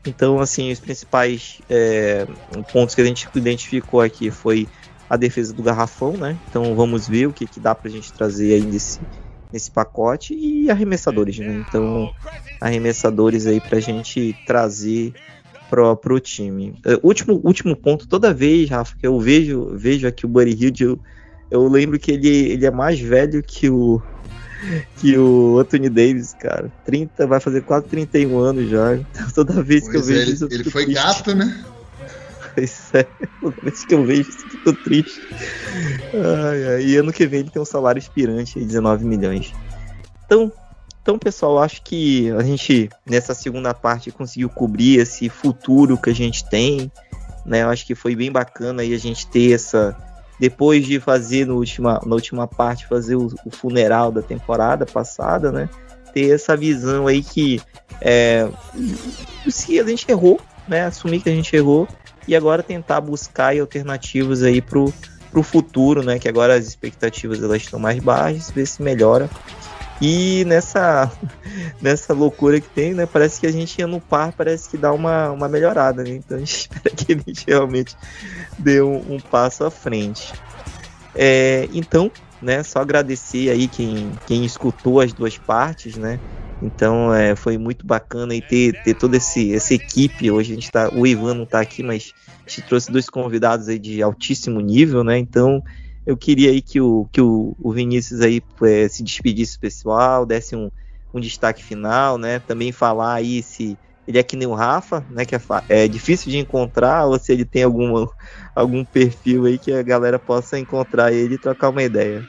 Então, 0.06 0.40
assim, 0.40 0.70
os 0.70 0.80
principais 0.80 1.60
é, 1.68 2.26
pontos 2.72 2.94
que 2.94 3.00
a 3.00 3.04
gente 3.04 3.28
identificou 3.34 4.00
aqui 4.00 4.30
foi 4.30 4.68
a 5.08 5.16
defesa 5.16 5.52
do 5.52 5.62
garrafão, 5.62 6.12
né? 6.12 6.36
Então 6.48 6.74
vamos 6.74 7.08
ver 7.08 7.26
o 7.26 7.32
que, 7.32 7.46
que 7.46 7.60
dá 7.60 7.74
pra 7.74 7.90
gente 7.90 8.12
trazer 8.12 8.54
aí 8.54 8.62
nesse, 8.62 9.00
nesse 9.52 9.70
pacote 9.70 10.34
e 10.34 10.70
arremessadores, 10.70 11.38
né? 11.38 11.64
Então 11.66 12.12
arremessadores 12.60 13.46
aí 13.46 13.60
pra 13.60 13.80
gente 13.80 14.36
trazer 14.46 15.14
pro, 15.68 15.96
pro 15.96 16.20
time. 16.20 16.74
Uh, 16.84 16.98
último, 17.02 17.40
último 17.44 17.76
ponto, 17.76 18.06
toda 18.06 18.32
vez, 18.32 18.68
Rafa, 18.68 18.96
que 18.96 19.06
eu 19.06 19.18
vejo, 19.18 19.70
vejo 19.74 20.06
aqui 20.06 20.26
o 20.26 20.28
Buddy 20.28 20.52
Hilde, 20.52 20.84
eu, 20.84 20.98
eu 21.50 21.68
lembro 21.68 21.98
que 21.98 22.12
ele, 22.12 22.28
ele 22.28 22.66
é 22.66 22.70
mais 22.70 22.98
velho 23.00 23.42
que 23.42 23.68
o 23.68 24.00
que 24.98 25.16
o 25.16 25.58
Anthony 25.58 25.88
Davis, 25.88 26.34
cara. 26.34 26.72
30, 26.84 27.26
vai 27.26 27.40
fazer 27.40 27.62
quase 27.62 27.86
31 27.86 28.38
anos 28.38 28.70
já. 28.70 28.96
Então, 28.96 29.30
toda 29.34 29.62
vez 29.62 29.82
pois 29.82 29.92
que 29.92 29.96
eu 29.96 30.02
vejo 30.02 30.30
é, 30.30 30.32
isso. 30.32 30.44
Ele, 30.46 30.54
ele 30.54 30.70
foi 30.70 30.84
triste. 30.84 31.02
gato, 31.02 31.34
né? 31.34 31.64
Pois 32.54 32.94
é, 32.94 33.02
toda 33.40 33.56
vez 33.62 33.84
que 33.84 33.94
eu 33.94 34.04
vejo, 34.04 34.24
fico 34.24 34.72
triste. 34.84 35.20
Ai, 36.14 36.74
ai, 36.74 36.84
e 36.84 36.96
ano 36.96 37.12
que 37.12 37.26
vem 37.26 37.40
ele 37.40 37.50
tem 37.50 37.60
um 37.60 37.66
salário 37.66 37.98
inspirante 37.98 38.58
aí, 38.58 38.64
19 38.64 39.04
milhões. 39.04 39.52
Então, 40.24 40.52
então, 41.04 41.18
pessoal, 41.18 41.58
acho 41.58 41.82
que 41.82 42.30
a 42.30 42.42
gente, 42.42 42.88
nessa 43.04 43.34
segunda 43.34 43.74
parte, 43.74 44.10
conseguiu 44.10 44.48
cobrir 44.48 45.00
esse 45.00 45.28
futuro 45.28 45.98
que 45.98 46.08
a 46.08 46.14
gente 46.14 46.48
tem. 46.48 46.90
Né? 47.44 47.62
Eu 47.62 47.68
acho 47.68 47.84
que 47.84 47.94
foi 47.94 48.16
bem 48.16 48.32
bacana 48.32 48.80
aí 48.80 48.94
a 48.94 48.98
gente 48.98 49.26
ter 49.26 49.52
essa. 49.52 49.94
Depois 50.40 50.86
de 50.86 50.98
fazer 50.98 51.46
no 51.46 51.56
última, 51.56 52.00
na 52.06 52.14
última 52.14 52.48
parte, 52.48 52.86
fazer 52.86 53.16
o, 53.16 53.26
o 53.44 53.50
funeral 53.50 54.10
da 54.10 54.22
temporada 54.22 54.86
passada, 54.86 55.52
né? 55.52 55.68
Ter 56.14 56.34
essa 56.34 56.56
visão 56.56 57.06
aí 57.06 57.22
que 57.22 57.60
é, 58.00 58.48
se 59.46 59.78
a 59.78 59.84
gente 59.84 60.10
errou, 60.10 60.40
né? 60.66 60.86
Assumir 60.86 61.20
que 61.20 61.28
a 61.28 61.34
gente 61.34 61.54
errou 61.54 61.86
e 62.26 62.34
agora 62.34 62.62
tentar 62.62 63.02
buscar 63.02 63.54
alternativas 63.60 64.42
aí 64.42 64.62
pro, 64.62 64.90
pro 65.30 65.42
futuro, 65.42 66.02
né? 66.02 66.18
Que 66.18 66.30
agora 66.30 66.54
as 66.54 66.66
expectativas 66.66 67.42
elas 67.42 67.60
estão 67.60 67.78
mais 67.78 67.98
baixas, 68.02 68.50
ver 68.50 68.64
se 68.64 68.82
melhora. 68.82 69.28
E 70.06 70.44
nessa 70.44 71.10
nessa 71.80 72.12
loucura 72.12 72.60
que 72.60 72.68
tem, 72.68 72.92
né? 72.92 73.06
Parece 73.06 73.40
que 73.40 73.46
a 73.46 73.52
gente 73.52 73.78
ia 73.78 73.86
no 73.86 74.00
par, 74.00 74.32
parece 74.32 74.68
que 74.68 74.76
dá 74.76 74.92
uma, 74.92 75.30
uma 75.30 75.48
melhorada, 75.48 76.02
né? 76.02 76.10
Então 76.10 76.36
a 76.36 76.40
gente 76.40 76.52
espera 76.68 76.94
que 76.94 77.12
a 77.14 77.16
gente 77.16 77.46
realmente 77.46 77.96
dê 78.58 78.82
um, 78.82 79.14
um 79.14 79.18
passo 79.18 79.64
à 79.64 79.70
frente. 79.70 80.34
É, 81.14 81.68
então, 81.72 82.10
né? 82.42 82.62
Só 82.62 82.80
agradecer 82.80 83.48
aí 83.48 83.66
quem, 83.66 84.12
quem 84.26 84.44
escutou 84.44 85.00
as 85.00 85.14
duas 85.14 85.38
partes, 85.38 85.96
né? 85.96 86.20
Então 86.60 87.12
é, 87.12 87.34
foi 87.34 87.56
muito 87.56 87.86
bacana 87.86 88.34
e 88.34 88.42
ter, 88.42 88.82
ter 88.82 88.94
toda 88.94 89.16
esse, 89.16 89.54
essa 89.54 89.72
equipe. 89.72 90.30
Hoje 90.30 90.52
a 90.52 90.54
gente 90.54 90.70
tá. 90.70 90.90
O 90.92 91.06
Ivan 91.06 91.32
não 91.32 91.44
está 91.44 91.60
aqui, 91.60 91.82
mas 91.82 92.12
gente 92.46 92.62
trouxe 92.62 92.92
dois 92.92 93.08
convidados 93.08 93.68
aí 93.68 93.78
de 93.78 94.02
altíssimo 94.02 94.60
nível, 94.60 95.02
né? 95.02 95.18
Então 95.18 95.62
eu 96.06 96.16
queria 96.16 96.50
aí 96.50 96.60
que 96.60 96.80
o, 96.80 97.08
que 97.10 97.20
o, 97.20 97.56
o 97.58 97.72
Vinícius 97.72 98.20
aí 98.20 98.42
é, 98.62 98.88
se 98.88 99.02
despedisse 99.02 99.58
pessoal, 99.58 100.26
desse 100.26 100.54
um, 100.54 100.70
um 101.12 101.20
destaque 101.20 101.62
final, 101.62 102.18
né? 102.18 102.38
Também 102.40 102.72
falar 102.72 103.14
aí 103.14 103.42
se 103.42 103.78
ele 104.06 104.18
é 104.18 104.22
que 104.22 104.36
nem 104.36 104.46
o 104.46 104.54
Rafa, 104.54 105.04
né? 105.10 105.24
Que 105.24 105.34
é, 105.34 105.40
é 105.68 105.88
difícil 105.88 106.30
de 106.30 106.38
encontrar, 106.38 107.06
ou 107.06 107.18
se 107.18 107.32
ele 107.32 107.44
tem 107.44 107.62
alguma, 107.62 108.08
algum 108.54 108.84
perfil 108.84 109.46
aí 109.46 109.58
que 109.58 109.72
a 109.72 109.82
galera 109.82 110.18
possa 110.18 110.58
encontrar 110.58 111.12
ele 111.12 111.34
e 111.34 111.38
trocar 111.38 111.70
uma 111.70 111.82
ideia. 111.82 112.22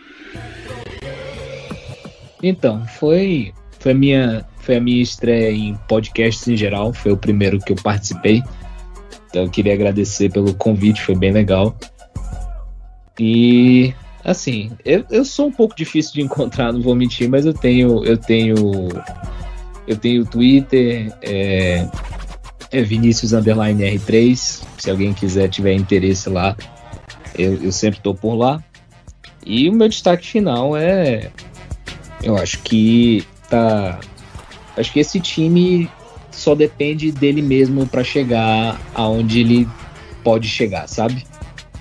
Então, 2.42 2.86
foi 2.88 3.54
foi 3.86 3.92
a 3.92 3.96
minha, 3.96 4.46
foi 4.58 4.78
a 4.78 4.82
minha 4.82 5.04
estreia 5.04 5.52
em 5.52 5.76
podcasts 5.88 6.48
em 6.48 6.58
geral, 6.58 6.92
foi 6.92 7.12
o 7.12 7.18
primeiro 7.18 7.60
que 7.60 7.72
eu 7.72 7.76
participei. 7.76 8.42
Então 9.30 9.44
eu 9.44 9.50
queria 9.50 9.76
agradecer 9.76 10.32
pelo 10.32 10.56
convite, 10.56 11.04
foi 11.04 11.14
bem 11.14 11.32
legal. 11.32 11.78
E 13.20 13.94
assim, 14.24 14.72
eu, 14.84 15.06
eu 15.10 15.24
sou 15.24 15.48
um 15.48 15.52
pouco 15.52 15.76
difícil 15.76 16.14
de 16.14 16.22
encontrar, 16.24 16.74
não 16.74 16.82
vou 16.82 16.96
mentir, 16.96 17.30
mas 17.30 17.46
eu 17.46 17.54
tenho 17.54 18.04
eu 18.04 18.18
tenho 18.18 18.90
eu 19.88 19.98
tenho 19.98 20.26
Twitter, 20.26 21.14
é, 21.22 21.88
é 22.72 22.82
Vinícius 22.82 23.34
Underline 23.34 23.84
R3. 23.84 24.64
Se 24.78 24.90
alguém 24.90 25.14
quiser 25.14 25.50
tiver 25.50 25.74
interesse 25.74 26.30
lá, 26.30 26.56
eu, 27.38 27.62
eu 27.64 27.72
sempre 27.72 28.00
estou 28.00 28.16
por 28.16 28.36
lá. 28.36 28.64
E 29.46 29.70
o 29.70 29.74
meu 29.74 29.88
destaque 29.88 30.26
final 30.26 30.76
é 30.76 31.30
Eu 32.24 32.36
acho 32.38 32.60
que 32.64 33.24
tá. 33.50 34.00
Acho 34.76 34.92
que 34.92 35.00
esse 35.00 35.20
time 35.20 35.90
só 36.32 36.54
depende 36.56 37.12
dele 37.12 37.42
mesmo 37.42 37.88
para 37.88 38.04
chegar 38.04 38.80
aonde 38.94 39.40
ele 39.40 39.68
pode 40.24 40.48
chegar, 40.50 40.88
sabe? 40.88 41.24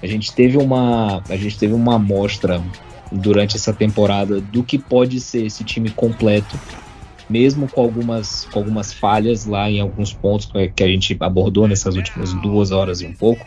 A 0.05 0.06
gente 0.06 0.35
teve 0.35 0.59
uma, 0.59 1.22
a 1.31 1.36
gente 1.39 1.59
teve 1.59 1.72
uma 1.72 1.94
amostra 1.94 2.62
durante 3.10 3.56
essa 3.56 3.72
temporada 3.72 4.39
do 4.39 4.62
que 4.62 4.78
pode 4.78 5.18
ser 5.18 5.47
esse 5.47 5.64
time 5.64 5.89
completo, 5.89 6.60
mesmo 7.26 7.66
com 7.66 7.81
algumas, 7.81 8.44
com 8.52 8.59
algumas 8.59 8.93
falhas 8.93 9.47
lá 9.47 9.70
em 9.70 9.81
alguns 9.81 10.12
pontos 10.12 10.51
que 10.76 10.85
a 10.85 10.89
gente 10.89 11.16
abordou 11.20 11.66
nessas 11.66 11.97
últimas 11.97 12.35
duas 12.35 12.70
horas 12.70 13.01
e 13.01 13.06
um 13.06 13.14
pouco. 13.14 13.47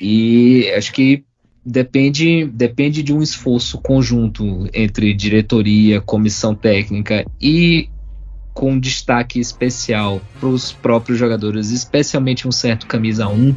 E 0.00 0.72
acho 0.74 0.90
que 0.90 1.22
depende, 1.62 2.46
depende 2.46 3.02
de 3.02 3.12
um 3.12 3.20
esforço 3.20 3.76
conjunto 3.82 4.70
entre 4.72 5.12
diretoria, 5.12 6.00
comissão 6.00 6.54
técnica 6.54 7.26
e 7.38 7.90
com 8.54 8.76
destaque 8.76 9.38
especial 9.38 10.20
para 10.40 10.48
os 10.48 10.72
próprios 10.72 11.18
jogadores, 11.18 11.70
especialmente 11.70 12.48
um 12.48 12.50
certo 12.50 12.88
camisa 12.88 13.28
1, 13.28 13.54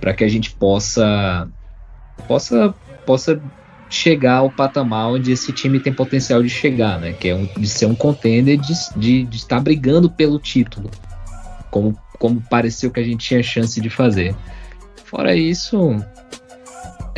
para 0.00 0.14
que 0.14 0.24
a 0.24 0.28
gente 0.28 0.50
possa 0.52 1.48
possa 2.26 2.74
possa 3.06 3.40
chegar 3.90 4.36
ao 4.36 4.50
patamar 4.50 5.08
onde 5.08 5.32
esse 5.32 5.52
time 5.52 5.80
tem 5.80 5.92
potencial 5.92 6.42
de 6.42 6.50
chegar, 6.50 7.00
né? 7.00 7.12
Que 7.12 7.28
é 7.28 7.34
um, 7.34 7.46
de 7.46 7.66
ser 7.66 7.86
um 7.86 7.94
contender, 7.94 8.58
de, 8.58 8.72
de, 8.96 9.24
de 9.24 9.36
estar 9.36 9.60
brigando 9.60 10.10
pelo 10.10 10.38
título, 10.38 10.90
como, 11.70 11.98
como 12.18 12.40
pareceu 12.50 12.90
que 12.90 13.00
a 13.00 13.02
gente 13.02 13.26
tinha 13.26 13.42
chance 13.42 13.80
de 13.80 13.88
fazer. 13.88 14.36
Fora 15.04 15.34
isso, 15.34 15.96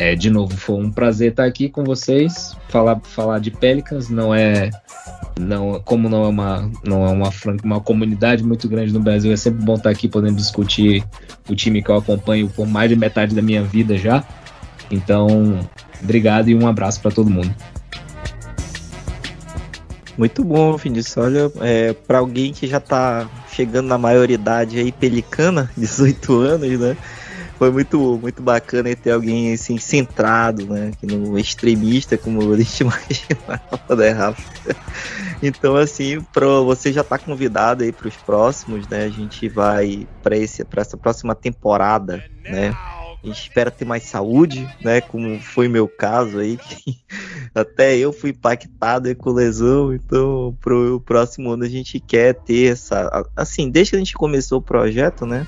é, 0.01 0.15
de 0.15 0.31
novo, 0.31 0.57
foi 0.57 0.77
um 0.77 0.91
prazer 0.91 1.29
estar 1.29 1.45
aqui 1.45 1.69
com 1.69 1.83
vocês. 1.83 2.57
Falar, 2.69 2.99
falar 3.03 3.37
de 3.37 3.51
Pelicans 3.51 4.09
não 4.09 4.33
é. 4.33 4.71
Não, 5.39 5.79
como 5.85 6.09
não 6.09 6.23
é 6.23 6.27
uma 6.27 6.71
não 6.83 7.05
é 7.05 7.09
uma, 7.11 7.29
uma 7.63 7.79
comunidade 7.79 8.43
muito 8.43 8.67
grande 8.67 8.91
no 8.91 8.99
Brasil, 8.99 9.31
é 9.31 9.37
sempre 9.37 9.63
bom 9.63 9.75
estar 9.75 9.91
aqui 9.91 10.07
podendo 10.07 10.37
discutir 10.37 11.03
o 11.47 11.55
time 11.55 11.83
que 11.83 11.91
eu 11.91 11.97
acompanho 11.97 12.49
por 12.49 12.65
mais 12.65 12.89
de 12.89 12.95
metade 12.95 13.35
da 13.35 13.43
minha 13.43 13.61
vida 13.61 13.95
já. 13.95 14.23
Então, 14.89 15.59
obrigado 16.01 16.49
e 16.49 16.55
um 16.55 16.67
abraço 16.67 16.99
para 16.99 17.11
todo 17.11 17.29
mundo. 17.29 17.53
Muito 20.17 20.43
bom, 20.43 20.75
Vinícius. 20.77 21.17
Olha, 21.17 21.51
é, 21.61 21.93
para 21.93 22.17
alguém 22.17 22.53
que 22.53 22.65
já 22.65 22.77
está 22.77 23.29
chegando 23.53 23.85
na 23.85 23.99
maioridade 23.99 24.79
aí, 24.79 24.91
pelicana, 24.91 25.69
18 25.77 26.39
anos, 26.39 26.79
né? 26.79 26.97
Foi 27.61 27.69
muito, 27.69 28.17
muito 28.19 28.41
bacana 28.41 28.95
ter 28.95 29.11
alguém 29.11 29.53
assim 29.53 29.77
centrado, 29.77 30.65
né? 30.65 30.89
No 31.03 31.37
extremista, 31.37 32.17
como 32.17 32.51
a 32.51 32.57
gente 32.57 32.81
imaginava, 32.81 33.95
né, 33.95 34.09
Rafa? 34.09 34.41
Então, 35.43 35.75
assim, 35.75 36.19
pro, 36.33 36.65
você 36.65 36.91
já 36.91 37.01
está 37.01 37.19
convidado 37.19 37.83
aí 37.83 37.91
para 37.91 38.07
os 38.07 38.15
próximos, 38.15 38.87
né? 38.87 39.03
A 39.03 39.09
gente 39.09 39.47
vai 39.47 40.07
para 40.23 40.35
essa 40.35 40.97
próxima 40.97 41.35
temporada, 41.35 42.23
né? 42.43 42.75
A 43.23 43.27
gente 43.27 43.39
espera 43.43 43.69
ter 43.69 43.85
mais 43.85 44.05
saúde, 44.05 44.67
né? 44.83 44.99
Como 44.99 45.39
foi 45.39 45.67
meu 45.67 45.87
caso 45.87 46.39
aí, 46.39 46.57
que 46.57 46.97
até 47.53 47.95
eu 47.95 48.11
fui 48.11 48.31
impactado 48.31 49.15
com 49.15 49.29
lesão. 49.29 49.93
Então, 49.93 50.57
pro 50.59 50.99
próximo 51.01 51.51
ano 51.51 51.63
a 51.63 51.69
gente 51.69 51.99
quer 51.99 52.33
ter 52.33 52.71
essa. 52.71 53.23
Assim, 53.35 53.69
desde 53.69 53.91
que 53.91 53.95
a 53.97 53.99
gente 53.99 54.15
começou 54.15 54.57
o 54.57 54.63
projeto, 54.63 55.27
né? 55.27 55.45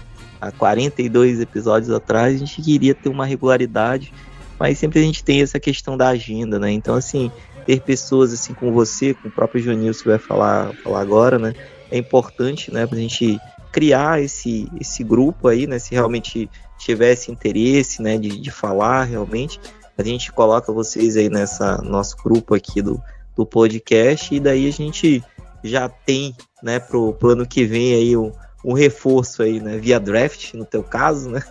Há 0.48 0.52
42 0.52 1.40
episódios 1.40 1.90
atrás, 1.90 2.36
a 2.36 2.38
gente 2.38 2.62
queria 2.62 2.94
ter 2.94 3.10
uma 3.10 3.26
regularidade, 3.26 4.14
mas 4.60 4.78
sempre 4.78 5.00
a 5.00 5.04
gente 5.04 5.24
tem 5.24 5.42
essa 5.42 5.60
questão 5.60 5.96
da 5.96 6.10
agenda, 6.10 6.60
né? 6.60 6.72
Então, 6.72 6.96
assim, 6.96 7.32
ter 7.66 7.82
pessoas 7.82 8.34
assim 8.34 8.54
com 8.54 8.72
você, 8.74 9.14
com 9.14 9.30
o 9.30 9.32
próprio 9.32 9.62
Jonilson 9.62 10.04
que 10.04 10.10
vai 10.10 10.18
falar, 10.18 10.74
falar 10.84 11.00
agora, 11.00 11.40
né? 11.40 11.54
É 11.90 11.98
importante, 11.98 12.74
né, 12.74 12.86
pra 12.86 12.98
gente 12.98 13.40
criar 13.72 14.22
esse, 14.22 14.68
esse 14.80 15.04
grupo 15.04 15.48
aí, 15.48 15.66
né? 15.66 15.80
Se 15.80 15.94
realmente 15.94 16.50
tivesse 16.78 17.32
interesse, 17.32 18.02
né, 18.02 18.18
de, 18.18 18.40
de 18.40 18.52
falar 18.52 19.06
realmente, 19.06 19.60
a 19.98 20.04
gente 20.04 20.32
coloca 20.32 20.74
vocês 20.74 21.16
aí 21.16 21.30
nessa 21.30 21.78
nosso 21.78 22.18
grupo 22.22 22.54
aqui 22.54 22.82
do, 22.82 23.02
do 23.36 23.46
podcast 23.46 24.34
e 24.36 24.40
daí 24.40 24.68
a 24.68 24.72
gente 24.72 25.24
já 25.64 25.88
tem, 25.88 26.36
né, 26.62 26.80
pro, 26.80 27.14
pro 27.14 27.30
ano 27.30 27.48
que 27.48 27.64
vem 27.64 27.94
aí 27.94 28.18
um, 28.18 28.32
um 28.64 28.74
reforço 28.74 29.44
aí, 29.44 29.60
né? 29.60 29.78
Via 29.78 30.00
draft, 30.00 30.54
no 30.54 30.64
teu 30.64 30.82
caso, 30.82 31.30
né? 31.30 31.44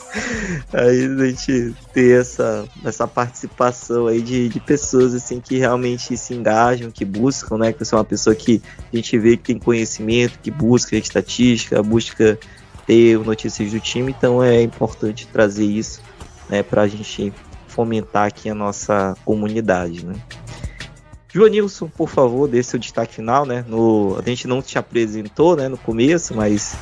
aí 0.72 1.04
a 1.04 1.26
gente 1.26 1.74
ter 1.92 2.20
essa, 2.20 2.68
essa 2.84 3.06
participação 3.06 4.08
aí 4.08 4.20
de, 4.20 4.48
de 4.48 4.58
pessoas 4.58 5.14
assim 5.14 5.40
que 5.40 5.58
realmente 5.58 6.16
se 6.16 6.34
engajam, 6.34 6.90
que 6.90 7.04
buscam, 7.04 7.58
né? 7.58 7.72
Que 7.72 7.84
você 7.84 7.94
é 7.94 7.98
uma 7.98 8.04
pessoa 8.04 8.34
que 8.34 8.60
a 8.92 8.96
gente 8.96 9.16
vê 9.18 9.36
que 9.36 9.44
tem 9.44 9.58
conhecimento, 9.58 10.40
que 10.40 10.50
busca 10.50 10.96
estatística, 10.96 11.80
busca 11.82 12.38
ter 12.86 13.18
notícias 13.18 13.70
do 13.70 13.78
time, 13.78 14.10
então 14.10 14.42
é 14.42 14.60
importante 14.60 15.28
trazer 15.28 15.64
isso, 15.64 16.02
né? 16.48 16.62
Para 16.62 16.82
a 16.82 16.88
gente 16.88 17.32
fomentar 17.68 18.26
aqui 18.26 18.50
a 18.50 18.54
nossa 18.54 19.14
comunidade, 19.24 20.04
né? 20.04 20.14
Joanilson, 21.32 21.88
por 21.88 22.08
favor, 22.08 22.48
dê 22.48 22.62
seu 22.62 22.78
destaque 22.78 23.14
final, 23.14 23.46
né? 23.46 23.64
No, 23.68 24.18
a 24.18 24.28
gente 24.28 24.48
não 24.48 24.60
te 24.60 24.76
apresentou, 24.78 25.56
né, 25.56 25.68
no 25.68 25.78
começo, 25.78 26.34
mas 26.34 26.76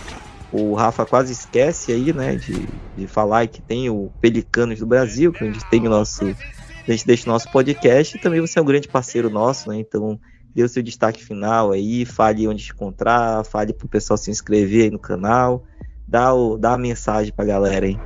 o 0.51 0.75
Rafa 0.75 1.05
quase 1.05 1.33
esquece 1.33 1.93
aí, 1.93 2.13
né, 2.13 2.37
de, 2.37 2.67
de 2.97 3.07
falar 3.07 3.47
que 3.47 3.61
tem 3.61 3.91
o 3.91 4.11
Pelicanos 4.21 4.79
do 4.79 4.87
Brasil, 4.87 5.33
que 5.33 5.45
a 5.45 5.47
gente 5.47 5.69
tem 5.69 5.87
o 5.87 5.91
nosso, 5.91 6.25
a 6.25 6.91
gente 6.91 7.07
deixa 7.07 7.29
o 7.29 7.33
nosso 7.33 7.51
podcast, 7.51 8.17
e 8.17 8.21
também 8.21 8.41
você 8.41 8.59
é 8.59 8.63
um 8.63 8.65
grande 8.65 8.89
parceiro 8.89 9.29
nosso, 9.29 9.69
né? 9.69 9.79
Então, 9.79 10.19
dê 10.55 10.63
o 10.63 10.69
seu 10.69 10.83
destaque 10.83 11.23
final 11.23 11.73
aí, 11.73 12.07
fale 12.07 12.49
onde 12.49 12.65
te 12.65 12.73
encontrar, 12.73 13.45
fale 13.45 13.75
pro 13.75 13.87
pessoal 13.87 14.17
se 14.17 14.31
inscrever 14.31 14.85
aí 14.85 14.91
no 14.91 14.99
canal, 14.99 15.65
dá, 16.07 16.33
o, 16.33 16.57
dá 16.57 16.73
a 16.73 16.79
mensagem 16.79 17.33
pra 17.33 17.45
galera 17.45 17.85
aí. 17.85 17.99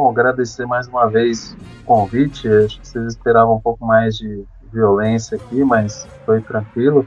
Bom, 0.00 0.08
agradecer 0.08 0.64
mais 0.64 0.88
uma 0.88 1.10
vez 1.10 1.54
o 1.82 1.84
convite. 1.84 2.48
Acho 2.48 2.80
que 2.80 2.88
vocês 2.88 3.06
esperavam 3.08 3.56
um 3.56 3.60
pouco 3.60 3.84
mais 3.84 4.16
de 4.16 4.46
violência 4.72 5.36
aqui, 5.36 5.62
mas 5.62 6.08
foi 6.24 6.40
tranquilo. 6.40 7.06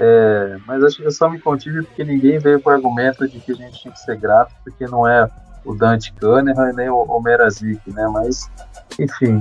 É, 0.00 0.58
mas 0.66 0.82
acho 0.82 0.96
que 0.96 1.04
eu 1.04 1.12
só 1.12 1.30
me 1.30 1.38
contive 1.38 1.84
porque 1.84 2.02
ninguém 2.02 2.40
veio 2.40 2.60
com 2.60 2.68
o 2.68 2.72
argumento 2.72 3.28
de 3.28 3.38
que 3.38 3.52
a 3.52 3.54
gente 3.54 3.80
tinha 3.80 3.94
que 3.94 4.00
ser 4.00 4.16
grato, 4.16 4.52
porque 4.64 4.88
não 4.88 5.06
é 5.06 5.30
o 5.64 5.72
Dante 5.72 6.12
Kahneman 6.14 6.72
nem 6.72 6.88
o 6.88 7.20
Merazik, 7.20 7.80
né? 7.92 8.08
Mas, 8.08 8.50
enfim, 8.98 9.38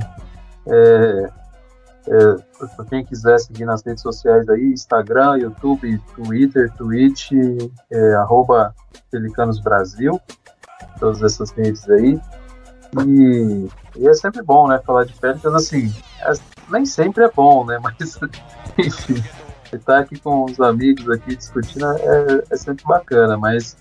é, 0.68 1.30
é, 2.08 2.36
para 2.76 2.86
quem 2.86 3.04
quiser 3.04 3.40
seguir 3.40 3.66
nas 3.66 3.84
redes 3.84 4.04
sociais 4.04 4.48
aí, 4.48 4.74
Instagram, 4.74 5.40
YouTube, 5.40 6.00
Twitter, 6.14 6.72
Twitch, 6.74 7.32
é, 7.90 8.14
arroba 8.14 8.76
Pelicanos 9.10 9.60
Brasil, 9.60 10.22
todas 11.00 11.24
essas 11.24 11.50
redes 11.50 11.90
aí. 11.90 12.22
E, 13.06 13.70
e, 13.98 14.08
é 14.08 14.14
sempre 14.14 14.42
bom, 14.42 14.68
né? 14.68 14.80
Falar 14.86 15.06
de 15.06 15.14
Pelicans, 15.14 15.54
assim, 15.54 15.94
é, 16.22 16.34
nem 16.70 16.86
sempre 16.86 17.24
é 17.24 17.32
bom, 17.32 17.66
né? 17.66 17.80
Mas, 17.84 18.20
enfim, 18.78 19.24
estar 19.72 20.00
aqui 20.00 20.20
com 20.20 20.46
os 20.46 20.60
amigos 20.60 21.10
aqui 21.10 21.36
discutindo 21.36 21.86
é, 21.86 22.44
é 22.50 22.58
sempre 22.58 22.84
bacana, 22.86 23.38
mas 23.38 23.78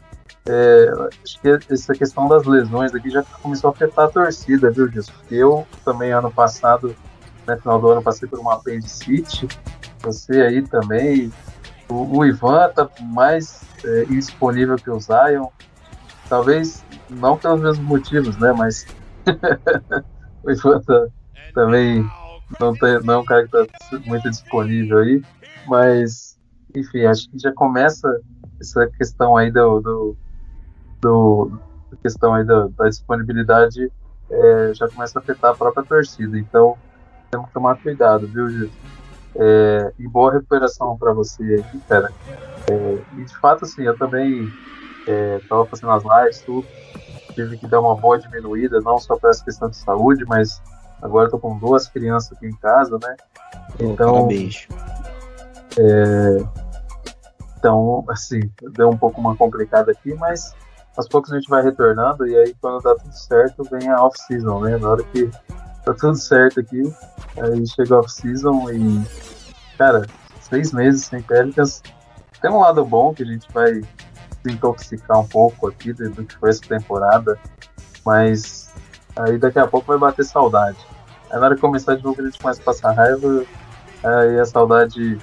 é, 0.46 0.90
acho 1.24 1.40
que 1.40 1.48
essa 1.72 1.92
questão 1.94 2.28
das 2.28 2.44
lesões 2.44 2.94
aqui 2.94 3.10
já 3.10 3.22
começou 3.42 3.70
a 3.70 3.72
afetar 3.72 4.06
a 4.06 4.08
torcida, 4.08 4.70
viu, 4.70 4.88
Gilson? 4.88 5.12
Eu 5.30 5.66
também, 5.84 6.12
ano 6.12 6.30
passado, 6.30 6.94
né, 7.46 7.56
final 7.56 7.80
do 7.80 7.88
ano, 7.90 8.02
passei 8.02 8.28
por 8.28 8.38
uma 8.38 8.54
apendicite, 8.54 9.46
você 10.00 10.40
aí 10.42 10.62
também, 10.62 11.32
o, 11.88 12.18
o 12.18 12.24
Ivan 12.24 12.70
tá 12.70 12.88
mais 13.00 13.60
é, 13.84 14.04
indisponível 14.04 14.76
que 14.76 14.90
o 14.90 14.98
Zion, 14.98 15.48
talvez 16.28 16.84
não 17.08 17.36
pelos 17.36 17.60
mesmos 17.60 17.86
motivos, 17.86 18.36
né? 18.38 18.52
Mas 18.52 18.86
o 20.42 20.50
Ivan 20.50 20.80
também 21.54 22.04
não, 22.58 22.74
tem, 22.74 23.00
não 23.02 23.14
é 23.14 23.18
um 23.18 23.24
cara 23.24 23.46
que 23.46 23.56
está 23.56 23.98
muito 24.06 24.28
disponível 24.30 24.98
aí, 24.98 25.22
mas 25.66 26.38
enfim, 26.74 27.04
acho 27.04 27.28
que 27.30 27.38
já 27.38 27.52
começa 27.52 28.20
essa 28.60 28.86
questão 28.98 29.36
aí 29.36 29.50
do, 29.50 29.80
do, 29.80 30.16
do 31.00 31.60
questão 32.02 32.34
aí 32.34 32.44
da, 32.44 32.68
da 32.68 32.88
disponibilidade 32.88 33.90
é, 34.30 34.72
já 34.74 34.88
começa 34.88 35.18
a 35.18 35.22
afetar 35.22 35.50
a 35.50 35.54
própria 35.54 35.84
torcida, 35.84 36.38
então 36.38 36.76
temos 37.30 37.48
que 37.48 37.52
tomar 37.52 37.76
cuidado, 37.76 38.26
viu, 38.26 38.48
Gil? 38.48 38.70
É, 39.36 39.92
e 39.98 40.08
boa 40.08 40.32
recuperação 40.32 40.96
para 40.96 41.12
você 41.12 41.64
aqui, 41.64 41.80
cara. 41.88 42.12
É, 42.70 42.98
e 43.16 43.24
de 43.24 43.36
fato, 43.38 43.64
assim, 43.64 43.82
eu 43.82 43.96
também 43.96 44.52
estava 45.40 45.64
é, 45.64 45.66
fazendo 45.66 45.90
as 45.90 46.02
lives, 46.02 46.40
tudo, 46.42 46.66
tive 47.30 47.56
que 47.56 47.66
dar 47.66 47.80
uma 47.80 47.94
boa 47.94 48.18
diminuída, 48.18 48.80
não 48.80 48.98
só 48.98 49.16
para 49.16 49.30
essa 49.30 49.44
questão 49.44 49.68
de 49.68 49.76
saúde, 49.76 50.24
mas 50.26 50.62
agora 51.00 51.26
estou 51.26 51.40
com 51.40 51.58
duas 51.58 51.88
crianças 51.88 52.32
aqui 52.32 52.46
em 52.46 52.56
casa, 52.56 52.98
né? 53.02 53.16
Então, 53.78 54.28
é, 55.78 56.38
então, 57.58 58.04
assim, 58.08 58.40
deu 58.72 58.88
um 58.88 58.96
pouco 58.96 59.20
uma 59.20 59.36
complicada 59.36 59.92
aqui, 59.92 60.14
mas 60.14 60.54
aos 60.96 61.08
poucos 61.08 61.32
a 61.32 61.36
gente 61.36 61.48
vai 61.48 61.62
retornando 61.62 62.26
e 62.26 62.36
aí 62.36 62.54
quando 62.60 62.82
dá 62.82 62.94
tudo 62.94 63.12
certo 63.12 63.62
vem 63.70 63.88
a 63.88 64.02
off-season, 64.02 64.60
né? 64.60 64.76
Na 64.76 64.90
hora 64.90 65.02
que 65.04 65.30
tá 65.84 65.94
tudo 65.94 66.16
certo 66.16 66.60
aqui. 66.60 66.82
Aí 67.40 67.66
chega 67.66 67.98
off-season 67.98 68.70
e, 68.70 69.04
cara, 69.78 70.06
seis 70.40 70.72
meses 70.72 71.04
sem 71.06 71.22
Pelicans. 71.22 71.82
Tem 72.40 72.50
um 72.50 72.60
lado 72.60 72.84
bom 72.84 73.14
que 73.14 73.22
a 73.22 73.26
gente 73.26 73.46
vai 73.52 73.82
desintoxicar 74.42 75.20
um 75.20 75.26
pouco 75.26 75.68
aqui 75.68 75.92
do, 75.92 76.24
que 76.24 76.36
foi 76.36 76.50
essa 76.50 76.62
temporada, 76.62 77.38
mas 78.04 78.70
aí 79.16 79.38
daqui 79.38 79.58
a 79.58 79.66
pouco 79.66 79.86
vai 79.86 79.98
bater 79.98 80.24
saudade. 80.24 80.78
Aí 81.30 81.38
na 81.38 81.46
hora 81.46 81.54
que 81.54 81.60
começar 81.60 81.96
de 81.96 82.04
novo 82.04 82.20
a 82.20 82.24
gente 82.24 82.38
começa 82.38 82.60
a 82.60 82.64
passar 82.64 82.92
raiva, 82.92 83.44
aí 84.02 84.40
a 84.40 84.44
saudade 84.44 85.18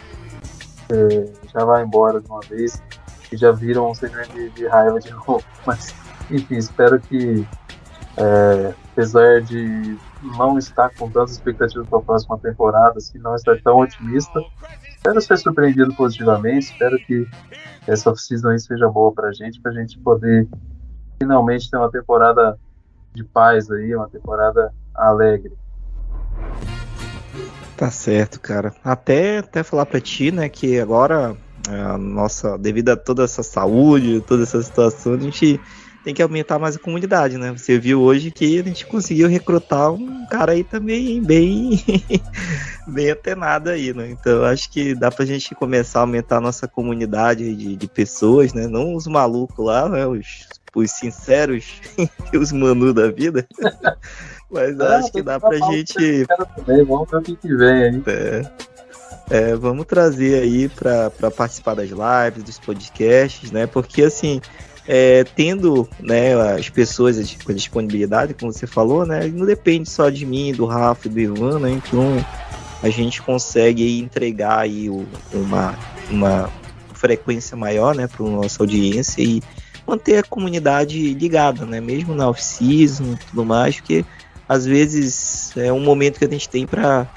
é, 0.89 1.49
já 1.53 1.65
vai 1.65 1.83
embora 1.83 2.21
de 2.21 2.27
uma 2.27 2.41
vez 2.41 2.81
e 3.31 3.37
já 3.37 3.51
viram 3.51 3.91
um 3.91 3.95
sentimento 3.95 4.33
de, 4.33 4.49
de 4.51 4.67
raiva 4.67 4.99
de 4.99 5.11
novo. 5.27 5.43
Mas, 5.65 5.93
enfim, 6.31 6.55
espero 6.55 6.99
que, 6.99 7.47
é, 8.17 8.73
apesar 8.91 9.41
de 9.41 9.97
não 10.37 10.57
estar 10.57 10.89
com 10.95 11.09
tantas 11.09 11.33
expectativas 11.33 11.87
para 11.87 11.99
a 11.99 12.01
próxima 12.01 12.37
temporada, 12.37 12.97
assim, 12.97 13.17
não 13.19 13.35
estar 13.35 13.59
tão 13.61 13.79
otimista, 13.79 14.39
espero 14.97 15.21
ser 15.21 15.37
surpreendido 15.37 15.93
positivamente, 15.93 16.71
espero 16.71 16.97
que 16.97 17.27
essa 17.87 18.09
off-season 18.09 18.49
aí 18.49 18.59
seja 18.59 18.89
boa 18.89 19.13
para 19.13 19.29
a 19.29 19.31
gente, 19.31 19.61
para 19.61 19.71
a 19.71 19.75
gente 19.75 19.97
poder 19.99 20.47
finalmente 21.21 21.69
ter 21.69 21.77
uma 21.77 21.89
temporada 21.89 22.59
de 23.13 23.23
paz 23.23 23.71
aí, 23.71 23.95
uma 23.95 24.09
temporada 24.09 24.73
alegre. 24.93 25.53
Tá 27.77 27.89
certo, 27.91 28.39
cara. 28.39 28.73
Até, 28.83 29.37
até 29.37 29.63
falar 29.63 29.85
pra 29.85 30.01
ti, 30.01 30.31
né, 30.31 30.49
que 30.49 30.79
agora, 30.79 31.37
a 31.69 31.97
nossa, 31.97 32.57
devido 32.57 32.89
a 32.89 32.97
toda 32.97 33.23
essa 33.23 33.43
saúde, 33.43 34.21
toda 34.21 34.43
essa 34.43 34.61
situação, 34.61 35.13
a 35.13 35.19
gente 35.19 35.59
tem 36.07 36.13
que 36.13 36.23
aumentar 36.23 36.57
mais 36.57 36.77
a 36.77 36.79
comunidade, 36.79 37.37
né? 37.37 37.51
Você 37.51 37.77
viu 37.77 38.01
hoje 38.01 38.31
que 38.31 38.61
a 38.61 38.63
gente 38.63 38.85
conseguiu 38.85 39.27
recrutar 39.27 39.91
um 39.91 40.25
cara 40.27 40.53
aí 40.53 40.63
também 40.63 41.21
bem, 41.21 41.83
bem 42.87 43.11
atenado 43.11 43.69
aí, 43.69 43.93
né? 43.93 44.11
Então 44.11 44.45
acho 44.45 44.71
que 44.71 44.95
dá 44.95 45.11
pra 45.11 45.25
gente 45.25 45.53
começar 45.53 45.99
a 45.99 46.03
aumentar 46.03 46.37
a 46.37 46.41
nossa 46.41 46.65
comunidade 46.65 47.53
de, 47.53 47.75
de 47.75 47.87
pessoas, 47.89 48.53
né? 48.53 48.67
Não 48.67 48.95
os 48.95 49.05
malucos 49.05 49.65
lá, 49.65 49.89
né? 49.89 50.07
Os, 50.07 50.47
os 50.73 50.91
sinceros 50.91 51.81
e 52.31 52.37
os 52.37 52.53
manu 52.53 52.93
da 52.93 53.11
vida. 53.11 53.45
Mas 54.49 54.79
ah, 54.79 54.99
acho 54.99 55.11
que 55.11 55.21
dá 55.21 55.37
pra 55.37 55.57
gente. 55.57 56.25
Também. 56.55 56.85
Vamos 56.85 57.11
ver 57.11 57.17
o 57.17 57.21
que, 57.21 57.35
que 57.35 57.53
vem 57.53 57.83
aí. 57.83 58.03
É. 58.07 58.77
É, 59.29 59.55
vamos 59.55 59.85
trazer 59.85 60.41
aí 60.41 60.69
para 60.69 61.11
participar 61.35 61.73
das 61.73 61.89
lives, 61.89 62.43
dos 62.45 62.57
podcasts, 62.59 63.51
né? 63.51 63.67
Porque 63.67 64.03
assim, 64.03 64.39
é, 64.87 65.23
tendo 65.23 65.87
né, 65.99 66.33
as 66.53 66.69
pessoas 66.69 67.35
com 67.43 67.53
disponibilidade, 67.53 68.33
como 68.33 68.53
você 68.53 68.65
falou, 68.65 69.05
né? 69.05 69.27
Não 69.27 69.45
depende 69.45 69.89
só 69.89 70.09
de 70.09 70.25
mim, 70.25 70.53
do 70.53 70.65
Rafa 70.65 71.07
e 71.07 71.11
do 71.11 71.19
Ivan, 71.19 71.59
né? 71.59 71.71
Então 71.71 72.25
a 72.81 72.89
gente 72.89 73.21
consegue 73.21 73.99
entregar 73.99 74.59
aí 74.59 74.89
uma, 75.33 75.77
uma 76.09 76.49
frequência 76.93 77.57
maior, 77.57 77.95
né, 77.95 78.07
para 78.07 78.25
nossa 78.25 78.63
audiência 78.63 79.21
e 79.21 79.41
manter 79.85 80.17
a 80.17 80.23
comunidade 80.23 81.13
ligada, 81.13 81.65
né? 81.65 81.81
Mesmo 81.81 82.15
na 82.15 82.29
off-season 82.29 83.13
e 83.13 83.17
tudo 83.29 83.43
mais, 83.43 83.75
porque 83.75 84.05
às 84.47 84.65
vezes 84.65 85.55
é 85.57 85.71
um 85.73 85.81
momento 85.81 86.17
que 86.17 86.25
a 86.25 86.29
gente 86.29 86.47
tem 86.47 86.65
para 86.65 87.07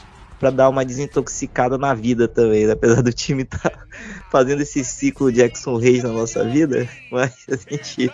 para 0.41 0.51
dar 0.51 0.71
uma 0.71 0.87
desintoxicada 0.87 1.77
na 1.77 1.93
vida 1.93 2.27
também, 2.27 2.67
né? 2.67 2.73
apesar 2.73 3.03
do 3.03 3.13
time 3.13 3.43
estar 3.43 3.59
tá 3.59 3.85
fazendo 4.31 4.62
esse 4.62 4.85
ciclo 4.85 5.31
de 5.31 5.39
Jackson 5.39 5.77
Reis 5.77 6.02
na 6.02 6.11
nossa 6.11 6.44
vida, 6.44 6.89
mas 7.11 7.35
a 7.48 7.57
gente 7.57 8.11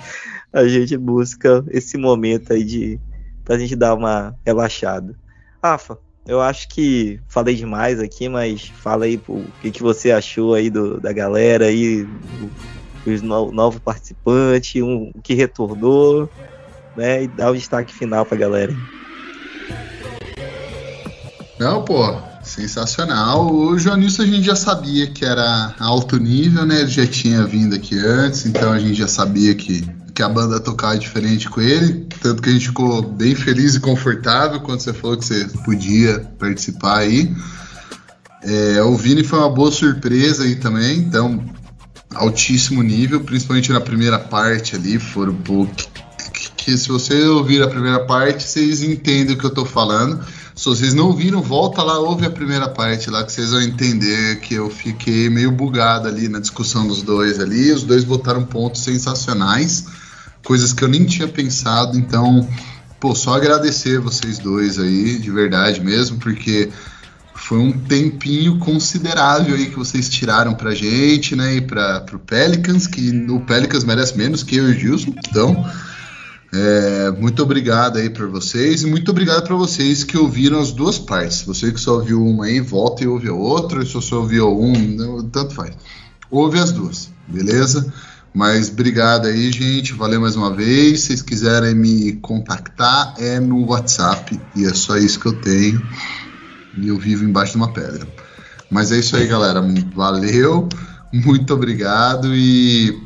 a 0.52 0.66
gente 0.66 0.96
busca 0.96 1.64
esse 1.70 1.96
momento 1.98 2.52
aí 2.52 2.64
de 2.64 3.00
pra 3.44 3.58
gente 3.58 3.76
dar 3.76 3.94
uma 3.94 4.34
relaxada. 4.44 5.14
Rafa, 5.62 5.98
eu 6.26 6.40
acho 6.40 6.68
que 6.68 7.20
falei 7.28 7.54
demais 7.54 8.00
aqui, 8.00 8.28
mas 8.28 8.66
fala 8.66 9.04
aí 9.04 9.20
o 9.28 9.44
que, 9.60 9.70
que 9.70 9.82
você 9.82 10.10
achou 10.10 10.54
aí 10.54 10.68
do, 10.68 11.00
da 11.00 11.12
galera 11.12 11.66
aí, 11.66 12.06
os 13.06 13.22
no, 13.22 13.52
novo 13.52 13.80
participante, 13.80 14.82
um 14.82 15.12
que 15.22 15.34
retornou, 15.34 16.28
né? 16.96 17.22
E 17.22 17.28
dá 17.28 17.50
o 17.50 17.54
destaque 17.54 17.94
final 17.94 18.26
pra 18.26 18.36
galera. 18.36 18.74
Não, 21.58 21.84
pô, 21.84 22.12
sensacional. 22.56 23.52
O 23.52 23.78
Joanilson 23.78 24.22
a 24.22 24.26
gente 24.26 24.46
já 24.46 24.56
sabia 24.56 25.06
que 25.06 25.24
era 25.24 25.74
alto 25.78 26.16
nível, 26.16 26.64
né? 26.64 26.80
Ele 26.80 26.90
já 26.90 27.06
tinha 27.06 27.44
vindo 27.44 27.76
aqui 27.76 27.98
antes, 27.98 28.46
então 28.46 28.72
a 28.72 28.78
gente 28.78 28.94
já 28.94 29.06
sabia 29.06 29.54
que, 29.54 29.86
que 30.14 30.22
a 30.22 30.28
banda 30.28 30.58
tocava 30.58 30.98
diferente 30.98 31.50
com 31.50 31.60
ele. 31.60 32.06
Tanto 32.22 32.40
que 32.40 32.48
a 32.48 32.52
gente 32.52 32.68
ficou 32.68 33.02
bem 33.02 33.34
feliz 33.34 33.74
e 33.74 33.80
confortável 33.80 34.60
quando 34.60 34.80
você 34.80 34.94
falou 34.94 35.18
que 35.18 35.24
você 35.26 35.46
podia 35.64 36.20
participar 36.38 36.98
aí. 36.98 37.34
É, 38.42 38.82
o 38.82 38.96
Vini 38.96 39.22
foi 39.22 39.38
uma 39.38 39.50
boa 39.50 39.70
surpresa 39.70 40.44
aí 40.44 40.56
também, 40.56 40.98
então 40.98 41.44
altíssimo 42.14 42.82
nível, 42.82 43.20
principalmente 43.20 43.72
na 43.72 43.80
primeira 43.80 44.18
parte 44.18 44.76
ali, 44.76 44.98
foram 44.98 45.36
um 45.48 45.66
que, 45.66 46.50
que 46.56 46.78
se 46.78 46.88
você 46.88 47.24
ouvir 47.24 47.62
a 47.62 47.68
primeira 47.68 48.04
parte, 48.06 48.44
vocês 48.44 48.82
entendem 48.82 49.34
o 49.34 49.38
que 49.38 49.44
eu 49.44 49.50
tô 49.50 49.64
falando. 49.64 50.24
Se 50.56 50.64
vocês 50.64 50.94
não 50.94 51.12
viram, 51.12 51.42
volta 51.42 51.82
lá, 51.82 51.98
ouve 51.98 52.24
a 52.24 52.30
primeira 52.30 52.66
parte 52.66 53.10
lá, 53.10 53.22
que 53.22 53.30
vocês 53.30 53.50
vão 53.50 53.60
entender 53.60 54.40
que 54.40 54.54
eu 54.54 54.70
fiquei 54.70 55.28
meio 55.28 55.52
bugado 55.52 56.08
ali 56.08 56.28
na 56.28 56.40
discussão 56.40 56.88
dos 56.88 57.02
dois 57.02 57.38
ali. 57.38 57.70
Os 57.70 57.82
dois 57.82 58.04
botaram 58.04 58.42
pontos 58.42 58.80
sensacionais, 58.82 59.84
coisas 60.42 60.72
que 60.72 60.82
eu 60.82 60.88
nem 60.88 61.04
tinha 61.04 61.28
pensado. 61.28 61.98
Então, 61.98 62.48
pô, 62.98 63.14
só 63.14 63.34
agradecer 63.34 64.00
vocês 64.00 64.38
dois 64.38 64.78
aí, 64.78 65.18
de 65.18 65.30
verdade 65.30 65.82
mesmo, 65.82 66.16
porque 66.16 66.70
foi 67.34 67.58
um 67.58 67.72
tempinho 67.72 68.58
considerável 68.58 69.54
aí 69.54 69.66
que 69.66 69.76
vocês 69.76 70.08
tiraram 70.08 70.54
pra 70.54 70.74
gente, 70.74 71.36
né, 71.36 71.56
e 71.56 71.60
pra, 71.60 72.00
pro 72.00 72.18
Pelicans, 72.18 72.86
que 72.86 73.10
o 73.28 73.40
Pelicans 73.40 73.84
merece 73.84 74.16
menos 74.16 74.42
que 74.42 74.56
eu 74.56 74.70
e 74.70 74.72
o 74.72 74.78
Gilson, 74.78 75.12
então 75.28 75.70
é, 76.52 77.10
muito 77.10 77.42
obrigado 77.42 77.98
aí 77.98 78.08
para 78.08 78.26
vocês 78.26 78.82
e 78.82 78.86
muito 78.86 79.10
obrigado 79.10 79.44
para 79.44 79.56
vocês 79.56 80.04
que 80.04 80.16
ouviram 80.16 80.60
as 80.60 80.72
duas 80.72 80.98
partes. 80.98 81.42
Você 81.42 81.72
que 81.72 81.80
só 81.80 81.94
ouviu 81.94 82.24
uma 82.24 82.46
aí, 82.46 82.60
volta 82.60 83.04
e 83.04 83.06
ouve 83.06 83.28
a 83.28 83.32
outra. 83.32 83.84
Se 83.84 83.92
você 83.92 84.14
ouviu 84.14 84.48
um, 84.48 84.72
não, 84.72 85.28
tanto 85.28 85.54
faz. 85.54 85.74
Ouve 86.30 86.58
as 86.58 86.72
duas, 86.72 87.10
beleza? 87.26 87.92
Mas 88.32 88.68
obrigado 88.68 89.26
aí, 89.26 89.50
gente. 89.50 89.92
Valeu 89.92 90.20
mais 90.20 90.36
uma 90.36 90.54
vez. 90.54 91.00
Se 91.00 91.06
vocês 91.06 91.22
quiserem 91.22 91.74
me 91.74 92.12
contactar, 92.14 93.14
é 93.18 93.40
no 93.40 93.66
WhatsApp. 93.66 94.38
E 94.54 94.66
é 94.66 94.74
só 94.74 94.96
isso 94.96 95.18
que 95.18 95.26
eu 95.26 95.32
tenho. 95.40 95.82
E 96.76 96.88
eu 96.88 96.98
vivo 96.98 97.24
embaixo 97.24 97.52
de 97.52 97.58
uma 97.58 97.72
pedra. 97.72 98.06
Mas 98.70 98.92
é 98.92 98.98
isso 98.98 99.16
aí, 99.16 99.26
galera. 99.26 99.64
Valeu. 99.94 100.68
Muito 101.12 101.54
obrigado 101.54 102.34
e 102.34 103.05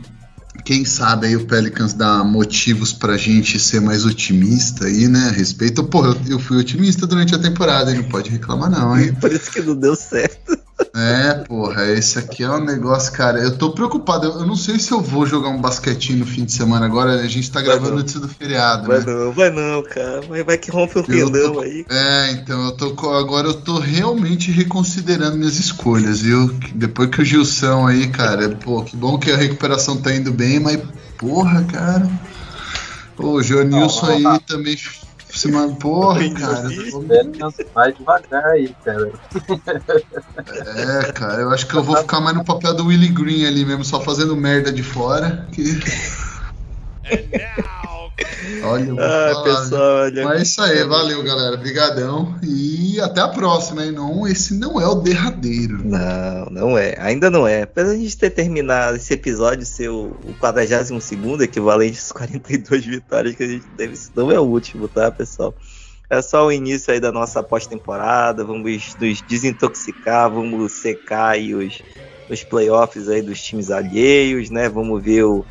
quem 0.71 0.85
sabe 0.85 1.27
aí 1.27 1.35
o 1.35 1.47
Pelicans 1.47 1.93
dá 1.93 2.23
motivos 2.23 2.93
pra 2.93 3.17
gente 3.17 3.59
ser 3.59 3.81
mais 3.81 4.05
otimista 4.05 4.85
aí, 4.85 5.09
né? 5.09 5.33
Respeito. 5.37 5.83
Pô, 5.83 6.07
eu, 6.29 6.39
fui 6.39 6.59
otimista 6.59 7.09
durante 7.09 7.35
a 7.35 7.39
temporada? 7.41 7.93
Não 7.93 8.05
pode 8.05 8.31
reclamar, 8.31 8.71
não, 8.71 8.97
hein? 8.97 9.13
Por 9.21 9.33
isso 9.33 9.51
que 9.51 9.61
não 9.61 9.75
deu 9.75 9.97
certo. 9.97 10.57
É, 10.95 11.35
porra, 11.45 11.87
esse 11.87 12.19
aqui 12.19 12.43
é 12.43 12.51
um 12.51 12.65
negócio, 12.65 13.13
cara. 13.13 13.39
Eu 13.39 13.57
tô 13.57 13.71
preocupado. 13.73 14.27
Eu, 14.27 14.41
eu 14.41 14.47
não 14.47 14.57
sei 14.57 14.79
se 14.79 14.91
eu 14.93 15.01
vou 15.01 15.25
jogar 15.25 15.49
um 15.49 15.61
basquetinho 15.61 16.19
no 16.19 16.27
fim 16.27 16.45
de 16.45 16.53
semana 16.53 16.85
agora. 16.87 17.13
A 17.13 17.29
gente 17.29 17.51
tá 17.51 17.63
gravando 17.63 17.99
antes 17.99 18.15
do 18.15 18.29
feriado. 18.29 18.89
Vai 18.89 18.99
né? 18.99 19.05
não, 19.07 19.33
vai 19.33 19.51
não, 19.51 19.83
cara. 19.83 20.21
Vai, 20.23 20.43
vai 20.43 20.59
que 20.59 20.71
rompe 20.71 20.99
o 20.99 21.03
tendão 21.03 21.61
aí. 21.61 21.87
É, 21.89 22.33
então 22.33 22.67
eu 22.67 22.73
tô 22.73 23.11
agora 23.11 23.49
eu 23.49 23.55
tô 23.55 23.79
realmente 23.79 24.51
reconsiderando 24.51 25.37
minhas 25.37 25.59
escolhas, 25.59 26.21
viu? 26.21 26.49
Depois 26.75 27.09
que 27.11 27.23
o 27.23 27.25
Gilson 27.25 27.87
aí, 27.87 28.09
cara, 28.09 28.49
pô, 28.49 28.83
que 28.83 28.97
bom 28.97 29.19
que 29.19 29.31
a 29.31 29.37
recuperação 29.37 29.97
tá 29.97 30.15
indo 30.15 30.33
bem, 30.33 30.61
mas 30.61 30.81
porra, 31.17 31.65
cara. 31.65 32.11
Pô, 33.17 33.35
o 33.35 33.43
Joanilson 33.43 34.07
aí 34.07 34.41
também 34.47 34.77
se 35.41 35.51
man... 35.51 35.75
Porra, 35.75 36.21
cara. 36.35 36.69
Vai 37.75 37.93
devagar 37.93 38.45
aí, 38.45 38.75
cara. 38.85 39.11
É, 40.77 41.13
cara, 41.13 41.41
eu 41.41 41.51
acho 41.51 41.67
que 41.67 41.75
eu 41.75 41.83
vou 41.83 41.97
ficar 41.97 42.21
mais 42.21 42.37
no 42.37 42.45
papel 42.45 42.75
do 42.75 42.87
Willie 42.87 43.09
Green 43.09 43.47
ali 43.47 43.65
mesmo, 43.65 43.83
só 43.83 44.01
fazendo 44.03 44.37
merda 44.37 44.71
de 44.71 44.83
fora. 44.83 45.49
Que... 45.51 45.81
Olha, 48.63 48.93
ah, 48.99 49.43
pessoal, 49.43 49.97
olha. 50.03 50.25
Mas 50.25 50.39
é 50.39 50.43
isso 50.43 50.63
aí, 50.63 50.85
valeu, 50.85 51.23
galera. 51.23 51.55
Obrigadão. 51.57 52.35
E 52.43 53.01
até 53.01 53.21
a 53.21 53.29
próxima, 53.29 53.85
hein? 53.85 53.93
Não, 53.93 54.27
esse 54.27 54.55
não 54.55 54.81
é 54.81 54.87
o 54.87 54.97
derradeiro. 54.97 55.83
Não, 55.85 56.47
não 56.51 56.79
é. 56.79 56.95
Ainda 56.99 57.31
não 57.31 57.47
é. 57.47 57.63
Apesar 57.63 57.91
de 57.91 57.97
a 57.97 57.99
gente 57.99 58.19
ter 58.19 58.31
terminado 58.31 58.97
esse 58.97 59.15
episódio 59.15 59.65
ser 59.65 59.89
o, 59.89 60.17
o 60.25 60.35
42 60.39 61.11
equivalente 61.41 61.99
às 61.99 62.13
42 62.13 62.85
vitórias 62.85 63.35
que 63.35 63.43
a 63.43 63.49
gente 63.49 63.67
teve, 63.77 63.95
isso 63.95 64.11
não 64.15 64.31
é 64.31 64.39
o 64.39 64.45
último, 64.45 64.89
tá, 64.89 65.11
pessoal? 65.11 65.55
É 66.09 66.21
só 66.21 66.47
o 66.47 66.53
início 66.53 66.93
aí 66.93 67.01
da 67.01 67.13
nossa 67.13 67.43
pós-temporada. 67.43 68.45
Vamos 68.45 68.95
nos 69.01 69.23
desintoxicar, 69.23 70.31
vamos 70.31 70.73
secar 70.73 71.31
aí 71.31 71.55
os, 71.55 71.81
os 72.29 72.43
playoffs 72.45 73.09
aí 73.09 73.23
dos 73.23 73.41
times 73.41 73.71
alheios, 73.71 74.51
né? 74.51 74.69
Vamos 74.69 75.03
ver 75.03 75.25
o 75.25 75.45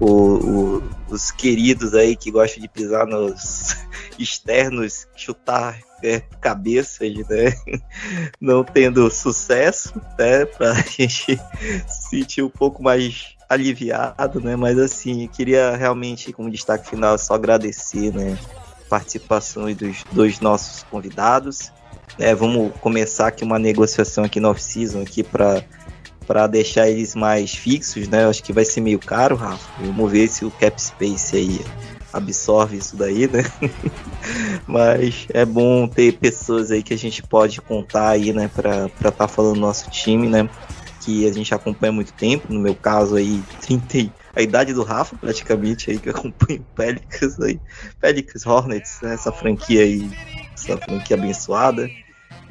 o, 0.00 0.06
o, 0.06 0.82
os 1.08 1.30
queridos 1.30 1.94
aí 1.94 2.16
que 2.16 2.30
gostam 2.30 2.62
de 2.62 2.68
pisar 2.68 3.06
nos 3.06 3.76
externos 4.18 5.06
chutar 5.16 5.78
é, 6.02 6.20
cabeças, 6.40 7.14
né? 7.28 7.54
Não 8.40 8.62
tendo 8.62 9.10
sucesso, 9.10 10.00
né? 10.18 10.44
Pra 10.44 10.74
gente 10.84 11.40
se 11.88 12.08
sentir 12.10 12.42
um 12.42 12.50
pouco 12.50 12.82
mais 12.82 13.36
aliviado, 13.48 14.40
né? 14.40 14.56
Mas 14.56 14.78
assim, 14.78 15.26
queria 15.28 15.76
realmente, 15.76 16.32
como 16.32 16.50
destaque 16.50 16.88
final, 16.88 17.18
só 17.18 17.34
agradecer, 17.34 18.12
né? 18.12 18.38
Participação 18.88 19.72
dos 19.72 20.04
dois 20.12 20.40
nossos 20.40 20.82
convidados. 20.84 21.72
É, 22.18 22.34
vamos 22.34 22.72
começar 22.80 23.28
aqui 23.28 23.44
uma 23.44 23.58
negociação 23.58 24.24
aqui 24.24 24.40
no 24.40 24.48
off-season 24.48 25.02
aqui 25.02 25.22
para 25.22 25.62
para 26.26 26.46
deixar 26.46 26.88
eles 26.88 27.14
mais 27.14 27.54
fixos, 27.54 28.08
né? 28.08 28.26
Acho 28.26 28.42
que 28.42 28.52
vai 28.52 28.64
ser 28.64 28.80
meio 28.80 28.98
caro, 28.98 29.36
Rafa. 29.36 29.68
Vamos 29.80 30.10
ver 30.10 30.28
se 30.28 30.44
o 30.44 30.50
cap 30.50 30.80
space 30.80 31.36
aí 31.36 31.60
absorve 32.12 32.76
isso 32.76 32.96
daí, 32.96 33.28
né? 33.28 33.44
Mas 34.66 35.26
é 35.30 35.44
bom 35.44 35.86
ter 35.86 36.18
pessoas 36.18 36.70
aí 36.70 36.82
que 36.82 36.94
a 36.94 36.98
gente 36.98 37.22
pode 37.22 37.60
contar 37.60 38.10
aí, 38.10 38.32
né, 38.32 38.50
para 38.52 38.86
estar 38.86 39.12
tá 39.12 39.28
falando 39.28 39.54
do 39.54 39.60
nosso 39.60 39.90
time, 39.90 40.28
né? 40.28 40.48
Que 41.02 41.28
a 41.28 41.32
gente 41.32 41.54
acompanha 41.54 41.92
muito 41.92 42.12
tempo, 42.12 42.52
no 42.52 42.60
meu 42.60 42.74
caso 42.74 43.16
aí, 43.16 43.42
30, 43.60 44.12
a 44.34 44.42
idade 44.42 44.74
do 44.74 44.82
Rafa 44.82 45.16
praticamente 45.16 45.90
aí 45.90 45.98
que 45.98 46.10
acompanha 46.10 46.60
o 46.60 46.74
Pelicans 46.74 47.40
aí, 47.40 47.60
Pelicans 48.00 48.46
Hornets, 48.46 48.98
né, 49.02 49.14
essa 49.14 49.32
franquia 49.32 49.82
aí, 49.82 50.10
essa 50.54 50.76
franquia 50.76 51.16
abençoada. 51.16 51.88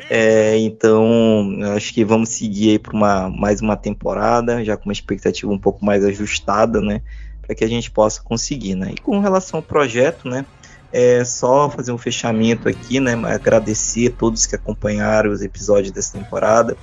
É, 0.10 0.58
então, 0.60 1.50
acho 1.76 1.94
que 1.94 2.06
vamos 2.06 2.30
seguir 2.30 2.72
aí 2.72 2.80
para 2.80 2.94
uma, 2.94 3.30
mais 3.30 3.62
uma 3.62 3.76
temporada, 3.76 4.64
já 4.64 4.78
com 4.78 4.86
uma 4.86 4.94
expectativa 4.94 5.52
um 5.52 5.58
pouco 5.58 5.84
mais 5.84 6.04
ajustada, 6.04 6.80
né? 6.80 7.02
Para 7.42 7.56
que 7.56 7.64
a 7.64 7.68
gente 7.68 7.90
possa 7.90 8.22
conseguir, 8.22 8.76
né? 8.76 8.92
E 8.94 9.02
com 9.02 9.20
relação 9.20 9.60
ao 9.60 9.64
projeto, 9.64 10.28
né? 10.28 10.46
É 10.94 11.26
só 11.26 11.70
fazer 11.70 11.92
um 11.92 11.98
fechamento 11.98 12.70
aqui, 12.70 13.00
né? 13.00 13.14
Agradecer 13.26 14.08
a 14.08 14.18
todos 14.18 14.46
que 14.46 14.56
acompanharam 14.56 15.32
os 15.32 15.42
episódios 15.42 15.92
dessa 15.92 16.18
temporada. 16.18 16.78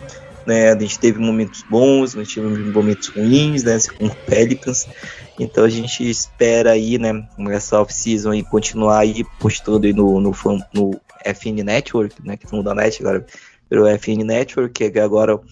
Né, 0.44 0.72
a 0.72 0.76
gente 0.76 0.98
teve 0.98 1.20
momentos 1.20 1.64
bons, 1.70 2.16
nós 2.16 2.26
tivemos 2.26 2.58
momentos 2.74 3.06
ruins, 3.06 3.62
né, 3.62 3.78
com 3.96 4.06
o 4.06 4.14
Pelicans. 4.26 4.88
Então 5.38 5.62
a 5.62 5.68
gente 5.68 6.10
espera 6.10 6.72
aí, 6.72 6.98
né, 6.98 7.24
essa 7.50 7.80
off-season 7.80 8.32
continuar 8.50 8.98
aí 8.98 9.24
postando 9.38 9.86
aí 9.86 9.92
no, 9.92 10.20
no, 10.20 10.32
no 10.74 11.00
FN 11.24 11.62
Network, 11.62 12.14
né, 12.24 12.36
que 12.36 12.52
mudou 12.52 12.72
a 12.72 12.74
net 12.74 13.00
agora 13.00 13.24
pelo 13.68 13.86
FN 13.98 14.24
Network, 14.24 14.90
que 14.90 14.98
agora 14.98 15.34
está 15.34 15.44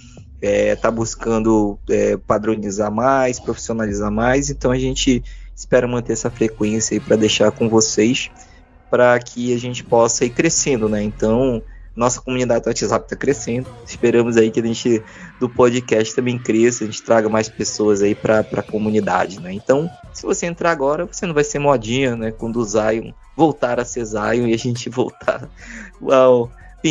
é, 0.42 0.76
tá 0.76 0.90
buscando 0.90 1.78
é, 1.88 2.16
padronizar 2.16 2.90
mais, 2.90 3.38
profissionalizar 3.38 4.10
mais, 4.10 4.50
então 4.50 4.70
a 4.70 4.78
gente 4.78 5.22
espera 5.54 5.86
manter 5.86 6.14
essa 6.14 6.30
frequência 6.30 6.94
aí 6.94 7.00
para 7.00 7.16
deixar 7.16 7.50
com 7.50 7.68
vocês, 7.68 8.30
para 8.90 9.18
que 9.18 9.54
a 9.54 9.58
gente 9.58 9.84
possa 9.84 10.24
ir 10.24 10.30
crescendo, 10.30 10.88
né? 10.88 11.02
Então, 11.02 11.62
nossa 11.94 12.20
comunidade 12.20 12.64
do 12.64 12.68
WhatsApp 12.68 13.04
está 13.04 13.16
crescendo. 13.16 13.68
Esperamos 13.86 14.36
aí 14.36 14.50
que 14.50 14.60
a 14.60 14.64
gente 14.64 15.02
do 15.40 15.48
podcast 15.48 16.14
também 16.14 16.38
cresça, 16.38 16.84
a 16.84 16.86
gente 16.86 17.02
traga 17.02 17.28
mais 17.28 17.48
pessoas 17.48 18.02
aí 18.02 18.14
para 18.14 18.40
a 18.40 18.62
comunidade, 18.62 19.40
né? 19.40 19.50
Então, 19.50 19.90
se 20.12 20.24
você 20.24 20.44
entrar 20.44 20.70
agora, 20.70 21.06
você 21.06 21.26
não 21.26 21.32
vai 21.32 21.42
ser 21.42 21.58
modinha, 21.58 22.14
né? 22.14 22.30
Quando 22.30 22.56
o 22.56 22.64
Zion 22.64 23.12
voltar 23.34 23.80
a 23.80 23.84
ser 23.84 24.04
Zion 24.04 24.46
e 24.46 24.52
a 24.52 24.58
gente 24.58 24.88
voltar 24.90 25.48
ao 26.02 26.50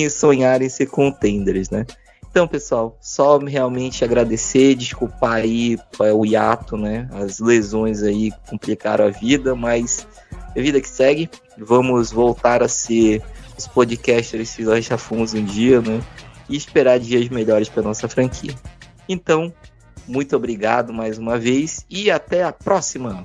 sonhar 0.09 0.63
em 0.63 0.69
ser 0.69 0.87
contenders, 0.87 1.69
né? 1.69 1.85
Então, 2.31 2.47
pessoal, 2.47 2.97
só 2.99 3.37
realmente 3.37 4.03
agradecer, 4.03 4.75
desculpar 4.75 5.35
aí 5.35 5.77
é, 5.99 6.13
o 6.13 6.25
hiato, 6.25 6.75
né? 6.75 7.07
As 7.11 7.39
lesões 7.39 8.01
aí 8.01 8.31
complicaram 8.49 9.05
a 9.05 9.09
vida, 9.09 9.55
mas 9.55 10.07
é 10.55 10.61
vida 10.61 10.81
que 10.81 10.89
segue. 10.89 11.29
Vamos 11.57 12.11
voltar 12.11 12.63
a 12.63 12.67
ser 12.67 13.21
os 13.57 13.67
podcasters 13.67 14.55
que 14.55 14.63
nós 14.63 14.85
já 14.85 14.97
fomos 14.97 15.33
um 15.33 15.43
dia, 15.43 15.81
né? 15.81 16.01
E 16.49 16.57
esperar 16.57 16.99
dias 16.99 17.29
melhores 17.29 17.69
para 17.69 17.83
nossa 17.83 18.09
franquia. 18.09 18.55
Então, 19.07 19.53
muito 20.07 20.35
obrigado 20.35 20.91
mais 20.91 21.17
uma 21.17 21.37
vez 21.37 21.85
e 21.89 22.09
até 22.09 22.43
a 22.43 22.51
próxima! 22.51 23.23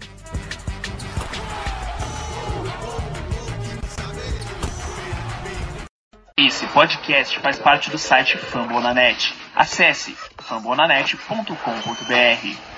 Esse 6.36 6.66
podcast 6.66 7.40
faz 7.40 7.58
parte 7.58 7.90
do 7.90 7.96
site 7.96 8.36
Fambonanet. 8.36 9.34
Acesse 9.54 10.14
fambonanet.com.br. 10.36 12.73